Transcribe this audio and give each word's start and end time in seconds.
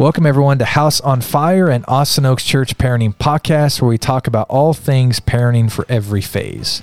Welcome, 0.00 0.24
everyone, 0.24 0.58
to 0.60 0.64
House 0.64 0.98
on 1.02 1.20
Fire 1.20 1.68
and 1.68 1.84
Austin 1.86 2.24
Oaks 2.24 2.42
Church 2.42 2.78
Parenting 2.78 3.14
Podcast, 3.14 3.82
where 3.82 3.90
we 3.90 3.98
talk 3.98 4.26
about 4.26 4.46
all 4.48 4.72
things 4.72 5.20
parenting 5.20 5.70
for 5.70 5.84
every 5.90 6.22
phase. 6.22 6.80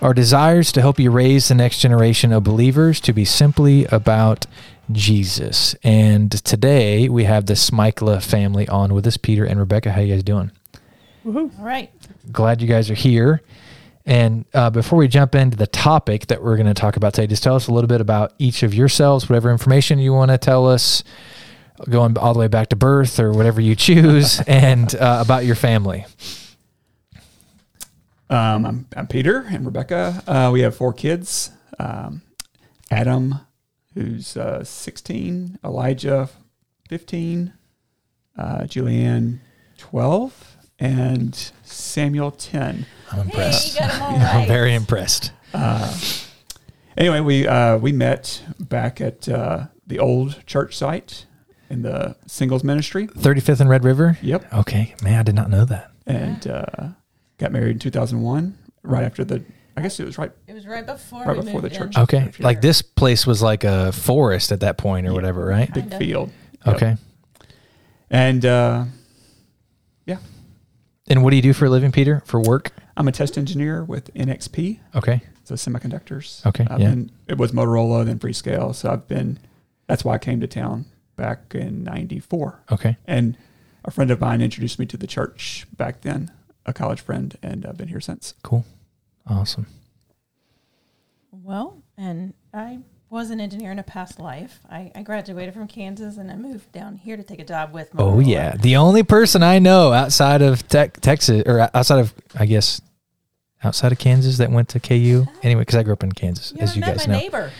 Our 0.00 0.14
desire 0.14 0.60
is 0.60 0.72
to 0.72 0.80
help 0.80 0.98
you 0.98 1.10
raise 1.10 1.48
the 1.48 1.54
next 1.54 1.80
generation 1.80 2.32
of 2.32 2.44
believers 2.44 2.98
to 3.02 3.12
be 3.12 3.26
simply 3.26 3.84
about 3.92 4.46
Jesus. 4.90 5.74
And 5.84 6.32
today 6.46 7.10
we 7.10 7.24
have 7.24 7.44
the 7.44 7.52
Smikla 7.52 8.22
family 8.22 8.66
on 8.68 8.94
with 8.94 9.06
us, 9.06 9.18
Peter 9.18 9.44
and 9.44 9.60
Rebecca. 9.60 9.92
How 9.92 10.00
you 10.00 10.14
guys 10.14 10.22
doing? 10.22 10.50
All 11.26 11.50
right. 11.58 11.90
Glad 12.32 12.62
you 12.62 12.68
guys 12.68 12.90
are 12.90 12.94
here. 12.94 13.42
And 14.06 14.46
uh, 14.54 14.70
before 14.70 14.98
we 14.98 15.08
jump 15.08 15.34
into 15.34 15.58
the 15.58 15.66
topic 15.66 16.28
that 16.28 16.42
we're 16.42 16.56
going 16.56 16.68
to 16.68 16.72
talk 16.74 16.96
about 16.96 17.12
today, 17.12 17.26
just 17.26 17.42
tell 17.42 17.56
us 17.56 17.68
a 17.68 17.72
little 17.72 17.88
bit 17.88 18.00
about 18.00 18.32
each 18.38 18.62
of 18.62 18.72
yourselves, 18.72 19.28
whatever 19.28 19.50
information 19.50 19.98
you 19.98 20.14
want 20.14 20.30
to 20.30 20.38
tell 20.38 20.66
us, 20.66 21.04
going 21.88 22.16
all 22.18 22.32
the 22.32 22.38
way 22.40 22.48
back 22.48 22.68
to 22.70 22.76
birth 22.76 23.18
or 23.20 23.32
whatever 23.32 23.60
you 23.60 23.74
choose, 23.74 24.40
and 24.46 24.94
uh, 24.94 25.22
about 25.24 25.44
your 25.44 25.54
family. 25.56 26.04
Um, 28.28 28.66
I'm, 28.66 28.86
I'm 28.96 29.06
Peter 29.06 29.46
and 29.48 29.64
Rebecca. 29.64 30.22
Uh, 30.26 30.50
we 30.52 30.60
have 30.62 30.76
four 30.76 30.92
kids. 30.92 31.50
Um, 31.78 32.22
Adam, 32.90 33.40
who's 33.94 34.36
uh, 34.36 34.64
16, 34.64 35.58
Elijah, 35.64 36.28
15, 36.88 37.52
uh, 38.36 38.58
Julianne, 38.62 39.38
12, 39.78 40.56
and 40.78 41.52
Samuel, 41.62 42.30
10. 42.32 42.86
I'm 43.12 43.20
impressed. 43.20 43.78
Hey, 43.78 43.84
you 43.84 43.90
got 43.90 44.02
'em 44.02 44.02
all 44.02 44.18
I'm 44.42 44.48
very 44.48 44.74
impressed. 44.74 45.32
Anyway, 46.96 47.20
we 47.20 47.46
uh, 47.46 47.76
we 47.76 47.92
met 47.92 48.42
back 48.58 49.00
at 49.02 49.28
uh, 49.28 49.66
the 49.86 49.98
old 49.98 50.44
church 50.46 50.74
site 50.76 51.26
in 51.70 51.82
the 51.82 52.16
singles 52.26 52.62
ministry. 52.64 53.06
35th 53.08 53.60
and 53.60 53.68
Red 53.70 53.84
River? 53.84 54.18
Yep. 54.22 54.52
Okay. 54.52 54.94
Man, 55.02 55.18
I 55.18 55.22
did 55.22 55.34
not 55.34 55.50
know 55.50 55.64
that. 55.64 55.90
And 56.06 56.46
uh, 56.46 56.88
got 57.38 57.52
married 57.52 57.72
in 57.72 57.78
2001, 57.78 58.56
right 58.82 59.04
after 59.04 59.24
the, 59.24 59.42
I 59.76 59.82
guess 59.82 59.98
it 60.00 60.04
was 60.04 60.16
right 60.18 60.30
It 60.46 60.54
was 60.54 60.66
right 60.66 60.86
before 60.86 61.24
Right 61.24 61.36
before 61.36 61.60
the 61.60 61.68
moved 61.68 61.74
church. 61.74 61.96
in. 61.96 62.02
Okay. 62.02 62.32
Like 62.38 62.60
this 62.60 62.80
place 62.82 63.26
was 63.26 63.42
like 63.42 63.64
a 63.64 63.90
forest 63.92 64.52
at 64.52 64.60
that 64.60 64.78
point 64.78 65.06
or 65.06 65.10
Yeah. 65.10 65.14
whatever, 65.16 65.44
right? 65.44 65.72
big 65.72 65.84
Kinda. 65.90 65.98
field. 65.98 66.30
Yep. 66.64 66.76
Okay. 66.76 66.96
And 68.10 68.44
uh, 68.46 68.84
yeah, 70.06 70.18
And 71.08 71.22
what 71.24 71.30
do 71.30 71.36
you 71.36 71.42
do 71.42 71.52
for 71.52 71.64
a 71.66 71.70
living, 71.70 71.90
Peter, 71.92 72.22
for 72.24 72.40
work? 72.40 72.70
I'm 72.96 73.08
a 73.08 73.12
test 73.12 73.36
engineer 73.36 73.82
with 73.84 74.12
NXP, 74.14 74.78
Okay. 74.94 75.20
so 75.44 75.54
semiconductors. 75.54 76.46
Okay, 76.46 76.66
I've 76.70 76.80
yeah. 76.80 76.90
been, 76.90 77.10
it 77.26 77.36
was 77.36 77.52
Motorola, 77.52 78.04
then 78.06 78.18
Freescale. 78.18 78.74
So 78.74 78.90
I've 78.90 79.06
been, 79.08 79.38
that's 79.88 80.04
why 80.04 80.14
I 80.14 80.18
came 80.18 80.40
to 80.40 80.46
town 80.46 80.86
back 81.16 81.54
in 81.54 81.82
94. 81.84 82.62
Okay. 82.70 82.96
And 83.06 83.36
a 83.84 83.90
friend 83.90 84.10
of 84.10 84.20
mine 84.20 84.40
introduced 84.40 84.78
me 84.78 84.86
to 84.86 84.96
the 84.96 85.06
church 85.06 85.66
back 85.76 86.02
then, 86.02 86.30
a 86.64 86.72
college 86.72 87.00
friend, 87.00 87.36
and 87.42 87.64
I've 87.64 87.76
been 87.76 87.88
here 87.88 88.00
since. 88.00 88.34
Cool. 88.42 88.64
Awesome. 89.26 89.66
Well, 91.30 91.82
and 91.96 92.34
I 92.52 92.80
was 93.08 93.30
an 93.30 93.40
engineer 93.40 93.70
in 93.70 93.78
a 93.78 93.82
past 93.82 94.18
life. 94.18 94.60
I, 94.68 94.90
I 94.94 95.02
graduated 95.02 95.54
from 95.54 95.68
Kansas 95.68 96.16
and 96.16 96.30
I 96.30 96.36
moved 96.36 96.72
down 96.72 96.96
here 96.96 97.16
to 97.16 97.22
take 97.22 97.38
a 97.38 97.44
job 97.44 97.72
with. 97.72 97.90
Oh 97.96 98.12
Motorola. 98.12 98.26
yeah, 98.26 98.56
the 98.56 98.76
only 98.76 99.02
person 99.02 99.42
I 99.42 99.58
know 99.58 99.92
outside 99.92 100.42
of 100.42 100.66
tech, 100.68 101.00
Texas 101.00 101.42
or 101.46 101.70
outside 101.72 102.00
of 102.00 102.14
I 102.34 102.46
guess 102.46 102.80
outside 103.62 103.92
of 103.92 103.98
Kansas 103.98 104.38
that 104.38 104.50
went 104.50 104.68
to 104.70 104.80
KU 104.80 105.22
uh-huh. 105.22 105.38
anyway 105.42 105.62
because 105.62 105.76
I 105.76 105.82
grew 105.82 105.92
up 105.92 106.02
in 106.02 106.12
Kansas 106.12 106.52
You 106.52 106.62
as 106.62 106.76
you 106.76 106.82
guys 106.82 107.06
my 107.06 107.14
know. 107.14 107.20
neighbor. 107.20 107.52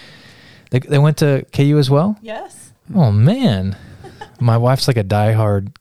They, 0.70 0.80
they 0.80 0.98
went 0.98 1.18
to 1.18 1.46
KU 1.52 1.78
as 1.78 1.88
well. 1.88 2.18
Yes. 2.22 2.72
Oh 2.94 3.10
man, 3.10 3.76
my 4.40 4.56
wife's 4.56 4.88
like 4.88 4.96
a 4.96 5.04
diehard 5.04 5.74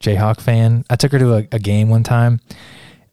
Jayhawk 0.00 0.40
fan. 0.40 0.84
I 0.90 0.96
took 0.96 1.12
her 1.12 1.18
to 1.18 1.34
a, 1.34 1.48
a 1.52 1.58
game 1.58 1.88
one 1.88 2.02
time, 2.02 2.40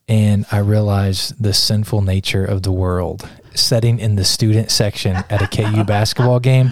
and 0.08 0.46
I 0.52 0.60
realized 0.60 1.42
the 1.42 1.54
sinful 1.54 2.02
nature 2.02 2.46
of 2.46 2.64
the 2.64 2.72
world. 2.72 3.28
Sitting 3.56 4.00
in 4.00 4.16
the 4.16 4.24
student 4.24 4.72
section 4.72 5.16
at 5.30 5.42
a 5.42 5.48
KU 5.48 5.84
basketball 5.84 6.40
game, 6.40 6.72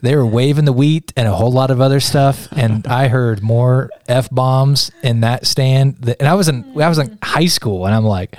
they 0.00 0.14
were 0.14 0.24
waving 0.26 0.64
the 0.64 0.72
wheat 0.72 1.12
and 1.16 1.26
a 1.26 1.32
whole 1.32 1.50
lot 1.50 1.70
of 1.70 1.80
other 1.80 2.00
stuff, 2.00 2.48
and 2.52 2.86
I 2.86 3.08
heard 3.08 3.42
more 3.42 3.90
f 4.06 4.30
bombs 4.30 4.90
in 5.02 5.20
that 5.20 5.46
stand. 5.46 5.96
That, 5.98 6.18
and 6.20 6.28
I 6.28 6.34
was 6.34 6.48
in 6.48 6.64
I 6.80 6.88
was 6.88 6.98
in 6.98 7.18
high 7.22 7.46
school, 7.46 7.86
and 7.86 7.94
I'm 7.94 8.04
like, 8.04 8.36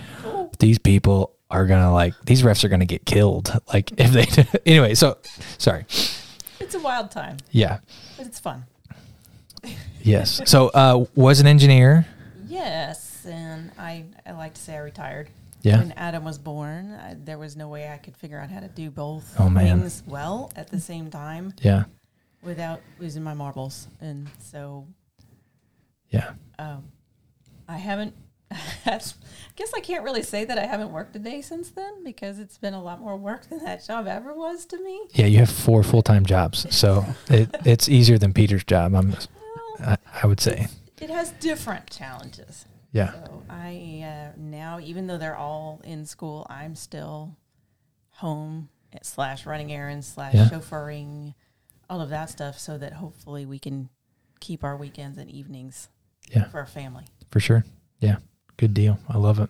these 0.59 0.80
people 0.80 1.36
are 1.52 1.66
gonna 1.66 1.92
like 1.92 2.14
these 2.25 2.44
refs 2.44 2.64
are 2.64 2.69
gonna 2.69 2.86
get 2.86 3.06
killed. 3.06 3.52
Like 3.74 3.92
if 3.98 4.12
they 4.12 4.59
anyway. 4.66 4.94
So 4.96 5.18
sorry. 5.58 5.86
It's 6.69 6.75
a 6.75 6.80
wild 6.80 7.09
time, 7.09 7.38
Yeah. 7.50 7.80
but 8.16 8.28
it's 8.28 8.40
fun. 8.40 8.63
Yes. 10.03 10.40
So 10.46 10.68
uh, 10.68 11.06
was 11.16 11.40
an 11.40 11.47
engineer. 11.47 12.06
Yes. 12.47 13.25
And 13.25 13.72
I, 13.80 14.06
I 14.24 14.34
like 14.34 14.53
to 14.53 14.62
say 14.62 14.75
I 14.75 14.78
retired. 14.81 15.30
Yeah. 15.63 15.80
When 15.80 15.91
Adam 15.94 16.24
was 16.24 16.38
born, 16.38 16.91
I, 16.94 17.16
there 17.18 17.40
was 17.40 17.57
no 17.57 17.68
way 17.69 17.90
I 17.91 17.97
could 17.97 18.16
figure 18.16 18.40
out 18.40 18.52
how 18.52 18.59
to 18.59 18.68
do 18.68 18.91
both 18.91 19.35
Oh, 19.40 19.50
man. 19.50 19.80
things 19.80 20.03
well 20.06 20.52
at 20.56 20.69
the 20.69 20.80
same 20.80 21.09
time 21.09 21.53
Yeah. 21.59 21.85
without 22.44 22.81
losing 23.00 23.24
my 23.24 23.34
marbles. 23.34 23.88
And 24.00 24.30
so 24.40 24.86
Yeah. 26.12 26.34
um, 26.59 26.84
I 27.68 27.78
haven't. 27.78 28.13
I 28.86 29.00
guess 29.56 29.74
I 29.76 29.80
can't 29.82 30.04
really 30.04 30.24
say 30.24 30.46
that 30.46 30.58
I 30.58 30.66
haven't 30.66 30.92
worked 30.92 31.16
a 31.16 31.20
day 31.20 31.42
since 31.42 31.70
then 31.70 32.04
because 32.04 32.40
it's 32.40 32.58
been 32.58 32.74
a 32.74 32.82
lot 32.82 33.00
more 33.00 33.16
work 33.18 33.48
than 33.50 33.60
that 33.66 33.86
job 33.86 34.08
ever 34.08 34.34
was 34.34 34.66
to 34.68 34.82
me. 34.84 35.02
Yeah. 35.14 35.26
You 35.28 35.38
have 35.40 35.50
four 35.50 35.84
full 35.84 36.02
time 36.02 36.26
jobs, 36.26 36.66
so 36.76 37.06
it, 37.30 37.50
it's 37.66 37.88
easier 37.90 38.18
than 38.18 38.34
Peter's 38.34 38.64
job. 38.64 38.96
I'm. 38.96 39.12
Well, 39.12 39.28
I, 39.82 39.98
I 40.24 40.28
would 40.28 40.40
say. 40.40 40.68
it 41.00 41.10
has 41.10 41.32
different 41.34 41.90
challenges. 41.90 42.66
Yeah. 42.92 43.12
So 43.14 43.44
I 43.50 44.04
uh, 44.04 44.36
now, 44.38 44.80
even 44.80 45.06
though 45.08 45.18
they're 45.18 45.38
all 45.38 45.80
in 45.84 46.06
school, 46.06 46.48
I'm 46.50 46.76
still 46.76 47.36
home 48.14 48.70
slash 49.04 49.46
running 49.46 49.72
errands 49.72 50.08
slash 50.08 50.34
Yeah. 50.34 50.50
chauffeuring, 50.50 51.36
all 51.90 52.02
of 52.02 52.10
that 52.10 52.30
stuff, 52.31 52.58
so 52.58 52.78
that 52.80 52.94
hopefully 52.94 53.46
we 53.46 53.60
can 53.60 53.90
keep 54.40 54.64
our 54.64 54.76
weekends 54.76 55.18
and 55.20 55.30
evenings 55.30 55.90
Yeah. 56.31 56.46
for 56.46 56.60
our 56.60 56.66
family. 56.66 57.06
For 57.30 57.40
sure. 57.40 57.64
Yeah. 58.00 58.18
Good 58.59 58.74
deal. 58.74 59.00
I 59.08 59.18
love 59.18 59.40
it. 59.40 59.50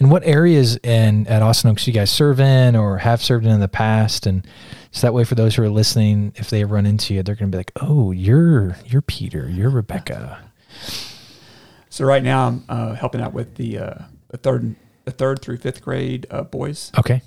And 0.00 0.10
what 0.10 0.24
areas 0.24 0.78
in 0.78 1.26
at 1.26 1.42
Austin 1.42 1.70
Oaks 1.70 1.86
you 1.86 1.92
guys 1.92 2.10
serve 2.10 2.40
in 2.40 2.74
or 2.76 2.96
have 2.96 3.22
served 3.22 3.44
in 3.44 3.52
in 3.52 3.60
the 3.60 3.68
past? 3.68 4.26
And 4.26 4.46
so 4.90 5.06
that 5.06 5.12
way, 5.12 5.24
for 5.24 5.34
those 5.34 5.54
who 5.54 5.62
are 5.64 5.68
listening, 5.68 6.32
if 6.36 6.48
they 6.48 6.64
run 6.64 6.86
into 6.86 7.12
you, 7.12 7.22
they're 7.22 7.34
going 7.34 7.50
to 7.50 7.54
be 7.54 7.58
like, 7.58 7.72
"Oh, 7.82 8.10
you're 8.10 8.74
you're 8.86 9.02
Peter. 9.02 9.46
You're 9.50 9.68
Rebecca." 9.68 10.38
So 11.90 12.06
right 12.06 12.22
now 12.22 12.46
I'm 12.46 12.64
uh, 12.70 12.94
helping 12.94 13.20
out 13.20 13.34
with 13.34 13.56
the, 13.56 13.78
uh, 13.78 13.94
the 14.28 14.38
third 14.38 14.76
the 15.04 15.10
third 15.10 15.42
through 15.42 15.58
fifth 15.58 15.82
grade 15.82 16.26
uh, 16.30 16.42
boys, 16.42 16.90
Okay. 16.98 17.20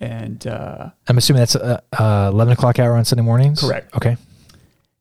and 0.00 0.44
uh, 0.46 0.90
I'm 1.08 1.18
assuming 1.18 1.40
that's 1.40 1.54
uh, 1.56 1.80
uh, 1.98 2.30
eleven 2.32 2.52
o'clock 2.52 2.78
hour 2.80 2.94
on 2.94 3.04
Sunday 3.04 3.22
mornings. 3.24 3.60
Correct. 3.60 3.94
Okay. 3.94 4.16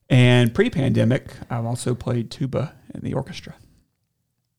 and 0.09 0.53
pre-pandemic 0.53 1.31
I've 1.49 1.65
also 1.65 1.95
played 1.95 2.29
tuba 2.29 2.73
in 2.93 3.01
the 3.01 3.13
orchestra. 3.13 3.55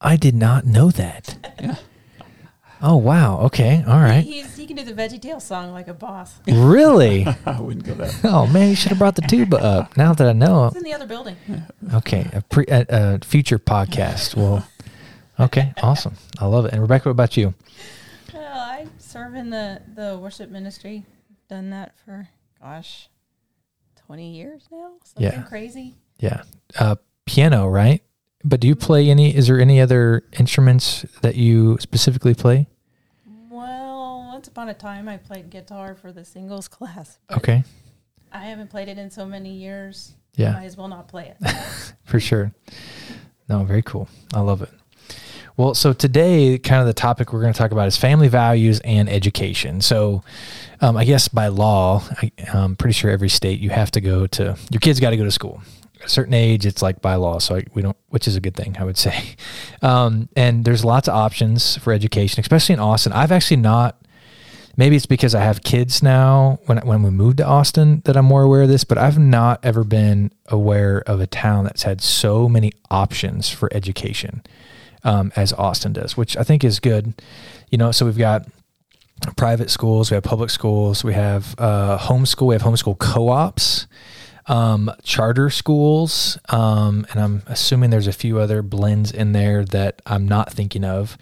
I 0.04 0.16
did 0.16 0.34
not 0.34 0.64
know 0.66 0.90
that. 0.90 1.36
Yeah. 1.60 1.76
Oh 2.82 2.96
wow. 2.96 3.40
Okay. 3.46 3.82
All 3.86 3.98
right. 4.00 4.22
He's, 4.22 4.54
he 4.56 4.66
can 4.66 4.76
do 4.76 4.84
the 4.84 4.92
Veggie 4.92 5.20
Tale 5.20 5.40
song 5.40 5.72
like 5.72 5.88
a 5.88 5.94
boss. 5.94 6.34
Really? 6.46 7.26
I 7.46 7.58
wouldn't 7.60 7.86
go 7.86 7.94
that. 7.94 8.20
Oh 8.24 8.46
man, 8.46 8.68
you 8.68 8.76
should 8.76 8.90
have 8.90 8.98
brought 8.98 9.16
the 9.16 9.22
tuba 9.22 9.56
up. 9.56 9.96
Now 9.96 10.12
that 10.12 10.28
I 10.28 10.32
know. 10.32 10.66
It's 10.66 10.76
in 10.76 10.82
the 10.82 10.92
other 10.92 11.06
building. 11.06 11.36
Okay, 11.94 12.28
a, 12.34 12.42
pre, 12.42 12.66
a, 12.68 12.84
a 12.90 13.18
future 13.24 13.58
podcast. 13.58 14.34
Well, 14.36 14.66
okay, 15.40 15.72
awesome. 15.82 16.14
I 16.38 16.44
love 16.46 16.66
it. 16.66 16.72
And 16.72 16.82
Rebecca, 16.82 17.08
what 17.08 17.12
about 17.12 17.36
you? 17.38 17.54
Well, 18.34 18.52
I 18.58 18.86
serve 18.98 19.34
in 19.34 19.48
the, 19.48 19.80
the 19.94 20.18
worship 20.20 20.50
ministry. 20.50 21.06
Done 21.48 21.70
that 21.70 21.94
for, 22.04 22.28
gosh, 22.60 23.08
20 24.06 24.34
years 24.34 24.68
now? 24.70 24.92
Something 25.04 25.24
Yeah. 25.32 25.42
crazy. 25.44 25.94
Yeah, 26.18 26.42
uh, 26.78 26.96
piano, 27.24 27.66
right? 27.68 28.02
But 28.44 28.60
do 28.60 28.68
you 28.68 28.76
play 28.76 29.08
any? 29.08 29.34
Is 29.34 29.46
there 29.46 29.58
any 29.58 29.80
other 29.80 30.22
instruments 30.38 31.06
that 31.22 31.34
you 31.34 31.78
specifically 31.80 32.34
play? 32.34 32.68
Well, 33.50 34.26
once 34.30 34.48
upon 34.48 34.68
a 34.68 34.74
time, 34.74 35.08
I 35.08 35.16
played 35.16 35.48
guitar 35.48 35.94
for 35.94 36.12
the 36.12 36.24
singles 36.24 36.68
class. 36.76 37.18
Okay, 37.30 37.64
I 38.32 38.46
haven't 38.46 38.68
played 38.70 38.88
it 38.88 38.98
in 38.98 39.10
so 39.10 39.24
many 39.24 39.54
years. 39.54 40.14
Yeah. 40.36 40.52
Might 40.52 40.64
as 40.64 40.76
well 40.76 40.88
not 40.88 41.08
play 41.08 41.32
it. 41.40 41.54
for 42.04 42.18
sure. 42.18 42.52
No, 43.48 43.64
very 43.64 43.82
cool. 43.82 44.08
I 44.34 44.40
love 44.40 44.62
it. 44.62 44.70
Well, 45.56 45.74
so 45.74 45.92
today, 45.92 46.58
kind 46.58 46.80
of 46.80 46.88
the 46.88 46.94
topic 46.94 47.32
we're 47.32 47.40
going 47.40 47.52
to 47.52 47.58
talk 47.58 47.70
about 47.70 47.86
is 47.86 47.96
family 47.96 48.26
values 48.26 48.80
and 48.80 49.08
education. 49.08 49.80
So, 49.80 50.24
um, 50.80 50.96
I 50.96 51.04
guess 51.04 51.28
by 51.28 51.46
law, 51.46 52.02
I, 52.20 52.32
I'm 52.52 52.74
pretty 52.74 52.94
sure 52.94 53.08
every 53.12 53.28
state 53.28 53.60
you 53.60 53.70
have 53.70 53.92
to 53.92 54.00
go 54.00 54.26
to 54.26 54.56
your 54.70 54.80
kids 54.80 54.98
got 54.98 55.10
to 55.10 55.16
go 55.16 55.22
to 55.22 55.30
school. 55.30 55.62
A 56.02 56.08
certain 56.08 56.34
age, 56.34 56.66
it's 56.66 56.82
like 56.82 57.00
by 57.00 57.14
law. 57.14 57.38
So 57.38 57.56
I, 57.56 57.64
we 57.72 57.82
don't, 57.82 57.96
which 58.08 58.28
is 58.28 58.36
a 58.36 58.40
good 58.40 58.56
thing, 58.56 58.76
I 58.78 58.84
would 58.84 58.98
say. 59.06 59.36
Um, 59.82 60.28
and 60.36 60.64
there's 60.64 60.84
lots 60.84 61.08
of 61.08 61.14
options 61.14 61.76
for 61.78 61.92
education, 61.92 62.40
especially 62.40 62.74
in 62.74 62.80
Austin. 62.80 63.12
I've 63.12 63.32
actually 63.32 63.58
not 63.58 64.00
maybe 64.76 64.96
it's 64.96 65.06
because 65.06 65.34
I 65.34 65.42
have 65.42 65.62
kids 65.62 66.02
now 66.02 66.58
when 66.66 66.78
when 66.78 67.02
we 67.02 67.10
moved 67.10 67.38
to 67.38 67.46
Austin 67.46 68.02
that 68.04 68.16
I'm 68.16 68.24
more 68.24 68.42
aware 68.42 68.62
of 68.62 68.68
this, 68.68 68.84
but 68.84 68.98
I've 68.98 69.18
not 69.18 69.60
ever 69.64 69.84
been 69.84 70.32
aware 70.48 71.02
of 71.06 71.20
a 71.20 71.26
town 71.26 71.64
that's 71.64 71.84
had 71.84 72.00
so 72.00 72.48
many 72.48 72.72
options 72.90 73.48
for 73.48 73.72
education 73.72 74.42
um, 75.04 75.32
as 75.36 75.52
Austin 75.52 75.92
does, 75.92 76.16
which 76.16 76.36
I 76.36 76.42
think 76.42 76.64
is 76.64 76.80
good. 76.80 77.14
You 77.70 77.78
know, 77.78 77.92
so 77.92 78.06
we've 78.06 78.18
got 78.18 78.46
private 79.36 79.70
schools, 79.70 80.10
we 80.10 80.16
have 80.16 80.24
public 80.24 80.50
schools, 80.50 81.04
we 81.04 81.14
have 81.14 81.54
uh, 81.58 81.98
homeschool, 81.98 82.48
we 82.48 82.54
have 82.54 82.62
homeschool 82.62 82.98
co-ops, 82.98 83.86
um, 84.46 84.90
charter 85.02 85.48
schools, 85.48 86.38
um, 86.50 87.06
and 87.10 87.20
I'm 87.20 87.42
assuming 87.46 87.90
there's 87.90 88.06
a 88.06 88.12
few 88.12 88.38
other 88.38 88.62
blends 88.62 89.10
in 89.10 89.32
there 89.32 89.64
that 89.66 90.02
I'm 90.04 90.28
not 90.28 90.52
thinking 90.52 90.84
of. 90.84 91.16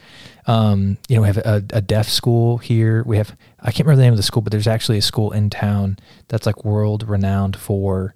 Um, 0.47 0.99
you 1.09 1.17
know, 1.17 1.23
we 1.23 1.29
have 1.29 1.39
a, 1.39 1.63
a, 1.73 1.81
deaf 1.81 2.09
school 2.09 2.59
here. 2.59 3.05
We 3.05 3.17
have 3.17 3.37
I 3.61 3.67
can't 3.67 3.87
remember 3.87 3.99
the 3.99 4.03
name 4.03 4.13
of 4.13 4.17
the 4.17 4.25
school, 4.25 4.43
but 4.43 4.51
there's 4.51 4.67
actually 4.67 4.99
a 4.99 5.03
school 5.03 5.31
in 5.31 5.51
town 5.51 5.99
that's 6.27 6.47
like 6.47 6.65
world 6.65 7.09
renowned 7.09 7.57
for 7.57 8.13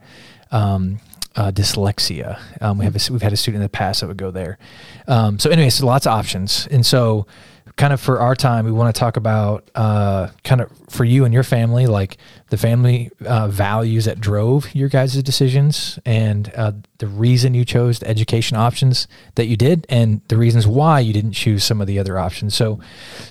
um, 0.50 0.98
uh, 1.36 1.52
dyslexia. 1.52 2.40
Um, 2.60 2.78
we 2.78 2.84
have 2.84 2.96
a, 2.96 3.12
we've 3.12 3.22
had 3.22 3.32
a 3.32 3.36
student 3.36 3.60
in 3.60 3.62
the 3.62 3.68
past 3.68 4.00
that 4.00 4.08
would 4.08 4.16
go 4.16 4.32
there. 4.32 4.58
Um, 5.06 5.38
so, 5.38 5.50
anyways, 5.50 5.80
lots 5.84 6.06
of 6.06 6.14
options, 6.14 6.66
and 6.68 6.84
so 6.84 7.28
kind 7.76 7.92
of 7.92 8.00
for 8.00 8.20
our 8.20 8.34
time, 8.34 8.64
we 8.64 8.72
want 8.72 8.94
to 8.94 8.98
talk 8.98 9.18
about 9.18 9.70
uh, 9.74 10.28
kind 10.44 10.62
of 10.62 10.72
for 10.88 11.04
you 11.04 11.26
and 11.26 11.34
your 11.34 11.42
family, 11.42 11.86
like 11.86 12.16
the 12.48 12.56
family 12.56 13.10
uh, 13.26 13.48
values 13.48 14.06
that 14.06 14.18
drove 14.18 14.74
your 14.74 14.88
guys' 14.88 15.22
decisions 15.22 15.98
and 16.06 16.50
uh, 16.56 16.72
the 16.98 17.06
reason 17.06 17.52
you 17.52 17.66
chose 17.66 17.98
the 17.98 18.08
education 18.08 18.56
options 18.56 19.06
that 19.34 19.44
you 19.46 19.58
did 19.58 19.86
and 19.90 20.22
the 20.28 20.38
reasons 20.38 20.66
why 20.66 21.00
you 21.00 21.12
didn't 21.12 21.32
choose 21.32 21.64
some 21.64 21.82
of 21.82 21.86
the 21.86 21.98
other 21.98 22.18
options. 22.18 22.54
So, 22.54 22.80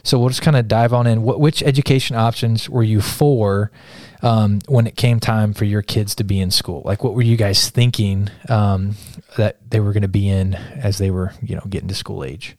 so 0.03 0.19
we'll 0.19 0.29
just 0.29 0.43
kind 0.43 0.57
of 0.57 0.67
dive 0.67 0.93
on 0.93 1.07
in. 1.07 1.23
What, 1.23 1.39
which 1.39 1.63
education 1.63 2.15
options 2.15 2.69
were 2.69 2.83
you 2.83 3.01
for 3.01 3.71
um, 4.21 4.59
when 4.67 4.85
it 4.85 4.95
came 4.95 5.19
time 5.19 5.55
for 5.55 5.65
your 5.65 5.81
kids 5.81 6.13
to 6.15 6.23
be 6.23 6.39
in 6.39 6.51
school? 6.51 6.83
Like, 6.85 7.03
what 7.03 7.15
were 7.15 7.23
you 7.23 7.35
guys 7.35 7.71
thinking 7.71 8.29
um, 8.47 8.95
that 9.37 9.57
they 9.71 9.79
were 9.79 9.91
going 9.91 10.03
to 10.03 10.07
be 10.07 10.29
in 10.29 10.53
as 10.53 10.99
they 10.99 11.09
were, 11.09 11.33
you 11.41 11.55
know, 11.55 11.63
getting 11.67 11.87
to 11.87 11.95
school 11.95 12.23
age? 12.23 12.55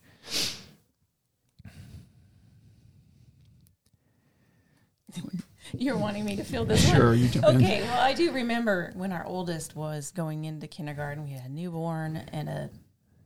You're 5.73 5.97
wanting 5.97 6.23
me 6.23 6.35
to 6.37 6.43
fill 6.43 6.63
this 6.65 6.89
Sure, 6.89 7.09
one? 7.09 7.19
you 7.19 7.27
jump 7.27 7.45
Okay, 7.47 7.81
well, 7.81 7.99
I 7.99 8.13
do 8.13 8.31
remember 8.31 8.91
when 8.95 9.11
our 9.11 9.25
oldest 9.25 9.75
was 9.75 10.11
going 10.11 10.45
into 10.45 10.65
kindergarten, 10.67 11.23
we 11.25 11.31
had 11.31 11.45
a 11.45 11.49
newborn 11.51 12.17
and 12.31 12.47
a 12.47 12.69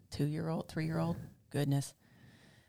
two 0.09 0.25
year 0.25 0.49
old, 0.49 0.67
three 0.67 0.85
year 0.85 0.97
old. 0.99 1.17
Goodness. 1.51 1.93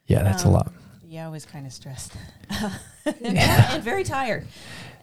Yeah, 0.06 0.22
that's 0.22 0.44
Um, 0.44 0.50
a 0.50 0.54
lot. 0.54 0.72
Yeah, 1.04 1.26
I 1.26 1.30
was 1.30 1.44
kind 1.46 1.66
of 1.66 1.72
stressed 1.72 2.12
and, 2.50 2.72
and 3.38 3.82
very 3.82 4.04
tired. 4.04 4.46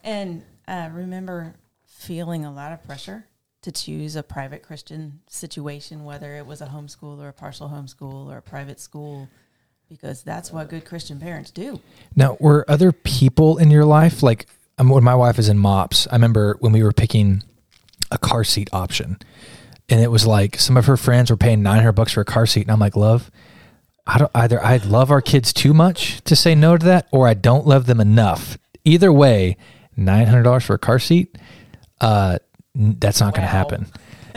And 0.04 0.44
I 0.68 0.86
remember 0.88 1.56
feeling 1.86 2.46
a 2.46 2.52
lot 2.52 2.72
of 2.72 2.84
pressure 2.84 3.26
to 3.62 3.72
choose 3.72 4.16
a 4.16 4.24
private 4.24 4.64
Christian 4.64 5.20
situation, 5.28 6.06
whether 6.06 6.36
it 6.36 6.46
was 6.46 6.62
a 6.62 6.68
homeschool 6.68 7.20
or 7.20 7.28
a 7.28 7.34
partial 7.34 7.70
homeschool 7.70 8.28
or 8.28 8.38
a 8.38 8.42
private 8.42 8.80
school, 8.80 9.28
because 9.90 10.22
that's 10.22 10.52
what 10.52 10.70
good 10.70 10.86
Christian 10.86 11.20
parents 11.20 11.52
do. 11.52 11.82
Now, 12.16 12.38
were 12.40 12.64
other 12.68 12.92
people 12.92 13.58
in 13.58 13.72
your 13.72 13.86
life 13.86 14.22
like 14.24 14.46
um, 14.78 14.90
when 14.90 15.04
my 15.04 15.16
wife 15.16 15.40
is 15.40 15.50
in 15.50 15.58
MOPS? 15.58 16.08
I 16.08 16.16
remember 16.16 16.58
when 16.60 16.72
we 16.72 16.84
were 16.84 16.94
picking 16.94 17.44
a 18.12 18.18
car 18.18 18.44
seat 18.44 18.70
option, 18.72 19.18
and 19.90 20.00
it 20.00 20.12
was 20.12 20.26
like 20.26 20.58
some 20.58 20.78
of 20.78 20.86
her 20.86 20.98
friends 20.98 21.32
were 21.32 21.38
paying 21.38 21.64
nine 21.64 21.78
hundred 21.78 21.94
bucks 21.94 22.14
for 22.14 22.22
a 22.22 22.26
car 22.26 22.46
seat, 22.46 22.62
and 22.62 22.72
I'm 22.72 22.80
like, 22.80 22.96
love. 22.96 23.32
I 24.08 24.18
don't 24.18 24.32
either. 24.34 24.64
I 24.64 24.78
love 24.78 25.12
our 25.12 25.22
kids 25.22 25.54
too 25.54 25.72
much 25.72 26.22
to 26.24 26.36
say 26.36 26.56
no 26.56 26.78
to 26.78 26.86
that, 26.88 27.08
or 27.12 27.28
I 27.28 27.36
don't 27.36 27.68
love 27.68 27.86
them 27.86 28.00
enough. 28.00 28.58
Either 28.84 29.14
way, 29.14 29.56
nine 29.96 30.26
hundred 30.26 30.44
dollars 30.44 30.66
for 30.66 30.74
a 30.74 30.80
car 30.80 30.98
seat, 30.98 31.38
uh, 32.02 32.40
that's 32.74 33.20
not 33.20 33.36
going 33.36 33.46
to 33.46 33.52
happen. 33.52 33.86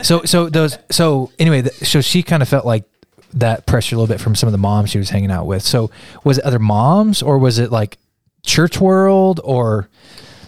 So, 0.03 0.23
so 0.25 0.49
those. 0.49 0.77
So 0.91 1.31
anyway, 1.39 1.63
so 1.63 2.01
she 2.01 2.21
kind 2.21 2.43
of 2.43 2.49
felt 2.49 2.65
like 2.67 2.83
that 3.33 3.65
pressure 3.65 3.95
a 3.95 3.99
little 3.99 4.13
bit 4.13 4.21
from 4.21 4.35
some 4.35 4.47
of 4.47 4.51
the 4.51 4.57
moms 4.57 4.89
she 4.91 4.97
was 4.97 5.09
hanging 5.09 5.31
out 5.31 5.45
with. 5.47 5.63
So, 5.63 5.91
was 6.23 6.37
it 6.37 6.43
other 6.43 6.59
moms, 6.59 7.21
or 7.21 7.37
was 7.37 7.59
it 7.59 7.71
like 7.71 7.97
church 8.43 8.79
world, 8.79 9.39
or 9.43 9.89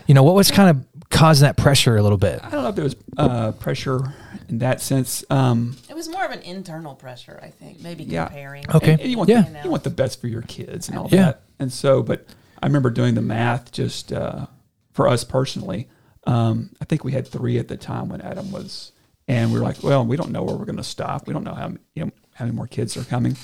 you 0.08 0.14
know, 0.14 0.24
what 0.24 0.36
was 0.36 0.52
kind 0.52 0.70
of 0.70 1.10
causing 1.10 1.46
that 1.46 1.58
pressure 1.58 1.98
a 1.98 2.04
little 2.04 2.18
bit? 2.18 2.40
I 2.44 2.50
don't 2.50 2.64
know 2.64 2.70
if 2.70 2.76
there 2.76 2.84
was 2.84 2.96
uh, 3.18 3.52
pressure 3.54 4.14
in 4.50 4.60
that 4.60 4.82
sense. 4.82 5.24
Um, 5.30 5.76
It 5.90 5.96
was 5.96 6.08
more 6.10 6.24
of 6.26 6.32
an 6.32 6.42
internal 6.42 6.94
pressure, 6.94 7.40
I 7.42 7.50
think, 7.50 7.82
maybe 7.82 8.04
Yeah. 8.04 8.26
comparing. 8.28 8.66
Okay. 8.76 8.92
and, 8.94 9.02
and 9.02 9.10
you 9.12 9.18
want 9.18 9.30
Yeah. 9.30 9.42
the, 9.42 9.62
you 9.64 9.70
want 9.72 9.84
the 9.84 9.90
best 9.90 10.22
for 10.22 10.28
your 10.28 10.44
kids 10.44 10.88
and 10.90 10.98
all 11.00 11.08
Yeah. 11.12 11.24
that. 11.24 11.42
And 11.58 11.74
so, 11.74 12.04
but 12.04 12.28
I 12.62 12.68
remember 12.68 12.90
doing 12.92 13.16
the 13.16 13.22
math 13.24 13.72
just 13.72 14.14
uh, 14.14 14.46
for 14.94 15.08
us 15.08 15.24
personally. 15.24 15.88
Um, 16.28 16.72
I 16.82 16.86
think 16.86 17.04
we 17.04 17.12
had 17.14 17.28
three 17.28 17.58
at 17.58 17.68
the 17.68 17.78
time 17.78 18.10
when 18.10 18.22
Adam 18.22 18.52
was, 18.52 18.92
and 19.28 19.52
we 19.52 19.58
were 19.60 19.66
like, 19.66 19.82
well, 19.84 20.06
we 20.06 20.18
don't 20.18 20.32
know 20.32 20.44
where 20.44 20.56
we're 20.56 20.66
going 20.66 20.78
to 20.78 20.84
stop. 20.84 21.26
We 21.28 21.34
don't 21.34 21.44
know 21.44 21.54
how 21.56 21.72
you 21.96 22.06
know 22.06 22.12
how 22.36 22.46
many 22.46 22.56
more 22.56 22.68
kids 22.68 22.96
are 22.96 23.04
coming. 23.04 23.36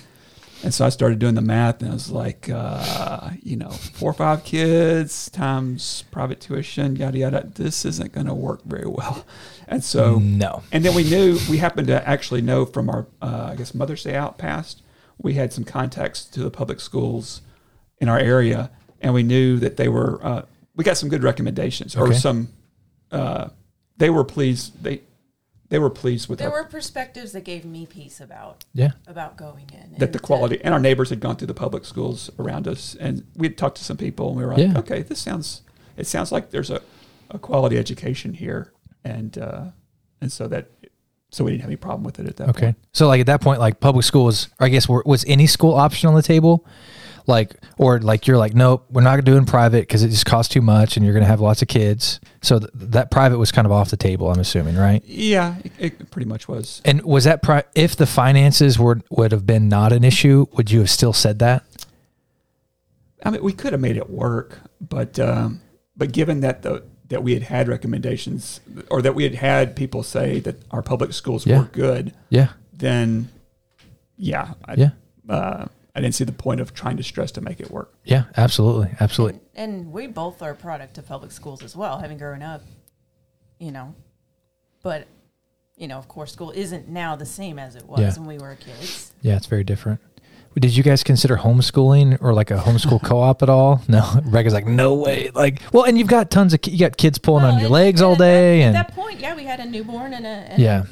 And 0.64 0.72
so 0.72 0.86
I 0.86 0.90
started 0.90 1.18
doing 1.18 1.34
the 1.34 1.42
math, 1.42 1.82
and 1.82 1.90
I 1.90 1.94
was 1.94 2.12
like, 2.12 2.48
uh, 2.48 3.32
you 3.42 3.56
know, 3.58 3.72
four 3.72 4.12
or 4.12 4.14
five 4.14 4.44
kids 4.44 5.28
times 5.32 6.04
private 6.12 6.40
tuition, 6.40 6.96
yada 6.96 7.18
yada. 7.18 7.50
This 7.56 7.84
isn't 7.84 8.12
going 8.14 8.28
to 8.28 8.36
work 8.36 8.64
very 8.64 8.88
well. 8.88 9.26
And 9.68 9.84
so 9.84 10.20
no. 10.20 10.64
and 10.72 10.84
then 10.86 10.94
we 10.94 11.04
knew 11.04 11.40
we 11.50 11.58
happened 11.58 11.88
to 11.88 12.08
actually 12.08 12.42
know 12.42 12.66
from 12.66 12.90
our 12.90 13.08
uh, 13.22 13.48
I 13.52 13.56
guess 13.56 13.74
Mother's 13.74 14.04
Day 14.04 14.16
out 14.16 14.38
past 14.38 14.84
we 15.18 15.36
had 15.36 15.54
some 15.54 15.64
contacts 15.64 16.26
to 16.26 16.42
the 16.42 16.52
public 16.52 16.80
schools 16.82 17.42
in 18.00 18.10
our 18.10 18.20
area, 18.20 18.70
and 19.00 19.14
we 19.14 19.24
knew 19.24 19.58
that 19.60 19.78
they 19.78 19.88
were 19.88 20.20
uh, 20.26 20.42
we 20.76 20.84
got 20.84 20.98
some 20.98 21.10
good 21.10 21.24
recommendations 21.24 21.96
or 21.96 22.08
Okay. 22.08 22.18
some 22.18 22.50
uh, 23.12 23.48
they 23.98 24.10
were 24.10 24.24
pleased 24.26 24.84
they 24.84 25.02
they 25.72 25.80
were 25.80 25.90
pleased 25.90 26.28
with 26.28 26.38
There 26.40 26.52
our, 26.54 26.64
were 26.64 26.68
perspectives 26.70 27.32
that 27.32 27.46
gave 27.46 27.64
me 27.66 27.86
peace 27.86 28.20
about 28.20 28.66
Yeah. 28.74 28.92
about 29.08 29.38
going 29.38 29.70
in. 29.74 29.94
that 29.94 30.02
and 30.04 30.14
the 30.14 30.20
to- 30.20 30.20
quality 30.20 30.60
and 30.64 30.74
our 30.74 30.80
neighbors 30.80 31.10
had 31.10 31.22
gone 31.22 31.38
through 31.38 31.48
the 31.48 31.54
public 31.56 31.86
schools 31.86 32.30
around 32.38 32.68
us, 32.68 32.94
and 33.00 33.24
we 33.36 33.48
had 33.48 33.58
talked 33.58 33.78
to 33.78 33.84
some 33.84 33.98
people, 33.98 34.28
and 34.28 34.38
we 34.38 34.44
were 34.46 34.52
like, 34.52 34.60
Yeah. 34.60 34.78
okay, 34.80 35.02
this 35.02 35.20
sounds 35.20 35.62
it 35.98 36.08
sounds 36.08 36.32
like 36.32 36.52
there's 36.52 36.70
a, 36.70 36.82
a 37.32 37.40
quality 37.40 37.78
education 37.78 38.34
here, 38.34 38.72
and 39.04 39.38
uh, 39.38 39.64
and 40.20 40.30
so 40.32 40.48
that 40.50 40.68
so 41.32 41.46
we 41.46 41.52
didn't 41.52 41.62
have 41.62 41.70
any 41.70 41.78
problem 41.78 42.04
with 42.04 42.20
it 42.20 42.28
at 42.28 42.36
that 42.36 42.50
Okay. 42.50 42.66
point. 42.68 42.78
So 42.92 43.08
like 43.08 43.22
at 43.22 43.26
that 43.28 43.40
point, 43.40 43.62
like 43.62 43.80
public 43.80 44.04
schools, 44.04 44.50
or 44.60 44.66
I 44.66 44.70
guess 44.70 44.90
were, 44.90 45.02
was 45.06 45.24
any 45.26 45.48
school 45.48 45.74
option 45.76 46.10
on 46.10 46.16
the 46.16 46.22
table? 46.22 46.66
Like, 47.32 47.56
or 47.78 48.00
like 48.00 48.28
you're 48.28 48.38
like, 48.38 48.54
nope, 48.54 48.86
we're 48.92 49.02
not 49.02 49.24
doing 49.24 49.46
private 49.46 49.82
because 49.82 50.04
it 50.04 50.10
just 50.10 50.26
costs 50.26 50.54
too 50.54 50.62
much 50.62 50.98
and 50.98 51.04
you're 51.06 51.14
going 51.14 51.24
to 51.24 51.30
have 51.30 51.42
lots 51.42 51.62
of 51.62 51.68
kids. 51.68 52.20
So 52.42 52.60
th- 52.60 52.70
that 52.76 53.10
private 53.10 53.38
was 53.40 53.52
kind 53.52 53.66
of 53.66 53.72
off 53.72 53.90
the 53.90 53.98
table, 53.98 54.30
I'm 54.32 54.40
assuming, 54.40 54.76
right? 54.76 55.02
Yeah, 55.06 55.56
it, 55.64 55.72
it 55.80 56.12
pretty 56.12 56.28
much 56.28 56.48
was. 56.48 56.82
And 56.86 57.02
was 57.04 57.24
that 57.24 57.42
pri- 57.42 57.64
if 57.74 57.96
the 57.96 58.06
finances 58.06 58.78
were 58.78 59.00
would 59.10 59.32
have 59.32 59.46
been 59.48 59.70
not 59.70 59.92
an 59.92 60.04
issue, 60.04 60.46
would 60.54 60.70
you 60.70 60.80
have 60.80 60.90
still 60.90 61.14
said 61.14 61.40
that? 61.40 61.64
I 63.24 63.30
mean, 63.30 63.44
we 63.44 63.54
could 63.54 63.72
have 63.74 63.82
made 63.82 63.98
it 63.98 64.10
work, 64.10 64.60
but 64.80 65.20
um, 65.20 65.62
but 65.96 66.12
given 66.12 66.42
that 66.42 66.64
the 66.64 66.84
that 67.10 67.24
we 67.24 67.34
had 67.34 67.44
had 67.44 67.68
recommendations 67.68 68.62
or 68.90 69.02
that 69.02 69.14
we 69.16 69.24
had 69.24 69.36
had 69.36 69.76
people 69.76 70.02
say 70.04 70.40
that 70.42 70.56
our 70.72 70.82
public 70.82 71.14
schools 71.14 71.46
Yeah. 71.46 71.60
were 71.60 71.66
good, 71.66 72.14
Yeah. 72.30 72.50
then 72.74 73.30
yeah, 74.18 74.54
I, 74.66 74.74
Yeah. 74.76 74.90
uh, 75.30 75.66
I 75.96 76.00
didn't 76.02 76.16
see 76.16 76.24
the 76.24 76.32
point 76.32 76.62
of 76.62 76.74
trying 76.74 76.98
to 76.98 77.04
stress 77.04 77.32
to 77.34 77.42
make 77.42 77.60
it 77.60 77.70
work. 77.70 77.94
Yeah. 78.06 78.24
Absolutely. 78.38 78.90
Absolutely. 79.00 79.40
and 79.56 79.92
we 79.92 80.08
both 80.08 80.42
are 80.42 80.52
a 80.52 80.56
product 80.56 80.98
of 80.98 81.06
public 81.06 81.32
schools 81.32 81.62
as 81.64 81.76
well, 81.76 82.00
having 82.00 82.18
grown 82.18 82.42
up, 82.42 82.62
you 83.60 83.72
know. 83.72 83.94
But, 84.84 85.08
you 85.78 85.88
know, 85.88 85.98
of 85.98 86.08
course, 86.08 86.32
school 86.32 86.52
isn't 86.52 86.88
now 86.88 87.16
the 87.16 87.26
same 87.26 87.60
as 87.60 87.76
it 87.76 87.86
was 87.86 88.00
Yeah. 88.00 88.14
when 88.18 88.26
we 88.26 88.38
were 88.38 88.56
kids. 88.56 89.12
Yeah. 89.22 89.36
It's 89.36 89.46
very 89.48 89.64
different. 89.64 90.00
Did 90.60 90.76
you 90.76 90.84
guys 90.84 91.02
consider 91.04 91.38
homeschooling 91.38 92.18
or 92.22 92.34
like 92.34 92.52
a 92.52 92.58
homeschool 92.58 93.02
co-op 93.04 93.42
at 93.42 93.50
all? 93.50 93.82
No, 93.88 94.02
Rebecca's 94.26 94.54
like, 94.54 94.66
no 94.68 94.96
way. 94.96 95.30
Like, 95.34 95.62
well, 95.72 95.84
and 95.84 95.98
you've 95.98 96.08
got 96.10 96.30
tons 96.30 96.54
of 96.54 96.62
ki- 96.62 96.72
you 96.72 96.80
got 96.80 96.98
kids 96.98 97.18
pulling 97.18 97.44
Well, 97.44 97.54
on 97.56 97.60
your 97.62 97.70
legs 97.70 98.02
and 98.02 98.06
all 98.08 98.12
at 98.14 98.18
that- 98.20 98.26
day, 98.26 98.62
and 98.64 98.76
at 98.76 98.88
that 98.88 98.96
point, 98.96 99.20
yeah, 99.22 99.34
we 99.36 99.44
had 99.46 99.60
a 99.62 99.66
newborn 99.66 100.14
and 100.14 100.26
a 100.26 100.30
and 100.30 100.62
yeah, 100.62 100.84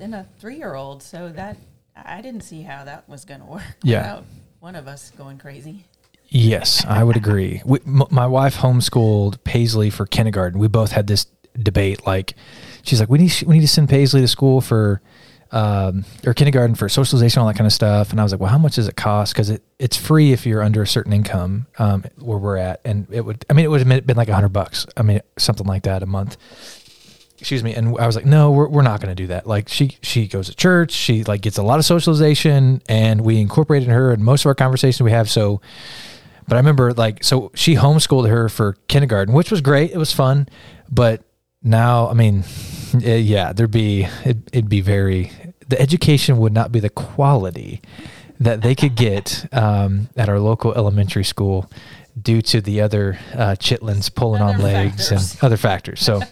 a, 0.00 0.02
and 0.02 0.14
a 0.14 0.26
three 0.38 0.56
year 0.58 0.74
old, 0.74 1.02
so 1.02 1.30
that 1.30 1.56
I 1.96 2.20
didn't 2.20 2.42
see 2.42 2.60
how 2.60 2.84
that 2.84 3.08
was 3.08 3.24
going 3.24 3.40
to 3.40 3.46
work. 3.46 3.62
Yeah. 3.82 4.00
without 4.00 4.24
one 4.60 4.74
of 4.74 4.88
us 4.88 5.10
going 5.10 5.38
crazy. 5.38 5.84
Yes, 6.28 6.84
I 6.86 7.04
would 7.04 7.16
agree. 7.16 7.62
We, 7.66 7.80
m- 7.86 8.02
my 8.10 8.26
wife 8.26 8.56
homeschooled 8.56 9.42
Paisley 9.44 9.90
for 9.90 10.06
kindergarten. 10.06 10.58
We 10.58 10.68
both 10.68 10.92
had 10.92 11.06
this 11.06 11.26
debate. 11.60 12.06
Like, 12.06 12.34
she's 12.82 13.00
like, 13.00 13.08
we 13.08 13.18
need 13.18 13.42
we 13.46 13.54
need 13.54 13.60
to 13.62 13.68
send 13.68 13.88
Paisley 13.88 14.20
to 14.20 14.28
school 14.28 14.60
for 14.60 15.00
um, 15.52 16.04
or 16.26 16.34
kindergarten 16.34 16.74
for 16.74 16.88
socialization, 16.88 17.40
all 17.40 17.46
that 17.46 17.56
kind 17.56 17.66
of 17.66 17.72
stuff. 17.72 18.10
And 18.10 18.20
I 18.20 18.22
was 18.22 18.32
like, 18.32 18.40
well, 18.40 18.50
how 18.50 18.58
much 18.58 18.74
does 18.74 18.88
it 18.88 18.96
cost? 18.96 19.32
Because 19.32 19.50
it, 19.50 19.62
it's 19.78 19.96
free 19.96 20.32
if 20.32 20.44
you're 20.44 20.62
under 20.62 20.82
a 20.82 20.86
certain 20.86 21.12
income 21.12 21.66
um, 21.78 22.04
where 22.18 22.38
we're 22.38 22.56
at, 22.56 22.80
and 22.84 23.06
it 23.10 23.24
would. 23.24 23.44
I 23.48 23.52
mean, 23.52 23.64
it 23.64 23.68
would 23.68 23.86
have 23.86 24.06
been 24.06 24.16
like 24.16 24.28
a 24.28 24.34
hundred 24.34 24.52
bucks. 24.52 24.86
I 24.96 25.02
mean, 25.02 25.20
something 25.38 25.66
like 25.66 25.84
that 25.84 26.02
a 26.02 26.06
month. 26.06 26.36
Excuse 27.38 27.62
me. 27.62 27.74
And 27.74 27.98
I 27.98 28.06
was 28.06 28.16
like, 28.16 28.26
no, 28.26 28.50
we're, 28.50 28.68
we're 28.68 28.82
not 28.82 29.00
going 29.00 29.14
to 29.14 29.22
do 29.22 29.28
that. 29.28 29.46
Like 29.46 29.68
she, 29.68 29.98
she 30.02 30.26
goes 30.26 30.48
to 30.48 30.54
church. 30.54 30.92
She 30.92 31.24
like 31.24 31.42
gets 31.42 31.58
a 31.58 31.62
lot 31.62 31.78
of 31.78 31.84
socialization 31.84 32.82
and 32.88 33.20
we 33.20 33.40
incorporated 33.40 33.88
her 33.88 34.12
in 34.12 34.22
most 34.22 34.44
of 34.44 34.46
our 34.46 34.54
conversations 34.54 35.02
we 35.02 35.10
have. 35.12 35.30
So 35.30 35.60
But 36.48 36.56
I 36.56 36.58
remember 36.58 36.92
like 36.92 37.24
so 37.24 37.50
she 37.54 37.74
homeschooled 37.74 38.28
her 38.28 38.48
for 38.48 38.74
kindergarten, 38.88 39.34
which 39.34 39.50
was 39.50 39.60
great. 39.60 39.90
It 39.90 39.98
was 39.98 40.12
fun, 40.12 40.48
but 40.90 41.22
now 41.62 42.08
I 42.08 42.14
mean, 42.14 42.44
eh, 43.02 43.16
yeah, 43.16 43.52
there'd 43.52 43.70
be 43.70 44.06
it, 44.24 44.38
it'd 44.52 44.68
be 44.68 44.80
very 44.80 45.32
the 45.68 45.80
education 45.80 46.38
would 46.38 46.52
not 46.52 46.70
be 46.70 46.80
the 46.80 46.90
quality 46.90 47.82
that 48.38 48.62
they 48.62 48.74
could 48.74 48.94
get 48.94 49.46
um, 49.52 50.08
at 50.16 50.28
our 50.28 50.38
local 50.38 50.72
elementary 50.74 51.24
school 51.24 51.70
due 52.20 52.40
to 52.42 52.60
the 52.60 52.80
other 52.80 53.18
uh, 53.34 53.54
chitlins 53.58 54.12
pulling 54.14 54.40
on 54.42 54.54
Other 54.54 54.62
legs 54.64 55.08
factors. 55.10 55.34
and 55.34 55.44
other 55.44 55.56
factors. 55.58 56.00
So, 56.00 56.22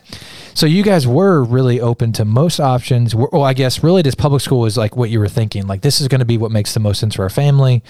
so 0.55 0.65
you 0.67 0.83
guys 0.83 1.07
were 1.07 1.45
really 1.45 1.81
open 1.81 2.13
to 2.15 2.25
most 2.25 2.59
options. 2.59 3.15
Well, 3.15 3.43
I 3.43 3.53
guess 3.53 3.83
really 3.85 4.01
this 4.03 4.15
public 4.15 4.41
school 4.41 4.61
was 4.61 4.77
like 4.79 4.97
what 4.97 5.11
you 5.11 5.19
were 5.19 5.29
thinking. 5.29 5.67
Like 5.67 5.83
this 5.83 6.01
is 6.01 6.09
going 6.09 6.21
to 6.21 6.25
be 6.25 6.39
what 6.39 6.51
makes 6.51 6.73
the 6.75 6.81
most 6.81 7.01
sense 7.01 7.17
for 7.17 7.23
our 7.23 7.31
family. 7.31 7.83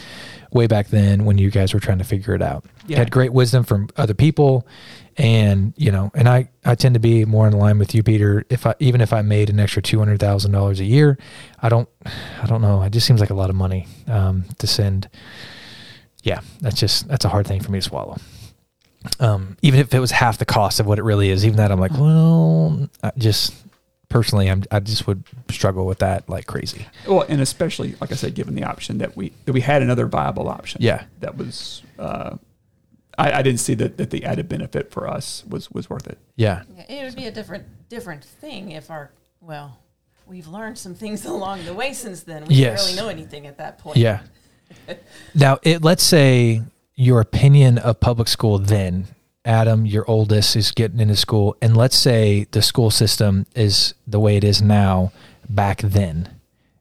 Way 0.50 0.66
back 0.66 0.88
then, 0.88 1.24
when 1.24 1.38
you 1.38 1.50
guys 1.50 1.74
were 1.74 1.80
trying 1.80 1.98
to 1.98 2.04
figure 2.04 2.34
it 2.34 2.42
out, 2.42 2.64
you 2.86 2.92
Yeah. 2.92 2.98
had 2.98 3.10
great 3.10 3.32
wisdom 3.32 3.64
from 3.64 3.88
other 3.96 4.14
people, 4.14 4.66
and 5.16 5.72
you 5.76 5.90
know, 5.90 6.12
and 6.14 6.28
I 6.28 6.48
I 6.64 6.76
tend 6.76 6.94
to 6.94 7.00
be 7.00 7.24
more 7.24 7.46
in 7.48 7.52
line 7.54 7.76
with 7.78 7.92
you, 7.92 8.04
Peter. 8.04 8.44
If 8.48 8.64
I 8.64 8.74
even 8.78 9.00
if 9.00 9.12
I 9.12 9.22
made 9.22 9.50
an 9.50 9.58
extra 9.58 9.82
two 9.82 9.98
hundred 9.98 10.20
thousand 10.20 10.52
dollars 10.52 10.78
a 10.78 10.84
year, 10.84 11.18
I 11.60 11.68
don't 11.68 11.88
I 12.40 12.46
don't 12.46 12.60
know. 12.62 12.82
It 12.82 12.90
just 12.90 13.04
seems 13.06 13.20
like 13.20 13.30
a 13.30 13.34
lot 13.34 13.50
of 13.50 13.56
money 13.56 13.86
um, 14.06 14.44
to 14.58 14.66
send. 14.68 15.08
Yeah, 16.24 16.40
that's 16.60 16.78
just 16.80 17.06
that's 17.08 17.24
a 17.24 17.28
hard 17.28 17.46
thing 17.46 17.60
for 17.62 17.70
me 17.70 17.78
to 17.78 17.82
swallow. 17.82 18.16
Um, 19.20 19.56
even 19.62 19.80
if 19.80 19.92
it 19.94 20.00
was 20.00 20.10
half 20.10 20.38
the 20.38 20.44
cost 20.46 20.80
of 20.80 20.86
what 20.86 20.98
it 20.98 21.02
really 21.04 21.28
is, 21.30 21.44
even 21.44 21.58
that 21.58 21.70
I'm 21.70 21.78
like, 21.78 21.92
well, 21.92 22.88
I 23.02 23.12
just 23.18 23.54
personally, 24.08 24.48
I'm 24.50 24.64
I 24.70 24.80
just 24.80 25.06
would 25.06 25.24
struggle 25.50 25.84
with 25.86 25.98
that 25.98 26.28
like 26.28 26.46
crazy. 26.46 26.86
Well, 27.06 27.22
and 27.28 27.40
especially 27.40 27.94
like 28.00 28.10
I 28.12 28.14
said, 28.14 28.34
given 28.34 28.54
the 28.54 28.64
option 28.64 28.98
that 28.98 29.16
we 29.16 29.32
that 29.44 29.52
we 29.52 29.60
had 29.60 29.82
another 29.82 30.06
viable 30.06 30.48
option. 30.48 30.80
Yeah. 30.82 31.04
that 31.20 31.36
was. 31.36 31.82
Uh, 31.98 32.36
I, 33.16 33.30
I 33.30 33.42
didn't 33.42 33.60
see 33.60 33.74
that, 33.74 33.96
that 33.98 34.10
the 34.10 34.24
added 34.24 34.48
benefit 34.48 34.90
for 34.90 35.06
us 35.08 35.44
was 35.48 35.70
was 35.70 35.88
worth 35.88 36.08
it. 36.08 36.18
Yeah, 36.34 36.62
Yeah, 36.76 36.82
It 36.88 37.04
would 37.04 37.14
be 37.14 37.26
a 37.26 37.30
different 37.30 37.64
different 37.88 38.24
thing 38.24 38.72
if 38.72 38.90
our 38.90 39.12
well, 39.40 39.78
we've 40.26 40.48
learned 40.48 40.78
some 40.78 40.94
things 40.94 41.24
along 41.26 41.64
the 41.64 41.74
way 41.74 41.92
since 41.92 42.22
then. 42.22 42.46
We 42.46 42.54
Yes. 42.56 42.86
didn't 42.86 42.96
really 42.96 43.06
know 43.06 43.12
anything 43.22 43.46
at 43.46 43.58
that 43.58 43.78
point. 43.78 43.98
yeah. 43.98 44.20
now, 45.34 45.58
it 45.62 45.82
let's 45.82 46.02
say 46.02 46.62
your 46.94 47.20
opinion 47.20 47.78
of 47.78 48.00
public 48.00 48.28
school 48.28 48.58
then. 48.58 49.06
Adam, 49.46 49.84
your 49.84 50.08
oldest, 50.08 50.56
is 50.56 50.72
getting 50.72 51.00
into 51.00 51.16
school, 51.16 51.54
and 51.60 51.76
let's 51.76 51.96
say 51.96 52.46
the 52.52 52.62
school 52.62 52.90
system 52.90 53.44
is 53.54 53.92
the 54.06 54.18
way 54.18 54.38
it 54.38 54.44
is 54.44 54.62
now 54.62 55.12
back 55.50 55.82
then. 55.82 56.28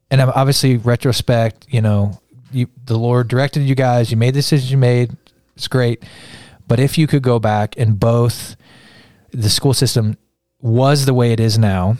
And 0.09 0.21
obviously 0.21 0.77
retrospect, 0.77 1.65
you 1.69 1.81
know, 1.81 2.21
you, 2.53 2.67
the 2.85 2.97
Lord 2.97 3.27
directed 3.27 3.63
you 3.63 3.75
guys, 3.75 4.11
you 4.11 4.17
made 4.17 4.33
the 4.33 4.39
decisions 4.39 4.71
you 4.71 4.77
made. 4.77 5.11
It's 5.57 5.67
great. 5.67 6.03
But 6.67 6.79
if 6.79 6.97
you 6.97 7.07
could 7.07 7.23
go 7.23 7.39
back 7.39 7.77
and 7.77 7.99
both 7.99 8.55
the 9.31 9.49
school 9.49 9.73
system 9.73 10.17
was 10.61 11.05
the 11.05 11.13
way 11.13 11.33
it 11.33 11.39
is 11.39 11.57
now, 11.57 11.97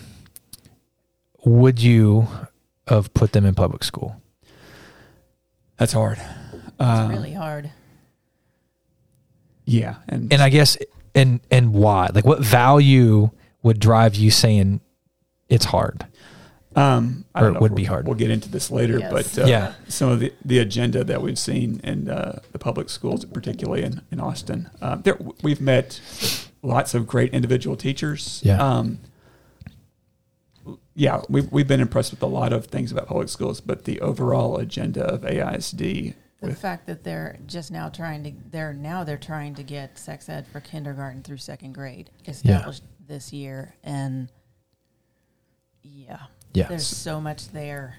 would 1.43 1.81
you 1.81 2.27
have 2.87 3.13
put 3.13 3.33
them 3.33 3.45
in 3.45 3.55
public 3.55 3.83
school? 3.83 4.15
That's 5.77 5.93
hard. 5.93 6.19
It's 6.53 6.71
Uh, 6.79 7.07
really 7.11 7.33
hard. 7.33 7.71
Yeah, 9.65 9.95
and 10.09 10.31
And 10.33 10.41
I 10.41 10.49
guess 10.49 10.77
and 11.15 11.39
and 11.49 11.73
why? 11.73 12.09
Like 12.13 12.25
what 12.25 12.39
value 12.41 13.29
would 13.61 13.79
drive 13.79 14.15
you 14.15 14.29
saying 14.31 14.81
it's 15.49 15.65
hard? 15.65 16.05
Um, 16.75 17.25
I 17.35 17.41
don't 17.41 17.49
it 17.49 17.53
know 17.53 17.57
if 17.57 17.61
would 17.61 17.75
be 17.75 17.83
hard. 17.83 18.07
We'll 18.07 18.15
get 18.17 18.31
into 18.31 18.49
this 18.49 18.71
later, 18.71 18.97
Yes. 18.97 19.11
but 19.11 19.43
uh, 19.43 19.45
Yeah. 19.47 19.73
some 19.87 20.09
of 20.09 20.19
the, 20.19 20.33
the 20.43 20.57
agenda 20.57 21.03
that 21.03 21.21
we've 21.21 21.37
seen 21.37 21.79
in 21.83 22.09
uh, 22.09 22.39
the 22.51 22.57
public 22.57 22.89
schools, 22.89 23.23
particularly 23.25 23.83
in, 23.83 24.01
in 24.11 24.19
Austin, 24.19 24.71
uh, 24.81 24.95
there, 24.95 25.15
we've 25.43 25.61
met 25.61 26.01
lots 26.63 26.95
of 26.95 27.05
great 27.05 27.31
individual 27.31 27.75
teachers. 27.75 28.41
Yeah. 28.43 28.57
Um, 28.59 28.97
yeah, 30.95 31.21
we've, 31.29 31.51
we've 31.51 31.67
been 31.67 31.79
impressed 31.81 32.11
with 32.11 32.21
a 32.21 32.27
lot 32.27 32.53
of 32.53 32.67
things 32.67 32.91
about 32.91 33.07
public 33.07 33.29
schools, 33.29 33.59
but 33.61 33.85
the 33.85 33.99
overall 34.01 34.57
agenda 34.57 35.03
of 35.03 35.21
AISD 35.21 36.13
The 36.41 36.47
with 36.47 36.59
fact 36.59 36.85
that 36.87 37.03
they're 37.03 37.37
just 37.47 37.71
now 37.71 37.89
trying 37.89 38.23
to 38.25 38.31
they're 38.51 38.73
now 38.73 39.03
they're 39.03 39.17
trying 39.17 39.55
to 39.55 39.63
get 39.63 39.97
sex 39.97 40.29
ed 40.29 40.45
for 40.47 40.59
kindergarten 40.59 41.23
through 41.23 41.37
second 41.37 41.73
grade 41.73 42.09
established 42.27 42.83
this 43.07 43.33
year 43.33 43.73
and 43.83 44.29
yeah. 45.81 46.19
Yeah. 46.53 46.67
There's 46.67 46.85
so 46.87 47.19
much 47.19 47.49
there 47.49 47.95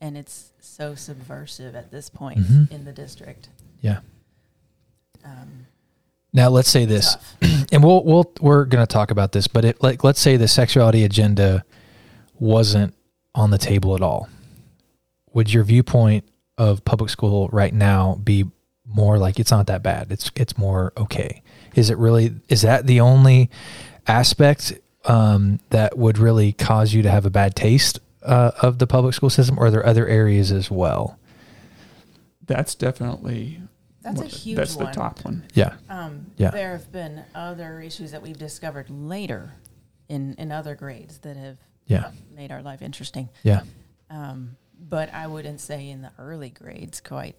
and 0.00 0.16
it's 0.16 0.52
so 0.60 0.94
subversive 0.94 1.74
at 1.74 1.90
this 1.90 2.08
point 2.08 2.38
Mhm. 2.38 2.70
in 2.70 2.84
the 2.84 2.92
district. 2.92 3.48
Yeah. 3.80 4.00
Um, 5.24 5.66
Now 6.32 6.48
let's 6.50 6.68
say 6.70 6.84
this. 6.84 7.14
tough. 7.14 7.36
and 7.72 7.82
we'll 7.84 8.04
we'll 8.04 8.32
we're 8.40 8.64
going 8.64 8.84
to 8.86 8.92
talk 8.92 9.10
about 9.10 9.32
this, 9.32 9.48
but 9.48 9.64
it 9.64 9.82
like 9.82 10.04
let's 10.04 10.20
say 10.20 10.36
the 10.36 10.48
sexuality 10.48 11.04
agenda 11.04 11.64
wasn't 12.40 12.94
on 13.34 13.50
the 13.50 13.58
table 13.58 13.94
at 13.94 14.00
all. 14.02 14.28
Would 15.32 15.52
your 15.52 15.64
viewpoint 15.64 16.24
of 16.56 16.84
public 16.84 17.10
school 17.10 17.48
right 17.52 17.72
now 17.72 18.16
be 18.22 18.44
more 18.86 19.18
like 19.18 19.38
it's 19.38 19.50
not 19.50 19.66
that 19.66 19.82
bad? 19.82 20.10
It's 20.10 20.30
it's 20.34 20.56
more 20.58 20.92
okay. 20.96 21.42
Is 21.74 21.90
it 21.90 21.98
really 21.98 22.34
is 22.48 22.62
that 22.62 22.86
the 22.86 23.00
only 23.00 23.50
aspect 24.06 24.72
um, 25.04 25.60
that 25.70 25.96
would 25.96 26.18
really 26.18 26.52
cause 26.52 26.92
you 26.94 27.02
to 27.02 27.10
have 27.10 27.24
a 27.26 27.30
bad 27.30 27.54
taste 27.54 28.00
uh, 28.22 28.50
of 28.62 28.78
the 28.78 28.86
public 28.86 29.14
school 29.14 29.30
system, 29.30 29.58
or 29.58 29.66
are 29.66 29.70
there 29.70 29.86
other 29.86 30.06
areas 30.06 30.50
as 30.52 30.70
well? 30.70 31.18
that's 32.46 32.74
definitely 32.74 33.60
That's 34.02 34.20
a 34.20 34.24
one- 34.24 34.30
huge 34.30 34.56
that's 34.56 34.74
one. 34.76 34.86
the 34.86 34.92
top 34.92 35.22
one. 35.22 35.44
Yeah, 35.52 35.74
Um, 35.90 36.30
Yeah. 36.38 36.50
There 36.50 36.72
have 36.72 36.90
been 36.90 37.24
other 37.34 37.82
issues 37.82 38.10
that 38.12 38.22
we've 38.22 38.38
discovered 38.38 38.88
later 38.88 39.52
in, 40.08 40.34
in 40.38 40.50
other 40.50 40.74
grades 40.74 41.18
that 41.18 41.36
have 41.36 41.58
yeah, 41.88 42.10
made 42.34 42.52
our 42.52 42.62
life 42.62 42.80
interesting. 42.82 43.28
yeah. 43.42 43.62
Um, 44.10 44.56
but 44.80 45.12
I 45.12 45.26
wouldn't 45.26 45.60
say 45.60 45.90
in 45.90 46.02
the 46.02 46.12
early 46.18 46.50
grades 46.50 47.00
quite 47.00 47.34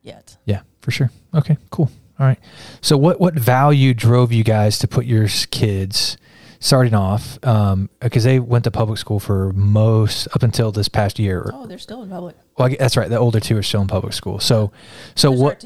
yet. 0.00 0.36
Yeah, 0.46 0.62
for 0.80 0.90
sure. 0.90 1.10
Okay, 1.34 1.56
cool. 1.70 1.90
All 2.18 2.26
right. 2.26 2.38
So 2.80 2.96
what 2.96 3.20
what 3.20 3.34
value 3.34 3.94
drove 3.94 4.32
you 4.32 4.44
guys 4.44 4.78
to 4.80 4.88
put 4.88 5.04
your 5.04 5.28
kids 5.50 6.16
starting 6.60 6.94
off 6.94 7.44
um 7.44 7.90
because 7.98 8.22
they 8.22 8.38
went 8.38 8.62
to 8.62 8.70
public 8.70 8.96
school 8.96 9.18
for 9.18 9.52
most 9.52 10.28
up 10.34 10.42
until 10.42 10.72
this 10.72 10.88
past 10.88 11.18
year. 11.18 11.50
Oh, 11.52 11.66
they're 11.66 11.78
still 11.78 12.02
in 12.02 12.08
public. 12.08 12.36
Well, 12.56 12.68
I 12.68 12.76
that's 12.76 12.96
right. 12.96 13.08
The 13.10 13.18
older 13.18 13.40
two 13.40 13.56
are 13.56 13.62
still 13.62 13.82
in 13.82 13.88
public 13.88 14.12
school. 14.12 14.38
So 14.40 14.72
so 15.14 15.30
There's 15.30 15.40
what. 15.40 15.64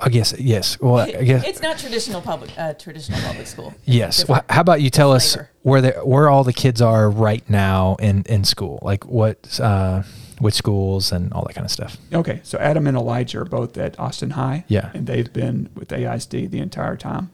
I 0.00 0.10
guess 0.10 0.32
yes. 0.38 0.78
Well, 0.80 0.98
I 0.98 1.24
guess 1.24 1.44
it's 1.44 1.60
not 1.60 1.76
traditional 1.78 2.20
public 2.20 2.50
uh, 2.56 2.74
traditional 2.74 3.20
public 3.20 3.46
school. 3.48 3.74
It's 3.78 3.78
yes. 3.88 4.28
Well, 4.28 4.44
how 4.48 4.60
about 4.60 4.80
you 4.80 4.90
tell 4.90 5.10
us 5.12 5.34
flavor. 5.34 5.50
where 5.62 5.80
the 5.80 5.90
where 6.04 6.28
all 6.28 6.44
the 6.44 6.52
kids 6.52 6.80
are 6.80 7.10
right 7.10 7.48
now 7.50 7.96
in 7.98 8.22
in 8.28 8.44
school? 8.44 8.78
Like 8.82 9.04
what 9.06 9.58
uh 9.60 10.02
which 10.38 10.54
schools 10.54 11.10
and 11.10 11.32
all 11.32 11.44
that 11.46 11.54
kind 11.54 11.64
of 11.64 11.70
stuff. 11.72 11.96
Okay, 12.12 12.38
so 12.44 12.58
Adam 12.58 12.86
and 12.86 12.96
Elijah 12.96 13.40
are 13.40 13.44
both 13.44 13.76
at 13.76 13.98
Austin 13.98 14.30
High. 14.30 14.64
Yeah. 14.68 14.92
and 14.94 15.04
they've 15.08 15.32
been 15.32 15.68
with 15.74 15.88
AISD 15.88 16.48
the 16.50 16.60
entire 16.60 16.94
time. 16.96 17.30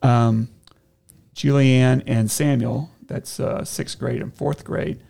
Um, 0.00 0.48
Julianne 1.34 2.04
and 2.06 2.30
Samuel, 2.30 2.90
that's 3.04 3.40
uh, 3.40 3.64
sixth 3.64 3.98
grade 3.98 4.22
and 4.22 4.32
fourth 4.32 4.62
grade, 4.62 5.02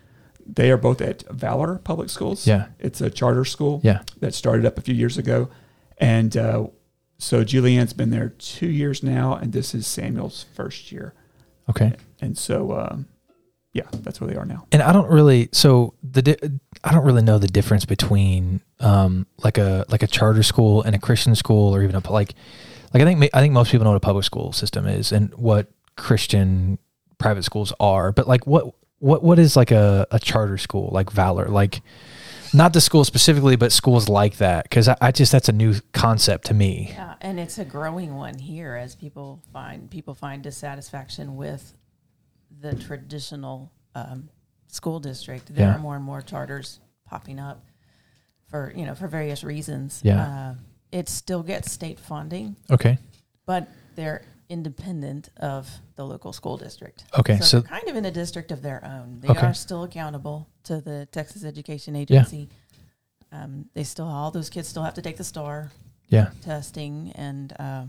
they 0.47 0.71
are 0.71 0.77
both 0.77 0.99
at 0.99 1.21
Valor 1.29 1.77
Public 1.83 2.09
Schools. 2.09 2.47
Yeah. 2.47 2.69
It's 2.79 3.01
a 3.01 3.11
charter 3.11 3.45
school 3.45 3.81
Yeah. 3.83 4.01
that 4.19 4.33
started 4.33 4.65
up 4.65 4.79
a 4.79 4.81
few 4.81 4.95
years 4.95 5.19
ago. 5.19 5.49
And 5.99 6.35
uh, 6.35 6.67
so 7.17 7.43
Julianne's 7.43 7.93
been 7.93 8.09
there 8.11 8.29
two 8.37 8.67
years 8.69 9.03
now, 9.03 9.33
and 9.35 9.53
this 9.53 9.73
is 9.73 9.87
Samuel's 9.87 10.45
first 10.53 10.91
year. 10.91 11.13
Okay. 11.69 11.93
And 12.21 12.37
so, 12.37 12.71
um, 12.77 13.07
yeah, 13.73 13.83
that's 13.91 14.19
where 14.21 14.29
they 14.29 14.35
are 14.35 14.45
now. 14.45 14.65
and 14.71 14.81
I 14.81 14.91
don't 14.91 15.09
really 15.09 15.49
so 15.51 15.93
the 16.01 16.21
di- 16.21 16.37
I 16.83 16.91
don't 16.93 17.05
really 17.05 17.21
know 17.21 17.37
the 17.37 17.47
difference 17.47 17.85
between 17.85 18.61
um 18.79 19.27
like 19.43 19.57
a 19.59 19.85
like 19.89 20.01
a 20.01 20.07
charter 20.07 20.41
school 20.41 20.81
and 20.81 20.95
a 20.95 20.99
Christian 20.99 21.35
school 21.35 21.75
or 21.75 21.83
even 21.83 21.95
a 21.95 22.11
like 22.11 22.33
like 22.93 23.03
I 23.03 23.05
think 23.05 23.29
I 23.33 23.41
think 23.41 23.53
most 23.53 23.71
people 23.71 23.83
know 23.83 23.91
what 23.91 23.97
a 23.97 23.99
public 23.99 24.25
school 24.25 24.51
system 24.51 24.87
is 24.87 25.11
and 25.11 25.31
what 25.35 25.67
Christian 25.95 26.79
private 27.19 27.43
schools 27.43 27.71
are 27.79 28.11
but 28.11 28.27
like 28.27 28.47
what 28.47 28.73
what 28.99 29.21
what 29.23 29.37
is 29.37 29.55
like 29.55 29.69
a, 29.69 30.07
a 30.09 30.19
charter 30.19 30.57
school 30.57 30.89
like 30.91 31.11
Valor 31.11 31.47
like 31.49 31.81
not 32.53 32.73
the 32.73 32.81
school 32.81 33.03
specifically 33.03 33.55
but 33.55 33.71
schools 33.71 34.07
like 34.09 34.37
that 34.37 34.63
because 34.63 34.87
I, 34.87 34.95
I 35.01 35.11
just 35.11 35.31
that's 35.31 35.49
a 35.49 35.53
new 35.53 35.75
concept 35.93 36.45
to 36.47 36.53
me 36.53 36.89
Yeah, 36.91 37.15
and 37.21 37.39
it's 37.39 37.57
a 37.57 37.65
growing 37.65 38.15
one 38.15 38.37
here 38.37 38.75
as 38.75 38.95
people 38.95 39.41
find 39.53 39.89
people 39.89 40.13
find 40.15 40.41
dissatisfaction 40.43 41.35
with 41.35 41.73
the 42.59 42.75
traditional 42.75 43.71
um, 43.95 44.29
school 44.67 44.99
district. 44.99 45.53
There 45.53 45.67
Yeah. 45.67 45.75
are 45.75 45.79
more 45.79 45.95
and 45.95 46.03
more 46.03 46.21
charters 46.21 46.79
popping 47.05 47.39
up 47.39 47.63
for 48.49 48.73
you 48.75 48.85
know 48.85 48.95
for 48.95 49.07
various 49.07 49.43
reasons. 49.43 50.01
Yeah. 50.03 50.21
uh, 50.23 50.55
it 50.91 51.09
still 51.09 51.43
gets 51.43 51.71
state 51.71 51.99
funding, 51.99 52.55
okay 52.71 52.97
but 53.45 53.67
they're 53.95 54.21
independent 54.49 55.29
of 55.37 55.69
the 55.95 56.05
local 56.05 56.31
school 56.33 56.57
district. 56.57 57.03
Okay, 57.19 57.37
so, 57.37 57.43
so- 57.43 57.59
they're 57.61 57.69
kind 57.69 57.87
of 57.89 57.95
in 57.95 58.05
a 58.05 58.11
district 58.11 58.51
of 58.51 58.61
their 58.61 58.83
own. 58.85 59.19
They 59.21 59.27
Okay. 59.29 59.47
are 59.47 59.53
still 59.53 59.83
accountable 59.83 60.47
to 60.63 60.79
the 60.81 61.07
Texas 61.11 61.43
Education 61.43 61.95
Agency. 61.95 62.49
Yeah. 63.31 63.43
Um, 63.43 63.65
they 63.73 63.83
still 63.83 64.07
all 64.07 64.31
those 64.31 64.49
kids 64.49 64.67
still 64.69 64.83
have 64.83 64.93
to 64.93 65.01
take 65.01 65.17
the 65.17 65.23
STAAR. 65.23 65.71
Yeah. 66.09 66.29
testing, 66.41 67.11
and 67.15 67.51
uh, 67.59 67.83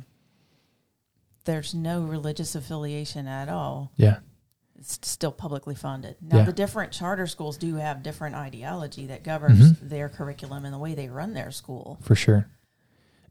there's 1.45 1.75
no 1.75 2.03
religious 2.03 2.55
affiliation 2.57 3.27
at 3.29 3.49
all. 3.49 3.93
Yeah. 3.97 4.19
It's 4.77 4.99
still 5.03 5.33
publicly 5.33 5.75
funded. 5.75 6.17
Now, 6.21 6.39
Yeah. 6.39 6.45
the 6.45 6.53
different 6.53 6.93
charter 6.93 7.27
schools 7.27 7.57
do 7.57 7.77
have 7.77 8.03
different 8.03 8.35
ideology 8.37 9.07
that 9.07 9.25
governs 9.25 9.73
Mhm. 9.73 9.89
their 9.89 10.09
curriculum 10.09 10.65
and 10.65 10.75
the 10.75 10.79
way 10.79 10.95
they 10.95 11.09
run 11.09 11.35
their 11.35 11.51
school. 11.51 11.99
For 12.03 12.15
sure. 12.15 12.49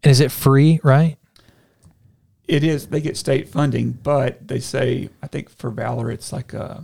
And 0.03 0.11
is 0.11 0.19
it 0.19 0.31
free, 0.31 0.79
right? 0.83 1.17
It 2.47 2.63
is. 2.63 2.87
They 2.87 3.01
get 3.01 3.17
state 3.17 3.49
funding, 3.49 3.91
but 3.91 4.47
they 4.47 4.59
say 4.59 5.09
I 5.21 5.27
think 5.27 5.49
for 5.49 5.69
Valor 5.69 6.09
it's 6.11 6.31
like 6.31 6.53
a 6.53 6.83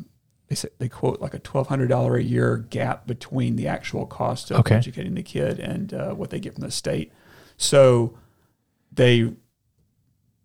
they 0.49 0.55
say 0.55 0.69
they 0.77 0.89
quote 0.89 1.21
like 1.21 1.33
a 1.33 1.39
twelve 1.39 1.67
hundred 1.67 1.87
dollar 1.87 2.15
a 2.17 2.23
year 2.23 2.57
gap 2.57 3.07
between 3.07 3.55
the 3.55 3.67
actual 3.67 4.05
cost 4.05 4.51
of 4.51 4.59
Okay. 4.59 4.75
educating 4.75 5.15
the 5.15 5.23
kid 5.23 5.59
and 5.59 5.93
uh, 5.93 6.13
what 6.13 6.29
they 6.31 6.39
get 6.39 6.55
from 6.55 6.63
the 6.63 6.71
state. 6.71 7.13
So 7.57 8.17
they 8.91 9.31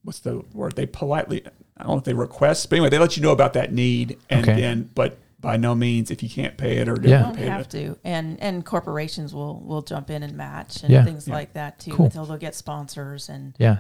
what's 0.05 0.21
the 0.21 0.45
word? 0.53 0.77
They 0.77 0.87
politely 0.87 1.45
I 1.77 1.83
don't 1.83 1.93
know 1.93 1.99
if 1.99 2.05
they 2.05 2.15
request, 2.15 2.69
but 2.71 2.77
anyway, 2.77 2.91
they 2.91 2.99
let 2.99 3.17
you 3.17 3.23
know 3.23 3.31
about 3.33 3.53
that 3.55 3.73
need, 3.73 4.19
and 4.31 4.49
Okay. 4.49 4.61
then 4.61 4.91
but 4.95 5.19
by 5.41 5.57
no 5.57 5.75
means 5.75 6.11
if 6.11 6.23
you 6.23 6.29
can't 6.29 6.57
pay 6.57 6.79
it 6.79 6.89
or 6.89 6.97
Yeah. 7.01 7.23
Don't 7.23 7.37
don't 7.37 7.47
have 7.49 7.61
it. 7.63 7.71
to, 7.71 7.99
and 8.05 8.41
and 8.41 8.65
corporations 8.65 9.35
will 9.35 9.61
will 9.61 9.83
jump 9.83 10.11
in 10.11 10.23
and 10.23 10.37
match 10.37 10.83
and 10.85 10.93
Yeah. 10.93 11.05
things 11.05 11.27
Yeah. 11.29 11.35
like 11.35 11.53
that 11.55 11.79
too 11.81 11.93
Cool. 11.93 12.07
until 12.07 12.25
they'll 12.25 12.37
get 12.39 12.55
sponsors 12.55 13.29
and 13.29 13.55
Yeah. 13.59 13.79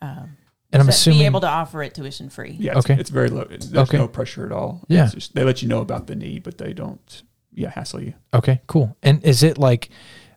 um, 0.00 0.36
And 0.72 0.80
I'm 0.80 0.86
to 0.86 0.90
assuming 0.90 1.20
be 1.20 1.26
able 1.26 1.40
to 1.42 1.48
offer 1.48 1.82
it 1.82 1.94
tuition 1.94 2.30
free. 2.30 2.56
Yeah, 2.58 2.76
it's, 2.78 2.86
Okay. 2.86 2.98
it's 3.00 3.10
very 3.10 3.28
low. 3.28 3.44
There's 3.44 3.74
Okay. 3.74 3.98
no 3.98 4.08
pressure 4.08 4.46
at 4.46 4.52
all. 4.52 4.82
Yeah. 4.88 5.04
It's 5.04 5.14
just- 5.14 5.34
they 5.34 5.44
let 5.44 5.62
you 5.62 5.68
know 5.68 5.80
about 5.80 6.06
the 6.06 6.14
need, 6.16 6.42
but 6.42 6.58
they 6.58 6.72
don't. 6.72 7.22
Yeah, 7.54 7.70
hassle 7.70 8.00
you. 8.02 8.14
Okay, 8.32 8.62
cool. 8.66 8.96
And 9.02 9.22
is 9.24 9.42
it 9.42 9.58
like 9.58 9.90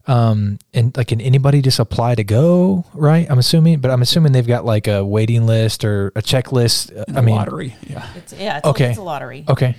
um 0.08 0.60
and 0.74 0.96
like 0.98 1.08
can 1.08 1.20
anybody 1.22 1.62
just 1.62 1.80
apply 1.80 2.14
to 2.16 2.24
go, 2.24 2.86
right? 2.94 3.26
I'm 3.30 3.40
assuming, 3.40 3.80
but 3.80 3.90
I'm 3.90 4.02
assuming 4.02 4.34
they've 4.34 4.46
got 4.46 4.66
like 4.66 4.88
a 4.88 5.04
waiting 5.06 5.46
list 5.48 5.84
or 5.86 6.08
a 6.16 6.22
checklist. 6.22 6.96
Uh, 6.96 7.06
In 7.08 7.18
I 7.18 7.22
mean, 7.22 7.36
lottery. 7.36 7.76
Yeah. 7.90 8.06
It's 8.16 8.34
yeah, 8.34 8.58
it's, 8.58 8.68
Okay. 8.68 8.86
a, 8.88 8.90
it's 8.90 8.98
a 9.00 9.02
lottery. 9.04 9.46
okay. 9.48 9.76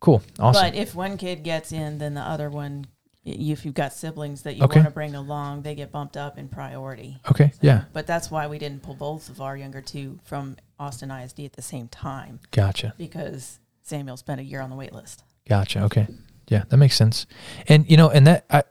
Cool. 0.00 0.22
Awesome. 0.38 0.62
But 0.70 0.74
if 0.74 0.94
one 0.94 1.16
kid 1.16 1.42
gets 1.44 1.72
in, 1.72 1.98
then 1.98 2.14
the 2.14 2.20
other 2.20 2.50
one, 2.50 2.86
y- 2.88 2.95
if 3.26 3.64
you've 3.64 3.74
got 3.74 3.92
siblings 3.92 4.42
that 4.42 4.56
you 4.56 4.62
Okay. 4.64 4.78
want 4.80 4.88
to 4.88 4.94
bring 4.94 5.14
along, 5.14 5.62
they 5.62 5.74
get 5.74 5.90
bumped 5.90 6.16
up 6.16 6.38
in 6.38 6.48
priority. 6.48 7.18
okay. 7.30 7.52
Yeah. 7.60 7.84
But 7.92 8.06
that's 8.06 8.30
why 8.30 8.46
we 8.46 8.58
didn't 8.58 8.82
pull 8.82 8.94
both 8.94 9.28
of 9.28 9.40
our 9.40 9.56
younger 9.56 9.80
two 9.82 10.18
from 10.24 10.56
Austin 10.78 11.10
ISD 11.10 11.40
at 11.40 11.54
the 11.54 11.62
same 11.62 11.88
time 11.88 12.38
Gotcha. 12.52 12.94
because 12.96 13.58
Samuel 13.82 14.16
spent 14.16 14.40
a 14.40 14.44
year 14.44 14.60
on 14.60 14.70
the 14.70 14.76
wait 14.76 14.92
list. 14.92 15.24
Gotcha. 15.48 15.82
Okay. 15.84 16.06
Yeah, 16.48 16.64
that 16.68 16.76
makes 16.76 16.94
sense. 16.96 17.26
And 17.68 17.90
you 17.90 17.96
know, 17.96 18.08
and 18.10 18.26
that 18.26 18.46
I, 18.50 18.62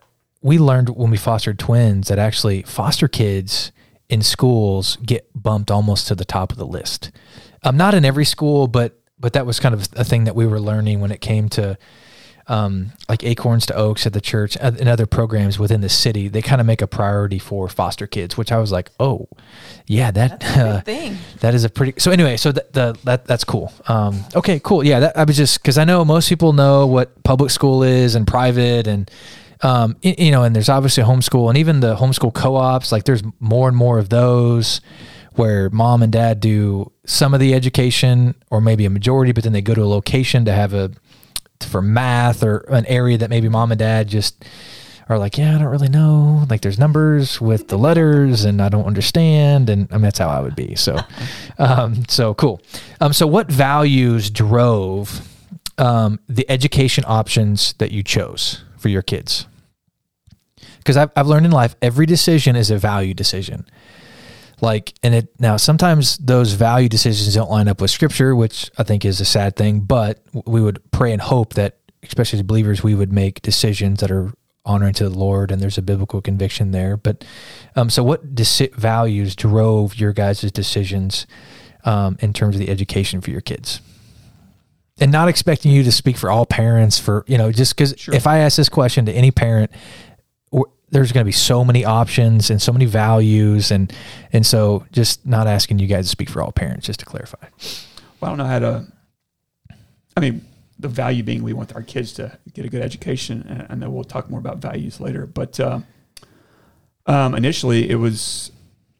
we 0.41 0.57
learned 0.57 0.89
when 0.89 1.11
we 1.11 1.17
fostered 1.17 1.59
twins 1.59 2.07
that 2.07 2.19
actually 2.19 2.61
foster 2.63 3.07
kids 3.09 3.71
in 4.07 4.21
schools 4.21 4.97
get 5.05 5.27
bumped 5.35 5.69
almost 5.71 6.07
to 6.07 6.15
the 6.15 6.23
top 6.25 6.51
of 6.51 6.57
the 6.57 6.65
list. 6.65 7.11
Um, 7.63 7.75
not 7.75 7.93
in 7.93 8.05
every 8.05 8.23
school, 8.25 8.67
but 8.67 8.97
but 9.19 9.33
that 9.33 9.45
was 9.45 9.59
kind 9.59 9.73
of 9.75 9.87
a 9.95 10.03
thing 10.05 10.25
that 10.25 10.35
we 10.35 10.45
were 10.45 10.59
learning 10.59 10.99
when 11.01 11.11
it 11.11 11.19
came 11.21 11.49
to 11.49 11.77
um, 12.47 12.91
like 13.09 13.23
acorns 13.23 13.65
to 13.65 13.75
oaks 13.75 14.05
at 14.05 14.13
the 14.13 14.21
church 14.21 14.55
uh, 14.57 14.71
and 14.79 14.87
other 14.87 15.05
programs 15.05 15.57
within 15.57 15.81
the 15.81 15.89
city. 15.89 16.27
They 16.27 16.41
kind 16.41 16.61
of 16.61 16.67
make 16.67 16.81
a 16.81 16.87
priority 16.87 17.39
for 17.39 17.67
foster 17.67 18.05
kids, 18.05 18.37
which 18.37 18.51
I 18.51 18.57
was 18.57 18.71
like, 18.71 18.91
oh, 18.99 19.27
yeah, 19.87 20.11
that 20.11 20.43
uh, 20.57 20.81
thing. 20.85 21.17
that 21.39 21.55
is 21.55 21.63
a 21.63 21.69
pretty. 21.69 21.99
So 21.99 22.11
anyway, 22.11 22.37
so 22.37 22.51
that 22.51 22.73
the 22.73 22.97
that 23.03 23.25
that's 23.25 23.43
cool. 23.43 23.73
Um, 23.87 24.23
okay, 24.35 24.59
cool. 24.63 24.83
Yeah, 24.83 24.99
that, 25.01 25.17
I 25.17 25.23
was 25.23 25.37
just 25.37 25.61
because 25.61 25.77
I 25.77 25.85
know 25.85 26.05
most 26.05 26.29
people 26.29 26.53
know 26.53 26.85
what 26.85 27.23
public 27.23 27.49
school 27.49 27.83
is 27.83 28.15
and 28.15 28.27
private 28.27 28.87
and. 28.87 29.09
Um, 29.61 29.95
you 30.01 30.31
know, 30.31 30.43
and 30.43 30.53
there's 30.53 30.69
obviously 30.69 31.03
homeschool 31.03 31.47
and 31.47 31.57
even 31.57 31.79
the 31.79 31.95
homeschool 31.95 32.33
co-ops. 32.33 32.91
Like, 32.91 33.05
there's 33.05 33.23
more 33.39 33.67
and 33.67 33.75
more 33.75 33.97
of 33.97 34.09
those 34.09 34.81
where 35.35 35.69
mom 35.69 36.03
and 36.03 36.11
dad 36.11 36.39
do 36.39 36.91
some 37.05 37.33
of 37.33 37.39
the 37.39 37.53
education, 37.53 38.35
or 38.51 38.61
maybe 38.61 38.85
a 38.85 38.89
majority, 38.89 39.31
but 39.31 39.43
then 39.43 39.53
they 39.53 39.61
go 39.61 39.73
to 39.73 39.81
a 39.81 39.85
location 39.85 40.45
to 40.45 40.51
have 40.51 40.73
a 40.73 40.91
for 41.61 41.81
math 41.81 42.43
or 42.43 42.65
an 42.69 42.85
area 42.85 43.17
that 43.17 43.29
maybe 43.29 43.49
mom 43.49 43.71
and 43.71 43.79
dad 43.79 44.07
just 44.07 44.45
are 45.07 45.19
like, 45.19 45.37
yeah, 45.37 45.55
I 45.55 45.59
don't 45.59 45.67
really 45.67 45.89
know. 45.89 46.45
Like 46.49 46.61
there's 46.61 46.79
numbers 46.79 47.39
with 47.39 47.67
the 47.67 47.77
letters 47.77 48.43
and 48.43 48.61
I 48.61 48.69
don't 48.69 48.85
understand. 48.85 49.69
And 49.69 49.87
I 49.91 49.95
mean, 49.95 50.03
that's 50.03 50.19
how 50.19 50.29
I 50.29 50.39
would 50.39 50.55
be. 50.55 50.75
So, 50.75 50.99
um, 51.59 52.05
so 52.07 52.33
cool. 52.33 52.61
Um, 52.99 53.13
so 53.13 53.27
what 53.27 53.51
values 53.51 54.29
drove, 54.29 55.27
um, 55.77 56.19
the 56.27 56.49
education 56.49 57.03
options 57.07 57.73
that 57.73 57.91
you 57.91 58.01
chose 58.01 58.63
for 58.77 58.89
your 58.89 59.01
kids? 59.01 59.45
Cause 60.85 60.97
I've, 60.97 61.11
I've 61.15 61.27
learned 61.27 61.47
in 61.47 61.51
life, 61.51 61.75
every 61.81 62.05
decision 62.05 62.55
is 62.55 62.69
a 62.69 62.77
value 62.77 63.13
decision. 63.13 63.65
Like, 64.61 64.93
and 65.03 65.13
it 65.13 65.39
now 65.39 65.57
sometimes 65.57 66.17
those 66.17 66.53
value 66.53 66.87
decisions 66.89 67.33
don't 67.35 67.49
line 67.51 67.67
up 67.67 67.81
with 67.81 67.91
scripture, 67.91 68.35
which 68.35 68.71
I 68.77 68.83
think 68.83 69.03
is 69.05 69.19
a 69.19 69.25
sad 69.25 69.55
thing, 69.55 69.81
but 69.81 70.21
we 70.45 70.61
would 70.61 70.79
pray 70.91 71.11
and 71.11 71.21
hope 71.21 71.55
that, 71.55 71.77
especially 72.03 72.39
as 72.39 72.43
believers, 72.43 72.83
we 72.83 72.95
would 72.95 73.11
make 73.11 73.41
decisions 73.41 73.99
that 73.99 74.11
are 74.11 74.31
honoring 74.65 74.93
to 74.93 75.07
the 75.09 75.15
Lord 75.15 75.51
and 75.51 75.61
there's 75.61 75.77
a 75.77 75.81
biblical 75.81 76.21
conviction 76.21 76.71
there. 76.71 76.97
But, 76.97 77.23
um, 77.75 77.89
so 77.89 78.03
what 78.03 78.33
deci- 78.33 78.73
values 78.73 79.35
drove 79.35 79.95
your 79.95 80.13
guys' 80.13 80.51
decisions, 80.51 81.27
um, 81.83 82.17
in 82.19 82.33
terms 82.33 82.55
of 82.55 82.59
the 82.59 82.69
education 82.69 83.21
for 83.21 83.29
your 83.31 83.41
kids? 83.41 83.81
And 84.97 85.11
not 85.11 85.27
expecting 85.27 85.71
you 85.71 85.83
to 85.83 85.91
speak 85.91 86.15
for 86.17 86.31
all 86.31 86.45
parents 86.45 86.97
for, 86.97 87.25
you 87.27 87.37
know, 87.37 87.51
just 87.51 87.75
because 87.75 87.93
Sure. 87.97 88.15
if 88.15 88.25
I 88.25 88.37
ask 88.39 88.55
this 88.55 88.69
question 88.69 89.05
to 89.05 89.11
any 89.11 89.29
parent, 89.29 89.69
there's 90.89 91.11
going 91.11 91.23
to 91.23 91.25
be 91.25 91.31
so 91.31 91.65
many 91.65 91.83
options 91.83 92.49
and 92.49 92.61
so 92.61 92.71
many 92.71 92.85
values 92.85 93.71
and 93.71 93.91
and 94.31 94.45
so 94.45 94.85
just 94.91 95.25
not 95.25 95.47
asking 95.47 95.79
you 95.79 95.87
guys 95.87 96.05
to 96.05 96.09
speak 96.09 96.29
for 96.29 96.41
all 96.41 96.51
parents 96.51 96.85
just 96.85 96.99
to 96.99 97.05
clarify 97.05 97.47
Well, 98.19 98.31
I 98.31 98.35
don't 98.35 98.37
know 98.37 98.45
how 98.45 98.59
to. 98.59 98.85
I 100.17 100.21
mean, 100.21 100.45
the 100.79 100.87
value 100.87 101.23
being 101.23 101.43
we 101.43 101.53
want 101.53 101.75
our 101.75 101.83
kids 101.83 102.13
to 102.13 102.37
get 102.53 102.65
a 102.65 102.69
good 102.69 102.81
education, 102.81 103.67
and 103.69 103.81
know 103.81 103.89
we'll 103.89 104.03
talk 104.03 104.29
more 104.29 104.39
about 104.39 104.57
values 104.57 104.99
later. 104.99 105.25
But 105.25 105.59
uh, 105.59 105.79
um, 107.05 107.35
initially, 107.35 107.89
it 107.89 107.95
was 107.95 108.51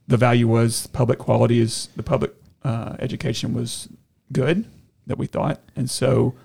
the 0.07 0.17
value 0.17 0.47
was 0.47 0.87
public 0.87 1.19
quality 1.19 1.59
is 1.59 1.89
the 1.95 2.03
public 2.03 2.33
uh, 2.63 2.95
education 2.99 3.53
was 3.53 3.89
good 4.31 4.65
that 5.07 5.17
we 5.17 5.27
thought, 5.27 5.61
and 5.75 5.89
so 5.89 6.35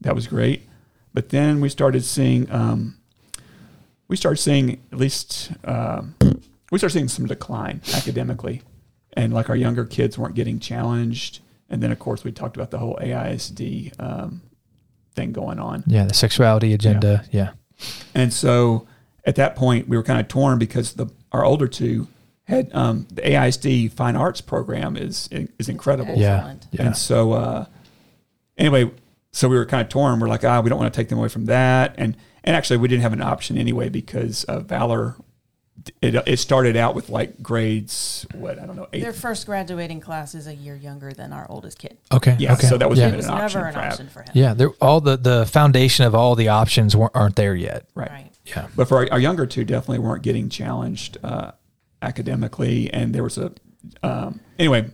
that 0.00 0.14
was 0.14 0.26
great. 0.26 0.68
But 1.12 1.30
then 1.30 1.60
we 1.60 1.68
started 1.68 2.04
seeing 2.04 2.50
um, 2.50 2.99
we 4.10 4.16
started 4.16 4.42
seeing 4.42 4.82
at 4.92 4.98
least 4.98 5.52
um, 5.64 6.16
we 6.70 6.78
started 6.78 6.92
seeing 6.92 7.08
some 7.08 7.26
decline 7.26 7.80
academically, 7.94 8.62
and 9.14 9.32
like 9.32 9.48
our 9.48 9.56
younger 9.56 9.84
kids 9.84 10.18
weren't 10.18 10.34
getting 10.34 10.58
challenged. 10.58 11.40
And 11.70 11.80
then 11.80 11.92
of 11.92 12.00
course 12.00 12.24
we 12.24 12.32
talked 12.32 12.56
about 12.56 12.72
the 12.72 12.78
whole 12.78 12.98
AISD 13.00 13.92
um, 14.00 14.42
thing 15.14 15.32
going 15.32 15.60
on. 15.60 15.84
yeah 15.86 16.04
the 16.04 16.14
sexuality 16.14 16.74
agenda 16.74 17.24
yeah 17.30 17.52
And 18.14 18.32
so 18.32 18.86
at 19.24 19.36
that 19.36 19.54
point, 19.54 19.88
we 19.88 19.96
were 19.96 20.02
kind 20.02 20.20
of 20.20 20.28
torn 20.28 20.58
because 20.58 20.94
the 20.94 21.06
our 21.32 21.44
older 21.44 21.68
two 21.68 22.08
had 22.44 22.74
um, 22.74 23.06
the 23.12 23.22
AISD 23.22 23.92
Fine 23.92 24.16
Arts 24.16 24.40
program 24.40 24.96
is 24.96 25.28
is 25.30 25.68
incredible. 25.68 26.16
Yeah. 26.16 26.54
Yeah 26.72 26.86
And 26.86 26.96
so 26.96 27.32
uh, 27.32 27.66
anyway, 28.58 28.90
so 29.32 29.48
we 29.48 29.56
were 29.56 29.66
kind 29.66 29.82
of 29.82 29.88
torn. 29.88 30.18
We're 30.18 30.28
like, 30.28 30.44
ah, 30.44 30.60
we 30.60 30.68
don't 30.68 30.78
want 30.80 30.92
to 30.92 30.98
take 30.98 31.08
them 31.08 31.18
away 31.18 31.28
from 31.28 31.46
that. 31.46 31.94
And 31.96 32.16
and 32.44 32.56
actually, 32.56 32.78
we 32.78 32.88
didn't 32.88 33.02
have 33.02 33.12
an 33.12 33.22
option 33.22 33.56
anyway 33.58 33.88
because 33.88 34.44
uh, 34.44 34.60
Valor. 34.60 35.16
It, 36.02 36.14
it 36.28 36.38
started 36.38 36.76
out 36.76 36.94
with 36.94 37.08
like 37.08 37.42
grades, 37.42 38.26
what 38.34 38.58
I 38.58 38.66
don't 38.66 38.76
know, 38.76 38.86
eight. 38.92 39.00
Their 39.00 39.14
first 39.14 39.46
graduating 39.46 40.00
class 40.00 40.34
is 40.34 40.46
a 40.46 40.54
year 40.54 40.76
younger 40.76 41.10
than 41.14 41.32
our 41.32 41.46
oldest 41.48 41.78
kid. 41.78 41.96
okay 42.12 42.36
Yeah, 42.38 42.52
okay 42.52 42.66
so 42.66 42.76
that 42.76 42.90
was 42.90 42.98
yeah 42.98 43.08
It 43.08 43.16
was 43.16 43.24
an 43.24 43.32
option 43.32 43.60
never 43.60 43.68
an 43.68 43.74
for 43.74 43.80
option 43.80 44.08
for 44.10 44.20
him. 44.20 44.28
yeah 44.34 44.54
all 44.82 45.00
the 45.00 45.16
the 45.16 45.46
foundation 45.46 46.04
of 46.04 46.14
all 46.14 46.34
the 46.34 46.48
options 46.48 46.94
weren't, 46.94 47.12
aren't 47.14 47.36
there 47.36 47.54
yet 47.54 47.86
right. 47.94 48.10
Right. 48.10 48.30
yeah 48.44 48.68
But 48.76 48.88
for 48.88 48.98
our, 48.98 49.08
our 49.12 49.18
younger 49.18 49.46
two, 49.46 49.64
definitely 49.64 50.00
weren't 50.00 50.22
getting 50.22 50.50
challenged 50.50 51.16
uh, 51.24 51.52
academically, 52.02 52.92
and 52.92 53.14
there 53.14 53.22
was 53.22 53.38
a 53.38 53.52
um, 54.02 54.40
anyway. 54.58 54.90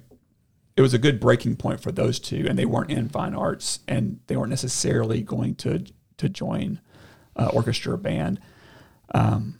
It 0.76 0.82
was 0.82 0.92
a 0.94 0.98
good 0.98 1.18
breaking 1.18 1.56
point 1.56 1.80
for 1.80 1.90
those 1.90 2.20
two, 2.20 2.44
and 2.48 2.56
they 2.59 2.66
weren't 2.66 2.90
in 2.90 3.09
fine 3.09 3.35
arts, 3.35 3.80
and 3.88 4.20
they 4.28 4.37
weren't 4.37 4.50
necessarily 4.50 5.20
going 5.22 5.54
to 5.56 5.85
to 6.18 6.28
join 6.28 6.80
uh, 7.37 7.51
orchestra 7.53 7.94
or 7.94 7.96
band. 7.96 8.40
Um, 9.14 9.59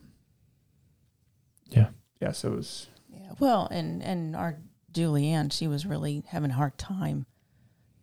yeah. 1.69 1.89
Yeah, 2.21 2.33
so 2.33 2.53
it 2.53 2.57
was 2.57 2.87
Yeah. 3.13 3.33
Well, 3.39 3.69
and 3.71 4.03
and 4.03 4.35
our 4.35 4.59
Julianne, 4.93 5.53
she 5.53 5.67
was 5.67 5.85
really 5.87 6.23
having 6.29 6.51
a 6.51 6.55
hard 6.55 6.79
time 6.79 7.27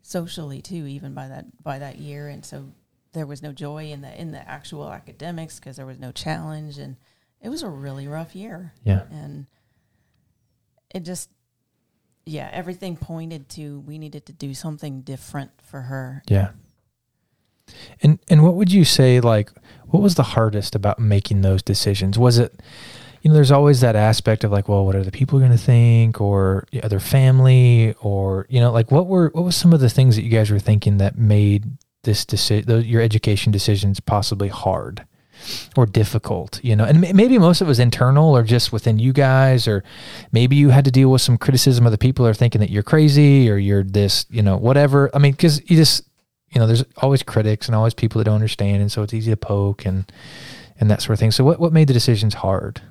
socially 0.01 0.62
too, 0.62 0.86
even 0.86 1.13
by 1.13 1.27
that 1.27 1.63
by 1.63 1.79
that 1.79 1.97
year, 1.97 2.27
and 2.27 2.45
so 2.45 2.71
there 3.13 3.25
was 3.25 3.41
no 3.41 3.51
joy 3.51 3.91
in 3.91 4.01
the 4.01 4.19
in 4.19 4.31
the 4.31 4.47
actual 4.47 4.91
academics 4.91 5.59
because 5.59 5.77
there 5.77 5.86
was 5.86 5.99
no 5.99 6.12
challenge, 6.12 6.77
and 6.77 6.97
it 7.41 7.49
was 7.49 7.63
a 7.63 7.69
really 7.69 8.07
rough 8.07 8.36
year, 8.36 8.73
yeah. 8.83 9.03
And 9.12 9.47
it 10.93 11.01
just 11.01 11.29
yeah 12.25 12.49
everything 12.53 12.95
pointed 12.95 13.49
to 13.49 13.81
we 13.81 13.97
needed 13.97 14.25
to 14.27 14.31
do 14.31 14.53
something 14.53 15.01
different 15.01 15.51
for 15.62 15.81
her. 15.81 16.23
Yeah 16.27 16.51
and 18.02 18.19
and 18.30 18.43
what 18.43 18.56
would 18.56 18.71
you 18.71 18.86
say 18.86 19.19
like 19.19 19.52
what 19.88 20.02
was 20.02 20.15
the 20.15 20.23
hardest 20.23 20.76
about 20.76 20.99
making 20.99 21.41
those 21.41 21.62
decisions 21.62 22.17
was 22.17 22.38
it 22.38 22.62
you 23.23 23.30
know, 23.30 23.36
there's 23.36 23.52
always 23.52 23.80
that 23.80 23.95
aspect 23.95 24.43
of 24.43 24.52
like, 24.52 24.67
well, 24.67 24.86
what 24.86 24.97
are 24.97 25.04
the 25.04 25.10
people 25.10 25.39
going 25.39 25.52
to 25.52 25.58
think, 25.58 26.19
or 26.19 26.67
their 26.73 26.99
family, 26.99 27.95
or 28.02 28.45
you 28.49 28.60
know, 28.60 28.69
like 28.69 28.91
what 28.91 29.08
were 29.08 29.30
what 29.34 29.45
was 29.45 29.56
some 29.56 29.71
of 29.71 29.80
the 29.80 29.89
things 29.89 30.17
that 30.17 30.23
you 30.23 30.30
guys 30.30 30.52
were 30.52 30.60
thinking 30.60 30.97
that 30.97 31.17
made 31.17 31.78
this 32.04 32.26
decision, 32.26 32.82
your 32.82 33.02
education 33.02 33.52
decisions, 33.52 34.02
possibly 34.02 34.49
hard 34.49 35.06
or 35.76 35.86
difficult, 35.86 36.63
you 36.63 36.76
know, 36.76 36.84
and 36.84 37.02
maybe 37.02 37.38
most 37.38 37.62
of 37.62 37.67
it 37.67 37.69
was 37.69 37.80
internal 37.80 38.36
or 38.36 38.43
just 38.43 38.71
within 38.71 38.99
you 38.99 39.13
guys, 39.13 39.67
or 39.67 39.84
maybe 40.32 40.56
you 40.56 40.69
had 40.69 40.86
to 40.86 40.91
deal 40.91 41.10
with 41.10 41.21
some 41.21 41.38
criticism 41.38 41.86
of 41.86 41.91
the 41.91 41.97
people 41.97 42.26
are 42.28 42.34
thinking 42.34 42.60
that 42.60 42.69
you're 42.69 42.84
crazy 42.84 43.49
or 43.49 43.58
you're 43.58 43.84
this, 43.84 44.26
you 44.30 44.41
know, 44.41 44.58
whatever. 44.58 45.10
I 45.13 45.19
mean, 45.19 45.32
because 45.32 45.60
you 45.69 45.76
just, 45.76 46.04
you 46.53 46.59
know, 46.59 46.67
there's 46.67 46.83
always 46.97 47.23
critics 47.23 47.67
and 47.67 47.75
always 47.75 47.93
people 47.93 48.19
that 48.19 48.25
don't 48.25 48.35
understand, 48.35 48.81
and 48.81 48.91
so 48.91 49.01
it's 49.03 49.13
easy 49.13 49.31
to 49.31 49.37
poke 49.37 49.85
and 49.85 50.11
and 50.79 50.89
that 50.91 51.01
sort 51.01 51.13
of 51.13 51.19
thing. 51.19 51.31
So, 51.31 51.43
what 51.43 51.59
what 51.59 51.73
made 51.73 51.87
the 51.87 51.93
decisions 51.93 52.35
hard? 52.35 52.81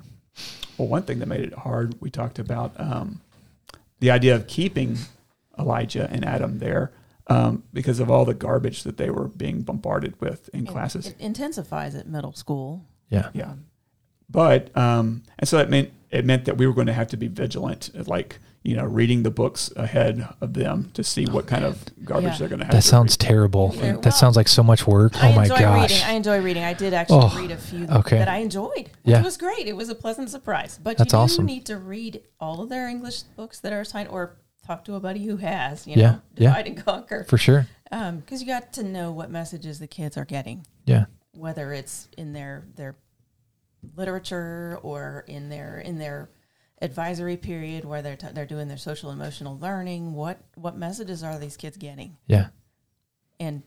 Well, 0.77 0.87
one 0.87 1.03
thing 1.03 1.19
that 1.19 1.27
made 1.27 1.41
it 1.41 1.53
hard, 1.53 1.95
we 2.01 2.09
talked 2.09 2.39
about 2.39 2.77
um, 2.79 3.21
the 3.99 4.09
idea 4.11 4.35
of 4.35 4.47
keeping 4.47 4.97
Elijah 5.57 6.09
and 6.11 6.25
Adam 6.25 6.57
there 6.59 6.91
um, 7.27 7.63
because 7.71 7.99
of 7.99 8.09
all 8.09 8.25
the 8.25 8.33
garbage 8.33 8.83
that 8.83 8.97
they 8.97 9.09
were 9.11 9.27
being 9.27 9.61
bombarded 9.61 10.19
with 10.19 10.49
in 10.49 10.65
It- 10.65 10.69
classes. 10.69 11.07
It 11.07 11.15
intensifies 11.19 11.93
at 11.95 12.07
middle 12.07 12.33
school. 12.33 12.85
Yeah. 13.09 13.29
Yeah. 13.33 13.53
But 14.29 14.75
um, 14.75 15.23
and 15.37 15.47
so 15.47 15.57
that 15.57 15.69
meant 15.69 15.91
it 16.09 16.25
meant 16.25 16.45
that 16.45 16.57
we 16.57 16.65
were 16.67 16.73
going 16.73 16.87
to 16.87 16.93
have 16.93 17.07
to 17.09 17.17
be 17.17 17.27
vigilant, 17.27 17.91
like 18.07 18.39
you 18.63 18.75
know, 18.77 18.85
reading 18.85 19.23
the 19.23 19.29
books 19.31 19.71
ahead 19.75 20.25
of 20.39 20.53
them 20.53 20.89
to 20.93 21.03
see 21.03 21.25
what 21.25 21.45
kind 21.47 21.65
of 21.65 21.83
garbage 22.05 22.31
Yeah. 22.31 22.37
they're 22.37 22.47
going 22.47 22.59
to 22.59 22.65
have. 22.65 22.73
That 22.73 22.81
sounds 22.83 23.13
read. 23.13 23.19
terrible. 23.19 23.71
Yeah, 23.75 23.91
well, 23.93 24.01
that 24.01 24.13
sounds 24.13 24.37
like 24.37 24.47
so 24.47 24.63
much 24.63 24.87
work. 24.87 25.21
I 25.21 25.31
oh 25.31 25.35
my 25.35 25.43
enjoy 25.43 25.57
gosh. 25.59 25.91
reading. 25.91 26.05
I 26.05 26.11
enjoy 26.13 26.41
reading. 26.41 26.63
I 26.63 26.73
did 26.73 26.93
actually 26.93 27.19
Oh, 27.23 27.37
read 27.37 27.51
a 27.51 27.57
few 27.57 27.85
okay. 27.87 28.19
that 28.19 28.29
I 28.29 28.37
enjoyed, 28.37 28.71
which 28.75 28.89
Yeah. 29.03 29.21
was 29.21 29.35
great. 29.35 29.67
It 29.67 29.75
was 29.75 29.89
a 29.89 29.95
pleasant 29.95 30.29
surprise. 30.29 30.79
But 30.81 30.97
That's 30.97 31.11
you 31.11 31.17
do 31.17 31.21
awesome. 31.23 31.45
need 31.45 31.65
to 31.65 31.77
read 31.77 32.21
all 32.39 32.61
of 32.61 32.69
their 32.69 32.87
English 32.87 33.23
books 33.35 33.59
that 33.59 33.73
are 33.73 33.81
assigned, 33.81 34.07
or 34.07 34.37
talk 34.65 34.85
to 34.85 34.95
a 34.95 34.99
buddy 35.01 35.25
who 35.25 35.35
has. 35.37 35.85
You 35.85 35.95
Yeah, 35.97 36.11
know, 36.11 36.21
yeah. 36.37 36.49
divide 36.49 36.67
and 36.67 36.85
conquer. 36.85 37.25
For 37.27 37.37
sure. 37.37 37.67
Um, 37.91 38.19
because 38.19 38.39
you 38.41 38.47
got 38.47 38.71
to 38.73 38.83
know 38.83 39.11
what 39.11 39.29
messages 39.29 39.79
the 39.79 39.87
kids 39.87 40.15
are 40.15 40.23
getting, 40.25 40.65
Yeah. 40.85 41.05
whether 41.35 41.73
it's 41.73 42.07
in 42.17 42.31
their 42.31 42.63
their 42.77 42.95
literature 43.97 44.79
or 44.81 45.25
in 45.27 45.49
their 45.49 45.79
in 45.79 45.97
their 45.99 46.29
advisory 46.83 47.37
period 47.37 47.85
where 47.85 48.01
they're 48.03 48.15
t- 48.17 48.27
they're 48.33 48.45
doing 48.45 48.67
their 48.67 48.77
social 48.77 49.09
emotional 49.09 49.57
learning. 49.57 50.13
What 50.13 50.39
what 50.55 50.77
messages 50.77 51.23
are 51.23 51.39
these 51.39 51.57
kids 51.57 51.77
getting, 51.77 52.17
Yeah. 52.27 52.47
and 53.39 53.63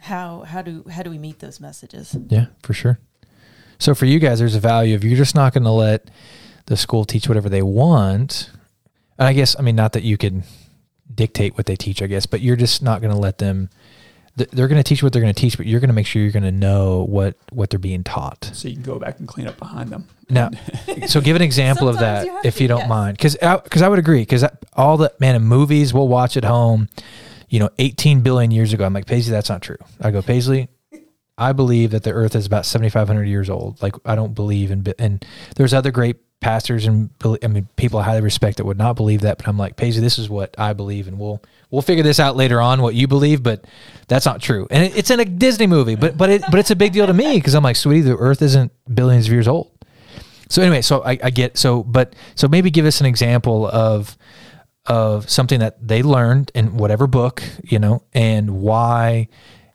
how 0.00 0.40
how 0.42 0.62
do 0.62 0.84
how 0.90 1.02
do 1.02 1.10
we 1.10 1.18
meet 1.18 1.38
those 1.38 1.60
messages? 1.60 2.16
Yeah, 2.28 2.46
for 2.62 2.72
sure. 2.74 2.98
So 3.78 3.94
for 3.94 4.06
you 4.06 4.18
guys, 4.18 4.38
there's 4.38 4.54
a 4.54 4.60
value 4.60 4.94
of 4.94 5.04
you're 5.04 5.16
just 5.16 5.34
not 5.34 5.52
going 5.52 5.64
to 5.64 5.70
let 5.70 6.10
the 6.66 6.76
school 6.76 7.04
teach 7.04 7.28
whatever 7.28 7.48
they 7.48 7.62
want. 7.62 8.50
And 9.18 9.28
I 9.28 9.32
guess, 9.32 9.56
I 9.58 9.62
mean, 9.62 9.76
not 9.76 9.92
that 9.92 10.02
you 10.04 10.16
can 10.16 10.44
dictate 11.12 11.56
what 11.56 11.66
they 11.66 11.76
teach, 11.76 12.00
I 12.00 12.06
guess, 12.06 12.24
but 12.26 12.40
you're 12.40 12.56
just 12.56 12.82
not 12.82 13.00
going 13.00 13.12
to 13.12 13.18
let 13.18 13.38
them. 13.38 13.68
Th- 14.36 14.50
They're 14.50 14.68
going 14.68 14.82
to 14.82 14.86
teach 14.86 15.02
what 15.02 15.12
they're 15.12 15.22
going 15.22 15.34
to 15.34 15.40
teach, 15.40 15.56
but 15.56 15.66
you're 15.66 15.80
going 15.80 15.88
to 15.88 15.94
make 15.94 16.06
sure 16.06 16.22
you're 16.22 16.32
going 16.32 16.42
to 16.42 16.52
know 16.52 17.04
what 17.04 17.36
what 17.50 17.70
they're 17.70 17.78
being 17.78 18.04
taught. 18.04 18.50
So 18.52 18.68
you 18.68 18.74
can 18.74 18.84
go 18.84 18.98
back 18.98 19.18
and 19.18 19.28
clean 19.28 19.46
up 19.46 19.58
behind 19.58 19.90
them. 19.90 20.08
Now, 20.28 20.50
so 21.06 21.20
give 21.20 21.36
an 21.36 21.42
example 21.42 21.88
of 21.88 21.98
that 21.98 22.26
you 22.26 22.40
if 22.44 22.56
to, 22.56 22.62
you 22.62 22.68
don't 22.68 22.80
yes. 22.80 22.88
mind, 22.88 23.16
because 23.16 23.34
because 23.34 23.82
I, 23.82 23.88
would 23.88 23.98
agree 23.98 24.22
because 24.22 24.44
all 24.74 24.96
the 24.96 25.12
man 25.18 25.34
in 25.34 25.42
movies 25.42 25.92
we'll 25.92 26.08
watch 26.08 26.36
at 26.36 26.44
home, 26.44 26.88
you 27.48 27.58
know, 27.58 27.70
18 27.78 28.20
billion 28.22 28.50
years 28.50 28.72
ago. 28.72 28.84
I'm 28.84 28.94
like 28.94 29.06
Paisley, 29.06 29.32
that's 29.32 29.48
not 29.48 29.62
true. 29.62 29.78
I 30.00 30.10
go 30.10 30.22
Paisley, 30.22 30.68
I 31.38 31.52
believe 31.52 31.90
that 31.90 32.02
the 32.02 32.12
Earth 32.12 32.34
is 32.36 32.46
about 32.46 32.66
7,500 32.66 33.24
years 33.24 33.48
old. 33.48 33.82
Like 33.82 33.94
I 34.04 34.14
don't 34.14 34.34
believe 34.34 34.70
in 34.70 34.84
and 34.98 35.24
there's 35.56 35.74
other 35.74 35.90
great 35.90 36.16
pastors 36.40 36.86
and 36.86 37.08
I 37.42 37.46
mean 37.46 37.68
people 37.76 38.00
I 38.00 38.02
highly 38.02 38.20
respect 38.20 38.56
that 38.56 38.64
would 38.64 38.76
not 38.76 38.96
believe 38.96 39.20
that, 39.22 39.38
but 39.38 39.48
I'm 39.48 39.56
like 39.56 39.76
Paisley, 39.76 40.02
this 40.02 40.18
is 40.18 40.28
what 40.28 40.54
I 40.58 40.72
believe, 40.72 41.08
and 41.08 41.18
we'll 41.18 41.42
we'll 41.70 41.82
figure 41.82 42.02
this 42.02 42.20
out 42.20 42.36
later 42.36 42.60
on 42.60 42.82
what 42.82 42.94
you 42.94 43.06
believe, 43.06 43.42
but 43.42 43.64
that's 44.08 44.26
not 44.26 44.42
true. 44.42 44.66
And 44.70 44.84
it, 44.84 44.96
it's 44.96 45.10
in 45.10 45.20
a 45.20 45.24
Disney 45.24 45.66
movie, 45.66 45.94
but 45.94 46.18
but 46.18 46.30
it 46.30 46.42
but 46.50 46.58
it's 46.60 46.70
a 46.70 46.76
big 46.76 46.92
deal 46.92 47.06
to 47.06 47.14
me 47.14 47.36
because 47.36 47.54
I'm 47.54 47.64
like, 47.64 47.76
sweetie, 47.76 48.02
the 48.02 48.16
Earth 48.16 48.42
isn't 48.42 48.72
billions 48.92 49.26
of 49.26 49.32
years 49.32 49.48
old. 49.48 49.70
So 50.48 50.60
anyway, 50.60 50.82
so 50.82 51.02
I, 51.02 51.18
I 51.22 51.30
get 51.30 51.56
so, 51.56 51.82
but 51.82 52.14
so 52.34 52.46
maybe 52.46 52.70
give 52.70 52.84
us 52.84 53.00
an 53.00 53.06
example 53.06 53.66
of 53.66 54.18
of 54.86 55.30
something 55.30 55.60
that 55.60 55.86
they 55.86 56.02
learned 56.02 56.50
in 56.54 56.76
whatever 56.76 57.06
book, 57.06 57.42
you 57.62 57.78
know, 57.78 58.02
and 58.12 58.60
why 58.60 59.28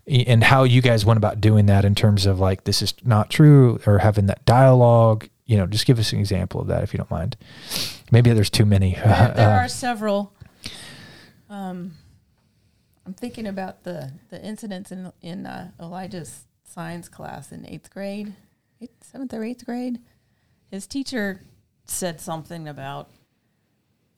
and 0.08 0.44
how 0.44 0.64
you 0.64 0.82
guys 0.82 1.06
went 1.06 1.18
about 1.18 1.42
doing 1.42 1.66
that 1.66 1.84
in 1.86 1.94
terms 1.96 2.26
of 2.26 2.40
like 2.40 2.64
this 2.64 2.82
is 2.82 2.94
not 3.04 3.30
true 3.30 3.80
or 3.86 4.00
having 4.00 4.28
that 4.28 4.46
dialogue. 4.46 5.28
You 5.46 5.58
know, 5.58 5.66
just 5.68 5.86
give 5.86 6.00
us 6.00 6.14
an 6.14 6.20
example 6.20 6.62
of 6.62 6.68
that 6.68 6.84
if 6.84 6.94
you 6.94 6.98
don't 6.98 7.12
mind. 7.12 7.36
Maybe 8.12 8.32
there's 8.34 8.50
too 8.50 8.66
many. 8.66 8.94
There, 8.96 9.34
there 9.36 9.50
Uh, 9.60 9.64
are 9.64 9.68
several. 9.68 10.34
Um, 11.50 11.94
I'm 13.06 13.14
thinking 13.14 13.48
about 13.48 13.84
the 13.84 14.12
the 14.30 14.44
incidents 14.44 14.92
in 14.92 15.12
in 15.22 15.46
uh, 15.46 15.72
Elijah's 15.80 16.46
science 16.64 17.08
class 17.10 17.52
in 17.52 17.66
eighth 17.68 17.90
grade, 17.90 18.34
eighth, 18.82 19.04
seventh 19.04 19.34
or 19.34 19.44
eighth 19.44 19.66
grade. 19.66 20.00
His 20.72 20.88
teacher 20.88 21.42
said 21.86 22.20
something 22.22 22.68
about. 22.68 23.10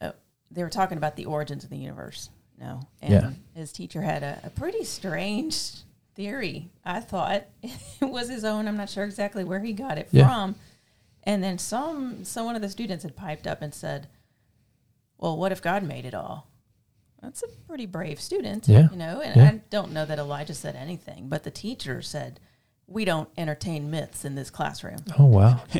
Uh, 0.01 0.11
they 0.51 0.63
were 0.63 0.69
talking 0.69 0.97
about 0.97 1.15
the 1.15 1.25
origins 1.25 1.63
of 1.63 1.69
the 1.69 1.77
universe. 1.77 2.29
No, 2.59 2.81
and 3.01 3.11
Yeah. 3.13 3.31
his 3.55 3.71
teacher 3.71 4.01
had 4.01 4.21
a, 4.21 4.39
a 4.43 4.49
pretty 4.49 4.83
strange 4.83 5.71
theory. 6.15 6.69
I 6.83 6.99
thought 6.99 7.45
it 7.63 7.73
was 8.01 8.27
his 8.29 8.43
own. 8.43 8.67
I'm 8.67 8.75
not 8.77 8.89
sure 8.89 9.05
exactly 9.05 9.43
where 9.43 9.61
he 9.61 9.71
got 9.73 9.97
it 9.97 10.09
Yeah. 10.11 10.27
from. 10.27 10.55
And 11.23 11.43
then 11.43 11.57
some, 11.57 12.23
so 12.25 12.43
one 12.43 12.55
of 12.55 12.61
the 12.61 12.69
students 12.69 13.03
had 13.03 13.15
piped 13.15 13.47
up 13.47 13.61
and 13.61 13.73
said, 13.73 14.07
"Well, 15.17 15.37
what 15.37 15.51
if 15.51 15.61
God 15.61 15.83
made 15.83 16.05
it 16.05 16.13
all?" 16.13 16.47
That's 17.21 17.43
a 17.43 17.47
pretty 17.67 17.85
brave 17.85 18.19
student, 18.21 18.67
Yeah. 18.67 18.89
you 18.91 18.97
know. 18.97 19.21
And 19.21 19.35
Yeah. 19.35 19.49
I 19.49 19.61
don't 19.69 19.91
know 19.91 20.05
that 20.05 20.19
Elijah 20.19 20.53
said 20.53 20.75
anything, 20.75 21.27
but 21.29 21.43
the 21.43 21.51
teacher 21.51 22.01
said, 22.01 22.39
"We 22.87 23.05
don't 23.05 23.29
entertain 23.37 23.89
myths 23.91 24.23
in 24.25 24.35
this 24.35 24.49
classroom." 24.49 25.03
oh 25.17 25.25
wow, 25.25 25.61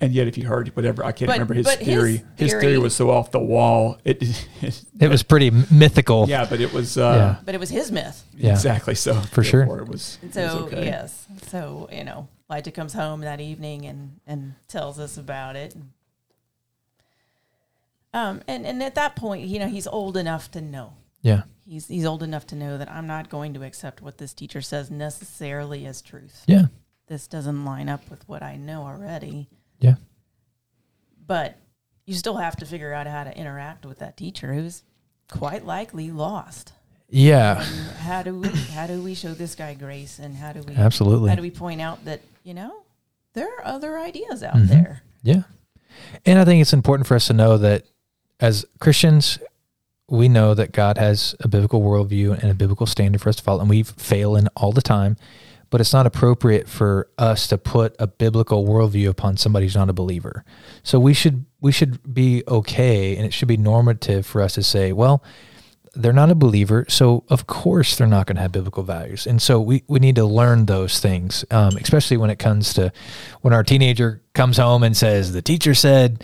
And, 0.00 0.08
and 0.08 0.12
yet, 0.14 0.26
if 0.28 0.36
you 0.38 0.46
heard 0.46 0.68
whatever, 0.76 1.04
I 1.04 1.12
can't 1.12 1.26
But- 1.28 1.34
remember 1.34 1.54
his 1.54 1.66
but 1.66 1.78
his 1.78 1.86
theory. 1.88 2.22
His, 2.36 2.50
theory, 2.52 2.60
theory- 2.62 2.78
was 2.78 2.94
so 2.94 3.10
off 3.10 3.30
the 3.30 3.40
wall. 3.40 3.98
It, 4.04 4.22
it, 4.62 4.84
it 5.00 5.08
was 5.08 5.22
pretty 5.22 5.50
mythical. 5.70 6.28
yeah, 6.28 6.46
but 6.48 6.60
it 6.60 6.72
was 6.72 6.96
uh, 6.98 7.36
But 7.44 7.54
it 7.54 7.58
was 7.60 7.70
his 7.70 7.90
myth. 7.90 8.24
Yeah. 8.36 8.50
exactly 8.52 8.94
so. 8.94 9.14
For 9.20 9.42
sure. 9.42 9.78
It 9.78 9.88
was, 9.88 10.18
it 10.22 10.34
So 10.34 10.42
was 10.64 10.72
okay. 10.72 10.84
yes, 10.86 11.26
so 11.48 11.88
you 11.92 12.04
know, 12.04 12.28
Elijah 12.50 12.70
comes 12.70 12.92
home 12.92 13.20
that 13.22 13.40
evening 13.40 13.86
and 13.86 14.20
and 14.26 14.54
tells 14.68 14.98
us 14.98 15.16
about 15.18 15.56
it. 15.56 15.74
Um, 18.14 18.40
and 18.48 18.66
and 18.66 18.82
at 18.82 18.94
that 18.94 19.16
point, 19.16 19.46
you 19.46 19.58
know, 19.58 19.68
he's 19.68 19.86
old 19.86 20.16
enough 20.16 20.50
to 20.52 20.60
know. 20.60 20.94
yeah, 21.22 21.42
He's 21.66 21.86
he's 21.88 22.06
old 22.06 22.22
enough 22.22 22.46
to 22.48 22.56
know 22.56 22.78
that 22.78 22.90
I'm 22.90 23.06
not 23.06 23.28
going 23.28 23.52
to 23.54 23.62
accept 23.64 24.00
what 24.00 24.16
this 24.18 24.32
teacher 24.32 24.62
says 24.62 24.90
necessarily 24.90 25.84
as 25.86 26.00
truth. 26.00 26.42
yeah, 26.46 26.66
This 27.06 27.26
doesn't 27.26 27.64
line 27.66 27.88
up 27.88 28.08
with 28.10 28.26
what 28.28 28.42
I 28.42 28.56
know 28.56 28.82
already. 28.84 29.48
Yeah, 29.80 29.94
But 31.26 31.56
you 32.06 32.14
still 32.14 32.36
have 32.36 32.56
to 32.56 32.66
figure 32.66 32.92
out 32.92 33.06
how 33.06 33.24
to 33.24 33.36
interact 33.36 33.84
with 33.84 33.98
that 33.98 34.16
teacher 34.16 34.54
who's 34.54 34.82
quite 35.30 35.64
likely 35.66 36.10
lost. 36.10 36.72
yeah. 37.10 37.58
And 37.60 37.96
how 37.98 38.22
do 38.22 38.34
we, 38.34 38.48
how 38.48 38.86
do 38.86 39.02
we 39.02 39.14
show 39.14 39.34
this 39.34 39.54
guy 39.54 39.74
grace 39.74 40.18
and 40.18 40.34
how 40.36 40.52
do 40.52 40.60
we 40.62 40.74
Absolutely. 40.74 41.28
how 41.30 41.36
do 41.36 41.42
we 41.42 41.50
point 41.50 41.80
out 41.80 42.04
that 42.06 42.20
you 42.44 42.54
know 42.54 42.82
there 43.34 43.46
are 43.58 43.64
other 43.66 43.98
ideas 43.98 44.42
out 44.42 44.54
Mhm. 44.54 44.68
there 44.68 45.02
Yeah. 45.22 45.42
And 46.24 46.38
I 46.38 46.44
think 46.44 46.60
it's 46.62 46.72
important 46.72 47.06
for 47.06 47.14
us 47.16 47.26
to 47.26 47.32
know 47.32 47.58
that 47.58 47.84
as 48.40 48.64
Christians, 48.78 49.38
we 50.08 50.28
know 50.28 50.54
that 50.54 50.72
God 50.72 50.96
has 50.96 51.34
a 51.40 51.48
biblical 51.48 51.82
worldview 51.82 52.40
and 52.40 52.50
a 52.50 52.54
biblical 52.54 52.86
standard 52.86 53.20
for 53.20 53.28
us 53.28 53.36
to 53.36 53.42
follow, 53.42 53.60
and 53.60 53.68
we 53.68 53.82
fail 53.82 54.36
in 54.36 54.48
all 54.56 54.72
the 54.72 54.80
time. 54.80 55.16
But 55.70 55.80
it's 55.80 55.92
not 55.92 56.06
appropriate 56.06 56.68
for 56.68 57.10
us 57.18 57.46
to 57.48 57.58
put 57.58 57.94
a 57.98 58.06
biblical 58.06 58.66
worldview 58.66 59.08
upon 59.08 59.36
somebody 59.36 59.66
who's 59.66 59.76
not 59.76 59.90
a 59.90 59.92
believer. 59.92 60.44
So 60.82 60.98
we 60.98 61.12
should 61.12 61.44
we 61.60 61.72
should 61.72 62.14
be 62.14 62.42
okay, 62.48 63.16
and 63.16 63.26
it 63.26 63.32
should 63.32 63.48
be 63.48 63.56
normative 63.56 64.24
for 64.24 64.40
us 64.40 64.54
to 64.54 64.62
say, 64.62 64.92
well, 64.92 65.22
they're 65.94 66.12
not 66.12 66.30
a 66.30 66.34
believer, 66.34 66.84
so 66.88 67.24
of 67.28 67.46
course 67.46 67.96
they're 67.96 68.06
not 68.06 68.26
going 68.26 68.36
to 68.36 68.42
have 68.42 68.52
biblical 68.52 68.82
values. 68.82 69.26
And 69.26 69.42
so 69.42 69.60
we, 69.60 69.82
we 69.88 69.98
need 69.98 70.14
to 70.16 70.24
learn 70.24 70.66
those 70.66 71.00
things, 71.00 71.44
um, 71.50 71.76
especially 71.76 72.16
when 72.16 72.30
it 72.30 72.38
comes 72.38 72.72
to 72.74 72.92
when 73.40 73.52
our 73.52 73.64
teenager 73.64 74.22
comes 74.32 74.58
home 74.58 74.82
and 74.82 74.96
says, 74.96 75.32
the 75.32 75.42
teacher 75.42 75.74
said, 75.74 76.22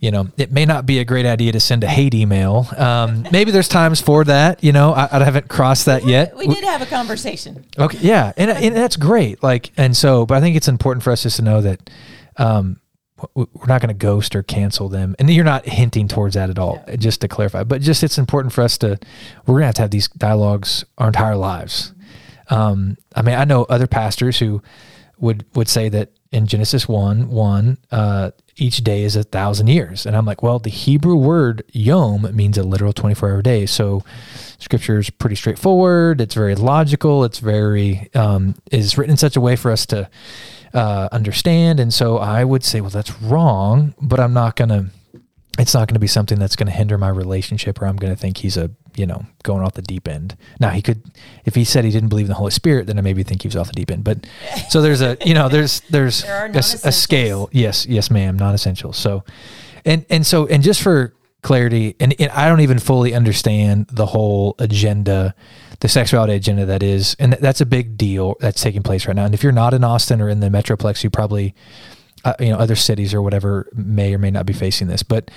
you 0.00 0.10
know, 0.10 0.28
it 0.38 0.50
may 0.50 0.64
not 0.64 0.86
be 0.86 0.98
a 0.98 1.04
great 1.04 1.26
idea 1.26 1.52
to 1.52 1.60
send 1.60 1.84
a 1.84 1.86
hate 1.86 2.14
email. 2.14 2.66
Um, 2.76 3.26
maybe 3.30 3.50
there's 3.50 3.68
times 3.68 4.00
for 4.00 4.24
that, 4.24 4.64
you 4.64 4.72
know, 4.72 4.92
I, 4.92 5.20
I 5.20 5.24
haven't 5.24 5.48
crossed 5.48 5.84
that 5.86 6.06
yet. 6.06 6.34
we 6.36 6.46
did 6.46 6.64
have 6.64 6.80
a 6.80 6.86
conversation 6.86 7.66
Okay, 7.78 7.98
yeah, 8.00 8.32
and, 8.38 8.50
and 8.50 8.74
that's 8.74 8.96
great. 8.96 9.42
Like, 9.42 9.72
and 9.76 9.94
so, 9.94 10.24
but 10.24 10.38
I 10.38 10.40
think 10.40 10.56
it's 10.56 10.68
important 10.68 11.02
for 11.02 11.10
us 11.10 11.22
just 11.22 11.36
to 11.36 11.42
know 11.42 11.60
that 11.60 11.90
um, 12.38 12.80
we're 13.34 13.66
not 13.66 13.82
going 13.82 13.88
to 13.88 13.94
ghost 13.94 14.34
or 14.34 14.42
cancel 14.42 14.88
them, 14.88 15.14
and 15.18 15.28
you're 15.28 15.44
not 15.44 15.66
hinting 15.66 16.08
towards 16.08 16.34
that 16.34 16.48
at 16.48 16.58
all. 16.58 16.82
Just 16.98 17.20
to 17.20 17.28
clarify, 17.28 17.64
but 17.64 17.82
just 17.82 18.02
it's 18.02 18.16
important 18.16 18.54
for 18.54 18.62
us 18.62 18.78
to 18.78 18.98
we're 19.46 19.54
going 19.54 19.62
to 19.62 19.66
have 19.66 19.74
to 19.76 19.82
have 19.82 19.90
these 19.90 20.08
dialogues 20.08 20.84
our 20.96 21.08
entire 21.08 21.36
lives. 21.36 21.92
Um, 22.48 22.96
I 23.14 23.22
mean, 23.22 23.34
I 23.34 23.44
know 23.44 23.64
other 23.64 23.86
pastors 23.86 24.38
who 24.38 24.62
would 25.18 25.44
would 25.54 25.68
say 25.68 25.90
that 25.90 26.10
in 26.32 26.46
Genesis 26.46 26.88
1 26.88 27.28
1, 27.28 27.78
uh, 27.90 28.30
each 28.56 28.84
day 28.84 29.02
is 29.02 29.16
a 29.16 29.22
thousand 29.24 29.66
years. 29.66 30.06
And 30.06 30.16
I'm 30.16 30.26
like, 30.26 30.42
well, 30.42 30.58
the 30.58 30.70
Hebrew 30.70 31.16
word 31.16 31.64
yom 31.72 32.28
means 32.34 32.56
a 32.56 32.62
literal 32.62 32.92
24 32.92 33.30
hour 33.30 33.42
day. 33.42 33.66
So 33.66 34.04
scripture 34.58 34.98
is 34.98 35.10
pretty 35.10 35.36
straightforward. 35.36 36.20
It's 36.20 36.34
very 36.34 36.54
logical. 36.54 37.24
It's 37.24 37.38
very, 37.38 38.10
um, 38.14 38.54
is 38.70 38.96
written 38.96 39.12
in 39.12 39.16
such 39.16 39.36
a 39.36 39.40
way 39.40 39.56
for 39.56 39.72
us 39.72 39.86
to 39.86 40.08
uh, 40.72 41.08
understand. 41.10 41.80
And 41.80 41.92
so 41.92 42.18
I 42.18 42.44
would 42.44 42.62
say, 42.62 42.80
well, 42.80 42.90
that's 42.90 43.20
wrong, 43.22 43.94
but 44.00 44.20
I'm 44.20 44.34
not 44.34 44.56
going 44.56 44.68
to 44.68 44.86
it's 45.60 45.74
not 45.74 45.86
going 45.88 45.94
to 45.94 46.00
be 46.00 46.06
something 46.06 46.38
that's 46.38 46.56
going 46.56 46.66
to 46.66 46.72
hinder 46.72 46.96
my 46.96 47.08
relationship 47.08 47.80
or 47.80 47.86
I'm 47.86 47.96
going 47.96 48.12
to 48.12 48.18
think 48.18 48.38
he's 48.38 48.56
a, 48.56 48.70
you 48.96 49.06
know, 49.06 49.24
going 49.42 49.62
off 49.62 49.74
the 49.74 49.82
deep 49.82 50.08
end. 50.08 50.36
Now 50.58 50.70
he 50.70 50.82
could, 50.82 51.02
if 51.44 51.54
he 51.54 51.64
said 51.64 51.84
he 51.84 51.90
didn't 51.90 52.08
believe 52.08 52.26
in 52.26 52.30
the 52.30 52.36
Holy 52.36 52.50
Spirit, 52.50 52.86
then 52.86 52.98
I 52.98 53.02
maybe 53.02 53.22
think 53.22 53.42
he 53.42 53.48
was 53.48 53.56
off 53.56 53.66
the 53.66 53.74
deep 53.74 53.90
end. 53.90 54.04
But 54.04 54.26
so 54.68 54.80
there's 54.80 55.00
a, 55.00 55.16
you 55.24 55.34
know, 55.34 55.48
there's, 55.48 55.80
there's 55.90 56.22
There 56.22 56.46
a, 56.46 56.58
a 56.58 56.92
scale. 56.92 57.48
Yes. 57.52 57.86
Yes, 57.86 58.10
ma'am. 58.10 58.38
Non-essential. 58.38 58.92
So, 58.92 59.24
and, 59.84 60.06
and 60.10 60.26
so, 60.26 60.46
and 60.46 60.62
just 60.62 60.82
for 60.82 61.14
clarity, 61.42 61.96
and, 62.00 62.14
and 62.18 62.30
I 62.32 62.48
don't 62.48 62.60
even 62.60 62.78
fully 62.78 63.14
understand 63.14 63.88
the 63.88 64.06
whole 64.06 64.54
agenda, 64.58 65.34
the 65.80 65.88
sexuality 65.88 66.34
agenda 66.34 66.66
that 66.66 66.82
is, 66.82 67.16
and 67.18 67.32
that's 67.34 67.60
a 67.60 67.66
big 67.66 67.96
deal 67.96 68.36
that's 68.40 68.62
taking 68.62 68.82
place 68.82 69.06
right 69.06 69.16
now. 69.16 69.24
And 69.24 69.34
if 69.34 69.42
you're 69.42 69.52
not 69.52 69.74
in 69.74 69.82
Austin 69.82 70.20
or 70.20 70.28
in 70.28 70.40
the 70.40 70.48
Metroplex, 70.48 71.02
you 71.02 71.10
probably, 71.10 71.54
uh, 72.24 72.34
you 72.40 72.50
know 72.50 72.56
other 72.56 72.76
cities 72.76 73.14
or 73.14 73.22
whatever 73.22 73.68
may 73.74 74.14
or 74.14 74.18
may 74.18 74.30
not 74.30 74.46
be 74.46 74.52
facing 74.52 74.88
this 74.88 75.02
but 75.02 75.30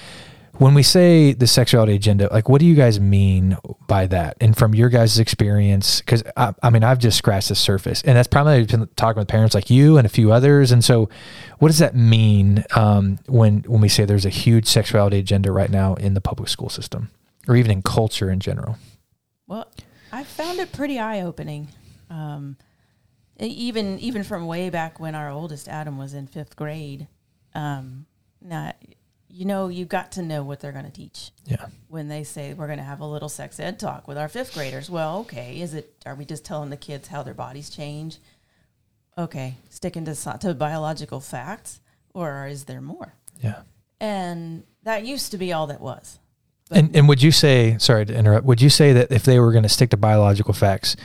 when 0.58 0.76
we 0.76 0.84
say 0.84 1.34
the 1.34 1.48
sexuality 1.48 1.96
agenda 1.96 2.28
like 2.32 2.48
what 2.48 2.60
do 2.60 2.68
you 2.68 2.76
guys 2.76 3.00
mean 3.00 3.58
by 3.88 4.06
that 4.06 4.38
and 4.40 4.56
from 4.56 4.76
your 4.76 4.88
guys' 4.88 5.18
experience 5.18 6.00
because 6.02 6.22
I, 6.38 6.54
I 6.62 6.70
mean 6.70 6.84
i've 6.84 7.00
just 7.00 7.18
scratched 7.18 7.50
the 7.50 7.56
surface 7.56 8.02
and 8.04 8.16
that's 8.16 8.28
primarily 8.28 8.66
been 8.66 8.88
talking 8.96 9.20
with 9.20 9.28
parents 9.28 9.56
like 9.56 9.70
you 9.70 9.98
and 9.98 10.06
a 10.06 10.10
few 10.10 10.32
others 10.32 10.72
and 10.72 10.84
so 10.84 11.10
what 11.58 11.70
does 11.70 11.80
that 11.80 11.96
mean 11.96 12.64
um, 12.76 13.18
when 13.28 13.64
when 13.68 13.82
we 13.82 13.90
say 13.90 14.06
there's 14.06 14.26
a 14.26 14.30
huge 14.30 14.68
sexuality 14.68 15.18
agenda 15.18 15.52
right 15.52 15.72
now 15.72 15.96
in 15.96 16.14
the 16.14 16.22
public 16.22 16.50
school 16.50 16.70
system 16.70 17.10
or 17.48 17.56
even 17.56 17.72
in 17.72 17.82
culture 17.82 18.30
in 18.30 18.40
general 18.40 18.78
Well, 19.48 19.68
I 20.12 20.24
found 20.24 20.60
it 20.60 20.72
pretty 20.72 21.00
eye 21.00 21.22
opening. 21.22 21.68
Um, 22.10 22.56
even 23.40 24.00
even 24.00 24.24
from 24.24 24.46
way 24.46 24.70
back 24.70 25.00
when 25.00 25.16
our 25.16 25.30
oldest 25.30 25.68
Adam 25.68 25.98
was 25.98 26.14
in 26.14 26.28
fifth 26.28 26.56
grade. 26.56 27.08
Um, 27.56 28.06
now, 28.42 28.74
you 29.28 29.46
know, 29.46 29.68
you 29.68 29.86
got 29.86 30.14
to 30.14 30.22
know 30.22 30.44
what 30.44 30.60
they're 30.60 30.72
going 30.72 30.86
to 30.86 30.92
teach 30.92 31.32
yeah 31.46 31.66
when 31.88 32.08
they 32.08 32.24
say 32.24 32.54
we're 32.54 32.68
going 32.68 32.80
to 32.80 32.84
have 32.84 33.00
a 33.00 33.06
little 33.06 33.30
sex 33.30 33.60
ed 33.60 33.80
talk 33.80 34.08
with 34.08 34.18
our 34.18 34.30
fifth 34.30 34.54
graders. 34.54 34.90
Well, 34.90 35.20
okay, 35.20 35.60
is 35.60 35.74
it? 35.74 35.96
Are 36.06 36.16
we 36.16 36.26
just 36.26 36.46
telling 36.46 36.70
the 36.70 36.78
kids 36.78 37.08
how 37.08 37.24
their 37.24 37.34
bodies 37.34 37.70
change? 37.70 38.18
Okay, 39.18 39.58
sticking 39.70 40.06
to 40.06 40.16
to 40.40 40.54
biological 40.54 41.20
facts, 41.20 41.80
or 42.14 42.48
is 42.48 42.66
there 42.66 42.82
more? 42.82 43.16
yeah 43.42 43.62
And 44.00 44.64
that 44.84 45.06
used 45.06 45.32
to 45.32 45.38
be 45.38 45.54
all 45.54 45.68
that 45.68 45.82
was. 45.82 46.20
And, 46.72 46.96
and 46.96 47.08
would 47.08 47.22
you 47.22 47.32
say, 47.32 47.78
sorry 47.78 48.06
to 48.06 48.16
interrupt, 48.16 48.46
would 48.46 48.62
you 48.62 48.70
say 48.70 48.94
that 48.94 49.12
if 49.12 49.24
they 49.24 49.40
were 49.40 49.52
going 49.52 49.64
to 49.64 49.70
stick 49.70 49.90
to 49.92 49.98
biological 49.98 50.54
facts, 50.54 50.96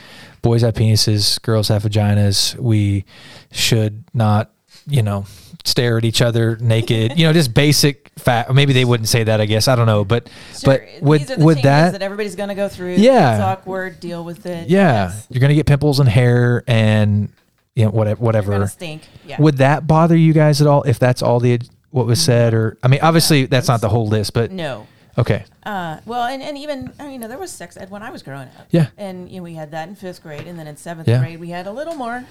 boys 0.41 0.61
have 0.61 0.73
penises, 0.73 1.39
girls 1.41 1.67
have 1.67 1.83
vaginas, 1.83 2.55
we 2.55 3.05
should 3.51 4.03
not, 4.13 4.51
you 4.87 5.03
know, 5.03 5.25
stare 5.65 5.97
at 5.97 6.05
each 6.05 6.21
other 6.21 6.55
naked, 6.57 7.13
you 7.19 7.27
know, 7.27 7.33
just 7.33 7.53
basic 7.53 8.09
fact. 8.17 8.51
Maybe 8.51 8.73
they 8.73 8.85
wouldn't 8.85 9.09
say 9.09 9.23
that, 9.25 9.39
I 9.41 9.45
guess. 9.45 9.67
I 9.67 9.75
don't 9.75 9.85
know. 9.85 10.03
But, 10.05 10.29
Sure, 10.57 10.79
but 10.79 11.03
would, 11.03 11.21
these 11.21 11.31
are 11.31 11.35
the 11.35 11.45
would 11.45 11.57
that, 11.59 11.91
that 11.91 12.01
everybody's 12.01 12.35
going 12.35 12.49
to 12.49 12.55
go 12.55 12.67
through? 12.69 12.95
Yeah. 12.95 13.33
it's 13.35 13.43
awkward. 13.43 13.99
Deal 13.99 14.23
with 14.23 14.45
it. 14.47 14.69
yeah, 14.69 15.07
Yes. 15.09 15.27
you're 15.29 15.41
going 15.41 15.49
to 15.49 15.55
get 15.55 15.67
pimples 15.67 15.99
and 15.99 16.09
hair 16.09 16.63
and, 16.65 17.31
you 17.75 17.85
know, 17.85 17.91
whatever, 17.91 18.23
whatever. 18.23 18.67
stink. 18.67 19.03
Yeah. 19.25 19.39
Would 19.39 19.57
that 19.57 19.85
bother 19.85 20.15
you 20.17 20.33
guys 20.33 20.61
at 20.61 20.67
all 20.67 20.81
if 20.83 20.97
that's 20.97 21.21
all 21.21 21.39
the, 21.39 21.59
what 21.91 22.07
was 22.07 22.19
said? 22.23 22.53
Or, 22.55 22.77
I 22.81 22.87
mean, 22.87 23.01
obviously 23.03 23.45
that's 23.45 23.67
not 23.67 23.81
the 23.81 23.89
whole 23.89 24.07
list, 24.07 24.33
but 24.33 24.51
no. 24.51 24.87
Okay. 25.17 25.43
Uh, 25.63 25.99
well, 26.05 26.23
and, 26.27 26.41
and 26.43 26.57
even 26.57 26.91
you 27.01 27.17
know, 27.19 27.27
there 27.27 27.37
was 27.37 27.51
sex 27.51 27.77
ed 27.77 27.89
when 27.89 28.03
I 28.03 28.09
was 28.11 28.23
growing 28.23 28.47
up. 28.59 28.67
Yeah. 28.71 28.87
And 28.97 29.29
you 29.29 29.37
know, 29.37 29.43
we 29.43 29.53
had 29.53 29.71
that 29.71 29.87
in 29.89 29.95
fifth 29.95 30.21
grade, 30.23 30.47
and 30.47 30.57
then 30.59 30.67
in 30.67 30.77
seventh 30.77 31.07
Yeah. 31.07 31.19
grade 31.19 31.39
we 31.39 31.49
had 31.49 31.67
a 31.67 31.71
little 31.71 31.95
more. 31.95 32.23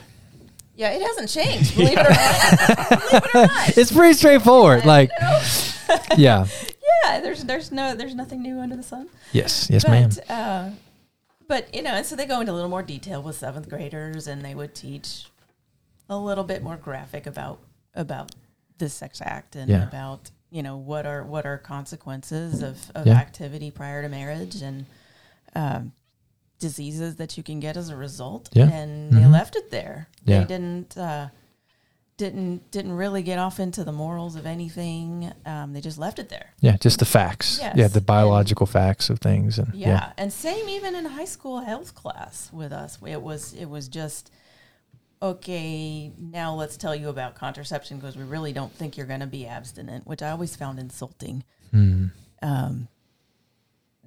Yeah, 0.77 0.91
it 0.91 1.03
hasn't 1.03 1.29
changed. 1.29 1.75
Believe 1.77 1.99
it 1.99 2.07
or 2.07 2.11
not. 2.11 2.89
believe 3.11 3.25
it 3.25 3.35
or 3.35 3.47
not. 3.47 3.77
It's 3.79 3.91
pretty 3.93 4.15
straightforward. 4.15 4.85
Like, 4.87 5.11
yeah. 6.17 6.47
yeah, 7.05 7.21
there's 7.21 7.43
there's 7.45 7.73
no 7.73 7.95
there's 7.97 8.15
nothing 8.15 8.43
new 8.43 8.61
under 8.61 8.77
the 8.77 8.83
sun. 8.85 9.09
Yes. 9.33 9.69
Yes, 9.71 9.87
ma'am. 9.89 10.11
but, 10.11 10.31
Uh, 10.31 10.71
but 11.49 11.75
you 11.75 11.83
know, 11.83 11.91
and 11.95 12.07
so 12.07 12.15
they 12.15 12.27
go 12.27 12.41
into 12.41 12.53
a 12.53 12.55
little 12.55 12.71
more 12.71 12.83
detail 12.83 13.23
with 13.23 13.37
seventh 13.37 13.69
graders, 13.69 14.27
and 14.29 14.43
they 14.45 14.55
would 14.55 14.75
teach 14.75 15.27
a 16.09 16.17
little 16.17 16.45
bit 16.45 16.63
more 16.63 16.77
graphic 16.77 17.27
about 17.27 17.59
about 17.95 18.31
the 18.79 18.89
sex 18.89 19.21
act 19.21 19.57
and 19.57 19.69
Yeah. 19.69 19.83
about 19.89 20.31
you 20.51 20.63
know 20.63 20.77
what 20.77 21.05
are 21.07 21.23
what 21.25 21.45
are 21.47 21.59
consequences 21.59 22.63
of, 22.63 22.79
of 22.95 23.07
Yeah. 23.07 23.15
activity 23.15 23.71
prior 23.71 24.03
to 24.03 24.09
marriage 24.09 24.63
and 24.63 24.87
um, 25.55 25.93
diseases 26.59 27.17
that 27.17 27.37
you 27.37 27.43
can 27.43 27.61
get 27.61 27.77
as 27.77 27.89
a 27.89 27.97
result. 27.97 28.49
Yeah. 28.53 28.69
and 28.71 29.13
they 29.13 29.23
Mhm. 29.23 29.33
left 29.33 29.57
it 29.57 29.71
there. 29.71 30.09
Yeah. 30.25 30.41
They 30.41 30.47
didn't. 30.47 30.97
Uh, 30.97 31.29
didn't 32.17 32.69
didn't 32.73 32.95
really 32.95 33.23
get 33.23 33.39
off 33.39 33.61
into 33.61 33.85
the 33.85 33.93
morals 33.93 34.35
of 34.35 34.45
anything. 34.45 35.33
Um, 35.47 35.73
they 35.73 35.81
just 35.81 35.99
left 35.99 36.19
it 36.19 36.29
there. 36.29 36.47
Yeah, 36.61 36.77
just 36.77 36.99
the 36.99 37.05
facts. 37.05 37.59
Yes, 37.61 37.77
Yeah, 37.77 37.87
the 37.87 37.99
and- 37.99 38.07
biological 38.07 38.67
facts 38.67 39.09
of 39.09 39.21
things, 39.21 39.57
and 39.57 39.73
Yeah. 39.73 39.89
yeah, 39.89 40.13
and 40.19 40.33
same 40.33 40.69
even 40.69 40.97
in 40.97 41.05
high 41.05 41.25
school 41.27 41.61
health 41.61 41.95
class 41.95 42.51
with 42.53 42.73
us. 42.73 42.99
It 43.07 43.23
was 43.23 43.53
it 43.55 43.67
was 43.67 43.87
just 43.87 44.33
okay. 45.23 46.11
Now 46.19 46.55
let's 46.55 46.77
tell 46.77 46.95
you 46.95 47.09
about 47.09 47.35
contraception 47.35 47.99
because 47.99 48.17
we 48.17 48.25
really 48.25 48.53
don't 48.53 48.73
think 48.73 48.97
you're 48.97 49.07
going 49.07 49.21
to 49.21 49.27
be 49.27 49.47
abstinent, 49.47 50.07
which 50.07 50.23
I 50.23 50.31
always 50.31 50.57
found 50.57 50.79
insulting. 50.79 51.45
Mm. 51.75 52.11
Um, 52.43 52.89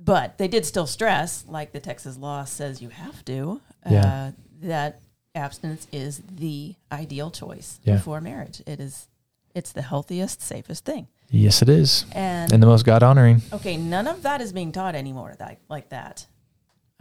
but 0.04 0.38
they 0.38 0.47
did 0.47 0.65
still 0.65 0.88
stress, 0.88 1.45
like 1.47 1.71
the 1.74 1.80
Texas 1.80 2.17
law 2.17 2.43
says 2.45 2.82
you 2.82 2.89
have 2.89 3.24
to, 3.26 3.62
Yeah. 3.89 4.06
uh, 4.06 4.32
that 4.62 5.00
abstinence 5.36 5.88
is 5.91 6.21
the 6.36 6.76
ideal 6.91 7.30
choice 7.32 7.80
Yeah. 7.84 7.95
before 7.95 8.19
marriage. 8.21 8.62
It 8.65 8.80
is, 8.80 9.08
it's 9.54 9.71
the 9.71 9.82
healthiest, 9.84 10.41
safest 10.41 10.86
thing. 10.86 11.08
yes, 11.30 11.62
it 11.62 11.69
is, 11.69 12.06
And 12.13 12.52
and 12.52 12.62
the 12.62 12.67
most 12.67 12.84
God 12.84 13.04
honoring. 13.04 13.41
Okay, 13.54 13.78
none 13.78 14.08
of 14.08 14.24
that 14.24 14.41
is 14.41 14.52
being 14.52 14.71
taught 14.71 14.95
anymore 14.95 15.36
like, 15.39 15.60
like 15.69 15.89
that. 15.89 16.26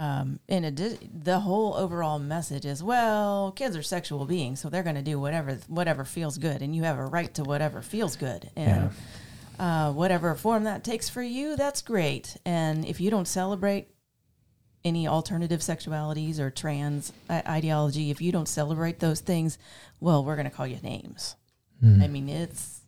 Um, 0.01 0.41
in 0.49 0.65
addition, 0.65 1.11
the 1.23 1.41
whole 1.41 1.75
overall 1.75 2.19
message 2.19 2.65
is, 2.65 2.83
well, 2.83 3.53
kids 3.53 3.77
are 3.77 3.83
sexual 3.83 4.25
beings, 4.25 4.59
so 4.59 4.71
they're 4.71 4.83
going 4.83 4.97
to 4.97 5.03
do 5.03 5.21
whatever 5.21 5.59
whatever 5.69 6.07
feels 6.07 6.39
good, 6.39 6.63
and 6.63 6.75
you 6.75 6.85
have 6.85 6.99
a 6.99 7.05
right 7.05 7.33
to 7.35 7.45
whatever 7.45 7.83
feels 7.83 8.17
good, 8.17 8.51
and 8.57 8.91
uh, 9.59 9.93
whatever 9.93 10.35
form 10.35 10.65
that 10.65 10.85
takes 10.85 11.11
for 11.11 11.23
you, 11.23 11.55
that's 11.55 11.83
great. 11.83 12.39
And 12.47 12.87
if 12.87 12.99
you 12.99 13.11
don't 13.11 13.29
celebrate 13.29 13.89
any 14.83 15.07
alternative 15.07 15.61
sexualities 15.61 16.39
or 16.39 16.51
trans 16.51 17.13
i- 17.29 17.43
ideology, 17.47 18.11
if 18.11 18.23
you 18.23 18.33
don't 18.33 18.49
celebrate 18.49 19.01
those 19.01 19.21
things, 19.21 19.59
well, 20.01 20.25
we're 20.25 20.37
going 20.37 20.49
to 20.49 20.57
call 20.57 20.67
you 20.67 20.79
names. 20.83 21.37
Mm. 21.85 22.03
I 22.03 22.09
mean, 22.09 22.29
it's 22.31 22.81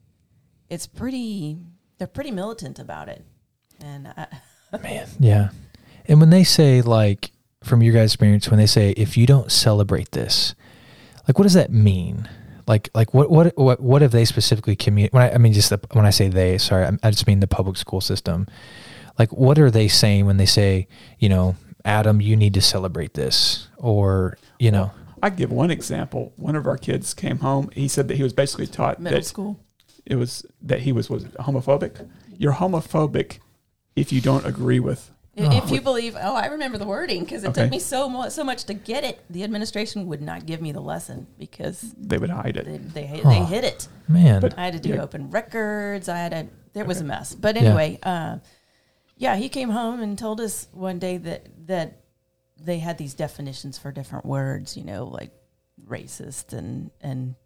it's 0.70 0.86
pretty. 0.86 1.58
They're 1.98 2.06
pretty 2.06 2.30
militant 2.30 2.78
about 2.78 3.10
it, 3.10 3.22
and 3.84 4.08
I, 4.08 4.28
Man, 4.82 5.06
yeah. 5.20 5.50
And 6.06 6.20
when 6.20 6.30
they 6.30 6.44
say 6.44 6.82
like, 6.82 7.32
from 7.62 7.82
your 7.82 7.94
guys' 7.94 8.12
experience, 8.12 8.50
when 8.50 8.58
they 8.58 8.66
say 8.66 8.90
if 8.96 9.16
you 9.16 9.26
don't 9.26 9.52
celebrate 9.52 10.10
this, 10.12 10.54
like, 11.28 11.38
what 11.38 11.44
does 11.44 11.54
that 11.54 11.70
mean? 11.70 12.28
Like, 12.66 12.90
like 12.94 13.14
what, 13.14 13.30
what, 13.30 13.56
what, 13.56 13.80
what 13.80 14.02
have 14.02 14.10
they 14.10 14.24
specifically 14.24 14.76
communicate? 14.76 15.12
When 15.12 15.22
I, 15.22 15.34
I 15.34 15.38
mean, 15.38 15.52
just 15.52 15.70
the, 15.70 15.80
when 15.92 16.06
I 16.06 16.10
say 16.10 16.28
they, 16.28 16.58
sorry, 16.58 16.86
I, 16.86 16.90
I 17.02 17.10
just 17.10 17.26
mean 17.26 17.40
the 17.40 17.46
public 17.46 17.76
school 17.76 18.00
system. 18.00 18.46
Like, 19.18 19.32
what 19.32 19.58
are 19.58 19.70
they 19.70 19.88
saying 19.88 20.26
when 20.26 20.38
they 20.38 20.46
say, 20.46 20.88
you 21.18 21.28
know, 21.28 21.56
Adam, 21.84 22.20
you 22.20 22.36
need 22.36 22.54
to 22.54 22.60
celebrate 22.60 23.14
this, 23.14 23.68
or 23.76 24.36
you 24.58 24.70
know, 24.70 24.92
I 25.22 25.30
give 25.30 25.50
one 25.50 25.70
example. 25.70 26.32
One 26.36 26.56
of 26.56 26.66
our 26.66 26.76
kids 26.76 27.14
came 27.14 27.38
home. 27.38 27.70
He 27.74 27.88
said 27.88 28.08
that 28.08 28.16
he 28.16 28.22
was 28.22 28.32
basically 28.32 28.66
taught 28.66 29.00
middle 29.00 29.18
that 29.18 29.24
school. 29.24 29.60
it 30.04 30.16
was 30.16 30.44
that 30.62 30.80
he 30.80 30.92
was 30.92 31.08
was 31.08 31.24
homophobic. 31.24 32.08
You're 32.36 32.54
homophobic 32.54 33.38
if 33.94 34.12
you 34.12 34.20
don't 34.20 34.44
agree 34.44 34.80
with. 34.80 35.11
If 35.34 35.70
you 35.70 35.80
believe, 35.80 36.14
oh, 36.20 36.34
I 36.34 36.46
remember 36.46 36.76
the 36.76 36.84
wording 36.86 37.20
because 37.24 37.42
it 37.42 37.48
Okay. 37.48 37.62
took 37.62 37.70
me 37.70 37.78
so 37.78 38.08
mu- 38.10 38.28
so 38.28 38.44
much 38.44 38.64
to 38.64 38.74
get 38.74 39.02
it. 39.02 39.24
The 39.30 39.42
administration 39.44 40.06
would 40.08 40.20
not 40.20 40.44
give 40.44 40.60
me 40.60 40.72
the 40.72 40.80
lesson 40.82 41.26
because 41.38 41.80
They 41.96 42.18
would 42.18 42.28
hide 42.28 42.56
it. 42.58 42.66
they 42.66 42.76
they, 43.06 43.06
they 43.22 43.40
Oh. 43.40 43.44
hid 43.46 43.64
it. 43.64 43.88
man, 44.08 44.40
But- 44.42 44.58
I 44.58 44.64
had 44.66 44.74
to 44.74 44.80
do 44.80 44.90
Yeah. 44.90 45.02
open 45.02 45.30
records. 45.30 46.08
I 46.10 46.18
had 46.18 46.32
to. 46.32 46.46
There 46.74 46.84
was 46.84 47.00
a 47.00 47.04
mess. 47.04 47.34
But 47.34 47.56
Yeah. 47.56 47.62
anyway, 47.62 47.98
uh, 48.02 48.38
yeah, 49.16 49.36
he 49.36 49.48
came 49.48 49.70
home 49.70 50.00
and 50.02 50.18
told 50.18 50.38
us 50.40 50.68
one 50.72 50.98
day 50.98 51.16
that 51.18 51.46
that 51.66 51.98
they 52.60 52.78
had 52.78 52.98
these 52.98 53.14
definitions 53.14 53.78
for 53.78 53.90
different 53.90 54.26
words. 54.26 54.76
You 54.76 54.84
know, 54.84 55.04
like 55.06 55.30
racist 55.88 56.52
and 56.52 56.90
and 57.00 57.36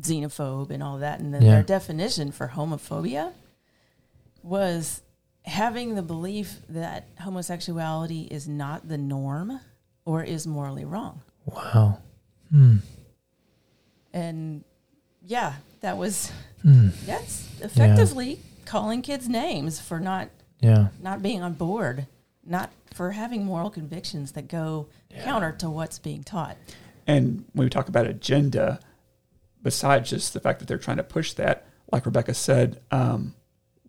xenophobe 0.00 0.70
and 0.70 0.82
all 0.84 0.98
that. 0.98 1.18
And 1.18 1.34
then 1.34 1.42
Yeah. 1.42 1.54
their 1.54 1.62
definition 1.64 2.30
for 2.30 2.48
homophobia 2.54 3.32
was 4.42 5.02
having 5.44 5.94
the 5.94 6.02
belief 6.02 6.60
that 6.68 7.08
homosexuality 7.20 8.22
is 8.30 8.46
not 8.48 8.88
the 8.88 8.98
norm 8.98 9.60
or 10.04 10.22
is 10.22 10.46
morally 10.46 10.84
wrong. 10.84 11.20
wow, 11.46 11.98
hmm. 12.50 12.76
And 14.12 14.64
yeah, 15.26 15.54
that 15.80 15.96
was 15.96 16.30
Hmm. 16.62 16.88
that's 17.06 17.48
effectively 17.60 18.38
calling 18.64 19.02
kids 19.02 19.28
names 19.28 19.80
for 19.80 19.98
not 19.98 20.28
Yeah. 20.60 20.88
not 21.00 21.22
being 21.22 21.42
on 21.42 21.54
board, 21.54 22.06
not 22.44 22.70
for 22.92 23.12
having 23.12 23.44
moral 23.44 23.70
convictions 23.70 24.32
that 24.32 24.46
go 24.48 24.86
counter 25.24 25.50
to 25.52 25.68
what's 25.70 25.98
being 25.98 26.22
taught. 26.22 26.56
And 27.06 27.44
when 27.52 27.66
we 27.66 27.70
talk 27.70 27.88
about 27.88 28.06
agenda, 28.06 28.78
besides 29.62 30.10
just 30.10 30.32
the 30.34 30.40
fact 30.40 30.60
that 30.60 30.68
they're 30.68 30.78
trying 30.78 30.98
to 30.98 31.02
push 31.02 31.32
that, 31.32 31.66
like 31.90 32.06
Rebecca 32.06 32.34
said, 32.34 32.80
um, 32.92 33.34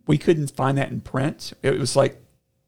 we 0.08 0.18
couldn't 0.18 0.52
find 0.52 0.78
that 0.78 0.92
in 0.92 1.02
print. 1.02 1.54
It 1.62 1.80
was 1.80 1.96
like 1.96 2.22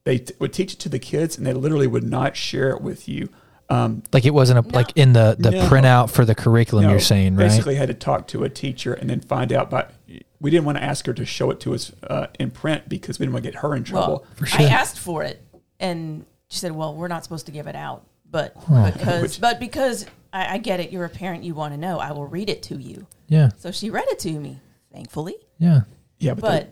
they 0.04 0.20
t- 0.20 0.34
would 0.40 0.54
teach 0.54 0.74
it 0.74 0.80
to 0.80 0.90
the 0.90 1.00
kids, 1.00 1.38
and 1.38 1.46
they 1.46 1.54
literally 1.54 1.88
would 1.88 2.04
not 2.04 2.36
share 2.36 2.70
it 2.70 2.82
with 2.82 3.08
you. 3.08 3.30
Um, 3.70 4.04
Like 4.14 4.26
it 4.26 4.34
wasn't 4.34 4.60
a, 4.60 4.70
No. 4.70 4.76
like 4.78 4.92
in 4.96 5.14
the 5.14 5.36
the 5.40 5.52
No. 5.52 5.68
printout 5.68 6.10
for 6.12 6.24
the 6.24 6.36
curriculum. 6.36 6.84
you 6.84 6.88
know, 6.88 6.94
you're 6.94 7.00
saying 7.02 7.36
right? 7.36 7.46
basically 7.48 7.76
had 7.76 7.88
to 7.88 7.94
talk 7.96 8.28
to 8.28 8.44
a 8.44 8.50
teacher 8.50 8.94
and 8.94 9.10
then 9.10 9.22
find 9.22 9.52
out. 9.52 9.70
But 9.72 9.92
we 10.40 10.52
didn't 10.52 10.66
want 10.66 10.78
to 10.78 10.84
ask 10.84 11.06
her 11.08 11.14
to 11.14 11.26
show 11.26 11.50
it 11.50 11.60
to 11.62 11.74
us 11.74 11.92
uh, 12.08 12.28
in 12.40 12.52
print 12.52 12.88
because 12.88 13.18
we 13.20 13.26
didn't 13.26 13.34
want 13.34 13.44
to 13.46 13.52
get 13.52 13.60
her 13.62 13.76
in 13.76 13.84
trouble. 13.84 14.26
Well, 14.40 14.48
For 14.48 14.62
I 14.62 14.66
asked 14.66 15.00
for 15.00 15.24
it, 15.24 15.42
and 15.80 16.26
she 16.50 16.60
said, 16.60 16.74
"Well, 16.74 16.94
we're 16.94 17.08
not 17.08 17.24
supposed 17.24 17.48
to 17.48 17.52
give 17.52 17.66
it 17.66 17.76
out, 17.76 18.06
but 18.30 18.54
Huh. 18.68 18.92
because 18.92 19.22
Which- 19.24 19.42
but 19.42 19.60
because 19.60 20.06
I, 20.32 20.56
I 20.56 20.58
get 20.60 20.80
it, 20.80 20.92
you're 20.92 21.06
a 21.06 21.10
parent, 21.10 21.44
you 21.44 21.56
want 21.56 21.74
to 21.74 21.80
know. 21.80 21.98
I 22.00 22.12
will 22.12 22.28
read 22.28 22.50
it 22.52 22.62
to 22.64 22.76
you." 22.78 23.08
Yeah. 23.28 23.50
So 23.58 23.72
she 23.72 23.90
read 23.90 24.06
it 24.10 24.20
to 24.20 24.32
me, 24.40 24.60
thankfully. 24.94 25.36
Yeah. 25.58 25.82
yeah, 26.20 26.36
but 26.36 26.42
But 26.42 26.62
the, 26.62 26.68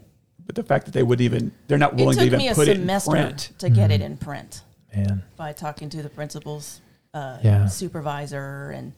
but 0.45 0.55
the 0.55 0.63
fact 0.63 0.85
that 0.85 0.91
they 0.91 1.03
would 1.03 1.21
even 1.21 1.51
they're 1.67 1.77
not 1.77 1.95
willing 1.95 2.15
to 2.15 2.19
took 2.21 2.25
even 2.27 2.39
me 2.39 2.47
a 2.49 2.55
put 2.55 2.67
it 2.67 2.71
in 2.77 2.81
semester 2.81 3.11
print. 3.11 3.49
to 3.59 3.69
get 3.69 3.89
Mm-hmm. 3.89 3.91
it 3.91 4.01
in 4.01 4.17
print 4.17 4.61
Man. 4.95 5.23
by 5.37 5.53
talking 5.53 5.89
to 5.89 6.01
the 6.03 6.09
principal's 6.09 6.81
uh, 7.13 7.37
Yeah. 7.43 7.67
supervisor, 7.67 8.71
and 8.71 8.93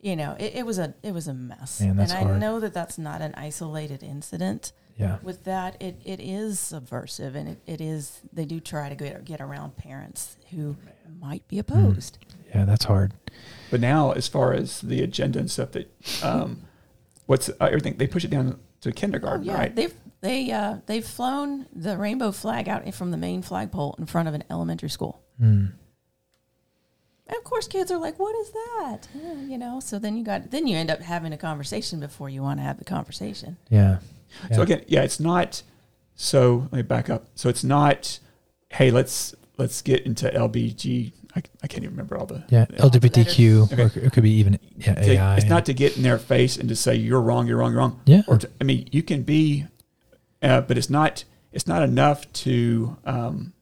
you 0.00 0.14
know, 0.16 0.36
it, 0.38 0.56
it 0.56 0.66
was 0.66 0.78
a 0.78 0.94
it 1.02 1.12
was 1.12 1.28
a 1.28 1.34
mess. 1.34 1.80
Man, 1.80 1.96
that's 1.96 2.12
and 2.12 2.20
I 2.20 2.24
hard. 2.28 2.40
know 2.40 2.60
that 2.60 2.72
that's 2.74 2.98
not 2.98 3.20
an 3.22 3.34
isolated 3.36 4.02
incident. 4.02 4.72
Yeah. 4.96 5.18
with 5.22 5.44
that 5.44 5.80
it, 5.80 6.00
it 6.04 6.18
is 6.18 6.58
subversive 6.58 7.36
and 7.36 7.50
it, 7.50 7.58
it 7.68 7.80
is 7.80 8.20
they 8.32 8.44
do 8.44 8.58
try 8.58 8.88
to 8.88 8.96
get, 8.96 9.24
get 9.24 9.40
around 9.40 9.76
parents 9.76 10.36
who 10.50 10.76
might 11.20 11.46
be 11.46 11.60
opposed 11.60 12.18
Yeah. 12.52 12.64
That's 12.64 12.84
hard. 12.86 13.12
But 13.70 13.80
now, 13.80 14.10
as 14.10 14.26
far 14.26 14.52
as 14.54 14.80
the 14.80 15.00
agenda 15.04 15.38
and 15.38 15.48
stuff, 15.48 15.70
that 15.70 15.88
um, 16.24 16.62
what's 17.26 17.48
uh, 17.48 17.54
everything 17.60 17.96
they 17.98 18.08
push 18.08 18.24
it 18.24 18.30
down 18.30 18.58
to 18.80 18.88
oh, 18.88 18.92
kindergarten, 18.92 19.44
yeah 19.44 19.54
right? 19.54 19.76
they've 19.76 19.94
they 20.20 20.50
uh, 20.50 20.78
they've 20.86 21.06
flown 21.06 21.66
the 21.74 21.96
rainbow 21.96 22.32
flag 22.32 22.68
out 22.68 22.92
from 22.94 23.10
the 23.10 23.16
main 23.16 23.42
flagpole 23.42 23.94
in 23.98 24.06
front 24.06 24.28
of 24.28 24.34
an 24.34 24.44
elementary 24.50 24.90
school 24.90 25.20
Hmm. 25.38 25.66
and 27.26 27.36
of 27.36 27.44
course 27.44 27.68
kids 27.68 27.90
are 27.90 27.98
like 27.98 28.18
what 28.18 28.34
is 28.36 28.50
that 28.50 28.98
you 29.48 29.56
know 29.58 29.80
so 29.80 29.98
then 29.98 30.16
you 30.16 30.24
got 30.24 30.50
then 30.50 30.66
you 30.66 30.76
end 30.76 30.90
up 30.90 31.00
having 31.00 31.32
a 31.32 31.36
conversation 31.38 32.00
before 32.00 32.28
you 32.28 32.42
want 32.42 32.58
to 32.58 32.64
have 32.64 32.78
the 32.78 32.84
conversation 32.84 33.56
Yeah. 33.70 33.98
So 34.54 34.60
again, 34.60 34.84
yeah, 34.88 35.04
it's 35.04 35.18
not. 35.18 35.62
So 36.14 36.68
let 36.70 36.72
me 36.72 36.82
back 36.82 37.08
up. 37.08 37.28
So 37.34 37.48
it's 37.48 37.64
not. 37.64 38.18
Hey, 38.68 38.90
let's 38.90 39.34
let's 39.56 39.80
get 39.80 40.04
into 40.04 40.28
LBG. 40.28 41.12
I, 41.34 41.42
I 41.62 41.66
can't 41.66 41.82
even 41.82 41.92
remember 41.96 42.18
all 42.18 42.26
the. 42.26 42.44
Yeah. 42.50 42.66
the- 42.66 42.76
LGBTQ. 42.76 43.72
Okay. 43.72 43.82
Or 43.84 44.04
it 44.06 44.12
could 44.12 44.22
be 44.24 44.32
even 44.32 44.58
yeah, 44.76 44.94
to- 44.96 45.10
AI. 45.12 45.36
it's 45.36 45.46
not 45.46 45.64
to 45.64 45.72
get 45.72 45.96
in 45.96 46.02
their 46.02 46.18
face 46.18 46.58
and 46.58 46.68
to 46.68 46.76
say 46.76 46.94
you're 46.94 47.22
wrong, 47.22 47.46
you're 47.46 47.56
wrong, 47.56 47.70
you're 47.72 47.80
wrong. 47.80 48.00
Yeah. 48.04 48.20
Or 48.28 48.36
to, 48.36 48.50
I 48.60 48.64
mean, 48.64 48.86
you 48.92 49.02
can 49.02 49.22
be, 49.22 49.64
uh, 50.42 50.60
but 50.62 50.76
it's 50.78 50.90
not. 50.90 51.24
It's 51.52 51.66
not 51.66 51.82
enough 51.82 52.30
to. 52.44 52.96
Um, 53.04 53.52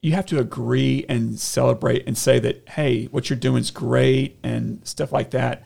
you 0.00 0.12
have 0.12 0.26
to 0.26 0.38
agree 0.40 1.04
and 1.08 1.38
celebrate 1.38 2.06
and 2.08 2.18
say 2.18 2.38
that 2.40 2.68
hey, 2.70 3.04
what 3.06 3.30
you're 3.30 3.38
doing 3.38 3.60
is 3.60 3.70
great 3.70 4.38
and 4.42 4.86
stuff 4.86 5.12
like 5.12 5.30
that. 5.30 5.64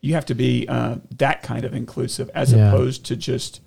You 0.00 0.14
have 0.14 0.26
to 0.26 0.34
be 0.34 0.66
uh, 0.68 0.96
that 1.18 1.42
kind 1.42 1.64
of 1.64 1.74
inclusive 1.74 2.30
as 2.34 2.52
Yeah. 2.52 2.68
opposed 2.68 3.04
to 3.06 3.16
just, 3.16 3.60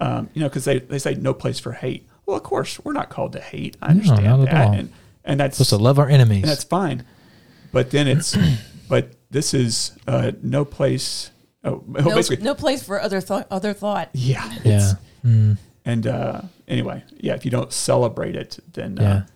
um, 0.00 0.28
you 0.34 0.40
know, 0.42 0.48
because 0.48 0.64
they, 0.66 0.78
they 0.78 0.98
say 0.98 1.14
no 1.14 1.32
place 1.34 1.58
for 1.58 1.72
hate. 1.72 2.06
Well, 2.26 2.36
of 2.36 2.42
course, 2.42 2.80
we're 2.84 2.92
not 2.92 3.08
called 3.10 3.32
to 3.32 3.40
hate. 3.40 3.76
I 3.82 3.88
No, 3.88 4.00
understand 4.00 4.42
at 4.42 4.50
that, 4.50 4.74
and 4.78 4.92
and 5.24 5.40
that's 5.40 5.56
supposed 5.56 5.70
to 5.70 5.76
love 5.78 5.98
our 5.98 6.08
enemies. 6.08 6.44
that's 6.44 6.64
fine. 6.64 7.04
But 7.72 7.90
then 7.90 8.06
it's, 8.08 8.36
but 8.88 9.14
this 9.30 9.54
is 9.54 9.96
uh, 10.06 10.32
no 10.42 10.64
place. 10.66 11.30
Oh, 11.64 11.82
no, 11.88 12.14
basically, 12.14 12.44
no 12.44 12.54
place 12.54 12.82
for 12.82 13.00
other 13.00 13.20
thought 13.20 13.46
other 13.50 13.72
thought 13.72 14.10
yeah, 14.12 14.58
yeah. 14.64 14.92
Mm. 15.24 15.58
And 15.84 16.06
uh, 16.06 16.42
anyway, 16.68 17.04
yeah, 17.18 17.34
if 17.34 17.44
you 17.44 17.50
don't 17.50 17.72
celebrate 17.72 18.36
it, 18.36 18.58
then 18.72 18.98
uh, 18.98 19.26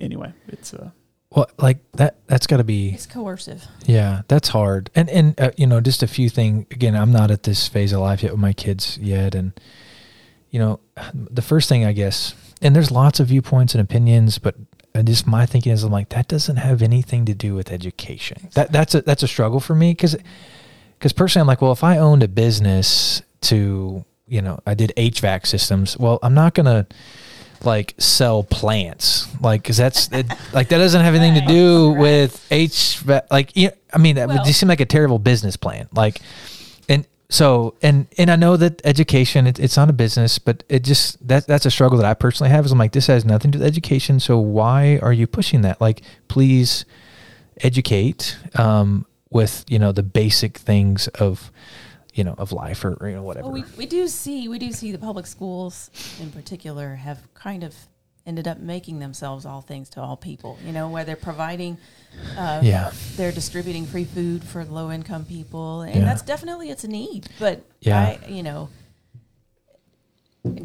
anyway, 0.00 0.32
it's 0.48 0.72
uh, 0.74 0.90
Well, 1.30 1.48
like 1.58 1.78
that. 1.92 2.16
That's 2.26 2.46
got 2.46 2.58
to 2.58 2.64
be. 2.64 2.90
it's 2.90 3.06
coercive 3.06 3.66
Yeah, 3.86 4.22
that's 4.28 4.48
hard. 4.48 4.90
And 4.94 5.08
and 5.10 5.40
uh, 5.40 5.50
you 5.56 5.66
know, 5.66 5.80
just 5.80 6.02
a 6.02 6.06
few 6.06 6.28
things. 6.28 6.66
Again, 6.70 6.94
I'm 6.94 7.12
not 7.12 7.30
at 7.30 7.42
this 7.44 7.68
phase 7.68 7.92
of 7.92 8.00
life 8.00 8.22
yet 8.22 8.32
with 8.32 8.40
my 8.40 8.52
kids 8.52 8.98
yet, 8.98 9.34
and 9.34 9.52
you 10.50 10.60
know, 10.60 10.80
the 11.14 11.42
first 11.42 11.68
thing 11.68 11.84
I 11.84 11.92
guess, 11.92 12.34
and 12.62 12.74
there's 12.74 12.90
lots 12.90 13.18
of 13.18 13.28
viewpoints 13.28 13.74
and 13.74 13.80
opinions, 13.80 14.38
but 14.38 14.54
uh, 14.94 15.02
just 15.02 15.26
my 15.26 15.46
thinking 15.46 15.72
is, 15.72 15.82
I'm 15.82 15.90
like, 15.90 16.10
that 16.10 16.28
doesn't 16.28 16.56
have 16.56 16.80
anything 16.80 17.24
to 17.26 17.34
do 17.34 17.54
with 17.54 17.72
education. 17.72 18.48
That 18.54 18.70
that's 18.70 18.94
a 18.94 19.02
that's 19.02 19.24
a 19.24 19.28
struggle 19.28 19.58
for 19.58 19.74
me 19.74 19.90
because 19.90 20.16
because 21.04 21.12
personally, 21.12 21.42
I'm 21.42 21.46
like, 21.48 21.60
well, 21.60 21.72
if 21.72 21.84
I 21.84 21.98
owned 21.98 22.22
a 22.22 22.28
business 22.28 23.20
to 23.42 24.06
you 24.26 24.40
know, 24.40 24.58
I 24.66 24.72
did 24.72 24.90
HVAC 24.96 25.46
systems. 25.46 25.98
Well, 25.98 26.18
I'm 26.22 26.32
not 26.32 26.54
gonna 26.54 26.86
like 27.62 27.92
sell 27.98 28.42
plants 28.42 29.28
like 29.42 29.60
because 29.60 29.76
that's 29.76 30.10
it, 30.12 30.26
like 30.54 30.68
that 30.68 30.78
doesn't 30.78 31.02
have 31.04 31.14
anything 31.14 31.42
to 31.42 31.46
do 31.46 31.92
Right. 31.92 32.00
with 32.00 32.46
HVAC. 32.50 33.26
Like, 33.30 33.54
you 33.54 33.70
I 33.92 33.98
mean, 33.98 34.16
that 34.16 34.28
would 34.28 34.44
just 34.46 34.58
seem 34.58 34.70
like 34.70 34.80
a 34.80 34.86
terrible 34.86 35.18
business 35.18 35.58
plan. 35.58 35.88
Like, 35.92 36.22
and 36.88 37.06
so 37.28 37.74
and 37.82 38.06
and 38.16 38.30
I 38.30 38.36
know 38.36 38.56
that 38.56 38.80
education 38.86 39.46
it, 39.46 39.58
it's 39.58 39.76
not 39.76 39.90
a 39.90 39.92
business, 39.92 40.38
but 40.38 40.64
it 40.70 40.84
just 40.84 41.28
that 41.28 41.46
that's 41.46 41.66
a 41.66 41.70
struggle 41.70 41.98
that 41.98 42.06
I 42.06 42.14
personally 42.14 42.48
have. 42.50 42.64
Is 42.64 42.72
I'm 42.72 42.78
like, 42.78 42.92
this 42.92 43.08
has 43.08 43.26
nothing 43.26 43.50
to 43.52 43.58
do 43.58 43.62
with 43.62 43.68
education. 43.68 44.20
So 44.20 44.38
why 44.38 44.98
are 45.02 45.12
you 45.12 45.26
pushing 45.26 45.60
that? 45.60 45.82
Like, 45.82 46.00
please 46.28 46.86
educate 47.60 48.38
um, 48.54 49.04
with 49.34 49.64
you 49.68 49.78
know 49.78 49.92
the 49.92 50.02
basic 50.02 50.56
things 50.56 51.08
of 51.08 51.52
you 52.14 52.24
know 52.24 52.34
of 52.38 52.52
life 52.52 52.82
or, 52.84 52.94
or 53.00 53.08
you 53.10 53.16
know 53.16 53.22
whatever. 53.22 53.48
Well, 53.50 53.54
we, 53.54 53.64
we 53.76 53.84
do 53.84 54.08
see 54.08 54.48
we 54.48 54.58
do 54.58 54.72
see 54.72 54.92
the 54.92 54.98
public 54.98 55.26
schools 55.26 55.90
in 56.22 56.30
particular 56.30 56.94
have 56.94 57.18
kind 57.34 57.62
of 57.62 57.74
ended 58.26 58.48
up 58.48 58.58
making 58.58 59.00
themselves 59.00 59.44
all 59.44 59.60
things 59.60 59.90
to 59.90 60.00
all 60.00 60.16
people. 60.16 60.56
You 60.64 60.72
know, 60.72 60.88
where 60.88 61.04
they're 61.04 61.14
providing, 61.30 61.76
uh, 62.38 62.60
Yeah. 62.62 62.90
they're 63.16 63.32
distributing 63.32 63.84
free 63.84 64.04
food 64.06 64.42
for 64.42 64.64
low 64.64 64.90
income 64.90 65.26
people, 65.26 65.82
and 65.82 65.96
Yeah. 65.96 66.04
that's 66.06 66.22
definitely 66.22 66.70
it's 66.70 66.84
a 66.84 66.88
need. 66.88 67.28
But 67.38 67.62
Yeah. 67.80 68.16
I, 68.22 68.26
you 68.28 68.42
know, 68.42 68.70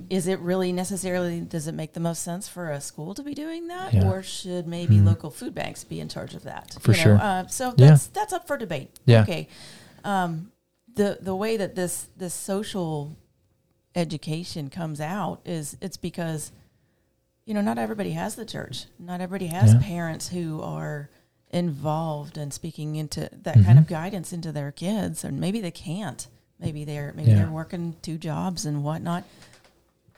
is 0.09 0.27
it 0.27 0.39
really 0.39 0.71
necessarily? 0.73 1.39
Does 1.39 1.67
it 1.67 1.71
make 1.73 1.93
the 1.93 1.99
most 1.99 2.21
sense 2.21 2.47
for 2.49 2.69
a 2.71 2.81
school 2.81 3.13
to 3.15 3.23
be 3.23 3.33
doing 3.33 3.67
that, 3.67 3.93
Yeah. 3.93 4.09
or 4.09 4.21
should 4.21 4.67
maybe 4.67 4.97
Mhm. 4.97 5.05
local 5.05 5.31
food 5.31 5.55
banks 5.55 5.83
be 5.83 5.99
in 5.99 6.09
charge 6.09 6.33
of 6.35 6.43
that? 6.43 6.75
For 6.79 6.91
you 6.91 6.97
know? 6.97 7.03
sure. 7.03 7.17
Uh, 7.21 7.47
so 7.47 7.73
Yeah. 7.77 7.87
that's 7.89 8.07
that's 8.07 8.33
up 8.33 8.45
for 8.47 8.57
debate. 8.57 8.91
Yeah. 9.05 9.21
Okay. 9.23 9.47
Um, 10.03 10.51
the 10.95 11.17
the 11.21 11.35
way 11.35 11.55
that 11.57 11.75
this 11.75 12.07
this 12.17 12.33
social 12.33 13.15
education 13.95 14.69
comes 14.69 14.99
out 15.01 15.39
is 15.45 15.77
it's 15.81 15.97
because 15.97 16.51
you 17.45 17.53
know 17.53 17.61
not 17.61 17.77
everybody 17.77 18.11
has 18.11 18.35
the 18.35 18.45
church 18.45 18.85
not 18.99 19.19
everybody 19.19 19.47
has 19.47 19.73
Yeah. 19.73 19.79
parents 19.81 20.27
who 20.29 20.61
are 20.61 21.09
involved 21.51 22.37
in 22.37 22.51
speaking 22.51 22.95
into 22.95 23.29
that 23.43 23.55
kind 23.55 23.65
Mhm. 23.65 23.79
of 23.79 23.87
guidance 23.87 24.31
into 24.31 24.51
their 24.51 24.71
kids 24.71 25.23
and 25.23 25.39
maybe 25.39 25.59
they 25.59 25.71
can't 25.71 26.27
maybe 26.59 26.85
they're 26.85 27.13
maybe 27.15 27.33
they're 27.33 27.49
working 27.49 27.95
two 28.03 28.17
jobs 28.17 28.65
and 28.65 28.83
whatnot 28.83 29.23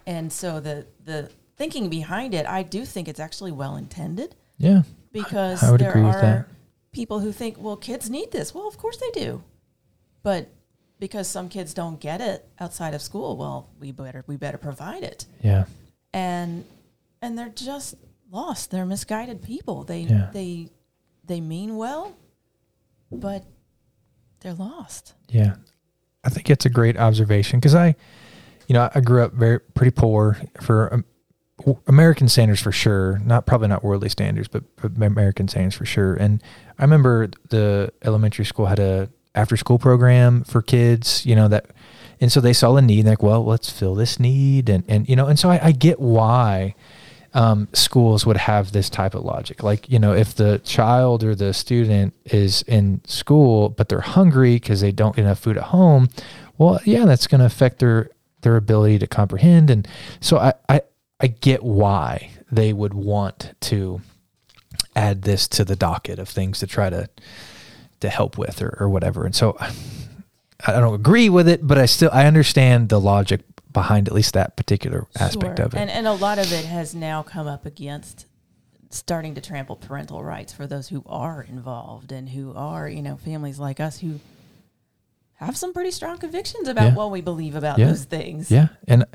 and 0.05 0.31
so 0.31 0.59
the 0.59 0.85
the 1.03 1.29
thinking 1.57 1.89
behind 1.89 2.33
it 2.33 2.45
i 2.47 2.63
do 2.63 2.85
think 2.85 3.07
it's 3.07 3.19
actually 3.19 3.51
well 3.51 3.75
intended 3.75 4.35
yeah, 4.57 4.83
because 5.11 5.63
I 5.63 5.71
would 5.71 5.81
there 5.81 5.89
agree 5.89 6.03
with 6.03 6.15
are 6.15 6.21
that. 6.21 6.47
people 6.91 7.19
who 7.19 7.31
think, 7.31 7.55
well, 7.59 7.75
kids 7.75 8.11
need 8.11 8.31
this. 8.31 8.53
Well, 8.53 8.67
of 8.67 8.77
course 8.77 8.97
they 8.97 9.09
do, 9.09 9.41
but 10.21 10.49
because 10.99 11.27
some 11.27 11.49
kids 11.49 11.73
don't 11.73 11.99
get 11.99 12.21
it 12.21 12.47
outside 12.59 12.93
of 12.93 13.01
school, 13.01 13.37
well, 13.37 13.69
we 13.79 13.91
better 13.91 14.23
we 14.27 14.37
better 14.37 14.59
provide 14.59 15.01
it, 15.01 15.25
yeah, 15.41 15.65
and 16.13 16.63
and 17.23 17.39
they're 17.39 17.49
just 17.49 17.95
lost. 18.29 18.69
They're 18.69 18.85
misguided 18.85 19.41
people. 19.41 19.83
They 19.83 20.01
Yeah. 20.01 20.29
they 20.31 20.69
they 21.25 21.41
mean 21.41 21.75
well, 21.75 22.15
but 23.11 23.43
they're 24.41 24.53
lost. 24.53 25.15
yeah. 25.27 25.55
I 26.23 26.29
think 26.29 26.51
it's 26.51 26.67
a 26.67 26.69
great 26.69 26.97
observation 26.97 27.59
because 27.59 27.73
I, 27.73 27.95
you 28.71 28.73
know, 28.73 28.89
I 28.95 29.01
grew 29.01 29.21
up 29.21 29.33
very 29.33 29.59
pretty 29.59 29.91
poor 29.91 30.37
for 30.61 30.93
um, 30.93 31.05
American 31.87 32.29
standards 32.29 32.61
for 32.61 32.71
sure. 32.71 33.19
Not 33.25 33.45
probably 33.45 33.67
not 33.67 33.83
worldly 33.83 34.07
standards, 34.07 34.47
but, 34.47 34.63
American 34.95 35.49
standards 35.49 35.75
for 35.75 35.85
sure. 35.85 36.13
And 36.13 36.41
I 36.79 36.83
remember 36.83 37.27
the 37.49 37.91
elementary 38.01 38.45
school 38.45 38.67
had 38.67 38.79
a 38.79 39.09
after 39.35 39.57
school 39.57 39.77
program 39.77 40.45
for 40.45 40.61
kids. 40.61 41.25
You 41.25 41.35
know 41.35 41.49
that, 41.49 41.65
and 42.21 42.31
so 42.31 42.39
they 42.39 42.53
saw 42.53 42.71
the 42.71 42.81
need. 42.81 43.05
Like, 43.07 43.21
well, 43.21 43.43
let's 43.43 43.69
fill 43.69 43.93
this 43.93 44.21
need, 44.21 44.69
and 44.69 44.85
and 44.87 45.09
you 45.09 45.17
know, 45.17 45.27
and 45.27 45.37
so 45.37 45.49
I, 45.49 45.59
I 45.61 45.71
get 45.73 45.99
why 45.99 46.73
um, 47.33 47.67
schools 47.73 48.25
would 48.25 48.37
have 48.37 48.71
this 48.71 48.89
type 48.89 49.15
of 49.15 49.25
logic. 49.25 49.63
Like, 49.63 49.89
you 49.89 49.99
know, 49.99 50.13
if 50.13 50.33
the 50.33 50.59
child 50.59 51.25
or 51.25 51.35
the 51.35 51.53
student 51.53 52.13
is 52.23 52.61
in 52.69 53.01
school, 53.03 53.67
but 53.67 53.89
they're 53.89 53.99
hungry 53.99 54.55
because 54.55 54.79
they 54.79 54.93
don't 54.93 55.13
get 55.13 55.25
enough 55.25 55.39
food 55.39 55.57
at 55.57 55.63
home, 55.63 56.07
well, 56.57 56.79
yeah, 56.85 57.03
that's 57.03 57.27
going 57.27 57.39
to 57.39 57.45
affect 57.45 57.79
their 57.79 58.11
their 58.41 58.55
ability 58.55 58.99
to 58.99 59.07
comprehend. 59.07 59.69
And 59.69 59.87
so 60.19 60.37
I, 60.37 60.53
I, 60.69 60.81
I 61.19 61.27
get 61.27 61.63
why 61.63 62.31
they 62.51 62.73
would 62.73 62.93
want 62.93 63.53
to 63.61 64.01
add 64.95 65.21
this 65.21 65.47
to 65.47 65.63
the 65.63 65.75
docket 65.75 66.19
of 66.19 66.27
things 66.27 66.59
to 66.59 66.67
try 66.67 66.89
to 66.89 67.07
to 68.01 68.09
help 68.09 68.37
with 68.37 68.61
or, 68.61 68.75
or 68.79 68.89
whatever. 68.89 69.25
And 69.25 69.35
so 69.35 69.55
I 70.65 70.73
don't 70.79 70.95
agree 70.95 71.29
with 71.29 71.47
it, 71.47 71.65
but 71.65 71.77
I 71.77 71.85
still 71.85 72.09
I 72.11 72.25
understand 72.25 72.89
the 72.89 72.99
logic 72.99 73.41
behind 73.71 74.07
at 74.07 74.13
least 74.13 74.33
that 74.33 74.57
particular 74.57 75.05
aspect 75.19 75.57
Sure. 75.57 75.65
of 75.67 75.73
it. 75.73 75.77
And 75.77 75.89
and 75.89 76.07
a 76.07 76.13
lot 76.13 76.39
of 76.39 76.51
it 76.51 76.65
has 76.65 76.93
now 76.95 77.23
come 77.23 77.47
up 77.47 77.65
against 77.65 78.25
starting 78.89 79.35
to 79.35 79.41
trample 79.41 79.77
parental 79.77 80.21
rights 80.23 80.51
for 80.51 80.67
those 80.67 80.89
who 80.89 81.03
are 81.05 81.43
involved 81.43 82.11
and 82.11 82.27
who 82.29 82.53
are, 82.53 82.89
you 82.89 83.01
know, 83.01 83.15
families 83.15 83.57
like 83.59 83.79
us 83.79 83.99
who 83.99 84.19
have 85.45 85.57
some 85.57 85.73
pretty 85.73 85.91
strong 85.91 86.17
convictions 86.17 86.67
about 86.67 86.89
Yeah. 86.89 86.93
what 86.95 87.11
we 87.11 87.21
believe 87.21 87.55
about 87.55 87.77
Yeah. 87.79 87.87
those 87.87 88.05
things. 88.05 88.51
Yeah, 88.51 88.69
and 88.87 89.05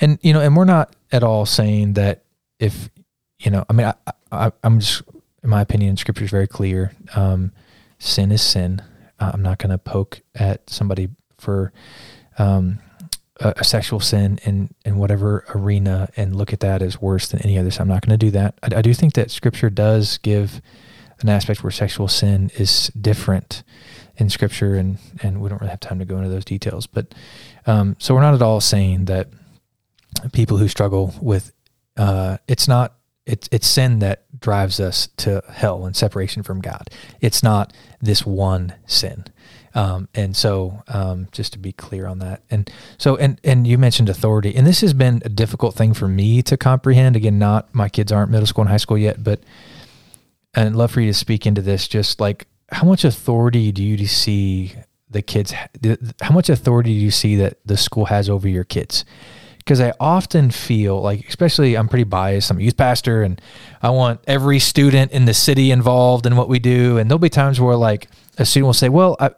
and 0.00 0.18
you 0.22 0.32
know, 0.32 0.40
and 0.40 0.56
we're 0.56 0.64
not 0.64 0.94
at 1.12 1.22
all 1.22 1.46
saying 1.46 1.94
that 1.94 2.24
if 2.58 2.90
you 3.38 3.50
know, 3.50 3.64
I 3.68 3.72
mean, 3.72 3.86
I, 3.86 3.94
I 4.32 4.52
I'm 4.64 4.80
just 4.80 5.02
in 5.42 5.50
my 5.50 5.60
opinion, 5.60 5.96
Scripture 5.96 6.24
is 6.24 6.30
very 6.30 6.46
clear. 6.48 6.92
Um, 7.14 7.52
sin 7.98 8.32
is 8.32 8.42
sin. 8.42 8.82
Uh, 9.20 9.30
I'm 9.34 9.42
not 9.42 9.58
going 9.58 9.70
to 9.70 9.78
poke 9.78 10.20
at 10.34 10.68
somebody 10.68 11.08
for 11.38 11.72
um, 12.38 12.78
a, 13.40 13.54
a 13.58 13.64
sexual 13.64 14.00
sin 14.00 14.38
in 14.44 14.70
in 14.84 14.96
whatever 14.98 15.44
arena 15.54 16.08
and 16.16 16.34
look 16.34 16.52
at 16.52 16.60
that 16.60 16.82
as 16.82 17.00
worse 17.00 17.28
than 17.28 17.40
any 17.42 17.58
other. 17.58 17.70
So 17.70 17.82
I'm 17.82 17.88
not 17.88 18.04
going 18.04 18.18
to 18.18 18.26
do 18.26 18.30
that. 18.32 18.54
I, 18.62 18.78
I 18.78 18.82
do 18.82 18.92
think 18.94 19.12
that 19.14 19.30
Scripture 19.30 19.70
does 19.70 20.18
give 20.18 20.60
an 21.20 21.28
aspect 21.30 21.62
where 21.62 21.70
sexual 21.70 22.08
sin 22.08 22.50
is 22.58 22.88
different 23.00 23.62
in 24.18 24.30
Scripture, 24.30 24.74
and 24.74 24.98
and 25.22 25.40
we 25.40 25.48
don't 25.48 25.60
really 25.60 25.70
have 25.70 25.80
time 25.80 25.98
to 25.98 26.04
go 26.04 26.16
into 26.16 26.30
those 26.30 26.44
details, 26.44 26.86
but. 26.86 27.14
Um, 27.68 27.96
so 27.98 28.14
we're 28.14 28.20
not 28.20 28.34
at 28.34 28.42
all 28.42 28.60
saying 28.60 29.06
that 29.06 29.28
people 30.32 30.56
who 30.56 30.68
struggle 30.68 31.12
with 31.20 31.52
uh, 31.96 32.38
it's 32.46 32.68
not 32.68 32.94
it's 33.24 33.48
it's 33.50 33.66
sin 33.66 33.98
that 34.00 34.24
drives 34.38 34.78
us 34.78 35.08
to 35.18 35.42
hell 35.48 35.84
and 35.84 35.96
separation 35.96 36.42
from 36.42 36.60
God. 36.60 36.88
It's 37.20 37.42
not 37.42 37.72
this 38.00 38.24
one 38.24 38.74
sin. 38.86 39.24
Um, 39.74 40.08
and 40.14 40.34
so, 40.34 40.82
um, 40.88 41.28
just 41.32 41.52
to 41.52 41.58
be 41.58 41.72
clear 41.72 42.06
on 42.06 42.20
that, 42.20 42.42
and 42.50 42.70
so, 42.96 43.16
and 43.16 43.38
and 43.44 43.66
you 43.66 43.76
mentioned 43.76 44.08
authority, 44.08 44.56
and 44.56 44.66
this 44.66 44.80
has 44.80 44.94
been 44.94 45.20
a 45.22 45.28
difficult 45.28 45.74
thing 45.74 45.92
for 45.92 46.08
me 46.08 46.40
to 46.42 46.56
comprehend. 46.56 47.14
Again, 47.14 47.38
not 47.38 47.74
my 47.74 47.90
kids 47.90 48.10
aren't 48.10 48.30
middle 48.30 48.46
school 48.46 48.62
and 48.62 48.70
high 48.70 48.78
school 48.78 48.96
yet, 48.96 49.22
but 49.22 49.40
and 50.54 50.70
I'd 50.70 50.74
love 50.74 50.92
for 50.92 51.02
you 51.02 51.08
to 51.08 51.18
speak 51.18 51.44
into 51.44 51.60
this. 51.60 51.88
Just 51.88 52.20
like 52.20 52.46
how 52.70 52.86
much 52.86 53.04
authority 53.04 53.72
do 53.72 53.82
you 53.82 54.06
see 54.06 54.74
the 55.10 55.22
kids? 55.22 55.54
How 56.20 56.34
much 56.34 56.48
authority 56.48 56.92
do 56.92 57.00
you 57.00 57.10
see 57.10 57.36
that 57.36 57.58
the 57.64 57.76
school 57.76 58.06
has 58.06 58.28
over 58.28 58.48
your 58.48 58.64
kids? 58.64 59.04
Because 59.58 59.80
I 59.80 59.92
often 59.98 60.50
feel 60.50 61.00
like, 61.00 61.28
especially, 61.28 61.76
I'm 61.76 61.88
pretty 61.88 62.04
biased. 62.04 62.50
I'm 62.50 62.58
a 62.58 62.62
youth 62.62 62.76
pastor, 62.76 63.22
and 63.22 63.40
I 63.82 63.90
want 63.90 64.20
every 64.26 64.60
student 64.60 65.10
in 65.10 65.24
the 65.24 65.34
city 65.34 65.70
involved 65.72 66.26
in 66.26 66.36
what 66.36 66.48
we 66.48 66.58
do. 66.58 66.98
And 66.98 67.10
there'll 67.10 67.18
be 67.18 67.28
times 67.28 67.60
where, 67.60 67.74
like, 67.74 68.08
a 68.38 68.44
student 68.44 68.66
will 68.66 68.74
say, 68.74 68.88
"Well, 68.88 69.16
I, 69.18 69.30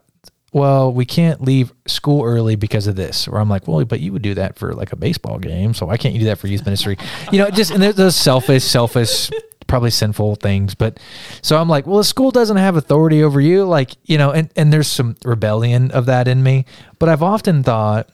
well, 0.52 0.92
we 0.92 1.06
can't 1.06 1.40
leave 1.42 1.72
school 1.86 2.24
early 2.24 2.56
because 2.56 2.86
of 2.86 2.96
this," 2.96 3.26
or 3.26 3.38
I'm 3.38 3.48
like, 3.48 3.66
"Well, 3.66 3.84
but 3.84 4.00
you 4.00 4.12
would 4.12 4.22
do 4.22 4.34
that 4.34 4.58
for 4.58 4.74
like 4.74 4.92
a 4.92 4.96
baseball 4.96 5.38
game, 5.38 5.72
so 5.72 5.86
why 5.86 5.96
can't 5.96 6.14
you 6.14 6.20
do 6.20 6.26
that 6.26 6.38
for 6.38 6.46
youth 6.46 6.64
ministry?" 6.64 6.98
You 7.32 7.38
know, 7.38 7.50
just 7.50 7.70
and 7.70 7.82
there's 7.82 7.94
those 7.96 8.16
selfish, 8.16 8.64
selfish 8.64 9.30
probably 9.68 9.90
sinful 9.90 10.34
things 10.36 10.74
but 10.74 10.98
so 11.42 11.56
i'm 11.56 11.68
like 11.68 11.86
well 11.86 11.98
the 11.98 12.04
school 12.04 12.32
doesn't 12.32 12.56
have 12.56 12.76
authority 12.76 13.22
over 13.22 13.40
you 13.40 13.64
like 13.64 13.92
you 14.04 14.18
know 14.18 14.32
and 14.32 14.50
and 14.56 14.72
there's 14.72 14.88
some 14.88 15.14
rebellion 15.24 15.90
of 15.92 16.06
that 16.06 16.26
in 16.26 16.42
me 16.42 16.64
but 16.98 17.08
i've 17.08 17.22
often 17.22 17.62
thought 17.62 18.08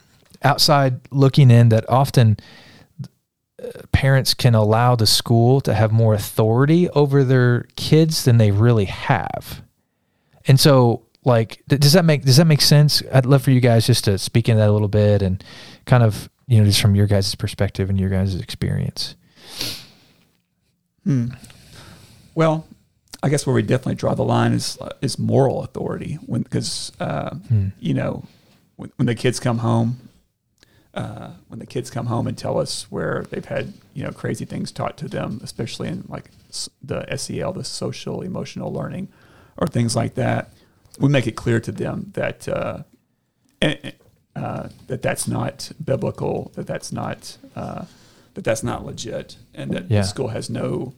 outside 0.44 1.00
looking 1.10 1.50
in 1.50 1.70
that 1.70 1.88
often 1.88 2.36
uh, 3.62 3.68
parents 3.92 4.34
can 4.34 4.54
allow 4.54 4.94
the 4.94 5.06
school 5.06 5.60
to 5.62 5.74
have 5.74 5.90
more 5.90 6.14
authority 6.14 6.88
over 6.90 7.24
their 7.24 7.66
kids 7.76 8.24
than 8.24 8.36
they 8.36 8.50
really 8.50 8.84
have. 8.84 9.62
And 10.46 10.60
so 10.60 11.02
like 11.24 11.62
does 11.68 11.94
that 11.94 12.04
make 12.04 12.24
does 12.24 12.36
that 12.36 12.46
make 12.46 12.60
sense? 12.60 13.02
I'd 13.12 13.26
love 13.26 13.42
for 13.42 13.50
you 13.50 13.60
guys 13.60 13.86
just 13.86 14.04
to 14.04 14.18
speak 14.18 14.48
into 14.48 14.58
that 14.58 14.68
a 14.68 14.72
little 14.72 14.88
bit 14.88 15.22
and 15.22 15.42
kind 15.86 16.02
of 16.02 16.28
you 16.46 16.58
know 16.58 16.66
just 16.66 16.82
from 16.82 16.94
your 16.94 17.06
guys' 17.06 17.34
perspective 17.34 17.88
and 17.88 17.98
your 17.98 18.10
guys' 18.10 18.34
experience 18.34 19.16
Hmm. 21.04 21.26
Well, 22.34 22.66
I 23.22 23.28
guess 23.28 23.46
where 23.46 23.54
we 23.54 23.62
definitely 23.62 23.94
draw 23.94 24.14
the 24.14 24.24
line 24.24 24.52
is 24.52 24.78
uh, 24.80 24.90
is 25.00 25.18
moral 25.18 25.62
authority 25.62 26.14
when 26.26 26.42
because 26.42 26.92
uh, 27.00 27.30
Hmm. 27.48 27.68
you 27.78 27.94
know 27.94 28.24
when, 28.76 28.90
when 28.96 29.06
the 29.06 29.14
kids 29.14 29.38
come 29.40 29.58
home 29.58 30.08
uh, 30.94 31.30
when 31.48 31.58
the 31.58 31.66
kids 31.66 31.90
come 31.90 32.06
home 32.06 32.26
and 32.26 32.36
tell 32.38 32.58
us 32.58 32.90
where 32.90 33.24
they've 33.30 33.44
had 33.44 33.72
you 33.94 34.02
know 34.04 34.10
crazy 34.12 34.44
things 34.44 34.70
taught 34.72 34.96
to 34.98 35.08
them, 35.08 35.40
especially 35.42 35.88
in 35.88 36.04
like 36.08 36.30
the 36.82 37.04
SEL, 37.16 37.52
the 37.52 37.64
social 37.64 38.22
emotional 38.22 38.72
learning, 38.72 39.08
or 39.56 39.66
things 39.66 39.96
like 39.96 40.14
that, 40.14 40.50
we 41.00 41.08
make 41.08 41.26
it 41.26 41.32
clear 41.36 41.60
to 41.60 41.72
them 41.72 42.10
that 42.14 42.46
uh, 42.48 42.82
and, 43.60 43.92
uh, 44.36 44.68
that 44.86 45.02
that's 45.02 45.26
not 45.26 45.70
biblical, 45.84 46.52
that 46.54 46.66
that's 46.66 46.92
not 46.92 47.38
uh, 47.56 47.84
that 48.34 48.44
that's 48.44 48.62
not 48.62 48.84
legit, 48.84 49.36
and 49.54 49.70
that 49.72 49.90
Yeah. 49.90 50.00
the 50.02 50.06
school 50.06 50.28
has 50.28 50.50
no 50.50 50.94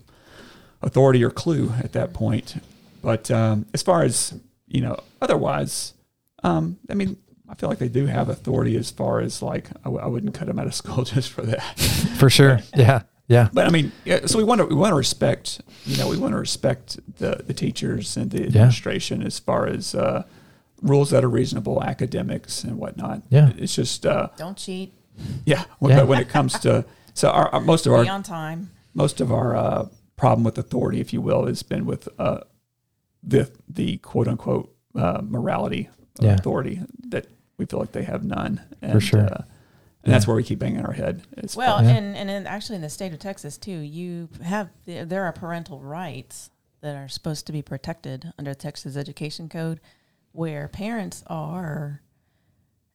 authority 0.82 1.22
or 1.24 1.30
clue 1.30 1.72
at 1.82 1.92
that 1.92 2.12
point. 2.12 2.56
But 3.02 3.30
um, 3.30 3.66
as 3.74 3.82
far 3.82 4.02
as 4.02 4.34
you 4.66 4.80
know, 4.80 4.96
otherwise, 5.22 5.94
um, 6.42 6.78
I 6.90 6.94
mean, 6.94 7.16
I 7.48 7.54
feel 7.54 7.68
like 7.68 7.78
they 7.78 7.88
do 7.88 8.06
have 8.06 8.28
authority 8.28 8.76
as 8.76 8.90
far 8.90 9.20
as 9.20 9.40
like 9.42 9.70
I, 9.80 9.84
w- 9.84 10.02
I 10.02 10.06
wouldn't 10.06 10.34
cut 10.34 10.48
them 10.48 10.58
out 10.58 10.66
of 10.66 10.74
school 10.74 11.04
just 11.14 11.30
for 11.30 11.42
that. 11.42 11.62
for 12.18 12.28
sure 12.28 12.60
yeah 12.76 13.02
yeah 13.28 13.48
But 13.52 13.66
I 13.66 13.70
mean, 13.70 13.92
yeah, 14.04 14.26
so 14.26 14.38
we 14.38 14.44
want 14.44 14.60
to 14.60 14.66
we 14.66 14.74
want 14.74 14.90
to 14.92 14.96
respect, 14.96 15.60
you 15.84 15.96
know, 15.98 16.08
we 16.08 16.16
want 16.18 16.32
to 16.32 16.38
respect 16.38 16.98
the 17.18 17.42
the 17.46 17.54
teachers 17.54 18.16
and 18.16 18.30
the 18.30 18.44
administration 18.44 19.22
as 19.22 19.38
far 19.38 19.66
as 19.66 19.94
uh, 19.94 20.24
rules 20.82 21.10
that 21.10 21.22
are 21.24 21.30
reasonable, 21.30 21.82
academics 21.82 22.64
and 22.64 22.76
whatnot. 22.78 23.22
Yeah. 23.30 23.52
it's 23.56 23.74
just 23.74 24.04
uh, 24.04 24.28
Don't 24.36 24.56
cheat. 24.58 24.92
yeah. 25.44 25.64
Yeah. 25.80 25.96
But 26.00 26.08
when 26.08 26.20
it 26.20 26.28
comes 26.28 26.58
to 26.60 26.84
so 27.16 27.30
our, 27.30 27.48
our 27.48 27.60
most 27.60 27.86
of 27.86 27.92
our 27.92 28.08
on 28.08 28.22
time. 28.22 28.70
most 28.94 29.20
of 29.20 29.32
our 29.32 29.56
uh, 29.56 29.88
problem 30.16 30.44
with 30.44 30.56
authority, 30.58 31.00
if 31.00 31.12
you 31.12 31.20
will, 31.20 31.46
has 31.46 31.62
been 31.62 31.84
with 31.86 32.08
uh, 32.18 32.40
the 33.22 33.50
the 33.68 33.96
quote 33.98 34.28
unquote 34.28 34.74
uh, 34.94 35.20
morality 35.22 35.88
of 36.18 36.24
Yeah. 36.24 36.34
authority 36.34 36.80
that 37.08 37.26
we 37.58 37.64
feel 37.66 37.80
like 37.80 37.92
they 37.92 38.04
have 38.04 38.22
none. 38.24 38.60
And, 38.82 39.02
sure. 39.02 39.20
Uh, 39.26 39.42
and 40.04 40.14
that's 40.14 40.26
where 40.26 40.36
we 40.36 40.44
keep 40.44 40.58
banging 40.60 40.84
our 40.86 40.92
head. 40.92 41.22
As 41.36 41.56
Well, 41.56 41.82
Yeah. 41.82 41.96
and 41.96 42.16
and 42.16 42.30
in, 42.30 42.46
actually 42.46 42.76
in 42.76 42.82
the 42.82 42.90
state 42.90 43.12
of 43.12 43.18
Texas 43.18 43.58
too, 43.58 43.78
you 43.78 44.28
have 44.42 44.68
there 44.84 45.04
there 45.04 45.24
are 45.24 45.32
parental 45.32 45.80
rights 45.80 46.50
that 46.82 46.94
are 46.96 47.08
supposed 47.08 47.46
to 47.46 47.52
be 47.52 47.62
protected 47.62 48.32
under 48.38 48.52
the 48.52 48.54
Texas 48.54 48.96
Education 48.96 49.48
Code, 49.48 49.80
where 50.32 50.68
parents 50.68 51.24
are 51.26 52.02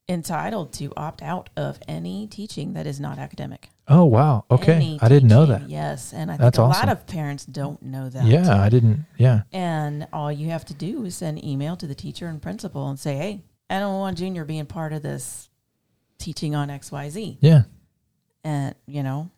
entitled 0.08 0.74
to 0.74 0.94
opt 0.98 1.22
out 1.22 1.50
of 1.56 1.80
any 1.88 2.28
teaching 2.28 2.74
that 2.74 2.86
is 2.88 3.00
not 3.00 3.18
academic. 3.18 3.70
Oh 3.92 4.06
wow. 4.06 4.46
Okay. 4.50 4.74
Any 4.74 5.00
i 5.02 5.08
didn't 5.10 5.30
know 5.30 5.46
that. 5.46 5.70
Yes, 5.70 6.14
and 6.14 6.32
I 6.32 6.36
think 6.36 6.42
That's 6.42 6.58
a 6.58 6.62
awesome. 6.62 6.88
lot 6.88 6.98
of 6.98 7.06
parents 7.08 7.46
don't 7.46 7.82
know 7.82 8.10
that. 8.10 8.26
yeah 8.26 8.62
i 8.62 8.70
didn't 8.70 9.06
yeah. 9.18 9.42
And 9.52 10.08
all 10.14 10.32
you 10.32 10.50
have 10.50 10.66
to 10.66 10.74
do 10.74 11.06
is 11.06 11.16
send 11.16 11.44
email 11.44 11.76
to 11.78 11.88
the 11.88 11.96
teacher 11.96 12.28
and 12.28 12.42
principal 12.42 12.90
and 12.90 13.00
say, 13.00 13.16
"Hey, 13.18 13.44
I 13.70 13.80
don't 13.80 14.00
want 14.00 14.18
Junior 14.18 14.46
being 14.46 14.66
part 14.66 14.94
of 14.94 15.02
this 15.02 15.50
teaching 16.18 16.56
on 16.56 16.70
X, 16.70 16.92
Y, 16.92 17.10
Z." 17.10 17.38
yeah. 17.42 17.64
And 18.44 18.74
you 18.88 19.04
know, 19.04 19.30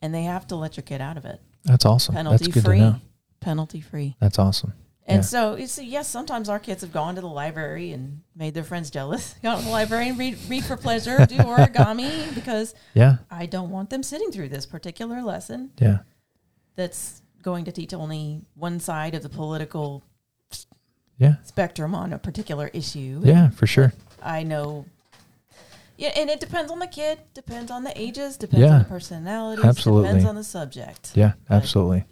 and 0.00 0.14
they 0.14 0.22
have 0.24 0.46
to 0.48 0.56
let 0.56 0.76
your 0.76 0.84
kid 0.84 1.00
out 1.00 1.16
of 1.16 1.24
it, 1.24 1.40
that's 1.64 1.84
awesome. 1.84 2.14
Penalty 2.14 2.44
that's 2.44 2.54
good 2.54 2.64
free, 2.64 2.78
to 2.78 2.84
know. 2.84 3.00
Penalty 3.40 3.80
free. 3.80 4.16
that's 4.20 4.38
awesome 4.38 4.72
And 5.06 5.16
Yeah. 5.18 5.22
so, 5.22 5.56
you 5.56 5.66
see, 5.66 5.84
yes, 5.84 6.06
sometimes 6.06 6.48
our 6.48 6.60
kids 6.60 6.82
have 6.82 6.92
gone 6.92 7.16
to 7.16 7.20
the 7.20 7.26
library 7.28 7.90
and 7.92 8.20
made 8.36 8.54
their 8.54 8.62
friends 8.62 8.88
jealous. 8.88 9.34
Gone 9.42 9.58
to 9.58 9.64
the 9.64 9.70
library 9.70 10.08
and 10.10 10.16
read, 10.18 10.38
read 10.48 10.64
for 10.64 10.76
pleasure, 10.76 11.26
do 11.26 11.36
origami 11.38 12.32
because 12.34 12.72
yeah 12.94 13.16
I 13.30 13.46
don't 13.46 13.70
want 13.70 13.90
them 13.90 14.02
sitting 14.04 14.30
through 14.30 14.50
this 14.50 14.64
particular 14.64 15.20
lesson 15.22 15.70
yeah 15.80 15.98
that's 16.76 17.20
going 17.42 17.64
to 17.64 17.72
teach 17.72 17.92
only 17.92 18.42
one 18.54 18.78
side 18.78 19.14
of 19.16 19.22
the 19.24 19.28
political 19.28 20.04
yeah 21.18 21.34
spectrum 21.44 21.94
on 21.94 22.12
a 22.12 22.18
particular 22.18 22.70
issue. 22.72 23.20
yeah 23.24 23.50
for 23.50 23.66
sure 23.66 23.92
I 24.22 24.44
know. 24.44 24.86
Yeah, 25.98 26.10
and 26.16 26.30
it 26.30 26.38
depends 26.40 26.70
on 26.70 26.78
the 26.78 26.86
kid, 26.86 27.18
depends 27.34 27.70
on 27.72 27.82
the 27.84 27.92
ages, 28.00 28.36
depends 28.36 28.64
Yeah. 28.64 28.72
on 28.74 28.78
the 28.78 28.84
personalities, 28.84 29.64
Absolutely. 29.64 30.08
depends 30.10 30.24
on 30.26 30.36
the 30.36 30.44
subject. 30.44 31.10
yeah 31.16 31.32
But- 31.48 31.56
absolutely 31.56 32.04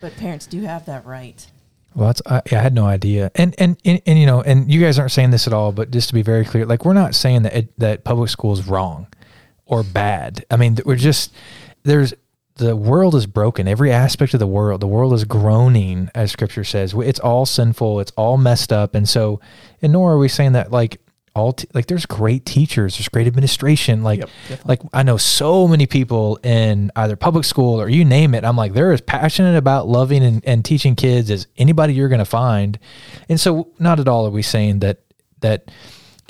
But 0.00 0.14
parents 0.16 0.46
do 0.46 0.60
have 0.62 0.84
that 0.86 1.06
right. 1.06 1.46
Well, 1.94 2.08
that's 2.08 2.22
I, 2.26 2.42
yeah, 2.50 2.60
I 2.60 2.62
had 2.62 2.74
no 2.74 2.86
idea, 2.86 3.30
and, 3.34 3.54
and 3.58 3.76
and 3.84 4.00
and 4.06 4.18
you 4.18 4.26
know, 4.26 4.42
and 4.42 4.70
you 4.70 4.80
guys 4.80 4.98
aren't 4.98 5.12
saying 5.12 5.30
this 5.30 5.46
at 5.46 5.52
all, 5.52 5.72
but 5.72 5.90
just 5.90 6.08
to 6.08 6.14
be 6.14 6.22
very 6.22 6.44
clear, 6.44 6.64
like 6.66 6.84
we're 6.84 6.92
not 6.92 7.14
saying 7.14 7.42
that 7.42 7.54
it, 7.56 7.78
that 7.78 8.04
public 8.04 8.30
school 8.30 8.52
is 8.52 8.68
wrong 8.68 9.06
or 9.66 9.82
bad. 9.82 10.44
I 10.50 10.56
mean, 10.56 10.78
we're 10.84 10.96
just 10.96 11.32
there's 11.82 12.14
the 12.58 12.76
world 12.76 13.14
is 13.14 13.26
broken. 13.26 13.66
Every 13.66 13.90
aspect 13.90 14.34
of 14.34 14.40
the 14.40 14.46
world, 14.46 14.80
the 14.80 14.86
world 14.86 15.14
is 15.14 15.24
groaning, 15.24 16.10
as 16.14 16.30
Scripture 16.30 16.64
says. 16.64 16.92
It's 16.94 17.20
all 17.20 17.46
sinful. 17.46 18.00
It's 18.00 18.12
all 18.16 18.36
messed 18.36 18.72
up. 18.72 18.94
And 18.94 19.08
so, 19.08 19.40
and 19.80 19.92
nor 19.92 20.12
are 20.12 20.18
we 20.18 20.28
saying 20.28 20.52
that 20.52 20.70
like 20.70 21.00
all 21.38 21.52
t- 21.52 21.68
like 21.72 21.86
there's 21.86 22.06
great 22.06 22.44
teachers, 22.44 22.98
there's 22.98 23.08
great 23.08 23.26
administration. 23.26 24.02
Like 24.02 24.20
Yep, 24.20 24.30
like 24.66 24.80
I 24.92 25.02
know 25.02 25.16
so 25.16 25.66
many 25.66 25.86
people 25.86 26.38
in 26.42 26.90
either 26.96 27.16
public 27.16 27.44
school 27.44 27.80
or 27.80 27.88
you 27.88 28.04
name 28.04 28.34
it. 28.34 28.44
I'm 28.44 28.56
like 28.56 28.74
they're 28.74 28.92
as 28.92 29.00
passionate 29.00 29.56
about 29.56 29.88
loving 29.88 30.24
and, 30.24 30.44
and 30.44 30.64
teaching 30.64 30.94
kids 30.94 31.30
as 31.30 31.46
anybody 31.56 31.94
you're 31.94 32.08
going 32.08 32.18
to 32.18 32.24
find. 32.24 32.78
And 33.28 33.40
so, 33.40 33.70
not 33.78 34.00
at 34.00 34.08
all 34.08 34.26
are 34.26 34.30
we 34.30 34.42
saying 34.42 34.80
that 34.80 34.98
that 35.40 35.70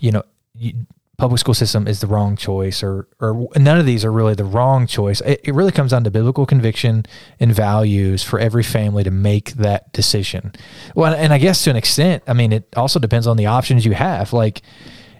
you 0.00 0.12
know. 0.12 0.22
You, 0.54 0.86
public 1.18 1.40
school 1.40 1.54
system 1.54 1.88
is 1.88 2.00
the 2.00 2.06
wrong 2.06 2.36
choice 2.36 2.80
or 2.80 3.08
or 3.20 3.48
none 3.56 3.76
of 3.76 3.84
these 3.84 4.04
are 4.04 4.12
really 4.12 4.34
the 4.34 4.44
wrong 4.44 4.86
choice 4.86 5.20
it, 5.22 5.40
it 5.42 5.52
really 5.52 5.72
comes 5.72 5.90
down 5.90 6.04
to 6.04 6.10
biblical 6.12 6.46
conviction 6.46 7.04
and 7.40 7.52
values 7.52 8.22
for 8.22 8.38
every 8.38 8.62
family 8.62 9.02
to 9.02 9.10
make 9.10 9.50
that 9.54 9.92
decision 9.92 10.52
well 10.94 11.12
and 11.12 11.32
i 11.32 11.38
guess 11.38 11.64
to 11.64 11.70
an 11.70 11.76
extent 11.76 12.22
i 12.28 12.32
mean 12.32 12.52
it 12.52 12.68
also 12.76 13.00
depends 13.00 13.26
on 13.26 13.36
the 13.36 13.46
options 13.46 13.84
you 13.84 13.94
have 13.94 14.32
like 14.32 14.62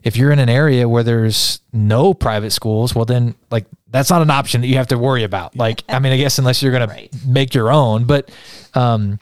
if 0.03 0.17
you're 0.17 0.31
in 0.33 0.39
an 0.39 0.49
area 0.49 0.89
where 0.89 1.03
there's 1.03 1.61
no 1.73 2.15
private 2.15 2.51
schools 2.51 2.95
well 2.95 3.05
then 3.05 3.35
like 3.51 3.67
that's 3.91 4.11
not 4.11 4.23
an 4.23 4.31
option 4.31 4.61
that 4.61 4.67
you 4.69 4.77
have 4.77 4.89
to 4.89 4.99
worry 4.99 5.25
about 5.25 5.57
like 5.57 5.83
i 5.89 5.99
mean 5.99 6.13
i 6.13 6.17
guess 6.17 6.39
unless 6.39 6.63
you're 6.63 6.73
going 6.73 6.89
Right. 6.89 7.11
to 7.13 7.29
make 7.29 7.55
your 7.55 7.71
own 7.71 8.05
but 8.05 8.31
um 8.75 9.19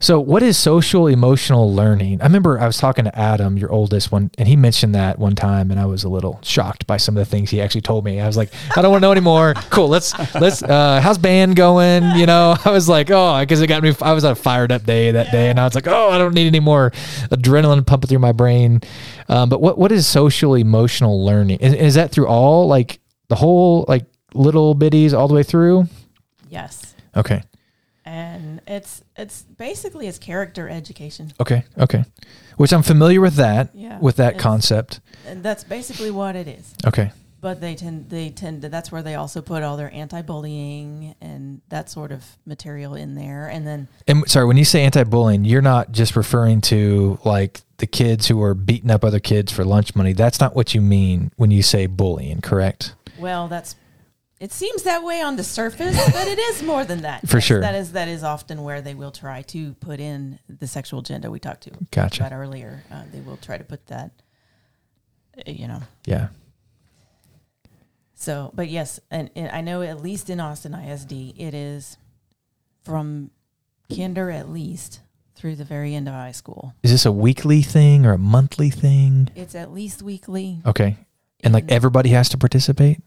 so, 0.00 0.20
what 0.20 0.42
is 0.42 0.58
social 0.58 1.06
emotional 1.06 1.72
learning? 1.72 2.20
I 2.20 2.24
remember 2.24 2.58
I 2.60 2.66
was 2.66 2.76
talking 2.76 3.04
to 3.06 3.18
Adam, 3.18 3.56
your 3.56 3.72
oldest 3.72 4.12
one, 4.12 4.30
and 4.36 4.46
he 4.46 4.54
mentioned 4.54 4.94
that 4.94 5.18
one 5.18 5.34
time, 5.34 5.70
and 5.70 5.80
I 5.80 5.86
was 5.86 6.04
a 6.04 6.10
little 6.10 6.40
shocked 6.42 6.86
by 6.86 6.98
some 6.98 7.16
of 7.16 7.24
the 7.24 7.30
things 7.30 7.48
he 7.48 7.60
actually 7.62 7.80
told 7.82 8.04
me. 8.04 8.20
I 8.20 8.26
was 8.26 8.36
like, 8.36 8.50
I 8.76 8.82
don't 8.82 8.90
want 8.90 9.00
to 9.00 9.06
know 9.06 9.12
anymore. 9.12 9.54
Cool, 9.70 9.88
let's 9.88 10.12
let's. 10.34 10.62
Uh, 10.62 11.00
how's 11.00 11.16
band 11.18 11.56
going? 11.56 12.04
You 12.16 12.26
know, 12.26 12.54
I 12.64 12.70
was 12.70 12.88
like, 12.88 13.10
oh, 13.10 13.40
because 13.40 13.60
it 13.62 13.66
got 13.66 13.82
me. 13.82 13.92
I 14.02 14.12
was 14.12 14.24
on 14.24 14.32
a 14.32 14.34
fired 14.34 14.70
up 14.72 14.84
day 14.84 15.10
that 15.10 15.32
day, 15.32 15.48
and 15.48 15.58
I 15.58 15.64
was 15.64 15.74
like, 15.74 15.88
oh, 15.88 16.10
I 16.10 16.18
don't 16.18 16.34
need 16.34 16.46
any 16.46 16.60
more 16.60 16.90
adrenaline 17.30 17.84
pumping 17.86 18.08
through 18.08 18.18
my 18.18 18.32
brain. 18.32 18.82
Um, 19.28 19.48
but 19.48 19.60
what 19.60 19.78
what 19.78 19.90
is 19.92 20.06
social 20.06 20.54
emotional 20.54 21.24
learning? 21.24 21.60
Is, 21.60 21.72
is 21.74 21.94
that 21.94 22.10
through 22.10 22.26
all 22.26 22.66
like 22.68 23.00
the 23.28 23.36
whole 23.36 23.84
like 23.88 24.04
little 24.34 24.74
bitties 24.74 25.12
all 25.12 25.28
the 25.28 25.34
way 25.34 25.42
through? 25.42 25.86
Yes. 26.50 26.94
Okay, 27.16 27.42
And 28.04 28.60
it's 28.66 29.02
it's 29.16 29.42
basically 29.42 30.06
it's 30.08 30.18
character 30.18 30.68
education. 30.68 31.32
okay, 31.40 31.64
okay. 31.78 32.04
Which 32.56 32.72
I'm 32.72 32.82
familiar 32.82 33.20
with 33.20 33.34
that. 33.36 33.70
Yeah. 33.74 33.98
With 34.00 34.16
that 34.16 34.36
concept. 34.38 35.00
And 35.26 35.42
that's 35.42 35.64
basically 35.64 36.10
what 36.10 36.36
it 36.36 36.46
is. 36.48 36.74
Okay. 36.86 37.12
But 37.44 37.60
they 37.60 37.74
tend 37.74 38.08
they 38.08 38.30
tend 38.30 38.62
to 38.62 38.70
that's 38.70 38.90
where 38.90 39.02
they 39.02 39.16
also 39.16 39.42
put 39.42 39.62
all 39.62 39.76
their 39.76 39.92
anti-bullying 39.92 41.14
and 41.20 41.60
that 41.68 41.90
sort 41.90 42.10
of 42.10 42.24
material 42.46 42.94
in 42.94 43.16
there. 43.16 43.48
And 43.48 43.66
then 43.66 43.88
And 44.08 44.26
sorry, 44.26 44.46
when 44.46 44.56
you 44.56 44.64
say 44.64 44.82
anti-bullying, 44.82 45.44
you're 45.44 45.60
not 45.60 45.92
just 45.92 46.16
referring 46.16 46.62
to 46.62 47.18
like 47.22 47.60
the 47.76 47.86
kids 47.86 48.28
who 48.28 48.42
are 48.42 48.54
beating 48.54 48.90
up 48.90 49.04
other 49.04 49.20
kids 49.20 49.52
for 49.52 49.62
lunch 49.62 49.94
money. 49.94 50.14
That's 50.14 50.40
not 50.40 50.56
what 50.56 50.74
you 50.74 50.80
mean 50.80 51.32
when 51.36 51.50
you 51.50 51.62
say 51.62 51.84
bullying, 51.84 52.40
correct? 52.40 52.94
well, 53.18 53.46
that's 53.46 53.76
it 54.40 54.50
seems 54.50 54.84
that 54.84 55.04
way 55.04 55.20
on 55.20 55.36
the 55.36 55.44
surface, 55.44 55.96
but 56.12 56.26
it 56.26 56.38
is 56.38 56.62
more 56.62 56.86
than 56.86 57.02
that. 57.02 57.28
For 57.28 57.42
sure. 57.42 57.60
That 57.60 57.74
is 57.74 57.92
that 57.92 58.08
is 58.08 58.24
often 58.24 58.62
where 58.62 58.80
they 58.80 58.94
will 58.94 59.12
try 59.12 59.42
to 59.42 59.74
put 59.74 60.00
in 60.00 60.38
the 60.48 60.66
sexual 60.66 61.00
agenda 61.00 61.30
we 61.30 61.40
talked 61.40 61.64
to 61.64 61.72
Gotcha. 61.90 62.22
about 62.22 62.32
earlier. 62.34 62.82
Uh, 62.90 63.02
they 63.12 63.20
will 63.20 63.36
try 63.36 63.58
to 63.58 63.64
put 63.64 63.86
that 63.88 64.12
uh, 65.36 65.50
you 65.50 65.68
know. 65.68 65.82
Yeah. 66.06 66.28
So, 68.24 68.50
but 68.54 68.70
yes, 68.70 69.00
and, 69.10 69.28
and 69.36 69.50
I 69.50 69.60
know 69.60 69.82
at 69.82 70.02
least 70.02 70.30
in 70.30 70.40
Austin 70.40 70.72
ISD, 70.72 71.12
it 71.36 71.52
is 71.52 71.98
from 72.82 73.30
kinder 73.94 74.30
at 74.30 74.48
least 74.48 75.00
through 75.34 75.56
the 75.56 75.64
very 75.64 75.94
end 75.94 76.08
of 76.08 76.14
high 76.14 76.32
school. 76.32 76.72
Is 76.82 76.90
this 76.90 77.04
a 77.04 77.12
weekly 77.12 77.60
thing 77.60 78.06
or 78.06 78.14
a 78.14 78.18
monthly 78.18 78.70
thing? 78.70 79.28
It's 79.34 79.54
at 79.54 79.74
least 79.74 80.00
weekly. 80.00 80.62
Okay. 80.64 80.96
And 81.42 81.52
like 81.52 81.70
everybody 81.70 82.08
has 82.10 82.30
to 82.30 82.38
participate? 82.38 83.02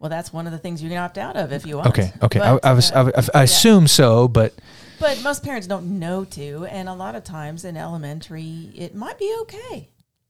Well, 0.00 0.10
that's 0.10 0.34
one 0.34 0.44
of 0.44 0.52
the 0.52 0.58
things 0.58 0.82
you 0.82 0.90
can 0.90 0.98
opt 0.98 1.16
out 1.16 1.36
of 1.36 1.50
if 1.50 1.64
you 1.64 1.78
want. 1.78 1.88
Okay. 1.88 2.12
Okay. 2.20 2.38
But, 2.38 2.62
I, 2.62 2.70
I 2.70 2.72
was, 2.74 2.92
uh, 2.92 3.10
I, 3.34 3.40
I 3.40 3.42
assume 3.44 3.88
so, 3.88 4.28
but 4.28 4.52
but 5.00 5.22
most 5.22 5.42
parents 5.42 5.66
don't 5.66 5.98
know 5.98 6.24
to, 6.24 6.66
and 6.66 6.90
a 6.90 6.94
lot 6.94 7.14
of 7.14 7.24
times 7.24 7.64
in 7.64 7.78
elementary, 7.78 8.70
it 8.76 8.94
might 8.94 9.18
be 9.18 9.34
okay. 9.42 9.88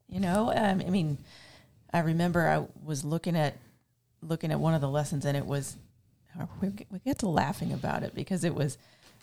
You 0.08 0.20
know, 0.20 0.52
um, 0.54 0.80
I 0.86 0.90
mean, 0.90 1.18
I 1.92 2.00
remember 2.00 2.48
I 2.48 2.66
was 2.86 3.04
looking 3.04 3.34
at 3.34 3.56
looking 4.22 4.50
at 4.52 4.60
one 4.60 4.74
of 4.74 4.80
the 4.80 4.88
lessons, 4.88 5.24
and 5.24 5.36
it 5.36 5.46
was 5.46 5.76
we 6.60 6.68
get- 7.04 7.18
to 7.18 7.28
laughing 7.28 7.72
about 7.72 8.02
it 8.02 8.14
because 8.14 8.44
it 8.44 8.54
was 8.54 8.78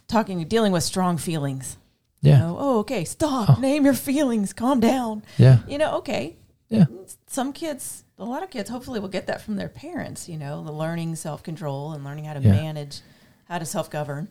talking 0.08 0.46
dealing 0.48 0.72
with 0.74 0.84
strong 0.84 1.18
feelings. 1.18 1.78
yeah. 2.22 2.34
You 2.34 2.40
know, 2.40 2.58
oh, 2.60 2.80
okay, 2.80 3.06
stop, 3.06 3.50
Oh. 3.58 3.60
name 3.62 3.86
your 3.86 3.94
feelings, 3.94 4.52
calm 4.54 4.80
down. 4.80 5.24
Yeah. 5.38 5.60
You 5.68 5.78
know, 5.78 5.96
okay. 5.98 6.36
Yeah. 6.70 6.86
Some 7.28 7.54
kids, 7.54 8.04
a 8.18 8.26
lot 8.26 8.42
of 8.44 8.50
kids, 8.50 8.70
hopefully 8.70 9.00
will 9.00 9.08
get 9.10 9.28
that 9.28 9.42
from 9.42 9.56
their 9.56 9.70
parents. 9.70 10.28
You 10.28 10.38
know, 10.38 10.64
the 10.64 10.72
learning 10.72 11.16
self 11.16 11.44
control 11.44 11.94
and 11.94 12.04
learning 12.04 12.26
how 12.26 12.34
to 12.34 12.42
Yeah. 12.42 12.52
manage, 12.52 13.02
how 13.48 13.60
to 13.60 13.66
self 13.66 13.90
govern. 13.90 14.30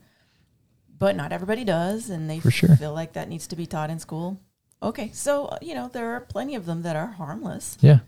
But 0.99 1.17
not 1.17 1.33
everybody 1.33 1.65
does, 1.65 2.11
and 2.11 2.29
they 2.29 2.41
For 2.41 2.51
sure. 2.51 2.77
feel 2.77 2.93
like 2.93 3.13
that 3.15 3.29
needs 3.29 3.47
to 3.49 3.57
be 3.57 3.67
taught 3.67 3.91
in 3.91 3.99
school. 3.99 4.41
Okay, 4.83 5.11
so 5.15 5.47
uh, 5.47 5.59
you 5.63 5.75
know 5.75 5.89
there 5.89 6.15
are 6.15 6.21
plenty 6.21 6.55
of 6.57 6.67
them 6.67 6.83
that 6.83 6.97
are 6.97 7.07
harmless, 7.13 7.79
Yeah. 7.81 8.01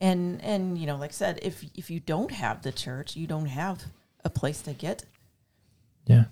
And 0.00 0.42
and 0.42 0.78
you 0.78 0.86
know, 0.86 0.96
like 0.96 1.10
I 1.10 1.14
said, 1.14 1.38
if 1.42 1.64
if 1.74 1.90
you 1.90 2.00
don't 2.00 2.30
have 2.30 2.62
the 2.62 2.72
church, 2.72 3.16
you 3.16 3.26
don't 3.26 3.46
have 3.46 3.84
a 4.24 4.30
place 4.30 4.62
to 4.62 4.72
get 4.72 5.04
Yeah. 6.06 6.24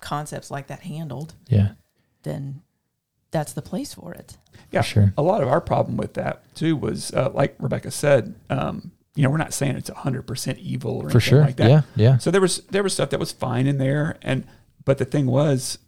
concepts 0.00 0.50
like 0.50 0.66
that 0.68 0.80
handled, 0.80 1.34
Yeah. 1.48 1.72
then 2.22 2.62
that's 3.30 3.52
the 3.52 3.62
place 3.62 3.94
for 3.94 4.12
it. 4.14 4.36
Yeah, 4.70 4.82
sure. 4.82 5.12
A 5.16 5.22
lot 5.22 5.42
of 5.42 5.48
our 5.48 5.60
problem 5.60 5.96
with 5.96 6.14
that 6.14 6.42
too 6.54 6.76
was, 6.76 7.12
uh, 7.14 7.30
like 7.34 7.56
Rebecca 7.58 7.90
said, 7.90 8.34
um, 8.50 8.92
you 9.16 9.22
know, 9.22 9.30
we're 9.30 9.38
not 9.38 9.52
saying 9.54 9.76
it's 9.76 9.88
hundred 9.90 10.22
percent 10.26 10.58
evil 10.58 10.92
or 10.98 11.08
For 11.10 11.18
anything 11.18 11.20
sure. 11.20 11.40
like 11.40 11.56
that. 11.56 11.70
Yeah. 11.70 11.82
Yeah. 11.96 12.18
So 12.18 12.30
there 12.30 12.40
was 12.40 12.58
there 12.70 12.82
was 12.82 12.92
stuff 12.92 13.10
that 13.10 13.20
was 13.20 13.32
fine 13.32 13.66
in 13.66 13.78
there, 13.78 14.16
and 14.22 14.44
but 14.84 14.98
the 14.98 15.04
thing 15.04 15.26
was, 15.26 15.78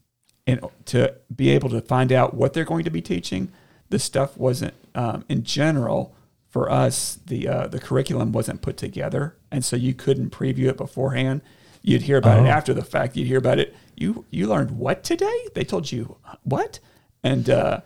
in 0.46 0.60
to 0.86 1.14
be 1.34 1.50
able 1.50 1.68
to 1.70 1.80
find 1.80 2.12
out 2.12 2.34
what 2.34 2.52
they're 2.52 2.64
going 2.64 2.84
to 2.84 2.90
be 2.90 3.02
teaching, 3.02 3.50
the 3.90 3.98
stuff 3.98 4.36
wasn't 4.38 4.74
um, 4.94 5.24
in 5.28 5.42
general 5.42 6.14
for 6.56 6.72
us. 6.72 7.18
The 7.26 7.46
uh, 7.46 7.66
the 7.66 7.78
curriculum 7.78 8.32
wasn't 8.32 8.62
put 8.62 8.78
together, 8.78 9.36
and 9.52 9.62
so 9.62 9.76
you 9.76 9.92
couldn't 9.92 10.30
preview 10.30 10.68
it 10.68 10.78
beforehand. 10.78 11.42
You'd 11.82 12.00
hear 12.02 12.16
about 12.16 12.38
Oh. 12.38 12.44
it 12.44 12.48
after 12.48 12.72
the 12.72 12.82
fact. 12.82 13.14
You'd 13.14 13.26
hear 13.26 13.36
about 13.36 13.58
it. 13.58 13.76
You 13.94 14.24
you 14.30 14.46
learned 14.46 14.70
what 14.70 15.04
today? 15.04 15.38
They 15.54 15.64
told 15.64 15.92
you 15.92 16.16
what? 16.44 16.80
And 17.22 17.50
uh, 17.50 17.80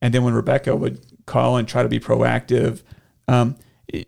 and 0.00 0.14
then 0.14 0.22
when 0.22 0.32
Rebecca 0.32 0.76
would 0.76 1.00
call 1.26 1.56
and 1.56 1.66
try 1.66 1.82
to 1.82 1.88
be 1.88 1.98
proactive, 1.98 2.82
um, 3.26 3.56
it, 3.88 4.06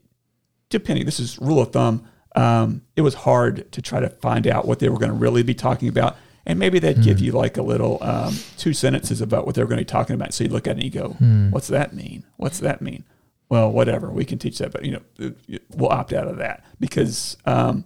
depending, 0.71 1.05
this 1.05 1.19
is 1.19 1.37
rule 1.41 1.61
of 1.61 1.73
thumb, 1.73 2.07
um, 2.37 2.83
it 2.95 3.01
was 3.01 3.15
hard 3.15 3.73
to 3.73 3.83
try 3.83 3.99
to 3.99 4.09
find 4.09 4.47
out 4.47 4.69
what 4.69 4.79
they 4.79 4.89
were 4.89 4.99
going 5.01 5.11
to 5.11 5.19
really 5.19 5.43
be 5.43 5.55
talking 5.55 5.89
about. 5.89 6.17
And 6.49 6.61
maybe 6.61 6.79
they'd 6.79 7.03
give 7.03 7.19
you 7.19 7.33
like 7.33 7.57
a 7.57 7.63
little 7.63 7.99
um, 8.03 8.33
two 8.57 8.73
sentences 8.73 9.21
about 9.21 9.47
what 9.47 9.57
they 9.57 9.63
were 9.63 9.69
going 9.69 9.79
to 9.79 9.85
be 9.85 9.99
talking 9.99 10.15
about. 10.15 10.33
So 10.33 10.45
you 10.45 10.51
look 10.51 10.69
at 10.69 10.79
it 10.79 10.85
and 10.85 10.85
you 10.85 11.01
go, 11.01 11.09
what's 11.51 11.67
that 11.67 11.93
mean? 11.93 12.23
What's 12.37 12.61
that 12.61 12.81
mean? 12.81 13.03
Well, 13.49 13.71
whatever, 13.71 14.11
we 14.11 14.25
can 14.25 14.39
teach 14.39 14.59
that, 14.59 14.73
but 14.73 14.85
you 14.85 14.93
know, 15.19 15.33
we'll 15.71 15.91
opt 15.91 16.13
out 16.13 16.27
of 16.27 16.39
that 16.39 16.65
because, 16.81 17.37
um, 17.45 17.85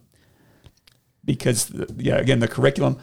because 1.25 1.67
the, 1.67 1.93
yeah, 1.99 2.17
again, 2.17 2.41
the 2.41 2.49
curriculum 2.49 2.99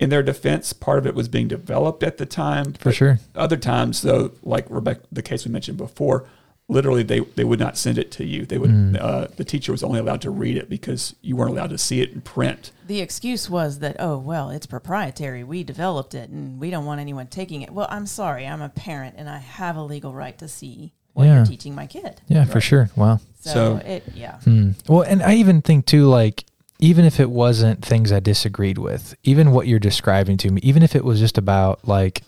in 0.00 0.10
their 0.10 0.22
defense, 0.22 0.72
part 0.72 0.98
of 0.98 1.06
it 1.06 1.14
was 1.14 1.28
being 1.28 1.46
developed 1.46 2.02
at 2.02 2.16
the 2.16 2.26
time. 2.26 2.72
For 2.74 2.90
sure. 2.90 3.20
Other 3.34 3.56
times, 3.56 4.02
though, 4.02 4.32
like 4.42 4.66
Rebecca, 4.68 5.02
the 5.12 5.22
case 5.22 5.44
we 5.44 5.52
mentioned 5.52 5.76
before, 5.78 6.26
literally 6.68 7.02
they, 7.02 7.20
they 7.20 7.44
would 7.44 7.60
not 7.60 7.76
send 7.76 7.98
it 7.98 8.10
to 8.12 8.24
you. 8.24 8.46
They 8.46 8.58
would 8.58 8.70
Mm. 8.70 8.98
uh, 9.00 9.28
the 9.36 9.44
teacher 9.44 9.70
was 9.70 9.82
only 9.84 10.00
allowed 10.00 10.22
to 10.22 10.30
read 10.30 10.56
it 10.56 10.68
because 10.70 11.14
you 11.20 11.36
weren't 11.36 11.50
allowed 11.52 11.70
to 11.70 11.78
see 11.78 12.00
it 12.00 12.10
in 12.12 12.22
print. 12.22 12.72
The 12.86 13.00
excuse 13.00 13.48
was 13.50 13.80
that, 13.80 13.96
oh, 13.98 14.16
well, 14.18 14.48
it's 14.50 14.66
proprietary. 14.66 15.44
We 15.44 15.62
developed 15.62 16.14
it 16.14 16.30
and 16.30 16.58
we 16.58 16.70
don't 16.70 16.86
want 16.86 17.00
anyone 17.02 17.26
taking 17.26 17.60
it. 17.62 17.70
Well, 17.70 17.86
I'm 17.90 18.06
sorry. 18.06 18.46
I'm 18.46 18.62
a 18.62 18.70
parent 18.70 19.16
and 19.18 19.28
I 19.28 19.38
have 19.38 19.76
a 19.76 19.82
legal 19.82 20.14
right 20.14 20.36
to 20.38 20.48
see 20.48 20.94
what 21.14 21.24
Yeah. 21.24 21.36
you're 21.36 21.46
teaching 21.46 21.74
my 21.74 21.86
kid. 21.86 22.20
Yeah. 22.28 22.44
For 22.44 22.60
sure. 22.60 22.90
Wow. 22.96 23.20
So, 23.40 23.52
So- 23.52 23.76
it, 23.86 24.04
yeah. 24.14 24.36
Hmm. 24.40 24.70
Well, 24.88 25.02
and 25.02 25.22
I 25.22 25.34
even 25.34 25.62
think 25.62 25.86
too, 25.86 26.06
like, 26.06 26.44
even 26.80 27.04
if 27.04 27.18
it 27.20 27.30
wasn't 27.30 27.84
things 27.84 28.12
I 28.12 28.20
disagreed 28.20 28.78
with, 28.78 29.14
even 29.24 29.52
what 29.52 29.66
you're 29.66 29.78
describing 29.78 30.36
to 30.38 30.50
me, 30.50 30.60
even 30.62 30.82
if 30.82 30.94
it 30.96 31.04
was 31.04 31.18
just 31.20 31.38
about 31.38 31.86
like, 31.88 32.22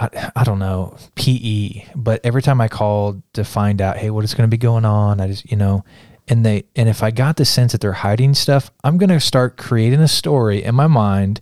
I, 0.00 0.30
I 0.34 0.44
don't 0.44 0.58
know, 0.58 0.96
PE, 1.16 1.84
but 1.94 2.20
every 2.24 2.40
time 2.42 2.60
I 2.60 2.68
called 2.68 3.22
to 3.34 3.44
find 3.44 3.80
out, 3.82 3.98
hey, 3.98 4.10
what 4.10 4.24
is 4.24 4.34
going 4.34 4.48
to 4.48 4.50
be 4.50 4.56
going 4.58 4.84
on, 4.86 5.20
I 5.20 5.26
just, 5.28 5.48
you 5.50 5.56
know, 5.56 5.84
and 6.28 6.46
they, 6.46 6.64
and 6.74 6.88
if 6.88 7.02
I 7.02 7.10
got 7.10 7.36
the 7.36 7.44
sense 7.44 7.72
that 7.72 7.80
they're 7.82 7.92
hiding 7.92 8.32
stuff, 8.34 8.70
I'm 8.82 8.96
going 8.96 9.10
to 9.10 9.20
start 9.20 9.56
creating 9.58 10.00
a 10.00 10.08
story 10.08 10.62
in 10.64 10.74
my 10.74 10.86
mind. 10.86 11.40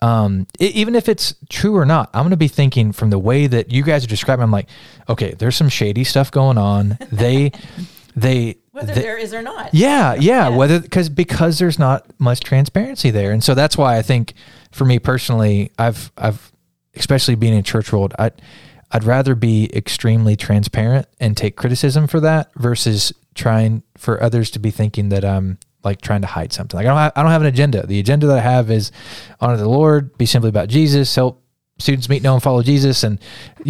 Um, 0.00 0.46
e- 0.60 0.66
even 0.74 0.94
if 0.94 1.08
it's 1.08 1.34
true 1.50 1.76
or 1.76 1.84
not, 1.84 2.10
I'm 2.14 2.22
going 2.22 2.30
to 2.30 2.36
be 2.36 2.48
thinking 2.48 2.92
from 2.92 3.10
the 3.10 3.18
way 3.18 3.46
that 3.48 3.72
you 3.72 3.82
guys 3.82 4.04
are 4.04 4.08
describing. 4.08 4.42
I'm 4.44 4.50
like, 4.52 4.68
okay, 5.08 5.34
there's 5.38 5.56
some 5.56 5.68
shady 5.68 6.04
stuff 6.04 6.30
going 6.30 6.56
on. 6.58 6.98
They, 7.10 7.50
they 8.16 8.58
whether 8.72 8.94
they- 8.94 9.00
there 9.02 9.16
is 9.18 9.34
or 9.34 9.42
not. 9.42 9.74
yeah, 9.74 10.14
yeah. 10.14 10.48
Whether 10.48 10.80
because 10.80 11.08
because 11.08 11.58
there's 11.58 11.78
not 11.78 12.06
much 12.20 12.40
transparency 12.40 13.10
there, 13.10 13.32
and 13.32 13.42
so 13.42 13.54
that's 13.54 13.76
why 13.76 13.96
I 13.98 14.02
think 14.02 14.34
for 14.70 14.84
me 14.84 14.98
personally, 15.00 15.72
I've 15.78 16.12
I've 16.16 16.52
especially 16.94 17.34
being 17.34 17.54
in 17.54 17.62
church 17.64 17.92
world, 17.92 18.14
I 18.18 18.30
I'd 18.92 19.04
rather 19.04 19.34
be 19.34 19.68
extremely 19.74 20.36
transparent 20.36 21.06
and 21.20 21.36
take 21.36 21.56
criticism 21.56 22.06
for 22.06 22.20
that 22.20 22.50
versus 22.54 23.12
trying 23.34 23.82
for 23.96 24.22
others 24.22 24.50
to 24.52 24.58
be 24.60 24.70
thinking 24.70 25.08
that 25.10 25.24
I'm 25.24 25.58
like 25.84 26.00
trying 26.00 26.22
to 26.22 26.26
hide 26.26 26.52
something. 26.52 26.76
Like 26.76 26.86
I 26.86 26.90
don't 26.90 26.98
have, 26.98 27.12
I 27.16 27.22
don't 27.22 27.30
have 27.30 27.42
an 27.42 27.48
agenda. 27.48 27.86
The 27.86 28.00
agenda 28.00 28.26
that 28.26 28.38
I 28.38 28.42
have 28.42 28.70
is 28.70 28.92
honor 29.40 29.56
the 29.56 29.68
Lord, 29.68 30.16
be 30.18 30.26
simply 30.26 30.48
about 30.48 30.68
Jesus, 30.68 31.14
help 31.14 31.42
students 31.78 32.08
meet, 32.08 32.22
know, 32.22 32.34
and 32.34 32.42
follow 32.42 32.62
Jesus. 32.62 33.04
And 33.04 33.18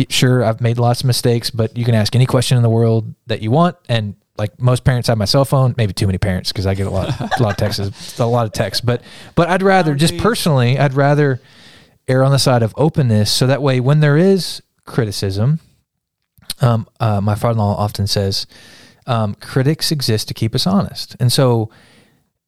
sure, 0.08 0.42
I've 0.42 0.60
made 0.60 0.78
lots 0.78 1.00
of 1.00 1.06
mistakes, 1.06 1.50
but 1.50 1.76
you 1.76 1.84
can 1.84 1.94
ask 1.94 2.14
any 2.14 2.26
question 2.26 2.56
in 2.56 2.62
the 2.62 2.70
world 2.70 3.14
that 3.26 3.42
you 3.42 3.50
want. 3.50 3.76
And 3.88 4.16
like 4.36 4.60
most 4.60 4.84
parents 4.84 5.08
have 5.08 5.18
my 5.18 5.24
cell 5.24 5.44
phone, 5.44 5.74
maybe 5.76 5.92
too 5.92 6.06
many 6.06 6.18
parents 6.18 6.52
because 6.52 6.66
I 6.66 6.74
get 6.74 6.86
a 6.86 6.90
lot, 6.90 7.08
a 7.38 7.42
lot 7.42 7.50
of 7.50 7.56
texts, 7.56 8.18
a 8.18 8.26
lot 8.26 8.46
of 8.46 8.52
texts. 8.52 8.80
But 8.80 9.02
but 9.34 9.48
I'd 9.48 9.62
rather 9.62 9.94
just 9.94 10.16
personally, 10.16 10.78
I'd 10.78 10.94
rather 10.94 11.40
err 12.06 12.24
on 12.24 12.32
the 12.32 12.38
side 12.38 12.62
of 12.62 12.72
openness, 12.76 13.30
so 13.30 13.46
that 13.46 13.60
way 13.60 13.80
when 13.80 14.00
there 14.00 14.16
is 14.16 14.62
criticism, 14.86 15.60
um, 16.62 16.88
uh, 17.00 17.20
my 17.20 17.34
father-in-law 17.34 17.76
often 17.76 18.06
says, 18.06 18.46
um, 19.06 19.34
critics 19.34 19.92
exist 19.92 20.28
to 20.28 20.34
keep 20.34 20.54
us 20.54 20.66
honest, 20.66 21.16
and 21.20 21.30
so 21.30 21.70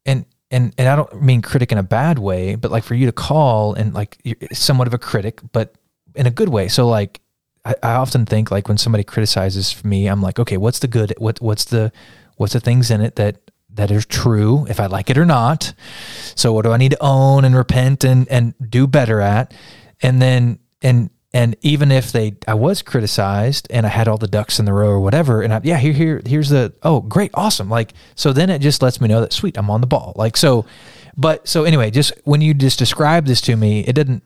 and 0.07 0.25
and 0.51 0.75
and 0.77 0.89
I 0.89 0.97
don't 0.97 1.23
mean 1.23 1.43
critic 1.43 1.73
in 1.73 1.79
a 1.79 1.83
bad 1.83 2.19
way, 2.19 2.55
but 2.55 2.71
like 2.71 2.85
for 2.85 2.95
you 2.95 3.07
to 3.07 3.13
call 3.13 3.75
and 3.75 3.95
like 3.95 4.19
somewhat 4.53 4.89
of 4.89 4.95
a 4.95 4.99
critic, 4.99 5.41
but 5.53 5.75
in 6.15 6.27
a 6.27 6.31
good 6.31 6.49
way. 6.49 6.69
So 6.69 6.89
like 6.89 7.21
I, 7.65 7.75
I 7.83 7.93
often 7.93 8.27
think 8.27 8.51
like 8.51 8.69
when 8.69 8.79
somebody 8.79 9.05
criticizes 9.05 9.85
me, 9.85 10.07
I'm 10.07 10.23
like, 10.23 10.39
okay, 10.39 10.57
what's 10.57 10.81
the 10.81 10.89
good? 10.89 11.15
What 11.19 11.41
what's 11.41 11.65
the 11.67 11.93
what's 12.37 12.53
the 12.53 12.61
things 12.61 12.91
in 12.91 13.01
it 13.01 13.17
that 13.17 13.51
that 13.75 13.93
are 13.93 14.03
true, 14.03 14.67
if 14.69 14.81
I 14.81 14.87
like 14.87 15.11
it 15.11 15.19
or 15.19 15.25
not. 15.25 15.73
So 16.35 16.53
what 16.53 16.65
do 16.65 16.73
I 16.73 16.77
need 16.77 16.91
to 16.91 16.99
own 17.01 17.45
and 17.45 17.55
repent 17.55 18.05
and 18.05 18.29
and 18.29 18.55
do 18.69 18.87
better 18.87 19.21
at? 19.21 19.55
And 20.03 20.21
then 20.21 20.59
and 20.83 21.11
and 21.33 21.57
even 21.63 21.93
if 21.93 22.13
they 22.13 22.37
I 22.49 22.55
was 22.55 22.83
criticized 22.83 23.69
and 23.71 23.87
I 23.87 23.89
had 23.89 24.09
all 24.09 24.19
the 24.19 24.27
ducks 24.27 24.59
in 24.59 24.65
the 24.65 24.73
row 24.73 24.89
or 24.89 25.01
whatever, 25.01 25.43
and 25.43 25.53
I 25.53 25.61
yeah, 25.63 25.79
here 25.79 25.93
here 25.93 26.23
here's 26.27 26.49
the 26.49 26.73
oh 26.83 27.01
great, 27.01 27.31
awesome. 27.35 27.69
Like 27.69 27.93
so 28.15 28.33
then 28.33 28.51
it 28.51 28.59
just 28.61 28.83
lets 28.83 29.01
me 29.01 29.09
know 29.09 29.21
that 29.21 29.33
sweet, 29.33 29.57
I'm 29.57 29.71
on 29.71 29.81
the 29.81 29.87
ball. 29.87 30.13
Like 30.17 30.37
so 30.37 30.67
but 31.17 31.47
so 31.47 31.65
anyway, 31.65 31.91
just 31.91 32.13
when 32.25 32.41
you 32.41 32.55
just 32.55 32.79
describe 32.79 33.27
this 33.27 33.41
to 33.43 33.57
me, 33.57 33.81
it 33.81 33.95
didn't 33.95 34.23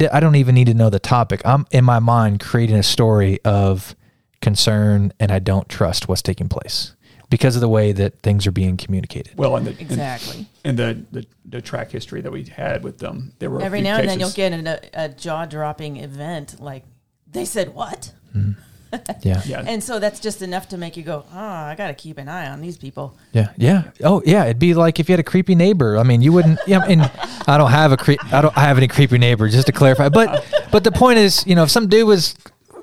it, 0.00 0.12
I 0.12 0.20
don't 0.20 0.36
even 0.36 0.54
need 0.54 0.66
to 0.66 0.74
know 0.74 0.90
the 0.90 0.98
topic. 0.98 1.42
I'm 1.44 1.66
in 1.70 1.84
my 1.84 1.98
mind 1.98 2.40
creating 2.40 2.76
a 2.76 2.82
story 2.82 3.38
of 3.44 3.94
concern 4.40 5.12
and 5.20 5.30
I 5.30 5.38
don't 5.38 5.68
trust 5.68 6.08
what's 6.08 6.22
taking 6.22 6.48
place 6.48 6.95
because 7.30 7.56
of 7.56 7.60
the 7.60 7.68
way 7.68 7.92
that 7.92 8.20
things 8.20 8.46
are 8.46 8.52
being 8.52 8.76
communicated. 8.76 9.36
Well, 9.36 9.56
and 9.56 9.66
the 9.66 9.80
Exactly. 9.80 10.46
and, 10.64 10.78
the, 10.78 11.04
the 11.12 11.26
the 11.44 11.60
track 11.60 11.90
history 11.90 12.20
that 12.20 12.30
we 12.30 12.44
had 12.44 12.82
with 12.82 12.98
them, 12.98 13.32
there 13.38 13.50
were 13.50 13.60
a 13.60 13.64
Every 13.64 13.80
few 13.80 13.84
now 13.84 13.98
and 13.98 14.08
then 14.08 14.20
you'll 14.20 14.30
get 14.30 14.52
in 14.52 14.66
a, 14.66 14.80
a 14.94 15.08
jaw 15.08 15.46
dropping 15.46 15.96
event 15.98 16.60
like 16.60 16.84
they 17.30 17.44
said 17.44 17.74
what? 17.74 18.12
Mm-hmm. 18.34 18.60
Yeah. 19.22 19.42
yeah 19.44 19.64
And 19.66 19.82
so 19.82 19.98
that's 19.98 20.20
just 20.20 20.42
enough 20.42 20.68
to 20.68 20.78
make 20.78 20.96
you 20.96 21.02
go, 21.02 21.24
oh, 21.32 21.38
I 21.38 21.74
got 21.76 21.88
to 21.88 21.94
keep 21.94 22.18
an 22.18 22.28
eye 22.28 22.48
on 22.48 22.60
these 22.60 22.78
people. 22.78 23.16
Yeah, 23.32 23.50
yeah. 23.56 23.90
Oh, 24.02 24.22
yeah. 24.24 24.44
It'd 24.44 24.58
be 24.58 24.74
like 24.74 25.00
if 25.00 25.08
you 25.08 25.12
had 25.12 25.20
a 25.20 25.24
creepy 25.24 25.54
neighbor. 25.54 25.98
I 25.98 26.02
mean, 26.02 26.22
you 26.22 26.32
wouldn't. 26.32 26.60
Yeah, 26.66 26.84
and 26.88 27.02
I 27.46 27.58
don't 27.58 27.70
have 27.70 27.92
a 27.92 27.96
creep. 27.96 28.20
I 28.32 28.40
don't 28.40 28.56
I 28.56 28.60
have 28.60 28.78
any 28.78 28.88
creepy 28.88 29.18
neighbor. 29.18 29.48
Just 29.48 29.66
to 29.66 29.72
clarify, 29.72 30.08
but 30.08 30.46
but 30.70 30.84
the 30.84 30.92
point 30.92 31.18
is, 31.18 31.44
you 31.46 31.54
know, 31.54 31.64
if 31.64 31.70
some 31.70 31.88
dude 31.88 32.06
was, 32.06 32.36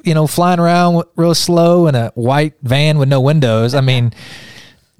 you 0.03 0.13
know, 0.13 0.27
flying 0.27 0.59
around 0.59 1.03
real 1.15 1.33
slow 1.35 1.87
in 1.87 1.95
a 1.95 2.11
white 2.15 2.53
van 2.61 2.97
with 2.97 3.09
no 3.09 3.21
windows, 3.21 3.73
I 3.73 3.81
mean, 3.81 4.13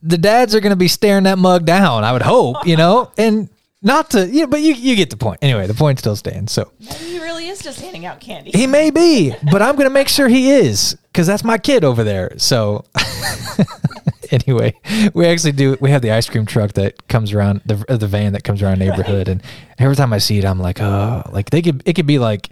the 0.02 0.18
dads 0.18 0.54
are 0.56 0.60
going 0.60 0.72
to 0.72 0.76
be 0.78 0.88
staring 0.88 1.24
that 1.26 1.38
mug 1.38 1.66
down. 1.66 2.04
I 2.04 2.12
would 2.12 2.22
hope, 2.22 2.66
you 2.66 2.76
know, 2.78 3.12
and 3.18 3.50
not 3.82 4.12
to, 4.12 4.28
you 4.28 4.42
know, 4.42 4.48
but 4.48 4.62
you 4.62 4.74
you 4.74 4.96
get 4.96 5.10
the 5.10 5.18
point. 5.18 5.40
Anyway, 5.42 5.68
the 5.68 5.74
point 5.74 6.00
still 6.00 6.16
stands. 6.16 6.52
So 6.54 6.72
Maybe 6.80 6.94
he 7.06 7.20
really 7.20 7.50
is 7.50 7.62
just 7.62 7.82
handing 7.82 8.06
out 8.06 8.20
candy. 8.22 8.52
he 8.54 8.66
may 8.66 8.90
be, 8.92 9.36
but 9.52 9.62
I'm 9.62 9.76
going 9.76 9.90
to 9.90 9.94
make 9.94 10.08
sure 10.08 10.28
he 10.30 10.52
is 10.52 10.98
because 11.12 11.28
that's 11.28 11.44
my 11.44 11.58
kid 11.58 11.84
over 11.84 12.04
there. 12.04 12.34
So 12.38 12.86
anyway, 14.32 14.74
we 15.14 15.26
actually 15.26 15.52
do. 15.52 15.78
We 15.80 15.92
have 15.92 16.02
the 16.02 16.12
ice 16.12 16.30
cream 16.30 16.46
truck 16.46 16.74
that 16.74 17.08
comes 17.08 17.34
around 17.34 17.62
the 17.66 17.76
the 17.98 18.08
van 18.08 18.34
that 18.34 18.44
comes 18.44 18.62
around 18.62 18.80
neighborhood, 18.86 19.28
and 19.28 19.42
every 19.78 19.96
time 19.96 20.14
I 20.14 20.18
see 20.18 20.38
it, 20.40 20.46
I'm 20.46 20.60
like, 20.60 20.82
oh, 20.82 21.24
like 21.32 21.50
they 21.50 21.62
could 21.62 21.84
it 21.86 21.94
could 21.94 22.08
be 22.08 22.20
like, 22.20 22.50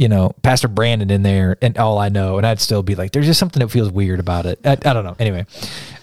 you 0.00 0.08
know, 0.08 0.32
Pastor 0.42 0.66
Brandon 0.66 1.10
in 1.10 1.22
there, 1.22 1.58
and 1.60 1.76
all 1.76 1.98
I 1.98 2.08
know, 2.08 2.38
and 2.38 2.46
I'd 2.46 2.58
still 2.58 2.82
be 2.82 2.94
like, 2.94 3.12
there's 3.12 3.26
just 3.26 3.38
something 3.38 3.60
that 3.60 3.68
feels 3.68 3.90
weird 3.90 4.18
about 4.18 4.46
it. 4.46 4.58
I, 4.64 4.72
I 4.72 4.94
don't 4.94 5.04
know. 5.04 5.14
Anyway, 5.18 5.44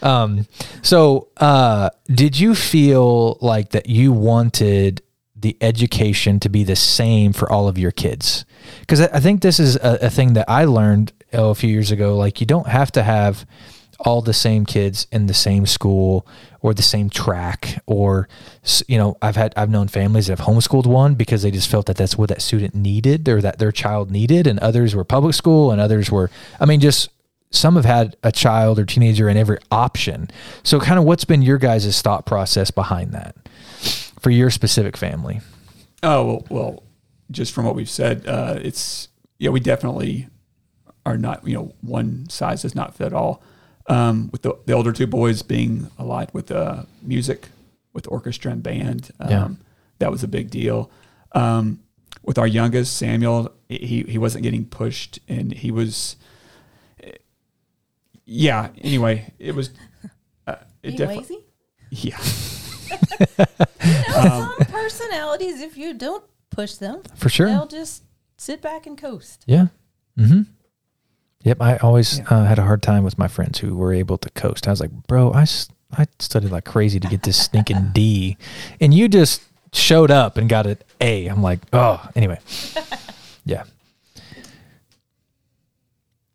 um, 0.03 0.45
so 0.83 1.29
uh, 1.37 1.89
did 2.05 2.39
you 2.39 2.53
feel 2.53 3.39
like 3.41 3.71
that 3.71 3.89
you 3.89 4.13
wanted 4.13 5.01
the 5.35 5.57
education 5.61 6.39
to 6.41 6.47
be 6.47 6.63
the 6.63 6.75
same 6.75 7.33
for 7.33 7.51
all 7.51 7.67
of 7.67 7.79
your 7.79 7.89
kids? 7.89 8.45
Because 8.81 9.01
I 9.01 9.19
think 9.19 9.41
this 9.41 9.59
is 9.59 9.77
a, 9.77 9.97
a 10.03 10.09
thing 10.11 10.33
that 10.33 10.47
I 10.47 10.65
learned 10.65 11.11
oh, 11.33 11.49
a 11.49 11.55
few 11.55 11.71
years 11.71 11.89
ago. 11.89 12.15
Like, 12.15 12.39
you 12.39 12.45
don't 12.45 12.67
have 12.67 12.91
to 12.91 13.01
have 13.01 13.47
all 14.01 14.21
the 14.21 14.31
same 14.31 14.63
kids 14.67 15.07
in 15.11 15.25
the 15.25 15.33
same 15.33 15.65
school 15.65 16.27
or 16.67 16.73
the 16.73 16.83
same 16.83 17.09
track 17.09 17.81
or 17.85 18.27
you 18.87 18.97
know 18.97 19.17
i've 19.21 19.35
had 19.35 19.53
i've 19.55 19.69
known 19.69 19.87
families 19.87 20.27
that 20.27 20.37
have 20.37 20.47
homeschooled 20.47 20.85
one 20.85 21.15
because 21.15 21.41
they 21.43 21.51
just 21.51 21.69
felt 21.69 21.85
that 21.85 21.97
that's 21.97 22.17
what 22.17 22.29
that 22.29 22.41
student 22.41 22.75
needed 22.75 23.27
or 23.29 23.41
that 23.41 23.57
their 23.57 23.71
child 23.71 24.11
needed 24.11 24.45
and 24.45 24.59
others 24.59 24.95
were 24.95 25.03
public 25.03 25.33
school 25.33 25.71
and 25.71 25.79
others 25.79 26.11
were 26.11 26.29
i 26.59 26.65
mean 26.65 26.79
just 26.79 27.09
some 27.49 27.75
have 27.75 27.85
had 27.85 28.17
a 28.23 28.31
child 28.31 28.77
or 28.77 28.85
teenager 28.85 29.29
in 29.29 29.37
every 29.37 29.57
option 29.71 30.29
so 30.63 30.79
kind 30.79 30.99
of 30.99 31.05
what's 31.05 31.23
been 31.23 31.41
your 31.41 31.57
guys' 31.57 32.01
thought 32.01 32.25
process 32.25 32.69
behind 32.69 33.13
that 33.13 33.35
for 34.19 34.29
your 34.29 34.49
specific 34.49 34.97
family 34.97 35.39
Oh 36.03 36.25
well, 36.25 36.45
well, 36.49 36.83
just 37.31 37.53
from 37.53 37.65
what 37.65 37.75
we've 37.75 37.89
said, 37.89 38.27
uh, 38.27 38.59
it's 38.61 39.09
yeah, 39.39 39.49
we 39.49 39.59
definitely 39.59 40.27
are 41.05 41.17
not. 41.17 41.47
You 41.47 41.55
know, 41.55 41.73
one 41.81 42.29
size 42.29 42.61
does 42.61 42.75
not 42.75 42.95
fit 42.95 43.13
all. 43.13 43.41
Um, 43.89 44.29
with 44.31 44.41
the, 44.41 44.53
the 44.65 44.73
older 44.73 44.91
two 44.91 45.07
boys 45.07 45.41
being 45.43 45.89
a 45.97 46.03
lot 46.03 46.33
with 46.33 46.51
uh, 46.51 46.83
music, 47.01 47.47
with 47.93 48.05
orchestra 48.11 48.51
and 48.51 48.61
band, 48.61 49.11
um, 49.19 49.29
Yeah. 49.29 49.47
that 49.99 50.11
was 50.11 50.23
a 50.23 50.27
big 50.27 50.49
deal. 50.49 50.91
Um, 51.31 51.79
with 52.23 52.37
our 52.37 52.47
youngest 52.47 52.97
Samuel, 52.97 53.53
he 53.69 54.03
he 54.07 54.17
wasn't 54.17 54.43
getting 54.43 54.65
pushed, 54.65 55.19
and 55.29 55.53
he 55.53 55.71
was. 55.71 56.17
Yeah. 58.25 58.69
Anyway, 58.81 59.33
it 59.39 59.55
was. 59.55 59.69
Uh, 60.45 60.55
it 60.83 60.97
Being 60.97 61.01
Um, 61.01 61.07
defi- 61.07 61.19
lazy? 61.19 61.45
Yeah. 61.91 62.19
You 63.87 64.23
know, 64.23 64.53
some 64.57 64.67
personalities, 64.67 65.61
if 65.61 65.77
you 65.77 65.93
don't 65.93 66.23
push 66.49 66.75
them, 66.75 67.01
for 67.15 67.29
sure 67.29 67.47
they'll 67.47 67.67
just 67.67 68.03
sit 68.37 68.61
back 68.61 68.85
and 68.87 68.97
coast. 68.97 69.43
Yeah. 69.45 69.67
Mm-hmm. 70.17 70.41
Yep. 71.47 71.61
I 71.61 71.77
always 71.77 72.19
uh, 72.29 72.43
had 72.43 72.59
a 72.59 72.63
hard 72.63 72.81
time 72.83 73.03
with 73.03 73.17
my 73.17 73.27
friends 73.27 73.59
who 73.59 73.75
were 73.75 73.93
able 73.93 74.17
to 74.17 74.29
coast. 74.31 74.67
I 74.67 74.71
was 74.71 74.81
like, 74.81 74.91
bro, 75.07 75.31
I, 75.33 75.45
I 75.93 76.07
studied 76.19 76.51
like 76.51 76.65
crazy 76.65 76.99
to 76.99 77.07
get 77.07 77.23
this 77.23 77.41
stinking 77.41 77.91
D, 77.93 78.37
and 78.81 78.93
you 78.93 79.07
just 79.07 79.41
showed 79.73 80.11
up 80.11 80.37
and 80.37 80.49
got 80.49 80.67
an 80.67 80.77
A. 80.99 81.27
I'm 81.27 81.41
like, 81.41 81.59
oh, 81.73 82.07
anyway. 82.15 82.39
Yeah. 83.47 83.63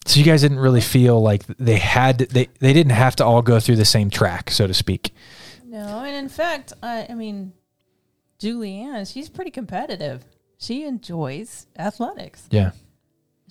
So 0.06 0.18
you 0.18 0.24
guys 0.24 0.40
didn't 0.40 0.60
really 0.60 0.80
feel 0.80 1.20
like 1.20 1.46
they 1.58 1.76
had 1.76 2.20
to, 2.20 2.26
they 2.26 2.48
they 2.58 2.72
didn't 2.72 2.92
have 2.92 3.16
to 3.16 3.24
all 3.24 3.42
go 3.42 3.60
through 3.60 3.76
the 3.76 3.84
same 3.84 4.08
track, 4.08 4.50
so 4.50 4.66
to 4.66 4.72
speak. 4.72 5.14
No, 5.64 6.02
and 6.04 6.16
in 6.16 6.30
fact, 6.30 6.72
I, 6.82 7.06
I 7.10 7.14
mean, 7.14 7.52
Julianne, 8.40 9.12
she's 9.12 9.28
pretty 9.28 9.50
competitive. 9.50 10.24
She 10.58 10.84
enjoys 10.84 11.66
athletics. 11.78 12.48
Yeah, 12.50 12.70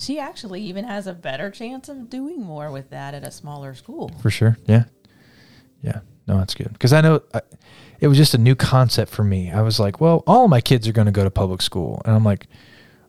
She 0.01 0.17
actually 0.17 0.61
even 0.63 0.85
has 0.85 1.05
a 1.05 1.13
better 1.13 1.51
chance 1.51 1.87
of 1.87 2.09
doing 2.09 2.41
more 2.41 2.71
with 2.71 2.89
that 2.89 3.13
at 3.13 3.23
a 3.23 3.29
smaller 3.29 3.75
school. 3.75 4.09
for 4.19 4.31
sure. 4.31 4.57
Yeah, 4.65 4.85
yeah. 5.83 5.99
No, 6.27 6.37
that's 6.37 6.55
good 6.55 6.73
because 6.73 6.91
I 6.91 7.01
know 7.01 7.21
I, 7.35 7.41
it 7.99 8.07
was 8.07 8.17
just 8.17 8.33
a 8.33 8.39
new 8.39 8.55
concept 8.55 9.11
for 9.11 9.23
me. 9.23 9.51
I 9.51 9.61
was 9.61 9.79
like, 9.79 10.01
well, 10.01 10.23
all 10.25 10.47
my 10.47 10.59
kids 10.59 10.87
are 10.87 10.91
going 10.91 11.05
to 11.05 11.11
go 11.11 11.23
to 11.23 11.29
public 11.29 11.61
school, 11.61 12.01
and 12.03 12.15
I'm 12.15 12.23
like, 12.23 12.47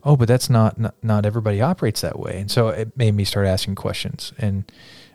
oh, 0.05 0.17
but 0.17 0.29
that's 0.29 0.51
not 0.51 0.79
not, 0.79 0.95
not 1.03 1.25
everybody 1.25 1.63
operates 1.63 2.03
that 2.03 2.19
way, 2.19 2.39
and 2.39 2.51
so 2.51 2.69
it 2.69 2.95
made 2.95 3.15
me 3.15 3.25
start 3.25 3.47
asking 3.47 3.77
questions 3.77 4.35
and 4.39 4.71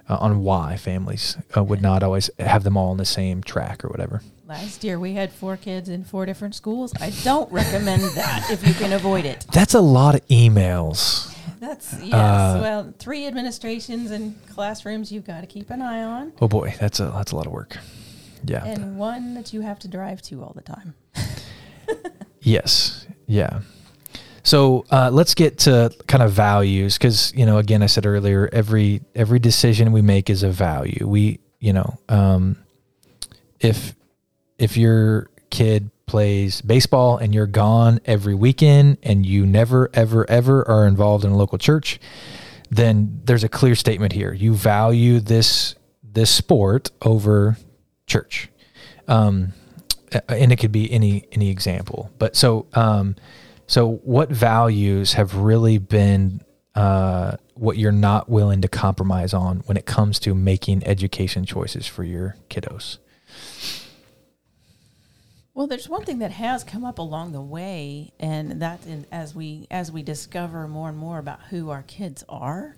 uh, 0.09 0.17
on 0.19 0.39
why 0.41 0.77
families 0.77 1.37
uh, 1.55 1.63
would 1.63 1.81
not 1.81 2.01
always 2.01 2.31
have 2.39 2.63
them 2.63 2.75
all 2.75 2.89
on 2.89 2.97
the 2.97 3.05
same 3.05 3.43
track 3.43 3.85
or 3.85 3.89
whatever. 3.89 4.23
Last 4.47 4.83
year, 4.83 4.99
we 4.99 5.13
had 5.13 5.31
four 5.31 5.57
kids 5.57 5.89
in 5.89 6.05
four 6.05 6.25
different 6.25 6.55
schools. 6.55 6.91
I 6.99 7.11
don't 7.23 7.51
recommend 7.51 8.01
that 8.15 8.49
if 8.49 8.65
you 8.65 8.73
can 8.73 8.93
avoid 8.93 9.25
it. 9.25 9.45
That's 9.51 9.75
a 9.75 9.81
lot 9.81 10.15
of 10.15 10.25
emails. 10.27 11.36
That's, 11.59 11.93
yes. 12.01 12.13
Uh, 12.13 12.59
well, 12.61 12.93
three 12.99 13.25
administrations 13.27 14.11
and 14.11 14.35
classrooms 14.49 15.11
you've 15.11 15.25
got 15.25 15.41
to 15.41 15.47
keep 15.47 15.69
an 15.69 15.81
eye 15.81 16.03
on, 16.03 16.33
Oh 16.41 16.47
boy, 16.47 16.75
that's 16.79 16.99
a 16.99 17.05
that's 17.05 17.31
a 17.31 17.35
lot 17.35 17.45
of 17.47 17.51
work. 17.51 17.77
Yeah. 18.45 18.63
and 18.63 18.97
one 18.97 19.33
that 19.33 19.51
you 19.53 19.61
have 19.61 19.79
to 19.79 19.87
drive 19.87 20.21
to 20.23 20.43
all 20.43 20.53
the 20.55 20.61
time. 20.61 20.93
Yes. 22.47 23.05
Yeah. 23.25 23.59
So 24.43 24.85
uh, 24.89 25.09
let's 25.11 25.33
get 25.33 25.57
to 25.59 25.93
kind 26.07 26.23
of 26.23 26.31
values 26.31 26.97
because 26.97 27.33
you 27.35 27.45
know 27.45 27.57
again 27.57 27.83
I 27.83 27.87
said 27.87 28.05
earlier 28.05 28.49
every 28.53 29.01
every 29.13 29.39
decision 29.39 29.91
we 29.91 30.01
make 30.01 30.29
is 30.29 30.43
a 30.43 30.49
value. 30.49 31.05
We 31.05 31.39
you 31.59 31.73
know, 31.73 31.99
um, 32.07 32.55
if 33.59 33.93
if 34.57 34.77
your 34.77 35.29
kid 35.49 35.91
plays 36.07 36.61
baseball 36.61 37.17
and 37.17 37.35
you're 37.35 37.45
gone 37.45 37.99
every 38.05 38.33
weekend 38.33 38.97
and 39.03 39.25
you 39.25 39.45
never 39.45 39.89
ever 39.93 40.27
ever 40.29 40.67
are 40.67 40.87
involved 40.87 41.23
in 41.23 41.31
a 41.31 41.37
local 41.37 41.57
church, 41.57 41.99
then 42.71 43.21
there's 43.25 43.43
a 43.43 43.49
clear 43.49 43.75
statement 43.75 44.13
here. 44.13 44.33
You 44.33 44.55
value 44.55 45.19
this 45.19 45.75
this 46.01 46.31
sport 46.31 46.89
over 47.01 47.57
church. 48.07 48.49
Um, 49.07 49.53
and 50.29 50.51
it 50.51 50.55
could 50.55 50.71
be 50.71 50.91
any 50.91 51.27
any 51.31 51.49
example. 51.49 52.11
But 52.17 52.35
so 52.35 52.67
um, 52.73 53.15
so 53.67 53.95
what 54.03 54.29
values 54.29 55.13
have 55.13 55.35
really 55.35 55.77
been 55.77 56.41
uh, 56.73 57.37
what 57.55 57.77
you're 57.77 57.91
not 57.91 58.29
willing 58.29 58.61
to 58.61 58.67
compromise 58.67 59.33
on 59.33 59.57
when 59.65 59.77
it 59.77 59.85
comes 59.85 60.19
to 60.19 60.33
making 60.33 60.85
education 60.85 61.45
choices 61.45 61.85
for 61.85 62.03
your 62.03 62.37
kiddos? 62.49 62.97
Well, 65.57 65.65
there's 65.65 65.89
one 65.89 66.05
thing 66.05 66.19
that 66.19 66.29
has 66.29 66.63
come 66.63 66.85
up 66.85 66.99
along 66.99 67.31
the 67.31 67.41
way, 67.41 68.11
and 68.19 68.61
that 68.61 68.79
as 69.11 69.33
we 69.33 69.65
as 69.71 69.91
we 69.91 70.03
discover 70.03 70.67
more 70.67 70.87
and 70.87 70.97
more 70.99 71.17
about 71.17 71.41
who 71.49 71.71
our 71.71 71.81
kids 71.81 72.23
are, 72.29 72.77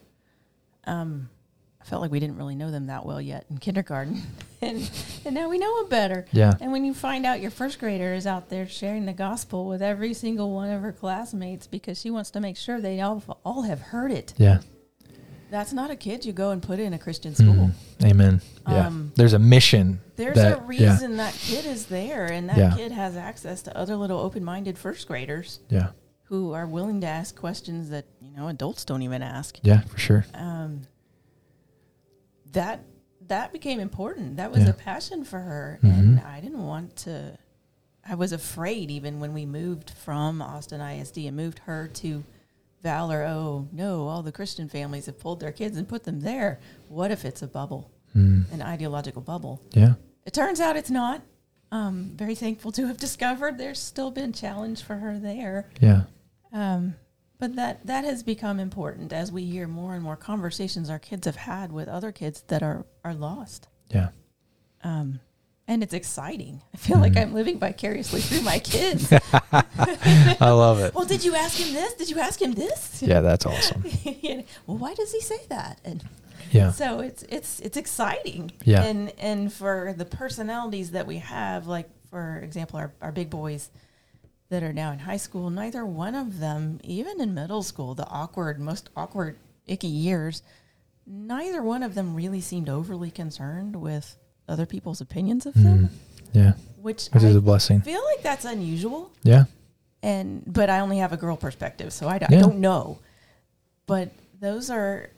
um, 0.86 1.30
I 1.82 1.84
felt 1.84 2.02
like 2.02 2.10
we 2.10 2.22
didn't 2.22 2.38
really 2.38 2.56
know 2.56 2.72
them 2.72 2.88
that 2.88 3.06
well 3.06 3.20
yet 3.20 3.46
in 3.50 3.58
kindergarten, 3.58 4.22
and 4.62 4.90
and 5.26 5.36
now 5.36 5.50
we 5.50 5.58
know 5.58 5.82
them 5.82 5.90
better. 5.90 6.26
Yeah. 6.32 6.54
And 6.62 6.72
when 6.72 6.86
you 6.86 6.94
find 6.94 7.26
out 7.26 7.42
your 7.42 7.52
first 7.52 7.80
grader 7.80 8.14
is 8.14 8.26
out 8.26 8.48
there 8.50 8.66
sharing 8.66 9.06
the 9.06 9.12
gospel 9.12 9.66
with 9.68 9.82
every 9.82 10.14
single 10.14 10.54
one 10.54 10.70
of 10.70 10.82
her 10.82 10.94
classmates 10.94 11.68
because 11.68 12.00
she 12.00 12.10
wants 12.10 12.32
to 12.32 12.40
make 12.40 12.56
sure 12.56 12.80
they 12.80 13.02
all 13.02 13.22
all 13.44 13.64
have 13.64 13.82
heard 13.82 14.14
it, 14.14 14.34
Yeah. 14.38 14.60
That's 15.50 15.74
not 15.74 15.90
a 15.92 15.96
kid 15.96 16.26
you 16.26 16.32
go 16.34 16.52
and 16.52 16.62
put 16.62 16.80
in 16.80 16.94
a 16.94 17.00
Christian 17.00 17.34
school. 17.36 17.72
Mm, 18.00 18.06
amen. 18.06 18.42
Yeah. 18.68 18.88
Um, 18.88 19.12
There's 19.16 19.34
a 19.34 19.40
mission. 19.40 20.00
There's 20.16 20.36
that- 20.36 20.60
a 20.60 20.74
yeah, 20.74 20.90
reason 20.92 21.18
that 21.18 21.34
kid 21.34 21.66
is 21.66 21.88
there, 21.88 22.26
and 22.26 22.50
that 22.50 22.58
Yeah. 22.58 22.76
kid 22.76 22.92
has 22.92 23.16
access 23.18 23.62
to 23.64 23.76
other 23.78 23.96
little 23.96 24.20
open-minded 24.20 24.78
first 24.78 25.08
graders 25.08 25.60
Yeah. 25.70 25.90
who 26.26 26.54
are 26.54 26.68
willing 26.68 27.02
to 27.02 27.08
ask 27.08 27.36
questions 27.36 27.90
that 27.90 28.06
you 28.22 28.32
know 28.36 28.48
adults 28.48 28.86
don't 28.86 29.02
even 29.02 29.22
ask. 29.22 29.58
Yeah, 29.64 29.82
for 29.82 29.98
sure. 29.98 30.26
Um, 30.34 30.82
that 32.52 32.82
that 33.28 33.54
became 33.54 33.80
important. 33.80 34.38
That 34.38 34.52
was 34.52 34.64
Yeah. 34.64 34.70
a 34.70 34.74
passion 34.74 35.24
for 35.24 35.40
her, 35.40 35.80
Mhm. 35.84 36.00
and 36.00 36.20
I 36.22 36.40
didn't 36.42 36.66
want 36.66 36.96
to. 36.98 37.38
I 38.08 38.16
was 38.16 38.32
afraid 38.32 38.90
even 38.90 39.20
when 39.20 39.34
we 39.34 39.46
moved 39.46 39.92
from 39.92 40.42
Austin 40.42 40.82
ISD 40.82 41.28
and 41.28 41.38
moved 41.38 41.60
her 41.60 41.88
to 41.88 42.24
Valor. 42.82 43.24
Oh 43.26 43.68
no, 43.72 44.08
all 44.08 44.24
the 44.24 44.32
Christian 44.32 44.70
families 44.70 45.06
have 45.08 45.20
pulled 45.20 45.40
their 45.40 45.52
kids 45.52 45.78
and 45.78 45.88
put 45.88 46.04
them 46.04 46.22
there. 46.22 46.60
What 46.88 47.12
if 47.12 47.26
it's 47.26 47.42
a 47.42 47.48
bubble, 47.48 47.92
Mm, 48.16 48.52
an 48.52 48.62
ideological 48.62 49.22
bubble? 49.22 49.62
yeah. 49.72 49.94
It 50.26 50.34
turns 50.34 50.60
out 50.60 50.76
it's 50.78 50.90
not. 50.92 51.22
Um, 51.72 52.14
very 52.16 52.36
thankful 52.36 52.72
to 52.74 52.88
have 52.88 52.98
discovered 53.08 53.58
there's 53.58 53.80
still 53.80 54.12
been 54.12 54.34
challenge 54.34 54.82
for 54.84 54.96
her 54.96 55.20
there. 55.20 55.70
Yeah. 55.82 56.04
Um, 56.54 56.96
but 57.38 57.56
that 57.56 57.86
that 57.88 58.04
has 58.06 58.22
become 58.24 58.60
important 58.60 59.14
as 59.14 59.32
we 59.32 59.46
hear 59.46 59.68
more 59.68 59.94
and 59.94 60.04
more 60.04 60.16
conversations 60.18 60.90
our 60.90 61.00
kids 61.00 61.26
have 61.26 61.36
had 61.38 61.72
with 61.72 61.88
other 61.88 62.12
kids 62.12 62.42
that 62.48 62.62
are 62.64 62.86
are 63.04 63.14
lost. 63.14 63.68
Yeah. 63.90 64.10
Um, 64.84 65.20
and 65.70 65.84
it's 65.84 65.94
exciting. 65.94 66.62
I 66.74 66.78
feel 66.78 66.98
like 66.98 67.14
Mhm. 67.14 67.22
I'm 67.22 67.34
living 67.34 67.60
vicariously 67.60 68.20
through 68.22 68.42
my 68.42 68.60
kids. 68.60 69.14
I 69.54 70.50
love 70.50 70.80
it. 70.80 70.94
well, 70.94 71.06
did 71.06 71.24
you 71.24 71.36
ask 71.36 71.58
him 71.58 71.74
this? 71.74 71.94
Did 71.94 72.10
you 72.10 72.20
ask 72.20 72.42
him 72.42 72.54
this? 72.54 73.02
Yeah, 73.02 73.22
that's 73.22 73.46
awesome. 73.46 73.84
You 74.22 74.38
know, 74.38 74.44
well, 74.68 74.78
why 74.78 74.94
does 74.96 75.12
he 75.14 75.22
say 75.22 75.40
that? 75.50 75.80
And 75.86 76.04
Yeah. 76.52 76.72
so 76.72 77.00
it's 77.00 77.24
it's 77.24 77.60
it's 77.60 77.78
exciting. 77.78 78.52
Yeah. 78.66 78.84
And 78.84 79.14
and 79.20 79.54
for 79.54 79.94
the 79.96 80.06
personalities 80.06 80.92
that 80.92 81.06
we 81.08 81.20
have, 81.20 81.68
like 81.68 81.90
for 82.10 82.38
example, 82.40 82.80
our, 82.80 82.92
our 83.02 83.12
big 83.12 83.30
boys 83.30 83.70
that 84.50 84.64
are 84.64 84.74
now 84.74 84.92
in 84.92 85.00
high 85.00 85.18
school, 85.18 85.52
neither 85.52 85.86
one 85.86 86.16
of 86.16 86.40
them, 86.40 86.80
even 86.84 87.22
in 87.22 87.36
middle 87.36 87.62
school, 87.62 87.94
the 87.94 88.08
awkward, 88.08 88.60
most 88.60 88.90
awkward, 88.96 89.38
icky 89.68 89.88
years, 89.88 90.42
neither 91.06 91.62
one 91.62 91.84
of 91.84 91.94
them 91.94 92.16
really 92.16 92.42
seemed 92.42 92.68
overly 92.68 93.12
concerned 93.12 93.76
with 93.76 94.18
other 94.50 94.66
people's 94.66 95.02
opinions 95.02 95.46
of 95.46 95.54
mm-hmm. 95.54 95.64
them, 95.64 95.90
yeah. 96.34 96.54
which 96.82 97.08
Which 97.08 97.24
is 97.24 97.36
a 97.36 97.42
blessing. 97.42 97.78
I 97.78 97.82
feel 97.82 98.04
like 98.04 98.24
that's 98.24 98.46
unusual. 98.46 99.12
Yeah. 99.24 99.46
And 100.02 100.44
but 100.46 100.70
I 100.70 100.80
only 100.80 100.98
have 100.98 101.14
a 101.14 101.18
girl 101.18 101.38
perspective, 101.38 101.92
so 101.94 102.08
I, 102.08 102.18
don't- 102.20 102.32
Yeah. 102.32 102.40
I 102.40 102.42
don't 102.42 102.60
know. 102.60 103.00
But 103.86 104.12
those 104.40 104.70
are 104.70 105.10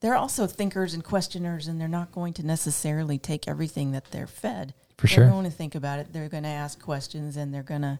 they're 0.00 0.14
also 0.16 0.46
thinkers 0.46 0.92
and 0.92 1.02
questioners, 1.02 1.66
and 1.66 1.80
they're 1.80 1.88
not 1.88 2.12
going 2.12 2.34
to 2.34 2.44
necessarily 2.44 3.16
take 3.16 3.48
everything 3.48 3.92
that 3.92 4.10
they're 4.10 4.26
fed. 4.26 4.74
For 4.98 5.06
they're 5.06 5.14
sure. 5.14 5.28
going 5.28 5.44
to 5.44 5.50
think 5.50 5.74
about 5.74 5.98
it. 5.98 6.12
They're 6.12 6.28
going 6.28 6.42
to 6.42 6.48
ask 6.50 6.78
questions, 6.80 7.38
and 7.38 7.54
they're 7.54 7.62
going 7.62 7.82
to 7.82 7.98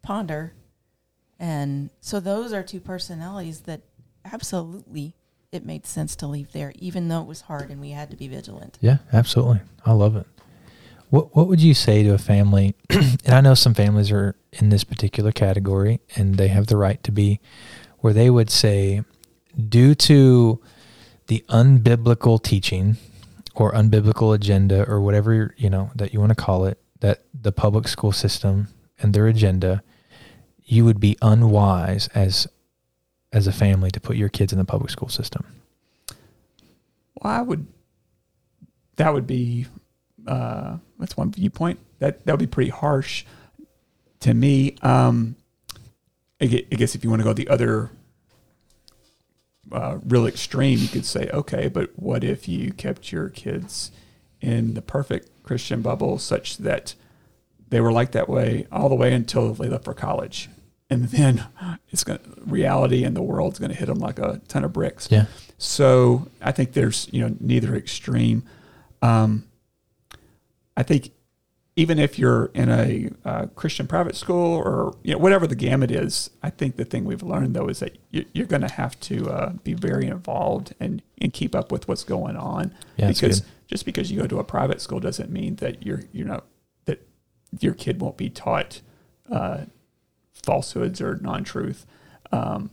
ponder. 0.00 0.52
And 1.40 1.90
so 2.00 2.20
those 2.20 2.52
are 2.52 2.62
two 2.62 2.78
personalities 2.78 3.62
that 3.62 3.80
absolutely 4.24 5.14
it 5.52 5.66
made 5.66 5.84
sense 5.84 6.14
to 6.16 6.26
leave 6.26 6.52
there, 6.52 6.72
even 6.78 7.08
though 7.08 7.22
it 7.22 7.26
was 7.26 7.42
hard 7.42 7.70
and 7.70 7.80
we 7.80 7.90
had 7.90 8.10
to 8.10 8.16
be 8.16 8.28
vigilant. 8.28 8.78
Yeah, 8.80 8.98
absolutely. 9.12 9.60
I 9.84 9.92
love 9.92 10.14
it. 10.14 10.26
What 11.08 11.34
What 11.34 11.48
would 11.48 11.60
you 11.60 11.74
say 11.74 12.02
to 12.04 12.14
a 12.14 12.18
family? 12.18 12.76
and 12.90 13.30
I 13.30 13.40
know 13.40 13.54
some 13.54 13.74
families 13.74 14.12
are 14.12 14.36
in 14.52 14.68
this 14.68 14.84
particular 14.84 15.32
category, 15.32 16.00
and 16.14 16.36
they 16.36 16.48
have 16.48 16.68
the 16.68 16.76
right 16.76 17.02
to 17.02 17.10
be, 17.10 17.40
where 17.98 18.12
they 18.12 18.30
would 18.30 18.50
say, 18.50 19.02
due 19.68 19.94
to 19.96 20.60
the 21.26 21.44
unbiblical 21.48 22.40
teaching 22.40 22.96
or 23.54 23.72
unbiblical 23.72 24.34
agenda 24.34 24.88
or 24.88 25.00
whatever 25.00 25.52
you 25.56 25.68
know 25.68 25.90
that 25.96 26.14
you 26.14 26.20
want 26.20 26.30
to 26.30 26.36
call 26.36 26.64
it, 26.64 26.78
that 27.00 27.24
the 27.34 27.52
public 27.52 27.88
school 27.88 28.12
system 28.12 28.68
and 29.00 29.14
their 29.14 29.26
agenda, 29.26 29.82
you 30.64 30.84
would 30.84 31.00
be 31.00 31.16
unwise 31.20 32.06
as 32.14 32.46
as 33.32 33.46
a 33.46 33.52
family 33.52 33.90
to 33.90 34.00
put 34.00 34.16
your 34.16 34.28
kids 34.28 34.52
in 34.52 34.58
the 34.58 34.64
public 34.64 34.90
school 34.90 35.08
system. 35.08 35.44
Well, 37.22 37.32
I 37.32 37.42
would. 37.42 37.66
That 38.96 39.12
would 39.14 39.26
be. 39.26 39.66
Uh, 40.26 40.76
that's 40.98 41.16
one 41.16 41.32
viewpoint. 41.32 41.78
That 41.98 42.24
that 42.24 42.32
would 42.32 42.40
be 42.40 42.46
pretty 42.46 42.70
harsh 42.70 43.24
to 44.20 44.34
me. 44.34 44.76
Um, 44.82 45.36
I 46.40 46.46
gue- 46.46 46.66
I 46.72 46.74
guess 46.74 46.94
if 46.94 47.04
you 47.04 47.10
want 47.10 47.20
to 47.20 47.24
go 47.24 47.32
the 47.32 47.48
other 47.48 47.90
uh, 49.72 49.98
real 50.06 50.26
extreme, 50.26 50.78
you 50.78 50.88
could 50.88 51.04
say, 51.04 51.28
okay, 51.32 51.68
but 51.68 51.90
what 51.96 52.24
if 52.24 52.48
you 52.48 52.72
kept 52.72 53.12
your 53.12 53.28
kids 53.28 53.90
in 54.40 54.74
the 54.74 54.82
perfect 54.82 55.42
Christian 55.42 55.82
bubble, 55.82 56.18
such 56.18 56.56
that 56.58 56.94
they 57.68 57.80
were 57.80 57.92
like 57.92 58.12
that 58.12 58.28
way 58.28 58.66
all 58.72 58.88
the 58.88 58.94
way 58.94 59.12
until 59.12 59.54
they 59.54 59.68
left 59.68 59.84
for 59.84 59.94
college, 59.94 60.48
and 60.90 61.04
then 61.04 61.46
it's 61.90 62.04
going 62.04 62.18
to 62.18 62.24
reality 62.44 63.04
and 63.04 63.16
the 63.16 63.22
world's 63.22 63.58
going 63.58 63.70
to 63.70 63.76
hit 63.76 63.86
them 63.86 63.98
like 63.98 64.18
a 64.18 64.40
ton 64.48 64.64
of 64.64 64.72
bricks. 64.72 65.08
Yeah. 65.10 65.26
So 65.56 66.28
I 66.42 66.52
think 66.52 66.72
there's 66.72 67.08
you 67.12 67.20
know 67.20 67.36
neither 67.40 67.74
extreme. 67.74 68.42
Um, 69.02 69.46
I 70.76 70.82
think 70.82 71.12
even 71.76 71.98
if 71.98 72.18
you're 72.18 72.46
in 72.52 72.68
a 72.68 73.10
uh, 73.24 73.46
Christian 73.54 73.86
private 73.86 74.16
school 74.16 74.56
or 74.56 74.96
you 75.02 75.12
know 75.12 75.18
whatever 75.18 75.46
the 75.46 75.54
gamut 75.54 75.90
is, 75.90 76.30
I 76.42 76.50
think 76.50 76.76
the 76.76 76.84
thing 76.84 77.04
we've 77.04 77.22
learned 77.22 77.54
though 77.54 77.68
is 77.68 77.78
that 77.80 77.96
you, 78.10 78.24
you're 78.32 78.46
going 78.46 78.62
to 78.62 78.72
have 78.72 78.98
to 79.00 79.30
uh, 79.30 79.52
be 79.64 79.74
very 79.74 80.06
involved 80.06 80.74
and 80.80 81.02
and 81.20 81.32
keep 81.32 81.54
up 81.54 81.70
with 81.70 81.88
what's 81.88 82.04
going 82.04 82.36
on. 82.36 82.74
Yeah, 82.96 83.08
because 83.08 83.42
just 83.68 83.84
because 83.84 84.10
you 84.10 84.20
go 84.20 84.26
to 84.26 84.38
a 84.38 84.44
private 84.44 84.80
school 84.80 84.98
doesn't 84.98 85.30
mean 85.30 85.56
that 85.56 85.86
you're 85.86 86.02
you're 86.12 86.26
not 86.26 86.46
that 86.86 87.06
your 87.60 87.74
kid 87.74 88.00
won't 88.00 88.16
be 88.16 88.28
taught 88.28 88.80
uh, 89.30 89.64
falsehoods 90.40 91.00
or 91.00 91.16
non-truth. 91.16 91.86
Um, 92.32 92.70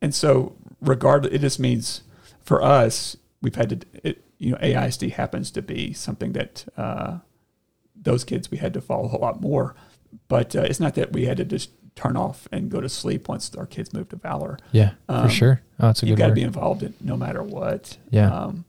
and 0.00 0.14
so, 0.14 0.54
regardless, 0.80 1.32
it 1.34 1.40
just 1.40 1.58
means 1.58 2.02
for 2.42 2.62
us, 2.62 3.16
we've 3.42 3.54
had 3.56 3.70
to, 3.70 3.86
it, 4.04 4.24
you 4.38 4.52
know, 4.52 4.58
AISD 4.58 5.12
happens 5.12 5.50
to 5.52 5.62
be 5.62 5.92
something 5.92 6.32
that 6.32 6.64
uh, 6.76 7.18
those 7.96 8.24
kids 8.24 8.50
we 8.50 8.58
had 8.58 8.72
to 8.74 8.80
follow 8.80 9.10
a 9.14 9.18
lot 9.18 9.40
more. 9.40 9.74
But 10.28 10.54
uh, 10.56 10.62
it's 10.62 10.80
not 10.80 10.94
that 10.94 11.12
we 11.12 11.26
had 11.26 11.36
to 11.38 11.44
just 11.44 11.70
turn 11.94 12.16
off 12.16 12.46
and 12.52 12.70
go 12.70 12.80
to 12.80 12.88
sleep 12.88 13.28
once 13.28 13.52
our 13.56 13.66
kids 13.66 13.92
moved 13.92 14.10
to 14.10 14.16
Valor. 14.16 14.58
Yeah, 14.72 14.90
for 15.06 15.12
Um, 15.14 15.28
sure. 15.28 15.62
Oh, 15.80 15.86
that's 15.88 16.02
a 16.02 16.06
You've 16.06 16.18
got 16.18 16.28
to 16.28 16.32
be 16.32 16.42
involved 16.42 16.82
in 16.82 16.94
no 17.00 17.16
matter 17.16 17.42
what. 17.42 17.96
Yeah. 18.10 18.32
Um, 18.32 18.64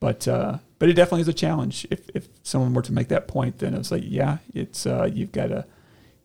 but 0.00 0.26
uh, 0.28 0.58
but 0.78 0.88
it 0.88 0.94
definitely 0.94 1.22
is 1.22 1.28
a 1.28 1.32
challenge. 1.32 1.86
If 1.90 2.08
if 2.14 2.28
someone 2.42 2.74
were 2.74 2.82
to 2.82 2.92
make 2.92 3.08
that 3.08 3.26
point, 3.28 3.58
then 3.60 3.72
it's 3.74 3.90
like, 3.90 4.02
yeah, 4.04 4.38
it's 4.52 4.84
uh, 4.84 5.08
you've 5.10 5.32
got 5.32 5.46
to 5.46 5.64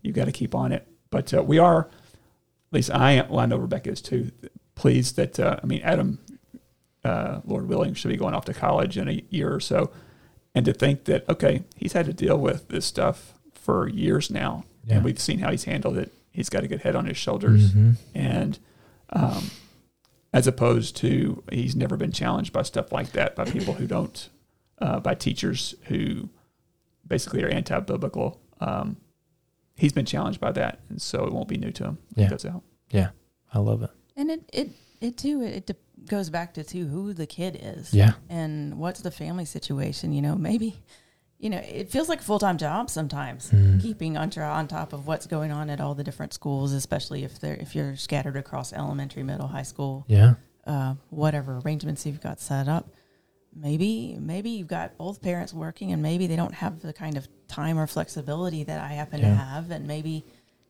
you've 0.01 0.15
got 0.15 0.25
to 0.25 0.31
keep 0.31 0.53
on 0.55 0.71
it. 0.71 0.87
But 1.09 1.33
uh, 1.33 1.43
we 1.43 1.57
are, 1.57 1.81
at 1.81 2.73
least 2.73 2.91
I 2.91 3.13
am. 3.13 3.29
Well, 3.29 3.39
I 3.39 3.45
know 3.45 3.57
Rebecca 3.57 3.89
is 3.91 4.01
too. 4.01 4.31
Pleased 4.75 5.15
that 5.17 5.39
uh, 5.39 5.57
I 5.61 5.65
mean 5.65 5.81
Adam, 5.83 6.19
uh, 7.03 7.41
Lord 7.45 7.67
willing, 7.67 7.93
should 7.93 8.09
be 8.09 8.17
going 8.17 8.33
off 8.33 8.45
to 8.45 8.53
college 8.53 8.97
in 8.97 9.07
a 9.09 9.21
year 9.29 9.53
or 9.53 9.59
so, 9.59 9.91
and 10.55 10.65
to 10.65 10.73
think 10.73 11.05
that 11.05 11.27
okay, 11.29 11.63
he's 11.75 11.93
had 11.93 12.05
to 12.05 12.13
deal 12.13 12.37
with 12.37 12.67
this 12.69 12.85
stuff 12.85 13.33
for 13.53 13.89
years 13.89 14.29
now, 14.31 14.63
Yeah. 14.85 14.95
and 14.95 15.03
we've 15.05 15.19
seen 15.19 15.39
how 15.39 15.51
he's 15.51 15.65
handled 15.65 15.97
it. 15.97 16.13
He's 16.31 16.49
got 16.49 16.63
a 16.63 16.67
good 16.67 16.81
head 16.81 16.95
on 16.95 17.05
his 17.05 17.17
shoulders 17.17 17.73
Mhm. 17.73 17.95
and 18.15 18.59
um, 19.11 19.49
as 20.31 20.45
opposed 20.47 20.95
to 20.97 21.43
he's 21.51 21.75
never 21.75 21.97
been 21.97 22.11
challenged 22.11 22.53
by 22.53 22.61
stuff 22.61 22.91
like 22.91 23.11
that 23.13 23.35
by 23.35 23.43
people 23.45 23.73
who 23.73 23.87
don't, 23.87 24.29
uh, 24.79 24.99
by 24.99 25.15
teachers 25.15 25.73
who 25.85 26.29
basically 27.05 27.43
are 27.43 27.49
anti-biblical. 27.49 28.39
Um, 28.61 28.97
he's 29.79 29.93
been 29.93 30.05
challenged 30.05 30.39
by 30.39 30.51
that, 30.51 30.79
and 30.89 31.01
so 31.01 31.25
it 31.25 31.33
won't 31.33 31.47
be 31.47 31.57
new 31.57 31.71
to 31.71 31.83
him. 31.85 31.97
Yeah. 32.15 32.27
That's 32.29 32.45
out. 32.45 32.63
Yeah. 32.91 33.09
I 33.53 33.59
love 33.59 33.81
it. 33.83 33.89
And 34.15 34.29
it 34.31 34.41
it 34.53 34.69
it 35.01 35.17
too 35.17 35.41
it, 35.41 35.65
de- 35.67 35.75
goes 36.05 36.29
back 36.29 36.53
to 36.55 36.63
too 36.63 36.85
who 36.87 37.13
the 37.13 37.25
kid 37.25 37.59
is. 37.61 37.93
Yeah. 37.93 38.13
And 38.29 38.77
what's 38.77 39.01
the 39.01 39.11
family 39.11 39.45
situation? 39.45 40.11
You 40.13 40.21
know, 40.21 40.35
maybe 40.35 40.75
you 41.39 41.49
know 41.49 41.57
it 41.59 41.89
feels 41.89 42.09
like 42.09 42.19
a 42.19 42.23
full 42.23 42.39
time 42.39 42.57
job 42.57 42.89
sometimes. 42.89 43.49
Mm. 43.51 43.81
Keeping 43.81 44.17
on 44.17 44.29
tra- 44.29 44.49
on 44.49 44.67
top 44.67 44.93
of 44.93 45.07
what's 45.07 45.25
going 45.25 45.51
on 45.51 45.69
at 45.69 45.79
all 45.81 45.95
the 45.95 46.03
different 46.03 46.33
schools, 46.33 46.73
especially 46.73 47.23
if 47.23 47.39
they're 47.39 47.55
if 47.55 47.75
you're 47.75 47.95
scattered 47.95 48.35
across 48.37 48.73
elementary, 48.73 49.23
middle, 49.23 49.47
high 49.47 49.63
school, 49.63 50.05
Yeah. 50.07 50.33
uh, 50.67 50.95
whatever 51.09 51.59
arrangements 51.65 52.05
you've 52.05 52.21
got 52.21 52.39
set 52.39 52.67
up. 52.67 52.89
Maybe 53.55 54.15
maybe 54.19 54.51
you've 54.51 54.67
got 54.67 54.97
both 54.97 55.21
parents 55.21 55.53
working, 55.53 55.91
and 55.91 56.01
maybe 56.01 56.27
they 56.27 56.35
don't 56.35 56.53
have 56.53 56.81
the 56.81 56.93
kind 56.93 57.17
of 57.17 57.27
time 57.47 57.77
or 57.79 57.87
flexibility 57.87 58.63
that 58.63 58.79
I 58.79 58.89
happen 58.93 59.21
to 59.21 59.27
have, 59.27 59.71
and 59.71 59.87
maybe 59.87 60.23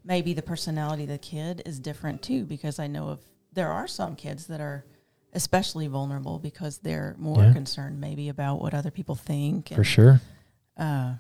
maybe 0.03 0.33
the 0.33 0.41
personality 0.41 1.03
of 1.03 1.09
the 1.09 1.17
kid 1.17 1.61
is 1.65 1.79
different 1.79 2.21
too. 2.21 2.45
Because 2.45 2.79
I 2.79 2.87
know 2.87 3.09
of 3.09 3.19
there 3.53 3.69
are 3.71 3.87
some 3.87 4.15
kids 4.15 4.47
that 4.47 4.61
are 4.61 4.85
especially 5.33 5.87
vulnerable 5.87 6.39
because 6.39 6.79
they're 6.79 7.15
more 7.19 7.43
Yeah. 7.43 7.53
concerned 7.53 7.99
maybe 7.99 8.29
about 8.29 8.61
what 8.61 8.73
other 8.73 8.89
people 8.91 9.13
think. 9.15 9.69
And, 9.71 9.77
For 9.77 9.83
sure. 9.83 10.21
Uh, 10.77 11.15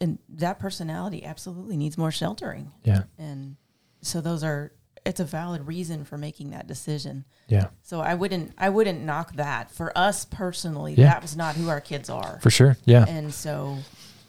and 0.00 0.18
that 0.28 0.58
personality 0.58 1.24
absolutely 1.24 1.76
needs 1.76 1.96
more 1.98 2.10
sheltering, 2.10 2.72
Yeah. 2.82 3.04
and 3.18 3.56
so 4.00 4.20
those 4.20 4.42
are 4.42 4.72
it's 5.04 5.20
a 5.20 5.24
valid 5.24 5.66
reason 5.66 6.04
for 6.04 6.16
making 6.16 6.50
that 6.50 6.66
decision. 6.66 7.24
Yeah. 7.48 7.66
So 7.82 8.00
I 8.00 8.14
wouldn't 8.14 8.52
I 8.58 8.68
wouldn't 8.70 9.02
knock 9.02 9.34
that. 9.36 9.70
For 9.70 9.96
us 9.96 10.24
personally, 10.24 10.94
Yeah. 10.94 11.06
that 11.06 11.22
was 11.22 11.36
not 11.36 11.56
who 11.56 11.68
our 11.68 11.80
kids 11.80 12.08
are. 12.08 12.38
For 12.42 12.50
sure. 12.50 12.76
Yeah. 12.84 13.04
And 13.06 13.32
so 13.32 13.78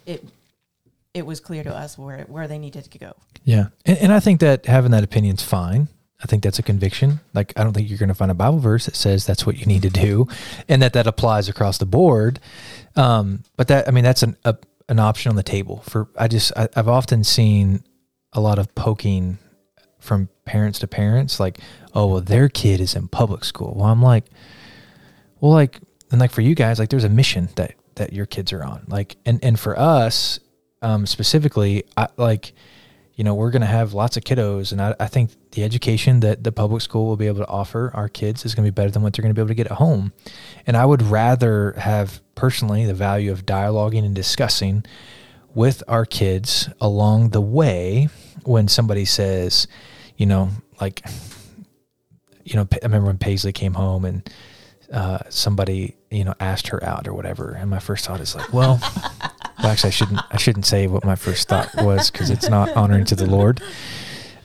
it 0.06 0.24
it 1.14 1.26
was 1.26 1.40
clear 1.40 1.64
to 1.64 1.74
us 1.74 1.98
where 1.98 2.26
where 2.28 2.48
they 2.48 2.58
needed 2.60 2.84
to 2.92 2.98
go. 3.00 3.14
Yeah. 3.44 3.68
And, 3.86 3.98
and 4.00 4.14
I 4.14 4.20
think 4.20 4.40
that 4.42 4.66
having 4.66 4.92
that 4.92 5.04
opinion's 5.04 5.44
fine. 5.44 5.88
I 6.24 6.28
think 6.28 6.44
that's 6.44 6.58
a 6.60 6.64
conviction. 6.64 7.20
Like, 7.34 7.52
I 7.58 7.64
don't 7.64 7.74
think 7.74 7.90
you're 7.90 8.00
going 8.00 8.10
to 8.10 8.16
find 8.16 8.32
a 8.32 8.34
Bible 8.34 8.58
verse 8.60 8.86
that 8.86 8.96
says 8.96 9.26
that's 9.26 9.46
what 9.46 9.58
you 9.58 9.66
need 9.66 9.82
to 9.84 9.90
do 9.90 10.28
and 10.68 10.82
that 10.82 10.94
that 10.94 11.08
applies 11.08 11.50
across 11.50 11.78
the 11.78 11.86
board. 11.86 12.40
Um, 12.96 13.44
but 13.58 13.68
that, 13.68 13.88
I 13.88 13.92
mean, 13.92 14.06
that's 14.06 14.24
an, 14.24 14.38
a, 14.46 14.56
an 14.88 14.98
option 14.98 15.30
on 15.30 15.36
the 15.36 15.44
table 15.44 15.84
for, 15.88 16.08
I 16.18 16.30
just, 16.30 16.54
I, 16.58 16.70
I've 16.76 16.88
often 16.88 17.26
seen 17.26 17.84
a 18.32 18.40
lot 18.40 18.58
of 18.60 18.74
poking 18.76 19.40
from 20.06 20.30
parents 20.46 20.80
to 20.80 20.88
parents, 20.88 21.40
like, 21.40 21.60
oh, 21.94 22.08
well, 22.08 22.22
their 22.22 22.48
kid 22.48 22.80
is 22.80 22.96
in 22.96 23.08
public 23.08 23.44
school. 23.44 23.74
Well, 23.76 23.88
I'm 23.88 24.02
like, 24.02 24.26
well, 25.42 25.52
like, 25.52 25.80
and 26.12 26.22
like 26.22 26.32
for 26.32 26.42
you 26.42 26.56
guys, 26.56 26.80
like, 26.80 26.90
there's 26.90 27.04
a 27.04 27.10
mission 27.10 27.50
that, 27.56 27.74
that 27.96 28.14
your 28.14 28.26
kids 28.26 28.54
are 28.54 28.64
on. 28.64 28.86
Like, 28.88 29.18
and, 29.26 29.44
and 29.44 29.60
for 29.60 29.78
us, 29.78 30.40
um, 30.82 31.06
specifically, 31.06 31.84
I 31.98 32.08
like, 32.18 32.54
you 33.16 33.24
know, 33.24 33.34
we're 33.34 33.52
to 33.62 33.68
have 33.68 33.94
lots 33.94 34.18
of 34.18 34.24
kiddos. 34.24 34.72
And 34.72 34.82
I, 34.82 34.94
I 35.00 35.08
think 35.08 35.32
the 35.52 35.64
education 35.64 36.20
that 36.20 36.44
the 36.44 36.52
public 36.52 36.82
school 36.82 37.08
will 37.08 37.18
be 37.18 37.28
able 37.28 37.40
to 37.40 37.48
offer 37.48 37.90
our 37.94 38.10
kids 38.10 38.46
is 38.46 38.54
to 38.66 38.72
be 38.72 38.76
better 38.76 38.92
than 38.92 39.02
what 39.02 39.14
they're 39.14 39.24
to 39.34 39.34
be 39.34 39.42
able 39.42 39.48
to 39.48 39.56
get 39.56 39.68
at 39.68 39.78
home. 39.78 40.14
And 40.68 40.76
I 40.76 40.86
would 40.86 41.02
rather 41.02 41.72
have 41.78 42.22
personally 42.36 42.86
the 42.86 42.94
value 42.94 43.32
of 43.32 43.46
dialoguing 43.46 44.06
and 44.06 44.14
discussing 44.14 44.84
with 45.54 45.82
our 45.88 46.06
kids 46.06 46.70
along 46.82 47.30
the 47.30 47.42
way 47.42 48.10
when 48.44 48.68
somebody 48.68 49.06
says, 49.06 49.68
you 50.18 50.26
know, 50.26 50.50
like, 50.80 51.06
you 52.44 52.56
know, 52.56 52.68
I 52.72 52.78
remember 52.84 53.08
when 53.08 53.18
Paisley 53.18 53.52
came 53.52 53.74
home 53.74 54.06
and 54.06 54.30
uh, 54.92 55.20
somebody, 55.30 55.96
you 56.12 56.24
know, 56.24 56.34
asked 56.40 56.68
her 56.68 56.84
out 56.84 57.08
or 57.08 57.14
whatever. 57.14 57.52
And 57.52 57.70
my 57.70 57.80
first 57.80 58.06
thought 58.06 58.22
is 58.22 58.36
like, 58.36 58.54
well, 58.54 58.80
well, 59.60 59.72
actually, 59.72 59.90
I 59.90 59.92
shouldn't. 59.92 60.22
I 60.32 60.38
shouldn't 60.38 60.66
say 60.66 60.88
what 60.88 61.04
my 61.04 61.16
first 61.16 61.48
thought 61.48 61.70
was 61.76 62.12
because 62.12 62.30
it's 62.30 62.50
not 62.50 62.70
honoring 62.76 63.06
to 63.06 63.16
the 63.16 63.26
Lord. 63.26 63.62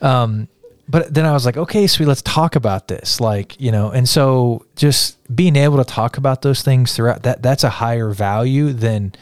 Um, 0.00 0.48
but 0.88 1.14
then 1.14 1.24
I 1.24 1.32
was 1.32 1.46
like, 1.46 1.56
okay, 1.56 1.86
sweet, 1.86 2.06
let's 2.06 2.22
talk 2.22 2.56
about 2.56 2.88
this. 2.88 3.20
Like, 3.20 3.60
you 3.60 3.70
know, 3.70 3.90
and 3.90 4.08
so 4.08 4.66
just 4.74 5.18
being 5.34 5.54
able 5.54 5.76
to 5.76 5.84
talk 5.84 6.16
about 6.16 6.42
those 6.42 6.62
things 6.62 6.94
throughout 6.94 7.22
that 7.22 7.42
that's 7.42 7.62
a 7.62 7.70
higher 7.70 8.10
value 8.10 8.72
than 8.72 9.14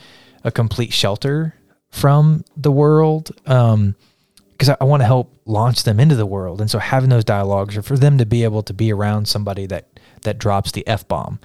a 0.44 0.50
complete 0.50 0.94
shelter 0.94 1.54
from 1.90 2.44
the 2.56 2.72
world. 2.72 3.32
Um, 3.46 3.96
because 4.58 4.70
I, 4.70 4.76
I 4.80 4.84
want 4.84 5.02
to 5.02 5.06
help 5.06 5.40
launch 5.46 5.84
them 5.84 6.00
into 6.00 6.16
the 6.16 6.26
world, 6.26 6.60
and 6.60 6.68
so 6.68 6.80
having 6.80 7.10
those 7.10 7.24
dialogues 7.24 7.76
are 7.76 7.82
for 7.82 7.96
them 7.96 8.18
to 8.18 8.26
be 8.26 8.42
able 8.42 8.62
to 8.64 8.74
be 8.74 8.92
around 8.92 9.28
somebody 9.28 9.66
that 9.66 9.88
that 10.22 10.38
drops 10.38 10.72
the 10.72 10.86
f 10.86 11.06
bomb, 11.06 11.38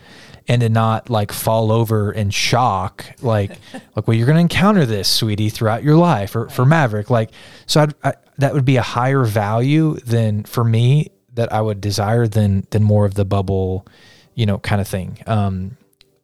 and 0.47 0.61
to 0.61 0.69
not 0.69 1.09
like 1.09 1.31
fall 1.31 1.71
over 1.71 2.11
in 2.11 2.31
shock, 2.31 3.05
like 3.21 3.51
like 3.95 4.07
well 4.07 4.17
you're 4.17 4.25
going 4.25 4.37
to 4.37 4.41
encounter 4.41 4.85
this, 4.85 5.07
sweetie, 5.07 5.49
throughout 5.49 5.83
your 5.83 5.95
life, 5.95 6.35
or 6.35 6.49
for 6.49 6.65
Maverick, 6.65 7.09
like 7.09 7.31
so 7.67 7.81
I'd, 7.81 7.93
I 8.03 8.13
that 8.39 8.53
would 8.53 8.65
be 8.65 8.77
a 8.77 8.81
higher 8.81 9.23
value 9.23 9.95
than 9.97 10.43
for 10.43 10.63
me 10.63 11.11
that 11.33 11.51
I 11.51 11.61
would 11.61 11.81
desire 11.81 12.27
than 12.27 12.65
than 12.71 12.83
more 12.83 13.05
of 13.05 13.13
the 13.13 13.25
bubble, 13.25 13.85
you 14.33 14.45
know, 14.45 14.57
kind 14.57 14.81
of 14.81 14.87
thing. 14.87 15.19
Um, 15.27 15.77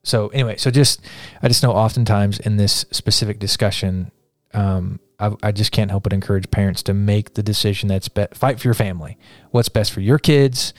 so 0.03 0.29
anyway, 0.29 0.57
so 0.57 0.71
just 0.71 1.01
I 1.43 1.47
just 1.47 1.61
know 1.61 1.71
oftentimes 1.71 2.39
in 2.39 2.57
this 2.57 2.85
specific 2.91 3.39
discussion, 3.39 4.11
um, 4.53 4.99
I, 5.19 5.31
I 5.43 5.51
just 5.51 5.71
can't 5.71 5.91
help 5.91 6.03
but 6.03 6.13
encourage 6.13 6.49
parents 6.49 6.81
to 6.83 6.93
make 6.93 7.33
the 7.33 7.43
decision 7.43 7.89
that's 7.89 8.09
be- 8.09 8.27
fight 8.33 8.59
for 8.59 8.67
your 8.67 8.73
family. 8.73 9.17
What's 9.51 9.69
best 9.69 9.91
for 9.91 10.01
your 10.01 10.17
kids, 10.17 10.73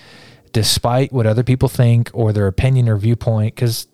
despite 0.53 1.13
what 1.13 1.27
other 1.27 1.43
people 1.43 1.69
think 1.69 2.11
or 2.13 2.33
their 2.33 2.47
opinion 2.47 2.89
or 2.89 2.97
viewpoint, 2.97 3.55
because 3.55 3.87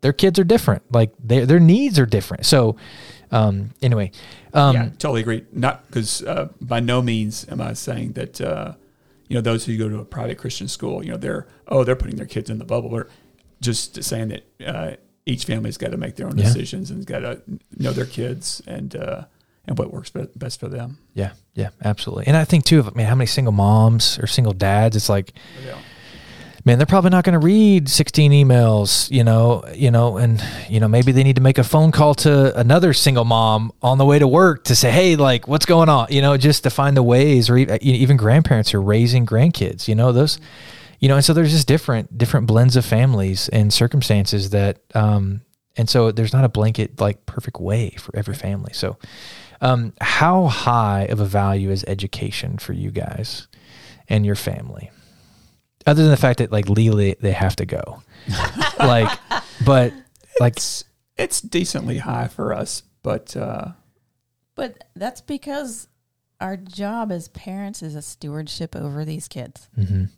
their 0.00 0.12
kids 0.12 0.38
are 0.38 0.44
different. 0.44 0.82
Like 0.92 1.12
their 1.18 1.46
their 1.46 1.60
needs 1.60 1.98
are 1.98 2.06
different. 2.06 2.46
So 2.46 2.76
um, 3.30 3.70
anyway, 3.82 4.12
um, 4.54 4.74
yeah, 4.74 4.88
totally 4.98 5.22
agree. 5.22 5.44
Not 5.52 5.86
because 5.86 6.22
uh, 6.22 6.48
by 6.60 6.80
no 6.80 7.02
means 7.02 7.46
am 7.50 7.60
I 7.60 7.72
saying 7.72 8.12
that 8.12 8.40
uh, 8.40 8.74
you 9.28 9.34
know 9.34 9.40
those 9.40 9.64
who 9.64 9.76
go 9.76 9.88
to 9.88 9.98
a 9.98 10.04
private 10.04 10.38
Christian 10.38 10.68
school, 10.68 11.04
you 11.04 11.10
know, 11.10 11.16
they're 11.16 11.46
oh 11.66 11.84
they're 11.84 11.96
putting 11.96 12.16
their 12.16 12.26
kids 12.26 12.50
in 12.50 12.58
the 12.58 12.64
bubble. 12.64 12.94
Or 12.94 13.08
just 13.60 14.02
saying 14.02 14.28
that 14.28 14.44
uh, 14.66 14.96
each 15.28 15.44
family's 15.44 15.76
got 15.76 15.90
to 15.92 15.96
make 15.96 16.16
their 16.16 16.26
own 16.26 16.36
Yeah. 16.38 16.44
decisions 16.44 16.90
and 16.90 17.04
got 17.06 17.20
to 17.20 17.40
know 17.76 17.92
their 17.92 18.06
kids 18.06 18.62
and 18.66 18.96
uh, 18.96 19.24
and 19.66 19.76
what 19.78 19.92
works 19.92 20.10
best 20.34 20.58
for 20.60 20.68
them. 20.68 20.98
yeah, 21.14 21.32
yeah, 21.54 21.68
absolutely. 21.84 22.26
And 22.26 22.36
I 22.36 22.44
think 22.44 22.64
too, 22.64 22.78
of 22.80 22.96
man, 22.96 23.06
how 23.06 23.14
many 23.14 23.26
single 23.26 23.52
moms 23.52 24.18
or 24.18 24.26
single 24.26 24.54
dads? 24.54 24.96
It's 24.96 25.08
like 25.10 25.32
man, 26.64 26.78
they're 26.78 26.86
probably 26.86 27.10
not 27.10 27.24
going 27.24 27.32
to 27.38 27.44
read 27.44 27.88
16 27.88 28.30
emails, 28.32 29.10
you 29.10 29.24
know, 29.24 29.64
you 29.74 29.90
know, 29.90 30.18
and 30.18 30.42
you 30.68 30.80
know, 30.80 30.88
maybe 30.88 31.12
they 31.12 31.22
need 31.24 31.36
to 31.36 31.42
make 31.42 31.56
a 31.58 31.64
phone 31.64 31.90
call 31.92 32.14
to 32.16 32.58
another 32.58 32.92
single 32.92 33.24
mom 33.24 33.72
on 33.82 33.96
the 33.98 34.04
way 34.04 34.18
to 34.18 34.26
work 34.28 34.64
to 34.64 34.74
say, 34.76 34.90
"Hey, 34.90 35.16
like 35.16 35.46
what's 35.48 35.66
going 35.66 35.88
on?" 35.88 36.08
you 36.10 36.20
know, 36.20 36.36
just 36.36 36.62
to 36.64 36.70
find 36.70 36.96
the 36.96 37.02
ways 37.02 37.48
or 37.50 37.56
even, 37.56 37.82
even 37.82 38.16
grandparents 38.16 38.74
are 38.74 38.82
raising 38.82 39.24
grandkids, 39.26 39.88
you 39.88 39.94
know, 39.94 40.12
those 40.12 40.38
you 40.98 41.08
know, 41.08 41.16
and 41.16 41.24
so 41.24 41.32
there's 41.32 41.52
just 41.52 41.68
different 41.68 42.16
different 42.18 42.46
blends 42.46 42.76
of 42.76 42.84
families 42.84 43.48
and 43.50 43.72
circumstances 43.72 44.50
that 44.50 44.78
um 44.94 45.42
and 45.76 45.88
so 45.88 46.10
there's 46.10 46.32
not 46.32 46.44
a 46.44 46.48
blanket 46.48 47.00
like 47.00 47.24
perfect 47.26 47.60
way 47.60 47.90
for 47.98 48.16
every 48.16 48.34
family. 48.34 48.72
So 48.72 48.96
um 49.60 49.92
how 50.00 50.46
high 50.46 51.02
of 51.10 51.20
a 51.20 51.24
value 51.24 51.70
is 51.70 51.84
education 51.88 52.58
for 52.58 52.72
you 52.72 52.90
guys 52.90 53.48
and 54.08 54.24
your 54.26 54.36
family? 54.36 54.90
other 55.86 56.02
than 56.02 56.10
the 56.10 56.16
fact 56.18 56.38
that 56.38 56.52
like 56.52 56.68
legally 56.68 57.16
they 57.20 57.32
have 57.32 57.56
to 57.56 57.64
go 57.64 58.02
like 58.78 59.18
but 59.64 59.92
like 60.40 60.56
It's 60.56 60.84
it's 61.16 61.40
decently 61.40 61.98
high 61.98 62.28
for 62.28 62.52
us, 62.52 62.82
but 63.02 63.34
uh, 63.36 63.68
But 64.54 64.84
that's 64.94 65.20
because 65.20 65.88
our 66.40 66.56
job 66.56 67.10
as 67.10 67.28
parents 67.28 67.82
is 67.82 67.94
a 67.96 68.02
stewardship 68.02 68.76
over 68.76 69.04
these 69.04 69.26
kids. 69.28 69.68
mhm. 69.78 70.10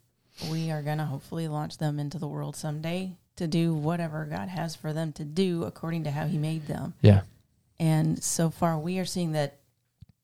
We 0.51 0.70
are 0.70 0.82
going 0.82 0.99
to 0.99 1.05
hopefully 1.05 1.49
launch 1.49 1.78
them 1.78 1.99
into 1.99 2.18
the 2.18 2.28
world 2.28 2.57
someday 2.57 3.12
to 3.36 3.47
do 3.47 3.74
whatever 3.74 4.24
God 4.24 4.49
has 4.49 4.74
for 4.76 4.93
them 4.93 5.12
to 5.14 5.24
do 5.24 5.64
according 5.64 6.05
to 6.05 6.11
how 6.11 6.26
He 6.26 6.38
made 6.38 6.66
them. 6.66 6.95
yeah 7.03 7.22
And 7.78 8.22
so 8.22 8.51
far, 8.51 8.78
we 8.78 8.99
are 8.99 9.05
seeing 9.05 9.32
that 9.32 9.57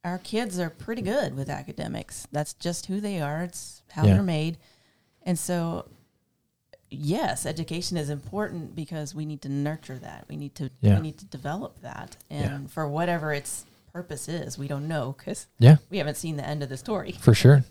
our 0.05 0.19
kids 0.19 0.59
are 0.59 0.71
pretty 0.71 1.03
good 1.03 1.35
with 1.37 1.49
academics. 1.51 2.29
That's 2.31 2.53
just 2.55 2.87
who 2.87 3.01
they 3.01 3.21
are, 3.21 3.43
it's 3.43 3.83
how 3.91 4.05
Yeah. 4.05 4.14
they're 4.14 4.23
made. 4.23 4.57
And 5.23 5.39
so, 5.39 5.87
yes, 6.91 7.45
education 7.47 7.97
is 7.97 8.09
important 8.11 8.77
because 8.77 9.14
we 9.14 9.25
need 9.27 9.43
to 9.43 9.49
nurture 9.49 9.99
that. 9.99 10.27
We 10.29 10.37
need 10.37 10.55
to 10.57 10.71
Yeah. 10.81 10.97
we 10.97 11.03
need 11.03 11.19
to 11.19 11.25
develop 11.27 11.81
that. 11.83 12.17
And 12.31 12.71
for 12.71 12.87
whatever 12.87 13.33
its 13.33 13.64
purpose 13.97 14.28
is, 14.28 14.59
we 14.59 14.68
don't 14.68 14.86
know 14.86 15.14
because 15.16 15.47
yeah. 15.59 15.76
we 15.88 15.97
haven't 15.97 16.16
seen 16.16 16.36
the 16.36 16.47
end 16.47 16.62
of 16.62 16.68
the 16.68 16.76
story. 16.76 17.12
for 17.18 17.32
sure. 17.32 17.64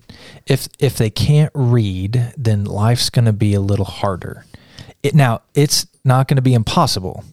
If 0.47 0.67
if 0.79 0.97
they 0.97 1.11
can't 1.11 1.51
read 1.53 2.33
then 2.35 2.65
life's 2.65 3.11
going 3.11 3.25
to 3.25 3.33
be 3.33 3.53
a 3.53 3.59
little 3.59 3.85
harder. 3.85 4.43
It 5.03 5.13
now 5.13 5.43
it's 5.53 5.85
not 6.03 6.27
going 6.27 6.37
to 6.37 6.41
be 6.41 6.55
impossible 6.55 7.23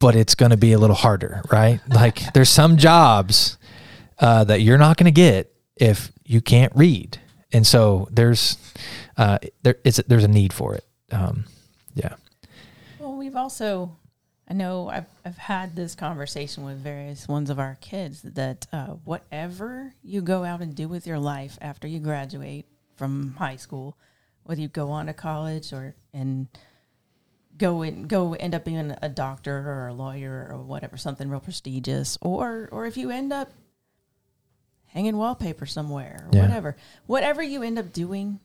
but 0.00 0.14
it's 0.14 0.34
going 0.34 0.50
to 0.50 0.58
be 0.58 0.72
a 0.74 0.78
little 0.78 0.96
harder 0.96 1.40
right? 1.50 1.80
Like 1.88 2.30
there's 2.34 2.50
some 2.50 2.76
jobs 2.76 3.56
uh, 4.18 4.44
that 4.44 4.60
you're 4.60 4.76
not 4.76 4.98
going 4.98 5.06
to 5.06 5.20
get 5.28 5.50
if 5.76 6.12
you 6.26 6.42
can't 6.42 6.72
read. 6.76 7.18
And 7.52 7.66
so 7.66 8.06
there's 8.10 8.58
uh, 9.16 9.38
there 9.62 9.76
it's 9.82 9.96
there's 10.08 10.24
a 10.24 10.28
need 10.28 10.52
for 10.52 10.74
it. 10.74 10.84
Um, 11.10 11.46
yeah, 11.94 12.16
Well, 12.98 13.16
we've 13.16 13.34
also, 13.34 13.96
I 14.50 14.54
know 14.54 14.88
I've, 14.88 15.04
I've 15.26 15.36
had 15.36 15.76
this 15.76 15.94
conversation 15.94 16.64
with 16.64 16.78
various 16.78 17.28
ones 17.28 17.50
of 17.50 17.58
our 17.58 17.76
kids 17.82 18.22
that 18.22 18.66
uh, 18.72 18.86
whatever 19.04 19.92
you 20.02 20.22
go 20.22 20.42
out 20.44 20.62
and 20.62 20.74
do 20.74 20.88
with 20.88 21.06
your 21.06 21.18
life 21.18 21.58
after 21.60 21.86
you 21.86 21.98
graduate 21.98 22.64
from 22.96 23.34
high 23.38 23.56
school, 23.56 23.96
whether 24.44 24.60
you 24.60 24.68
go 24.68 24.90
on 24.90 25.06
to 25.06 25.12
college 25.12 25.72
or 25.74 25.94
and 26.14 26.46
go 27.58 27.82
in, 27.82 28.06
go 28.06 28.32
end 28.34 28.54
up 28.54 28.64
being 28.64 28.94
a 29.02 29.08
doctor 29.10 29.54
or 29.68 29.88
a 29.88 29.92
lawyer 29.94 30.48
or 30.50 30.56
whatever, 30.62 30.96
something 30.96 31.28
real 31.28 31.40
prestigious, 31.40 32.16
or 32.22 32.68
or 32.72 32.86
if 32.86 32.96
you 32.96 33.10
end 33.10 33.32
up 33.34 33.50
hanging 34.86 35.18
wallpaper 35.18 35.66
somewhere 35.66 36.26
or 36.26 36.36
Yeah. 36.36 36.42
whatever, 36.46 36.76
whatever 37.06 37.42
you 37.42 37.62
end 37.62 37.78
up 37.78 37.92
doing, 37.92 38.40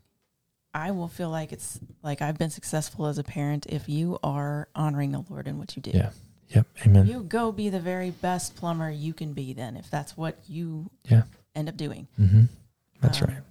I 0.74 0.92
will 0.92 1.08
feel 1.08 1.30
like 1.30 1.52
it's 1.52 1.80
like 2.02 2.22
I've 2.22 2.38
been 2.38 2.50
successful 2.50 3.06
as 3.06 3.18
a 3.18 3.24
parent 3.24 3.66
if 3.70 3.88
you 3.88 4.18
are 4.24 4.68
honoring 4.76 5.12
the 5.12 5.24
Lord 5.30 5.48
in 5.48 5.58
what 5.60 5.76
you 5.76 5.82
do. 5.82 5.92
yeah, 5.94 6.10
yep, 6.50 6.66
amen. 6.86 7.08
You 7.08 7.22
go 7.22 7.52
be 7.52 7.70
the 7.70 7.80
very 7.80 8.10
best 8.10 8.56
plumber 8.56 8.90
you 8.90 9.14
can 9.14 9.34
be 9.34 9.54
then 9.54 9.76
if 9.78 9.90
that's 9.92 10.18
what 10.18 10.38
you 10.48 10.90
yeah, 11.10 11.24
end 11.56 11.70
up 11.70 11.78
doing. 11.78 12.08
hmm 12.18 12.44
that's 13.02 13.22
Um, 13.22 13.28
right. 13.30 13.44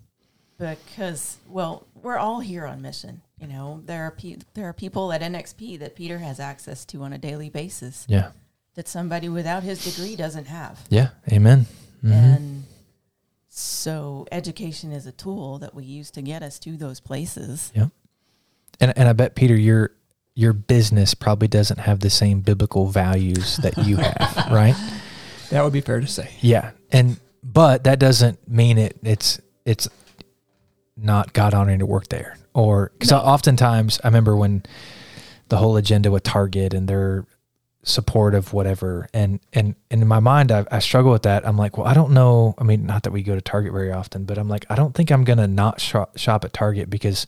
Because 0.58 1.38
well, 1.48 1.86
we're 2.02 2.18
all 2.18 2.40
here 2.40 2.66
on 2.66 2.82
mission. 2.82 3.20
You 3.40 3.48
know, 3.48 3.82
there 3.84 4.04
are 4.04 4.12
pe- 4.12 4.36
there 4.54 4.66
are 4.68 4.72
people 4.72 5.12
at 5.12 5.20
NXP 5.20 5.78
that 5.80 5.96
Peter 5.96 6.18
has 6.18 6.38
access 6.38 6.84
to 6.86 7.02
on 7.02 7.12
a 7.12 7.18
daily 7.18 7.50
basis 7.50 8.04
Yeah, 8.08 8.30
that 8.74 8.86
somebody 8.86 9.28
without 9.28 9.64
his 9.64 9.84
degree 9.84 10.14
doesn't 10.14 10.46
have. 10.46 10.80
yeah, 10.88 11.10
amen. 11.32 11.66
Mhm. 12.04 12.12
And 12.36 12.64
so 13.54 14.26
education 14.32 14.92
is 14.92 15.06
a 15.06 15.12
tool 15.12 15.58
that 15.58 15.74
we 15.74 15.84
use 15.84 16.10
to 16.12 16.22
get 16.22 16.42
us 16.42 16.58
to 16.60 16.74
those 16.78 17.00
places. 17.00 17.70
Yeah. 17.74 17.88
And 18.80 18.96
and 18.96 19.06
I 19.06 19.12
bet 19.12 19.34
Peter, 19.34 19.54
your 19.54 19.90
your 20.34 20.54
business 20.54 21.12
probably 21.12 21.48
doesn't 21.48 21.78
have 21.78 22.00
the 22.00 22.08
same 22.08 22.40
biblical 22.40 22.86
values 22.86 23.58
that 23.58 23.76
you 23.76 23.96
have, 23.98 24.48
right? 24.50 24.74
That 25.50 25.62
would 25.64 25.72
be 25.74 25.82
fair 25.82 26.00
to 26.00 26.06
say. 26.06 26.30
Yeah, 26.40 26.70
and 26.90 27.20
but 27.42 27.84
that 27.84 27.98
doesn't 27.98 28.48
mean 28.48 28.78
it. 28.78 28.96
It's 29.02 29.38
it's 29.66 29.86
not 30.96 31.34
God 31.34 31.52
honoring 31.52 31.80
to 31.80 31.86
work 31.86 32.08
there, 32.08 32.38
or 32.54 32.90
because 32.94 33.12
oftentimes 33.12 34.00
I 34.02 34.08
remember 34.08 34.34
when 34.34 34.62
the 35.48 35.58
whole 35.58 35.76
agenda 35.76 36.10
with 36.10 36.22
Target 36.22 36.72
and 36.72 36.88
their 36.88 37.26
support 37.84 38.34
of 38.34 38.52
whatever, 38.52 39.08
and 39.12 39.40
and 39.52 39.74
and 39.90 40.02
in 40.02 40.08
my 40.08 40.20
mind 40.20 40.52
I, 40.52 40.64
I 40.70 40.78
struggle 40.78 41.12
with 41.12 41.22
that. 41.22 41.46
I'm 41.46 41.56
like, 41.56 41.76
well, 41.76 41.86
I 41.86 41.94
don't 41.94 42.12
know. 42.12 42.54
I 42.58 42.64
mean, 42.64 42.86
not 42.86 43.02
that 43.04 43.12
we 43.12 43.22
go 43.22 43.34
to 43.34 43.40
Target 43.40 43.72
very 43.72 43.92
often, 43.92 44.24
but 44.24 44.38
I'm 44.38 44.48
like, 44.48 44.64
I 44.70 44.74
don't 44.74 44.94
think 44.94 45.10
I'm 45.10 45.24
gonna 45.24 45.48
not 45.48 45.80
shop, 45.80 46.16
shop 46.16 46.44
at 46.44 46.52
Target 46.52 46.90
because 46.90 47.26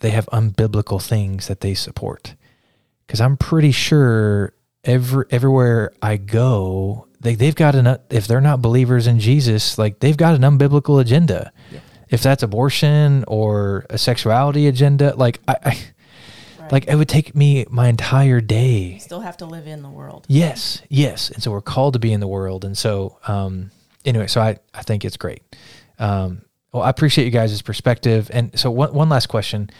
they 0.00 0.10
have 0.10 0.26
unbiblical 0.26 1.02
things 1.02 1.48
that 1.48 1.60
they 1.60 1.74
support. 1.74 2.34
Because 3.06 3.20
I'm 3.20 3.36
pretty 3.36 3.72
sure 3.72 4.52
every 4.84 5.24
everywhere 5.30 5.92
I 6.02 6.16
go, 6.16 7.08
they 7.20 7.34
they've 7.34 7.54
got 7.54 7.74
an 7.74 7.98
if 8.10 8.26
they're 8.26 8.40
not 8.40 8.60
believers 8.60 9.06
in 9.06 9.20
Jesus, 9.20 9.78
like 9.78 10.00
they've 10.00 10.16
got 10.16 10.34
an 10.34 10.42
unbiblical 10.42 11.00
agenda. 11.00 11.52
Yeah. 11.70 11.80
If 12.08 12.22
that's 12.22 12.42
abortion 12.42 13.24
or 13.26 13.84
a 13.90 13.98
sexuality 13.98 14.68
agenda, 14.68 15.14
like 15.16 15.40
I, 15.48 15.56
I 15.64 15.78
Right. 16.66 16.72
like 16.72 16.86
it 16.88 16.96
would 16.96 17.08
take 17.08 17.34
me 17.34 17.64
my 17.70 17.88
entire 17.88 18.40
day. 18.40 18.98
still 18.98 19.20
have 19.20 19.36
to 19.38 19.46
live 19.46 19.66
in 19.66 19.82
the 19.82 19.88
world. 19.88 20.24
Yes, 20.28 20.82
yes, 20.88 21.30
and 21.30 21.42
so 21.42 21.50
we're 21.50 21.60
called 21.60 21.94
to 21.94 21.98
be 21.98 22.12
in 22.12 22.20
the 22.20 22.28
world, 22.28 22.64
and 22.64 22.76
so 22.76 23.18
um, 23.26 23.70
anyway, 24.04 24.26
so 24.26 24.40
I 24.40 24.58
I 24.74 24.82
think 24.82 25.04
it's 25.04 25.16
great. 25.16 25.42
Um, 25.98 26.42
well, 26.72 26.82
I 26.82 26.90
appreciate 26.90 27.24
you 27.24 27.30
guys' 27.30 27.62
perspective, 27.62 28.30
and 28.32 28.58
so 28.58 28.70
one 28.70 28.92
one 28.92 29.08
last 29.08 29.26
question: 29.26 29.70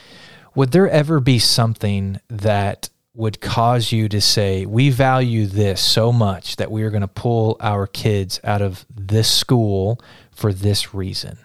Would 0.55 0.73
there 0.73 0.89
ever 0.89 1.21
be 1.21 1.39
something 1.39 2.21
that 2.29 2.89
would 3.15 3.41
cause 3.41 3.93
you 3.93 4.09
to 4.09 4.21
say, 4.21 4.65
"We 4.67 4.91
value 4.91 5.47
this 5.47 5.81
so 5.81 6.13
much 6.13 6.57
that 6.57 6.71
we 6.71 6.83
are 6.83 6.91
going 6.91 7.03
to 7.03 7.09
pull 7.09 7.57
our 7.61 7.87
kids 7.87 8.41
out 8.45 8.63
of 8.63 8.87
this 8.95 9.29
school 9.29 10.01
for 10.31 10.53
this 10.53 10.95
reason"? 10.95 11.39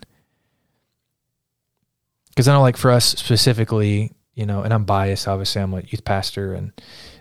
Because 2.29 2.47
I 2.47 2.53
know, 2.53 2.61
like 2.61 2.77
for 2.77 2.91
us 2.91 3.05
specifically, 3.05 4.13
you 4.33 4.45
know, 4.45 4.61
and 4.61 4.73
I'm 4.73 4.85
biased. 4.85 5.27
Obviously, 5.27 5.61
I'm 5.61 5.73
a 5.73 5.81
youth 5.81 6.05
pastor, 6.05 6.53
and 6.53 6.71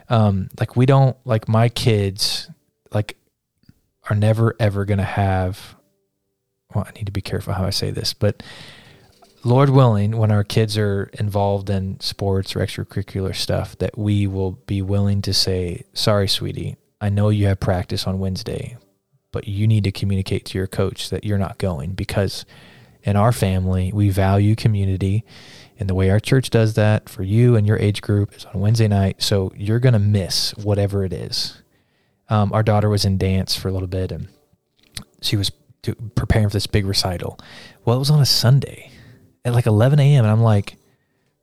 um, 0.09 0.49
like 0.59 0.77
we 0.77 0.87
don't 0.87 1.17
like 1.25 1.49
my 1.49 1.69
kids 1.69 2.49
like 2.93 3.17
are 4.09 4.17
never 4.17 4.55
ever 4.61 4.85
gonna 4.85 5.03
have. 5.03 5.77
Well, 6.75 6.87
I 6.87 6.93
need 6.93 7.07
to 7.07 7.13
be 7.13 7.21
careful 7.21 7.53
how 7.53 7.65
I 7.65 7.71
say 7.71 7.91
this, 7.91 8.15
but 8.15 8.43
Lord 9.43 9.71
willing, 9.71 10.19
when 10.19 10.31
our 10.31 10.45
kids 10.45 10.79
are 10.79 11.11
involved 11.15 11.69
in 11.71 11.99
sports 12.01 12.55
or 12.55 12.61
extracurricular 12.61 13.35
stuff, 13.35 13.77
that 13.79 13.99
we 13.99 14.27
will 14.27 14.53
be 14.53 14.83
willing 14.83 15.23
to 15.23 15.35
say, 15.35 15.85
"Sorry, 15.95 16.29
sweetie, 16.29 16.77
I 17.01 17.09
know 17.09 17.31
you 17.31 17.47
have 17.47 17.59
practice 17.59 18.07
on 18.07 18.21
Wednesday, 18.21 18.77
but 19.33 19.49
you 19.49 19.67
need 19.67 19.85
to 19.85 19.93
communicate 19.93 20.45
to 20.47 20.59
your 20.59 20.67
coach 20.67 21.11
that 21.11 21.25
you're 21.25 21.39
not 21.39 21.59
going 21.59 21.93
because." 21.93 22.45
In 23.03 23.17
our 23.17 23.33
family, 23.33 23.91
we 23.95 24.11
value 24.11 24.55
community 24.55 25.25
and 25.81 25.89
the 25.89 25.95
way 25.95 26.11
our 26.11 26.21
church 26.21 26.51
does 26.51 26.75
that 26.75 27.09
for 27.09 27.23
you 27.23 27.57
and 27.57 27.67
your 27.67 27.79
age 27.79 28.03
group 28.03 28.37
is 28.37 28.45
on 28.45 28.61
Wednesday 28.61 28.87
night. 28.87 29.23
So 29.23 29.51
you're 29.57 29.81
going 29.81 29.95
to 29.95 29.99
miss 29.99 30.55
whatever 30.57 31.05
it 31.05 31.13
is. 31.13 31.63
Um, 32.29 32.53
our 32.53 32.63
daughter 32.63 32.89
was 32.89 33.05
in 33.05 33.17
dance 33.17 33.57
for 33.57 33.69
a 33.69 33.73
little 33.73 33.89
bit 33.89 34.13
and 34.13 34.29
she 35.23 35.37
was 35.37 35.51
do, 35.83 35.95
preparing 36.15 36.49
for 36.49 36.53
this 36.53 36.67
big 36.67 36.85
recital. 36.85 37.41
Well, 37.85 37.97
it 37.97 37.99
was 37.99 38.11
on 38.11 38.21
a 38.21 38.27
Sunday 38.27 38.91
at 39.45 39.55
like 39.55 39.67
11 39.67 39.99
a.m. 39.99 40.25
And 40.25 40.31
I'm 40.31 40.43
like, 40.43 40.77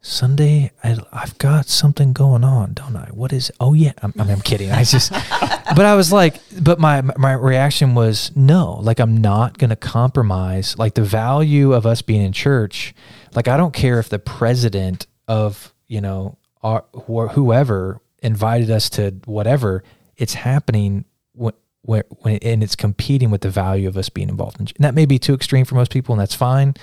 Sunday, 0.02 0.72
I, 0.84 0.98
I've 1.12 1.38
got 1.40 1.66
something 1.66 2.14
going 2.14 2.44
on, 2.44 2.74
don't 2.74 2.96
I? 2.96 3.10
What 3.12 3.34
is? 3.34 3.52
Oh 3.60 3.74
yeah, 3.74 3.94
I'm, 4.04 4.14
I 4.20 4.24
mean, 4.24 4.34
I'm 4.34 4.42
kidding. 4.42 4.72
I 4.72 4.84
just, 4.84 5.12
but 5.42 5.82
I 5.86 5.96
was 5.96 6.14
like, 6.14 6.40
but 6.62 6.80
my 6.80 7.02
my 7.02 7.34
reaction 7.34 7.96
was 7.96 8.32
no. 8.36 8.76
Like 8.76 9.00
I'm 9.00 9.18
not 9.18 9.58
going 9.58 9.72
to 9.72 9.76
compromise. 9.76 10.78
Like 10.78 10.94
the 10.94 11.04
value 11.04 11.74
of 11.74 11.86
us 11.86 12.02
being 12.02 12.22
in 12.22 12.32
church. 12.32 12.94
Like 13.34 13.48
I 13.48 13.58
don't 13.58 13.74
care 13.74 14.00
if 14.00 14.10
the 14.10 14.20
president 14.20 15.08
of 15.28 15.74
you 15.88 16.02
know 16.02 16.38
our, 16.64 16.86
wh- 16.94 17.32
whoever 17.34 18.02
invited 18.22 18.72
us 18.72 18.90
to 18.92 19.12
whatever. 19.26 19.84
It's 20.16 20.34
happening 20.34 21.06
when, 21.34 21.54
when, 21.82 22.04
when 22.10 22.38
and 22.38 22.64
it's 22.64 22.76
competing 22.76 23.30
with 23.30 23.42
the 23.42 23.50
value 23.50 23.88
of 23.88 23.98
us 23.98 24.10
being 24.10 24.30
involved. 24.30 24.60
In, 24.60 24.68
and 24.76 24.84
that 24.84 24.96
may 24.96 25.06
be 25.06 25.20
too 25.20 25.34
extreme 25.34 25.66
for 25.66 25.76
most 25.76 25.92
people, 25.92 26.14
and 26.14 26.22
that's 26.22 26.36
fine. 26.36 26.74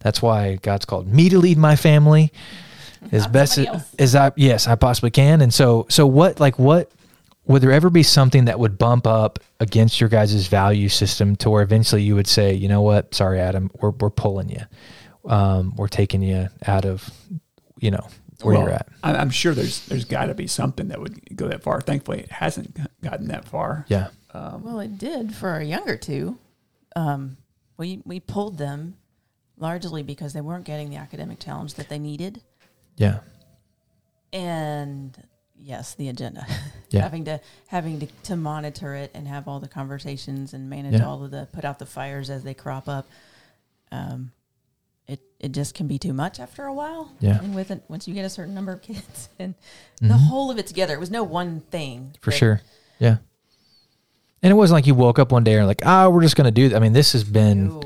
That's 0.00 0.22
why 0.22 0.56
God's 0.62 0.84
called 0.84 1.08
me 1.08 1.28
to 1.28 1.38
lead 1.38 1.58
my 1.58 1.76
family 1.76 2.32
as 3.12 3.22
Not 3.22 3.32
best 3.32 3.58
as, 3.58 3.94
as 3.98 4.14
I 4.14 4.32
yes 4.36 4.66
I 4.66 4.74
possibly 4.74 5.10
can. 5.10 5.40
And 5.40 5.52
so 5.52 5.86
so 5.88 6.06
what 6.06 6.40
like 6.40 6.58
what 6.58 6.90
would 7.46 7.62
there 7.62 7.72
ever 7.72 7.88
be 7.90 8.02
something 8.02 8.44
that 8.44 8.58
would 8.58 8.76
bump 8.76 9.06
up 9.06 9.38
against 9.58 10.00
your 10.00 10.10
guys' 10.10 10.46
value 10.48 10.88
system 10.88 11.34
to 11.36 11.48
where 11.48 11.62
eventually 11.62 12.02
you 12.02 12.14
would 12.14 12.26
say, 12.26 12.52
you 12.52 12.68
know 12.68 12.82
what, 12.82 13.14
sorry 13.14 13.40
Adam, 13.40 13.70
we're 13.80 13.90
we're 13.90 14.10
pulling 14.10 14.50
you, 14.50 14.62
um, 15.28 15.74
we're 15.76 15.86
taking 15.88 16.22
you 16.22 16.48
out 16.66 16.84
of, 16.84 17.08
you 17.78 17.90
know 17.92 18.06
where 18.42 18.54
Well, 18.54 18.64
you're 18.64 18.72
at. 18.74 18.88
I- 19.02 19.14
I'm 19.16 19.30
sure 19.30 19.52
there's 19.54 19.86
there's 19.86 20.04
got 20.04 20.26
to 20.26 20.34
be 20.34 20.46
something 20.46 20.88
that 20.88 21.00
would 21.00 21.36
go 21.36 21.48
that 21.48 21.62
far. 21.62 21.80
Thankfully, 21.80 22.20
it 22.20 22.30
hasn't 22.32 22.76
gotten 23.02 23.28
that 23.28 23.44
far. 23.44 23.84
Yeah, 23.88 24.08
Um, 24.32 24.62
Well, 24.64 24.80
it 24.80 24.96
did 24.98 25.34
for 25.34 25.50
our 25.50 25.62
younger 25.62 25.96
two. 25.96 26.38
Um, 26.96 27.36
we 27.76 28.00
we 28.04 28.18
pulled 28.20 28.58
them 28.58 28.94
largely 29.58 30.02
because 30.02 30.32
they 30.32 30.40
weren't 30.40 30.64
getting 30.64 30.88
the 30.90 30.96
academic 30.96 31.38
challenge 31.40 31.74
that 31.74 31.88
they 31.88 31.98
needed, 31.98 32.40
yeah, 32.96 33.20
and 34.32 35.16
yes, 35.56 35.94
the 35.94 36.08
agenda. 36.08 36.46
Yeah. 36.90 37.02
having 37.02 37.26
to 37.26 37.38
having 37.66 38.00
to, 38.00 38.06
to 38.22 38.34
monitor 38.34 38.94
it 38.94 39.10
and 39.12 39.28
have 39.28 39.46
all 39.46 39.60
the 39.60 39.68
conversations 39.68 40.54
and 40.54 40.70
manage 40.70 40.94
Yeah. 41.00 41.06
all 41.06 41.22
of 41.22 41.30
the 41.30 41.46
put 41.52 41.66
out 41.66 41.78
the 41.78 41.84
fires 41.84 42.30
as 42.30 42.44
they 42.44 42.54
crop 42.54 42.88
up. 42.88 43.06
Um, 43.92 44.32
it 45.40 45.46
it 45.46 45.52
just 45.52 45.74
can 45.74 45.86
be 45.86 45.98
too 45.98 46.12
much 46.12 46.40
after 46.40 46.64
a 46.64 46.72
while. 46.74 47.12
Yeah. 47.20 47.38
and 47.40 47.54
with 47.54 47.70
it, 47.70 47.82
once 47.88 48.08
you 48.08 48.14
get 48.14 48.24
a 48.24 48.30
certain 48.30 48.54
number 48.54 48.72
of 48.72 48.82
kids 48.82 49.28
and 49.38 49.54
the 50.00 50.08
Mhm. 50.14 50.28
whole 50.28 50.50
of 50.50 50.58
it 50.58 50.66
together, 50.66 50.94
it 50.94 51.00
was 51.00 51.10
no 51.10 51.22
one 51.24 51.60
thing 51.70 52.14
for 52.20 52.30
that- 52.30 52.36
sure. 52.36 52.60
Yeah, 52.98 53.18
and 54.42 54.50
it 54.50 54.54
wasn't 54.54 54.76
like 54.76 54.86
you 54.86 54.94
woke 54.94 55.18
up 55.18 55.30
one 55.32 55.44
day 55.44 55.56
and 55.56 55.66
like, 55.66 55.82
ah, 55.86 56.08
we're 56.08 56.22
just 56.22 56.36
gonna 56.36 56.50
do. 56.50 56.68
That. 56.68 56.76
I 56.76 56.80
mean, 56.80 56.92
this 56.92 57.12
has 57.12 57.24
been 57.24 57.68
No. 57.68 57.82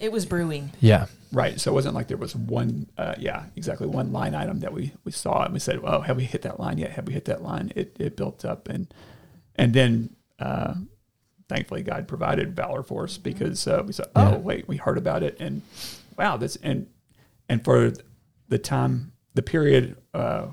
It 0.00 0.12
was 0.12 0.26
brewing. 0.26 0.70
yeah, 0.80 1.06
right. 1.32 1.58
So 1.60 1.72
it 1.72 1.74
wasn't 1.74 1.94
like 1.96 2.06
there 2.06 2.16
was 2.16 2.34
one, 2.36 2.86
uh, 2.96 3.14
yeah, 3.18 3.46
exactly 3.56 3.88
one 3.88 4.12
line 4.12 4.32
item 4.34 4.60
that 4.60 4.72
we, 4.72 4.92
we 5.04 5.10
saw 5.10 5.42
and 5.44 5.52
we 5.52 5.58
said, 5.58 5.80
oh, 5.82 6.02
have 6.02 6.16
we 6.16 6.22
hit 6.24 6.42
that 6.42 6.60
line 6.60 6.78
yet? 6.78 6.92
Have 6.92 7.08
we 7.08 7.14
hit 7.14 7.24
that 7.24 7.42
line? 7.42 7.72
It, 7.74 7.96
it 7.98 8.16
built 8.16 8.44
up 8.44 8.68
and 8.68 8.86
and 9.56 9.74
then 9.74 10.14
uh, 10.38 10.74
thankfully 11.48 11.82
God 11.82 12.06
provided 12.06 12.54
valor 12.54 12.84
for 12.84 13.02
us 13.04 13.18
because 13.18 13.66
uh, 13.66 13.82
we 13.84 13.92
said, 13.92 14.06
oh, 14.14 14.30
Yeah. 14.32 14.36
wait, 14.36 14.68
we 14.68 14.76
heard 14.76 14.98
about 14.98 15.24
it 15.24 15.36
and 15.40 15.62
wow, 16.18 16.36
this 16.36 16.56
and 16.56 16.88
and 17.48 17.64
for 17.64 17.92
the 18.48 18.58
time, 18.58 19.12
the 19.34 19.42
period, 19.42 19.96
uh, 20.12 20.48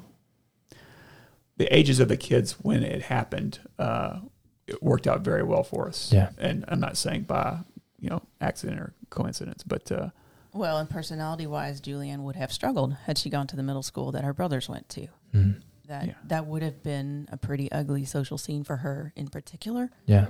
the 1.57 1.73
ages 1.75 1.99
of 1.99 2.07
the 2.07 2.17
kids 2.17 2.53
when 2.61 2.83
it 2.83 3.03
happened, 3.03 3.59
uh, 3.79 4.19
it 4.67 4.81
worked 4.83 5.07
out 5.07 5.21
very 5.21 5.43
well 5.43 5.63
for 5.63 5.87
us. 5.87 6.11
Yeah. 6.11 6.29
And 6.37 6.65
I'm 6.67 6.79
not 6.79 6.97
saying 6.97 7.23
by, 7.23 7.59
you 7.99 8.09
know, 8.09 8.21
accident 8.41 8.79
or 8.79 8.93
coincidence, 9.09 9.63
but 9.63 9.91
uh, 9.91 10.09
Well, 10.53 10.77
and 10.77 10.89
personality 10.89 11.47
wise, 11.47 11.81
Julianne 11.81 12.19
would 12.23 12.35
have 12.35 12.51
struggled 12.51 12.93
had 13.05 13.17
she 13.17 13.29
gone 13.29 13.47
to 13.47 13.55
the 13.55 13.63
middle 13.63 13.83
school 13.83 14.11
that 14.11 14.23
her 14.23 14.33
brothers 14.33 14.67
went 14.69 14.89
to. 14.89 15.07
Mm. 15.33 15.61
That 15.87 16.07
Yeah. 16.07 16.13
that 16.25 16.45
would 16.47 16.61
have 16.63 16.81
been 16.83 17.27
a 17.31 17.37
pretty 17.37 17.71
ugly 17.71 18.05
social 18.05 18.37
scene 18.37 18.63
for 18.63 18.77
her 18.77 19.13
in 19.15 19.27
particular. 19.27 19.89
Yeah. 20.05 20.27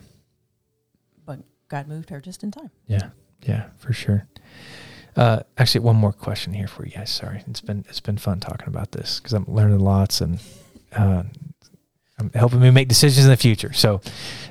But 1.25 1.39
God 1.69 1.87
moved 1.87 2.09
her 2.11 2.21
just 2.21 2.43
in 2.43 2.51
time. 2.51 2.71
Yeah. 2.87 3.09
Yeah, 3.41 3.69
for 3.77 3.93
sure. 3.93 4.27
Uh, 5.15 5.39
actually, 5.57 5.81
one 5.81 5.95
more 5.95 6.11
question 6.11 6.53
here 6.53 6.67
for 6.67 6.85
you 6.85 6.91
guys. 6.91 7.09
Sorry, 7.09 7.43
it's 7.47 7.61
been 7.61 7.85
it's 7.89 8.01
been 8.01 8.17
fun 8.17 8.39
talking 8.39 8.67
about 8.67 8.91
this 8.91 9.19
because 9.19 9.33
I'm 9.33 9.45
learning 9.47 9.79
lots 9.79 10.21
and 10.21 10.39
uh, 10.95 11.23
I'm 12.19 12.31
helping 12.33 12.59
me 12.59 12.71
make 12.71 12.87
decisions 12.87 13.25
in 13.25 13.31
the 13.31 13.37
future. 13.37 13.73
So, 13.73 14.01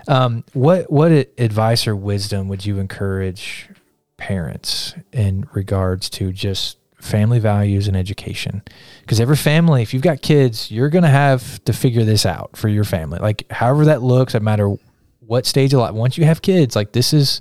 um, 0.08 0.44
what 0.52 0.90
what 0.90 1.12
advice 1.12 1.86
or 1.86 1.94
wisdom 1.94 2.48
would 2.48 2.64
you 2.64 2.78
encourage 2.78 3.68
parents 4.16 4.94
in 5.12 5.46
regards 5.52 6.08
to 6.08 6.32
just 6.32 6.78
family 6.98 7.40
values 7.40 7.86
and 7.86 7.96
education? 7.96 8.62
Because 9.02 9.20
every 9.20 9.36
family, 9.36 9.82
if 9.82 9.92
you've 9.92 10.02
got 10.02 10.22
kids, 10.22 10.70
you're 10.70 10.88
going 10.88 11.04
to 11.04 11.10
have 11.10 11.62
to 11.64 11.74
figure 11.74 12.04
this 12.04 12.24
out 12.24 12.56
for 12.56 12.68
your 12.68 12.84
family. 12.84 13.18
Like, 13.18 13.50
however 13.50 13.84
that 13.86 14.02
looks, 14.02 14.32
no 14.32 14.40
matter 14.40 14.74
what 15.26 15.46
stage 15.46 15.72
of 15.72 15.80
life. 15.80 15.92
Once 15.92 16.18
you 16.18 16.24
have 16.24 16.42
kids, 16.42 16.76
like 16.76 16.92
this 16.92 17.12
is 17.12 17.40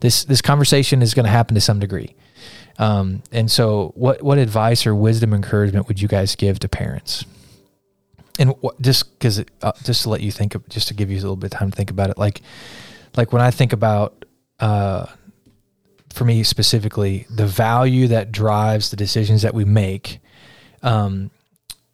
this 0.00 0.24
this 0.24 0.40
conversation 0.40 1.02
is 1.02 1.14
going 1.14 1.24
to 1.24 1.30
happen 1.30 1.54
to 1.54 1.60
some 1.60 1.78
degree. 1.78 2.14
Um, 2.78 3.22
and 3.32 3.50
so, 3.50 3.92
what 3.94 4.22
what 4.22 4.38
advice 4.38 4.86
or 4.86 4.94
wisdom, 4.94 5.32
encouragement 5.32 5.88
would 5.88 6.00
you 6.00 6.08
guys 6.08 6.36
give 6.36 6.58
to 6.60 6.68
parents? 6.68 7.24
And 8.38 8.54
just 8.80 9.18
because, 9.18 9.42
uh, 9.62 9.72
just 9.82 10.02
to 10.02 10.10
let 10.10 10.20
you 10.20 10.30
think, 10.30 10.54
of, 10.54 10.68
just 10.68 10.88
to 10.88 10.94
give 10.94 11.10
you 11.10 11.16
a 11.16 11.20
little 11.20 11.36
bit 11.36 11.52
of 11.54 11.58
time 11.58 11.70
to 11.70 11.76
think 11.76 11.90
about 11.90 12.10
it, 12.10 12.18
like, 12.18 12.42
like 13.16 13.32
when 13.32 13.40
I 13.40 13.50
think 13.50 13.72
about, 13.72 14.24
uh, 14.60 15.06
for 16.12 16.24
me 16.24 16.42
specifically, 16.42 17.26
the 17.30 17.46
value 17.46 18.08
that 18.08 18.32
drives 18.32 18.90
the 18.90 18.96
decisions 18.96 19.42
that 19.42 19.54
we 19.54 19.64
make, 19.64 20.18
um, 20.82 21.30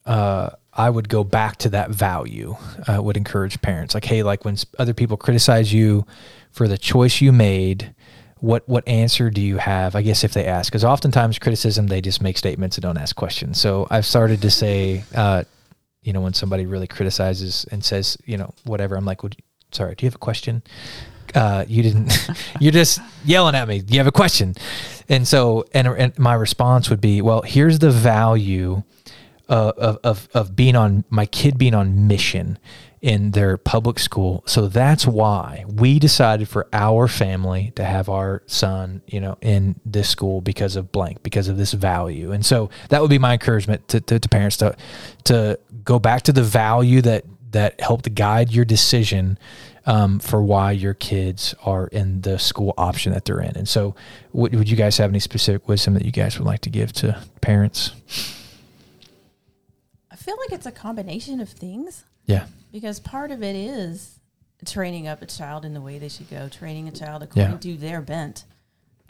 uh, 0.04 0.50
I 0.72 0.90
would 0.90 1.08
go 1.08 1.22
back 1.22 1.58
to 1.58 1.68
that 1.70 1.90
value. 1.90 2.56
I 2.88 2.98
would 2.98 3.16
encourage 3.16 3.60
parents, 3.62 3.94
like, 3.94 4.04
hey, 4.04 4.22
like 4.22 4.44
when 4.44 4.56
other 4.78 4.94
people 4.94 5.16
criticize 5.16 5.72
you 5.72 6.06
for 6.50 6.66
the 6.66 6.78
choice 6.78 7.20
you 7.20 7.30
made, 7.30 7.94
what 8.42 8.68
what 8.68 8.86
answer 8.88 9.30
do 9.30 9.40
you 9.40 9.56
have? 9.56 9.94
I 9.94 10.02
guess 10.02 10.24
if 10.24 10.34
they 10.34 10.46
ask, 10.46 10.70
because 10.70 10.84
oftentimes 10.84 11.38
criticism 11.38 11.86
they 11.86 12.00
just 12.00 12.20
make 12.20 12.36
statements 12.36 12.76
and 12.76 12.82
don't 12.82 12.98
ask 12.98 13.14
questions. 13.14 13.60
So 13.60 13.86
I've 13.88 14.04
started 14.04 14.42
to 14.42 14.50
say, 14.50 15.04
uh, 15.14 15.44
you 16.02 16.12
know, 16.12 16.20
when 16.20 16.34
somebody 16.34 16.66
really 16.66 16.88
criticizes 16.88 17.64
and 17.70 17.84
says, 17.84 18.18
you 18.26 18.36
know, 18.36 18.52
whatever, 18.64 18.96
I'm 18.96 19.04
like, 19.04 19.20
sorry, 19.70 19.94
do 19.94 20.04
you 20.04 20.08
have 20.08 20.16
a 20.16 20.18
question? 20.18 20.64
Uh, 21.36 21.64
you 21.68 21.84
didn't. 21.84 22.28
you're 22.60 22.72
just 22.72 23.00
yelling 23.24 23.54
at 23.54 23.68
me. 23.68 23.80
Do 23.80 23.94
you 23.94 24.00
have 24.00 24.08
a 24.08 24.12
question? 24.12 24.54
And 25.08 25.26
so, 25.26 25.64
and, 25.72 25.86
and 25.86 26.18
my 26.18 26.34
response 26.34 26.90
would 26.90 27.00
be, 27.00 27.22
well, 27.22 27.42
here's 27.42 27.78
the 27.78 27.92
value 27.92 28.82
uh, 29.48 29.72
of, 29.76 29.98
of 30.02 30.28
of 30.34 30.56
being 30.56 30.74
on 30.74 31.04
my 31.10 31.26
kid 31.26 31.58
being 31.58 31.74
on 31.74 32.08
mission 32.08 32.58
in 33.02 33.32
their 33.32 33.56
public 33.56 33.98
school. 33.98 34.44
So 34.46 34.68
that's 34.68 35.04
why 35.04 35.64
we 35.68 35.98
decided 35.98 36.48
for 36.48 36.68
our 36.72 37.08
family 37.08 37.72
to 37.74 37.84
have 37.84 38.08
our 38.08 38.44
son, 38.46 39.02
you 39.08 39.20
know, 39.20 39.36
in 39.40 39.80
this 39.84 40.08
school 40.08 40.40
because 40.40 40.76
of 40.76 40.92
blank, 40.92 41.24
because 41.24 41.48
of 41.48 41.56
this 41.56 41.72
value. 41.72 42.30
And 42.30 42.46
so 42.46 42.70
that 42.90 43.02
would 43.02 43.10
be 43.10 43.18
my 43.18 43.32
encouragement 43.32 43.88
to, 43.88 44.00
to, 44.00 44.20
to 44.20 44.28
parents 44.28 44.56
to 44.58 44.76
to 45.24 45.58
go 45.82 45.98
back 45.98 46.22
to 46.22 46.32
the 46.32 46.44
value 46.44 47.02
that 47.02 47.24
that 47.50 47.80
helped 47.80 48.14
guide 48.14 48.52
your 48.52 48.64
decision 48.64 49.36
um, 49.84 50.20
for 50.20 50.40
why 50.40 50.70
your 50.70 50.94
kids 50.94 51.56
are 51.64 51.88
in 51.88 52.20
the 52.20 52.38
school 52.38 52.72
option 52.78 53.12
that 53.12 53.24
they're 53.24 53.40
in. 53.40 53.56
And 53.56 53.68
so, 53.68 53.96
would, 54.32 54.54
would 54.54 54.70
you 54.70 54.76
guys 54.76 54.96
have 54.98 55.10
any 55.10 55.18
specific 55.18 55.66
wisdom 55.68 55.94
that 55.94 56.04
you 56.04 56.12
guys 56.12 56.38
would 56.38 56.46
like 56.46 56.60
to 56.60 56.70
give 56.70 56.92
to 56.94 57.20
parents? 57.40 57.90
I 60.08 60.16
feel 60.16 60.36
like 60.38 60.52
it's 60.52 60.66
a 60.66 60.72
combination 60.72 61.40
of 61.40 61.48
things 61.48 62.04
Yeah. 62.26 62.46
because 62.70 63.00
part 63.00 63.30
of 63.30 63.42
it 63.42 63.56
is 63.56 64.18
training 64.64 65.08
up 65.08 65.22
a 65.22 65.26
child 65.26 65.64
in 65.64 65.74
the 65.74 65.80
way 65.80 65.98
they 65.98 66.08
should 66.08 66.30
go, 66.30 66.48
training 66.48 66.88
a 66.88 66.92
child 66.92 67.22
according 67.22 67.52
Yeah. 67.52 67.58
to 67.58 67.76
their 67.76 68.00
bent, 68.00 68.44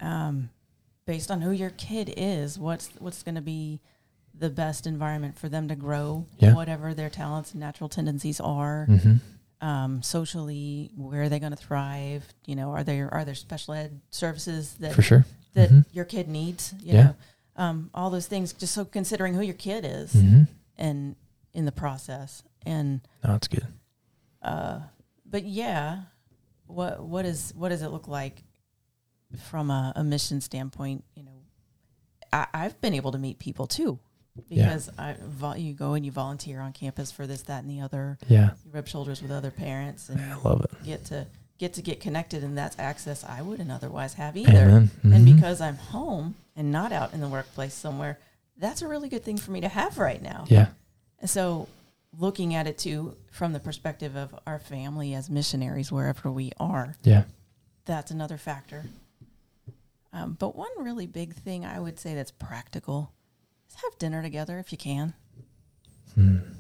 um, 0.01 0.51
based 1.07 1.31
on 1.31 1.41
who 1.43 1.51
your 1.51 1.71
kid 1.71 2.13
is. 2.17 2.59
What's 2.59 2.89
what's 2.99 3.23
going 3.23 3.35
to 3.35 3.41
be 3.43 3.81
the 4.35 4.49
best 4.49 4.87
environment 4.87 5.39
for 5.39 5.49
them 5.49 5.69
to 5.69 5.77
grow, 5.77 6.27
Yeah. 6.39 6.55
whatever 6.55 6.95
their 6.95 7.11
talents 7.11 7.51
and 7.53 7.61
natural 7.61 7.89
tendencies 7.91 8.41
are. 8.41 8.87
Mm-hmm. 8.89 9.17
Um, 9.67 10.03
socially, 10.03 10.91
where 10.97 11.23
are 11.23 11.29
they 11.29 11.39
going 11.39 11.53
to 11.53 11.57
thrive? 11.57 12.25
You 12.47 12.57
know, 12.57 12.71
are 12.71 12.83
there 12.83 13.13
are 13.13 13.25
there 13.25 13.35
special 13.35 13.75
ed 13.75 14.01
services 14.11 14.75
that 14.81 14.95
For 14.95 15.03
sure. 15.03 15.27
that 15.55 15.71
Mhm. 15.71 15.85
your 15.93 16.05
kid 16.07 16.29
needs? 16.29 16.75
You 16.83 16.95
Yeah. 16.95 17.03
know, 17.03 17.15
um, 17.57 17.91
all 17.95 18.11
those 18.11 18.27
things. 18.27 18.53
Just 18.55 18.73
so 18.75 18.85
considering 18.85 19.35
who 19.35 19.43
your 19.43 19.55
kid 19.55 19.85
is 19.85 20.15
Mm-hmm. 20.15 20.43
and 20.79 21.15
in 21.53 21.65
the 21.67 21.73
process 21.73 22.43
and 22.67 23.01
No, 23.25 23.33
that's 23.33 23.49
good. 23.49 23.67
uh 24.43 24.81
but 25.27 25.45
yeah 25.45 26.03
what 26.67 27.03
what 27.03 27.25
is 27.25 27.53
what 27.57 27.69
does 27.71 27.83
it 27.83 27.89
look 27.89 28.09
like 28.09 28.43
from 29.49 29.71
a, 29.71 29.93
a 29.97 30.05
mission 30.05 30.41
standpoint 30.41 31.05
you 31.15 31.23
know 31.23 31.31
I, 32.33 32.47
i've 32.55 32.81
been 32.81 32.95
able 32.95 33.13
to 33.13 33.19
meet 33.19 33.39
people 33.39 33.67
too 33.67 33.99
Yeah. 34.49 34.65
because 34.67 34.91
I 34.99 35.17
you 35.57 35.73
go 35.75 35.95
and 35.95 36.05
you 36.05 36.13
volunteer 36.13 36.61
on 36.61 36.73
campus 36.73 37.11
for 37.13 37.27
this 37.27 37.43
that 37.43 37.63
and 37.63 37.71
the 37.71 37.81
other 37.83 38.19
Yeah. 38.29 38.51
you 38.65 38.71
rub 38.73 38.89
shoulders 38.89 39.23
with 39.23 39.31
other 39.31 39.51
parents 39.51 40.09
and 40.09 40.21
I 40.21 40.37
love 40.37 40.65
it. 40.65 40.71
get 40.85 41.05
to 41.07 41.27
get 41.59 41.75
to 41.75 41.83
get 41.83 42.01
connected 42.01 42.43
and 42.43 42.57
that's 42.59 42.79
access 42.79 43.23
i 43.25 43.41
wouldn't 43.41 43.71
otherwise 43.71 44.15
have 44.15 44.37
either 44.37 44.51
Amen. 44.51 44.91
and 45.05 45.25
because 45.25 45.61
i'm 45.61 45.77
home 45.77 46.35
and 46.57 46.73
not 46.73 46.93
out 46.93 47.15
in 47.15 47.21
the 47.21 47.29
workplace 47.29 47.73
somewhere 47.75 48.19
that's 48.59 48.83
a 48.83 48.89
really 48.89 49.09
good 49.09 49.23
thing 49.25 49.37
for 49.39 49.51
me 49.53 49.61
to 49.61 49.69
have 49.69 49.97
right 49.99 50.21
now 50.23 50.45
yeah. 50.49 50.69
and 51.21 51.31
so, 51.31 51.69
looking 52.19 52.55
at 52.55 52.67
it 52.67 52.79
too 52.79 53.17
from 53.31 53.53
the 53.53 53.61
perspective 53.61 54.17
of 54.17 54.35
our 54.47 54.59
family 54.59 55.15
as 55.15 55.31
missionaries, 55.31 55.91
wherever 55.91 56.31
we 56.31 56.53
are, 56.61 56.95
Yeah. 57.03 57.25
that's 57.85 58.11
another 58.11 58.37
factor. 58.39 58.85
Um, 60.13 60.37
but 60.39 60.55
one 60.55 60.71
really 60.79 61.07
big 61.07 61.35
thing 61.35 61.65
I 61.65 61.81
would 61.81 61.99
say 61.99 62.15
that's 62.15 62.31
practical 62.31 63.13
is 63.69 63.77
have 63.77 63.99
dinner 63.99 64.23
together 64.23 64.59
if 64.59 64.71
you 64.73 64.79
can. 64.79 65.15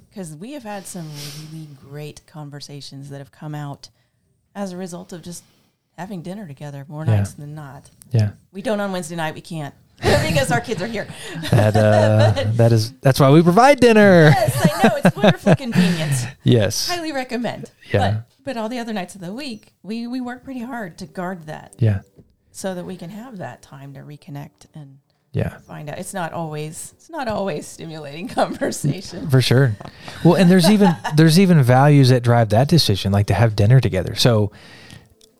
Because 0.08 0.34
we 0.34 0.52
have 0.52 0.62
had 0.62 0.86
some 0.86 1.10
really 1.52 1.68
great 1.78 2.22
conversations 2.26 3.10
that 3.10 3.18
have 3.18 3.30
come 3.32 3.54
out 3.54 3.90
as 4.54 4.72
a 4.72 4.76
result 4.78 5.12
of 5.12 5.20
just 5.22 5.44
having 5.98 6.22
dinner 6.22 6.46
together 6.46 6.86
more 6.88 7.04
Yeah. 7.04 7.16
nights 7.16 7.34
than 7.34 7.54
not. 7.54 7.90
Yeah. 8.10 8.32
We 8.52 8.62
don't 8.62 8.80
on 8.80 8.92
Wednesday 8.92 9.16
night, 9.16 9.34
we 9.34 9.42
can't 9.42 9.74
because 10.02 10.50
our 10.50 10.60
kids 10.60 10.82
are 10.82 10.86
here. 10.86 11.06
That 11.50 11.76
uh, 11.76 12.32
that 12.54 12.72
is 12.72 12.92
that's 13.00 13.20
why 13.20 13.30
we 13.30 13.42
provide 13.42 13.80
dinner. 13.80 14.30
Yes, 14.34 14.56
I 14.82 14.88
know. 14.88 14.96
It's 15.04 15.16
wonderfully 15.16 15.54
convenient. 15.56 16.12
Yes. 16.42 16.88
highly 16.88 17.12
recommend. 17.12 17.70
Yeah. 17.92 17.98
But, 18.10 18.44
but 18.44 18.56
all 18.56 18.68
the 18.68 18.78
other 18.78 18.92
nights 18.92 19.14
of 19.14 19.20
the 19.20 19.32
week, 19.32 19.74
we, 19.82 20.06
we 20.06 20.20
work 20.20 20.42
pretty 20.44 20.60
hard 20.62 20.98
to 20.98 21.06
guard 21.06 21.46
that 21.46 21.74
Yeah. 21.78 22.00
so 22.50 22.74
that 22.74 22.84
we 22.84 22.96
can 22.96 23.10
have 23.10 23.38
that 23.38 23.62
time 23.62 23.94
to 23.94 24.00
reconnect 24.00 24.66
and 24.74 24.98
Yeah. 25.32 25.58
find 25.58 25.88
out. 25.88 25.98
It's 25.98 26.12
not 26.12 26.32
always 26.32 26.92
it's 26.96 27.08
not 27.10 27.28
always 27.28 27.66
stimulating 27.68 28.26
conversation. 28.40 29.30
For 29.30 29.40
sure. 29.40 29.76
Well, 30.24 30.34
and 30.34 30.50
there's 30.50 30.68
even 30.68 30.96
there's 31.16 31.38
even 31.38 31.62
values 31.62 32.08
that 32.08 32.22
drive 32.24 32.48
that 32.50 32.66
decision, 32.68 33.12
like 33.12 33.26
to 33.28 33.34
have 33.34 33.54
dinner 33.54 33.78
together. 33.80 34.14
So, 34.16 34.50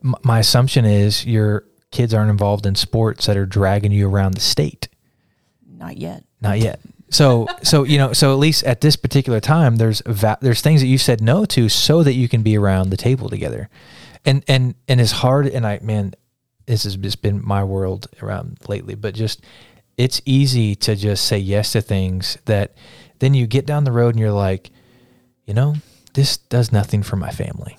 m- 0.04 0.14
my 0.22 0.38
assumption 0.38 0.84
is 0.84 1.26
your 1.26 1.64
kids 1.92 2.12
aren't 2.12 2.30
involved 2.30 2.66
in 2.66 2.74
sports 2.74 3.26
that 3.26 3.36
are 3.36 3.46
dragging 3.46 3.92
you 3.92 4.08
around 4.08 4.34
the 4.34 4.40
state. 4.40 4.88
Not 5.66 5.96
yet. 5.96 6.24
Not 6.40 6.58
yet. 6.58 6.80
So, 7.10 7.46
so 7.62 7.84
you 7.84 7.98
know, 7.98 8.12
so 8.12 8.32
at 8.32 8.38
least 8.38 8.64
at 8.64 8.80
this 8.80 8.96
particular 8.96 9.40
time, 9.40 9.76
there's 9.76 10.02
va- 10.06 10.38
there's 10.40 10.60
things 10.60 10.80
that 10.80 10.88
you 10.88 10.98
said 10.98 11.20
no 11.20 11.44
to, 11.46 11.68
so 11.68 12.02
that 12.02 12.14
you 12.14 12.28
can 12.28 12.42
be 12.42 12.56
around 12.56 12.90
the 12.90 12.96
table 12.96 13.28
together, 13.28 13.68
and 14.24 14.42
and 14.48 14.74
and 14.88 15.00
as 15.00 15.12
hard 15.12 15.46
and 15.46 15.66
I 15.66 15.78
man, 15.82 16.14
this 16.66 16.84
has 16.84 16.96
just 16.96 17.22
been 17.22 17.46
my 17.46 17.62
world 17.62 18.08
around 18.22 18.58
lately. 18.66 18.94
But 18.94 19.14
just 19.14 19.44
it's 19.96 20.22
easy 20.24 20.74
to 20.74 20.96
just 20.96 21.26
say 21.26 21.38
yes 21.38 21.72
to 21.72 21.82
things 21.82 22.38
that 22.46 22.74
then 23.18 23.34
you 23.34 23.46
get 23.46 23.66
down 23.66 23.84
the 23.84 23.92
road 23.92 24.14
and 24.14 24.18
you're 24.18 24.32
like, 24.32 24.70
you 25.44 25.54
know, 25.54 25.76
this 26.14 26.38
does 26.38 26.72
nothing 26.72 27.02
for 27.02 27.16
my 27.16 27.30
family, 27.30 27.76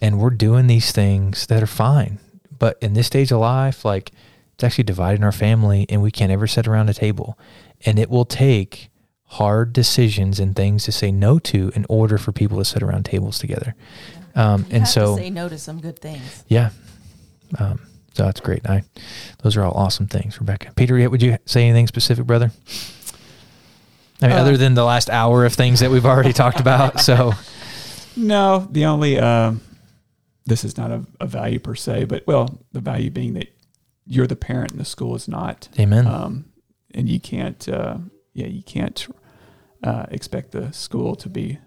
and 0.00 0.18
we're 0.18 0.30
doing 0.30 0.66
these 0.66 0.92
things 0.92 1.46
that 1.48 1.62
are 1.62 1.66
fine, 1.66 2.18
but 2.58 2.78
in 2.80 2.92
this 2.94 3.06
stage 3.06 3.30
of 3.32 3.40
life, 3.40 3.84
like 3.84 4.12
it's 4.54 4.64
actually 4.64 4.84
dividing 4.84 5.22
our 5.24 5.32
family, 5.32 5.86
and 5.88 6.02
we 6.02 6.10
can't 6.10 6.32
ever 6.32 6.46
sit 6.46 6.66
around 6.66 6.88
a 6.90 6.94
table 6.94 7.38
and 7.86 7.98
it 7.98 8.10
will 8.10 8.24
take 8.24 8.90
hard 9.26 9.72
decisions 9.72 10.40
and 10.40 10.56
things 10.56 10.84
to 10.84 10.90
say 10.92 11.12
no 11.12 11.38
to 11.38 11.70
in 11.76 11.86
order 11.88 12.18
for 12.18 12.32
people 12.32 12.58
to 12.58 12.64
sit 12.64 12.82
around 12.82 13.04
tables 13.04 13.38
together. 13.38 13.74
Um, 14.34 14.62
You 14.62 14.66
and 14.72 14.78
have 14.80 14.88
so, 14.88 15.16
to 15.16 15.22
say 15.22 15.30
no 15.30 15.48
to 15.48 15.58
some 15.58 15.80
good 15.80 15.98
things. 15.98 16.44
yeah, 16.48 16.70
um, 17.58 17.78
so 18.14 18.24
that's 18.24 18.40
great. 18.40 18.68
I, 18.68 18.82
those 19.42 19.56
are 19.56 19.62
all 19.64 19.72
awesome 19.74 20.06
things, 20.08 20.40
Rebecca. 20.40 20.72
Peter, 20.74 20.98
yet 20.98 21.10
would 21.12 21.22
you 21.22 21.36
say 21.46 21.64
anything 21.68 21.86
specific, 21.86 22.26
brother? 22.26 22.50
I 24.20 24.26
mean, 24.28 24.36
Uh, 24.36 24.40
other 24.40 24.56
than 24.56 24.74
the 24.74 24.84
last 24.84 25.08
hour 25.10 25.44
of 25.44 25.54
things 25.54 25.78
that 25.80 25.90
we've 25.92 26.06
already 26.06 26.32
talked 26.32 26.58
about. 26.58 26.98
So, 27.00 27.32
No, 28.16 28.66
the 28.72 28.86
only 28.86 29.18
um, 29.20 29.60
this 30.48 30.64
is 30.64 30.76
not 30.76 30.90
a, 30.90 31.04
a 31.20 31.26
value 31.26 31.58
per 31.58 31.74
se, 31.74 32.04
but 32.04 32.26
well, 32.26 32.58
the 32.72 32.80
value 32.80 33.10
being 33.10 33.34
that 33.34 33.48
you're 34.06 34.26
the 34.26 34.36
parent 34.36 34.70
and 34.72 34.80
the 34.80 34.84
school 34.84 35.14
is 35.14 35.28
not. 35.28 35.68
Amen. 35.78 36.06
Um, 36.06 36.44
and 36.94 37.08
you 37.08 37.20
can't, 37.20 37.68
uh, 37.68 37.98
yeah, 38.32 38.46
you 38.46 38.62
can't 38.62 39.06
uh, 39.84 40.06
expect 40.10 40.52
the 40.52 40.72
school 40.72 41.14
to 41.16 41.28
be. 41.28 41.58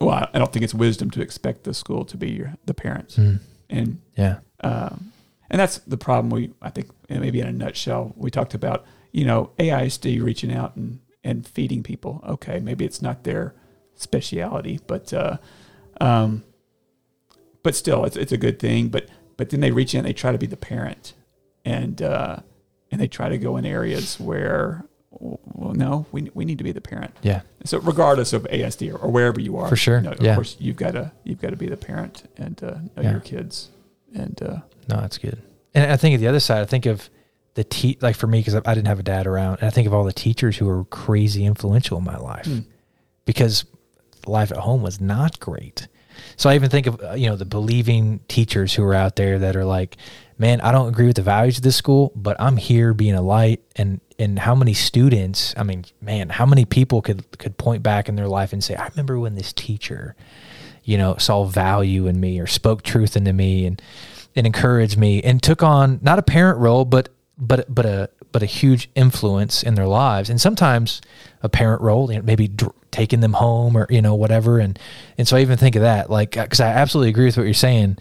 Well, 0.00 0.28
I 0.32 0.38
don't 0.38 0.52
think 0.52 0.62
it's 0.64 0.74
wisdom 0.74 1.10
to 1.12 1.20
expect 1.22 1.64
the 1.64 1.74
school 1.74 2.04
to 2.04 2.16
be 2.16 2.30
your, 2.30 2.54
the 2.66 2.74
parent, 2.74 3.08
Mm. 3.16 3.40
and 3.68 4.00
Yeah. 4.16 4.38
um, 4.62 5.12
and 5.50 5.58
that's 5.60 5.78
the 5.78 5.96
problem. 5.96 6.30
We, 6.30 6.52
I 6.62 6.70
think, 6.70 6.88
maybe 7.08 7.40
in 7.40 7.48
a 7.48 7.52
nutshell, 7.52 8.12
we 8.16 8.30
talked 8.30 8.54
about, 8.54 8.84
you 9.12 9.24
know, 9.24 9.50
AISD 9.58 10.22
reaching 10.22 10.52
out 10.52 10.76
and 10.76 11.00
and 11.24 11.46
feeding 11.48 11.82
people. 11.82 12.22
Okay, 12.28 12.60
maybe 12.60 12.84
it's 12.84 13.02
not 13.02 13.24
their 13.24 13.54
speciality, 13.96 14.78
but 14.86 15.12
uh, 15.12 15.38
um, 16.00 16.44
but 17.68 17.74
still, 17.74 18.04
it's 18.06 18.16
it's 18.16 18.32
a 18.32 18.38
good 18.38 18.58
thing. 18.58 18.88
But 18.88 19.08
but 19.36 19.50
then 19.50 19.60
they 19.60 19.70
reach 19.70 19.92
in, 19.94 19.98
and 20.00 20.08
they 20.08 20.14
try 20.14 20.32
to 20.32 20.38
be 20.38 20.46
the 20.46 20.56
parent, 20.56 21.12
and 21.66 22.00
uh, 22.00 22.36
and 22.90 22.98
they 23.00 23.08
try 23.08 23.28
to 23.28 23.36
go 23.36 23.58
in 23.58 23.66
areas 23.66 24.18
where, 24.18 24.86
well, 25.10 25.74
no, 25.74 26.06
we 26.12 26.30
we 26.32 26.44
need 26.46 26.56
to 26.58 26.64
be 26.64 26.72
the 26.72 26.80
parent. 26.80 27.12
Yeah. 27.22 27.42
So 27.64 27.78
regardless 27.80 28.32
of 28.32 28.44
AISD 28.44 28.90
or, 28.94 28.96
or 28.96 29.10
wherever 29.10 29.38
you 29.38 29.58
are, 29.58 29.68
For 29.68 29.76
sure, 29.76 29.98
you 29.98 30.04
know, 30.04 30.12
of 30.12 30.34
course, 30.34 30.56
you've 30.58 30.76
got 30.76 30.92
to 30.92 31.12
you've 31.24 31.40
got 31.42 31.50
to 31.50 31.56
be 31.56 31.68
the 31.68 31.76
parent 31.76 32.24
and 32.38 32.58
uh, 32.64 32.70
know 32.96 33.02
Yeah. 33.02 33.10
your 33.12 33.20
kids, 33.20 33.68
and 34.14 34.40
uh, 34.42 34.60
No, 34.88 35.00
that's 35.02 35.18
good. 35.18 35.42
And 35.74 35.92
I 35.92 35.96
think 35.98 36.14
of 36.14 36.20
the 36.22 36.28
other 36.28 36.40
side, 36.40 36.62
I 36.62 36.64
think 36.64 36.86
of 36.86 37.10
the 37.54 37.64
te- 37.64 37.98
like 38.00 38.16
for 38.16 38.26
me 38.26 38.38
because 38.40 38.54
I 38.54 38.62
I 38.64 38.74
didn't 38.74 38.86
have 38.88 38.98
a 39.00 39.08
dad 39.14 39.26
around, 39.26 39.58
and 39.60 39.66
I 39.68 39.70
think 39.70 39.86
of 39.86 39.92
all 39.92 40.04
the 40.04 40.12
teachers 40.26 40.56
who 40.56 40.64
were 40.64 40.84
crazy 40.86 41.44
influential 41.44 41.98
in 41.98 42.04
my 42.04 42.16
life 42.16 42.46
Hmm. 42.46 42.60
because 43.26 43.66
life 44.26 44.50
at 44.52 44.58
home 44.58 44.82
was 44.82 45.00
not 45.00 45.38
great. 45.38 45.86
So 46.36 46.50
I 46.50 46.54
even 46.54 46.70
think 46.70 46.86
of 46.86 47.00
uh, 47.02 47.12
you 47.12 47.28
know 47.28 47.36
the 47.36 47.44
believing 47.44 48.20
teachers 48.28 48.74
who 48.74 48.82
are 48.84 48.94
out 48.94 49.16
there 49.16 49.38
that 49.38 49.56
are 49.56 49.64
like, 49.64 49.96
man, 50.38 50.60
I 50.60 50.72
don't 50.72 50.88
agree 50.88 51.06
with 51.06 51.16
the 51.16 51.22
values 51.22 51.58
of 51.58 51.64
this 51.64 51.76
school, 51.76 52.12
but 52.14 52.36
I'm 52.40 52.56
here 52.56 52.94
being 52.94 53.14
a 53.14 53.22
light. 53.22 53.62
And 53.76 54.00
and 54.18 54.38
how 54.38 54.54
many 54.54 54.74
students? 54.74 55.54
I 55.56 55.62
mean, 55.62 55.84
man, 56.00 56.28
how 56.28 56.46
many 56.46 56.64
people 56.64 57.02
could 57.02 57.38
could 57.38 57.58
point 57.58 57.82
back 57.82 58.08
in 58.08 58.16
their 58.16 58.28
life 58.28 58.52
and 58.52 58.62
say, 58.62 58.74
I 58.74 58.86
remember 58.88 59.18
when 59.18 59.34
this 59.34 59.52
teacher, 59.52 60.16
you 60.84 60.98
know, 60.98 61.16
saw 61.16 61.44
value 61.44 62.06
in 62.06 62.20
me 62.20 62.40
or 62.40 62.46
spoke 62.46 62.82
truth 62.82 63.16
into 63.16 63.32
me 63.32 63.66
and 63.66 63.80
and 64.36 64.46
encouraged 64.46 64.96
me 64.96 65.22
and 65.22 65.42
took 65.42 65.62
on 65.62 65.98
not 66.02 66.18
a 66.18 66.22
parent 66.22 66.58
role, 66.58 66.84
but 66.84 67.08
but 67.36 67.72
but 67.72 67.86
a 67.86 68.10
but 68.32 68.42
a 68.42 68.46
huge 68.46 68.90
influence 68.94 69.62
in 69.62 69.74
their 69.74 69.86
lives, 69.86 70.30
and 70.30 70.40
sometimes 70.40 71.00
a 71.42 71.48
parent 71.48 71.80
role, 71.80 72.10
you 72.10 72.18
know, 72.18 72.24
maybe 72.24 72.48
dr- 72.48 72.74
taking 72.90 73.20
them 73.20 73.34
home 73.34 73.76
or 73.76 73.86
you 73.90 74.02
know 74.02 74.14
whatever, 74.14 74.58
and 74.58 74.78
and 75.16 75.26
so 75.26 75.36
I 75.36 75.40
even 75.40 75.58
think 75.58 75.76
of 75.76 75.82
that, 75.82 76.10
like 76.10 76.32
because 76.32 76.60
I 76.60 76.68
absolutely 76.68 77.10
agree 77.10 77.26
with 77.26 77.36
what 77.36 77.44
you're 77.44 77.54
saying, 77.54 77.98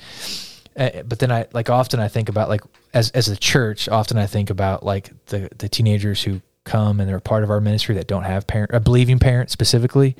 uh, 0.75 1.03
but 1.03 1.19
then 1.19 1.31
I 1.31 1.47
like 1.53 1.69
often 1.69 1.99
I 1.99 2.07
think 2.07 2.29
about 2.29 2.49
like 2.49 2.61
as 2.93 3.11
as 3.11 3.27
a 3.27 3.35
church, 3.37 3.89
often 3.89 4.17
I 4.17 4.27
think 4.27 4.49
about 4.49 4.83
like 4.83 5.11
the 5.27 5.49
the 5.57 5.69
teenagers 5.69 6.23
who 6.23 6.41
come 6.63 6.99
and 6.99 7.07
they're 7.07 7.17
a 7.17 7.21
part 7.21 7.43
of 7.43 7.49
our 7.49 7.61
ministry 7.61 7.95
that 7.95 8.07
don't 8.07 8.23
have 8.23 8.45
parent 8.45 8.71
a 8.73 8.79
believing 8.79 9.19
parent 9.19 9.49
specifically, 9.49 10.15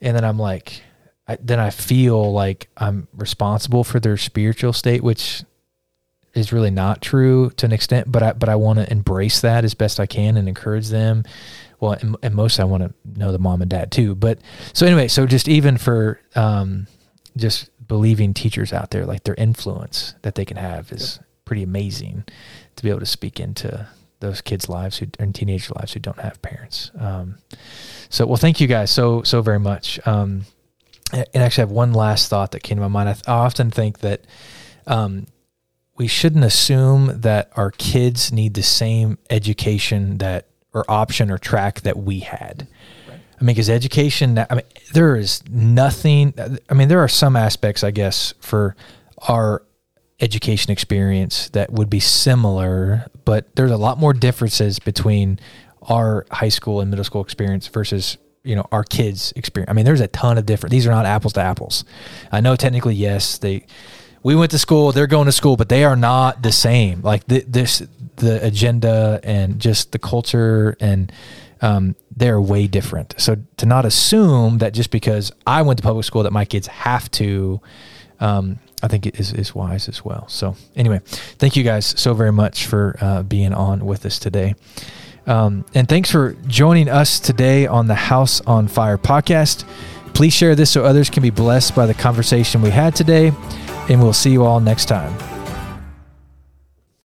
and 0.00 0.16
then 0.16 0.24
I'm 0.24 0.38
like, 0.38 0.82
I, 1.26 1.38
then 1.40 1.60
I 1.60 1.70
feel 1.70 2.32
like 2.32 2.68
I'm 2.76 3.08
responsible 3.14 3.84
for 3.84 4.00
their 4.00 4.16
spiritual 4.16 4.72
state, 4.72 5.02
which 5.02 5.44
is 6.38 6.52
really 6.52 6.70
not 6.70 7.02
true 7.02 7.50
to 7.56 7.66
an 7.66 7.72
extent, 7.72 8.10
but 8.10 8.22
I 8.22 8.32
but 8.32 8.48
I 8.48 8.56
want 8.56 8.78
to 8.78 8.90
embrace 8.90 9.40
that 9.40 9.64
as 9.64 9.74
best 9.74 10.00
I 10.00 10.06
can 10.06 10.36
and 10.36 10.48
encourage 10.48 10.88
them. 10.88 11.24
Well, 11.80 11.92
and, 11.92 12.16
and 12.22 12.34
most 12.34 12.58
I 12.58 12.64
want 12.64 12.82
to 12.82 13.18
know 13.18 13.30
the 13.30 13.38
mom 13.38 13.62
and 13.62 13.70
dad 13.70 13.92
too. 13.92 14.14
But 14.14 14.38
so 14.72 14.86
anyway, 14.86 15.08
so 15.08 15.26
just 15.26 15.48
even 15.48 15.78
for 15.78 16.20
um, 16.34 16.86
just 17.36 17.70
believing 17.86 18.34
teachers 18.34 18.72
out 18.72 18.90
there, 18.90 19.06
like 19.06 19.24
their 19.24 19.36
influence 19.36 20.14
that 20.22 20.34
they 20.34 20.44
can 20.44 20.56
have 20.56 20.92
is 20.92 21.20
pretty 21.44 21.62
amazing 21.62 22.24
to 22.76 22.82
be 22.82 22.90
able 22.90 23.00
to 23.00 23.06
speak 23.06 23.40
into 23.40 23.88
those 24.20 24.40
kids' 24.40 24.68
lives 24.68 24.98
who 24.98 25.06
and 25.18 25.34
teenage 25.34 25.70
lives 25.70 25.92
who 25.92 26.00
don't 26.00 26.20
have 26.20 26.42
parents. 26.42 26.90
Um, 26.98 27.36
so 28.08 28.26
well, 28.26 28.36
thank 28.36 28.60
you 28.60 28.66
guys 28.66 28.90
so 28.90 29.22
so 29.22 29.42
very 29.42 29.60
much. 29.60 30.00
Um, 30.06 30.44
and 31.12 31.26
and 31.32 31.42
actually, 31.42 31.62
I 31.62 31.66
have 31.66 31.70
one 31.70 31.92
last 31.92 32.28
thought 32.28 32.52
that 32.52 32.62
came 32.62 32.76
to 32.76 32.82
my 32.82 32.88
mind. 32.88 33.08
I, 33.08 33.12
th- 33.12 33.28
I 33.28 33.32
often 33.32 33.70
think 33.70 34.00
that 34.00 34.22
um, 34.86 35.26
we 35.98 36.06
shouldn't 36.06 36.44
assume 36.44 37.20
that 37.20 37.50
our 37.56 37.72
kids 37.72 38.32
need 38.32 38.54
the 38.54 38.62
same 38.62 39.18
education 39.28 40.18
that 40.18 40.46
or 40.72 40.84
option 40.88 41.30
or 41.30 41.38
track 41.38 41.80
that 41.80 41.96
we 41.96 42.20
had. 42.20 42.68
Right. 43.08 43.18
I 43.40 43.44
mean, 43.44 43.54
because 43.54 43.68
education, 43.68 44.38
I 44.38 44.54
mean, 44.54 44.64
there 44.92 45.16
is 45.16 45.42
nothing. 45.48 46.34
I 46.70 46.74
mean, 46.74 46.88
there 46.88 47.00
are 47.00 47.08
some 47.08 47.36
aspects, 47.36 47.82
I 47.82 47.90
guess, 47.90 48.32
for 48.40 48.76
our 49.26 49.62
education 50.20 50.72
experience 50.72 51.48
that 51.50 51.72
would 51.72 51.90
be 51.90 52.00
similar, 52.00 53.06
but 53.24 53.54
there's 53.56 53.70
a 53.70 53.76
lot 53.76 53.98
more 53.98 54.12
differences 54.12 54.78
between 54.78 55.38
our 55.82 56.26
high 56.30 56.48
school 56.48 56.80
and 56.80 56.90
middle 56.90 57.04
school 57.04 57.22
experience 57.22 57.66
versus 57.68 58.18
you 58.44 58.54
know 58.54 58.66
our 58.70 58.84
kids 58.84 59.32
experience. 59.36 59.70
I 59.70 59.74
mean, 59.74 59.84
there's 59.84 60.00
a 60.00 60.08
ton 60.08 60.38
of 60.38 60.46
different. 60.46 60.70
These 60.70 60.86
are 60.86 60.90
not 60.90 61.06
apples 61.06 61.32
to 61.34 61.40
apples. 61.40 61.84
I 62.30 62.40
know 62.40 62.54
technically, 62.56 62.94
yes, 62.94 63.38
they. 63.38 63.66
We 64.28 64.34
went 64.34 64.50
to 64.50 64.58
school. 64.58 64.92
They're 64.92 65.06
going 65.06 65.24
to 65.24 65.32
school, 65.32 65.56
but 65.56 65.70
they 65.70 65.84
are 65.84 65.96
not 65.96 66.42
the 66.42 66.52
same. 66.52 67.00
Like 67.00 67.26
th- 67.28 67.46
this, 67.48 67.82
the 68.16 68.44
agenda 68.44 69.20
and 69.24 69.58
just 69.58 69.92
the 69.92 69.98
culture 69.98 70.76
and 70.80 71.10
um, 71.62 71.96
they're 72.14 72.38
way 72.38 72.66
different. 72.66 73.14
So 73.16 73.38
to 73.56 73.64
not 73.64 73.86
assume 73.86 74.58
that 74.58 74.74
just 74.74 74.90
because 74.90 75.32
I 75.46 75.62
went 75.62 75.78
to 75.78 75.82
public 75.82 76.04
school 76.04 76.24
that 76.24 76.32
my 76.34 76.44
kids 76.44 76.66
have 76.66 77.10
to, 77.12 77.62
um, 78.20 78.58
I 78.82 78.88
think 78.88 79.06
is, 79.18 79.32
is 79.32 79.54
wise 79.54 79.88
as 79.88 80.04
well. 80.04 80.28
So 80.28 80.56
anyway, 80.76 81.00
thank 81.38 81.56
you 81.56 81.64
guys 81.64 81.86
so 81.86 82.12
very 82.12 82.30
much 82.30 82.66
for 82.66 82.98
uh, 83.00 83.22
being 83.22 83.54
on 83.54 83.86
with 83.86 84.04
us 84.04 84.18
today. 84.18 84.56
Um, 85.26 85.64
and 85.72 85.88
thanks 85.88 86.10
for 86.10 86.36
joining 86.46 86.90
us 86.90 87.18
today 87.18 87.66
on 87.66 87.86
the 87.86 87.94
House 87.94 88.42
on 88.42 88.68
Fire 88.68 88.98
podcast. 88.98 89.66
Please 90.12 90.34
share 90.34 90.54
this 90.54 90.70
so 90.70 90.84
others 90.84 91.08
can 91.08 91.22
be 91.22 91.30
blessed 91.30 91.74
by 91.74 91.86
the 91.86 91.94
conversation 91.94 92.60
we 92.60 92.68
had 92.68 92.94
today. 92.94 93.32
And 93.88 94.02
we'll 94.02 94.12
see 94.12 94.30
you 94.30 94.44
all 94.44 94.60
next 94.60 94.86
time. 94.86 95.37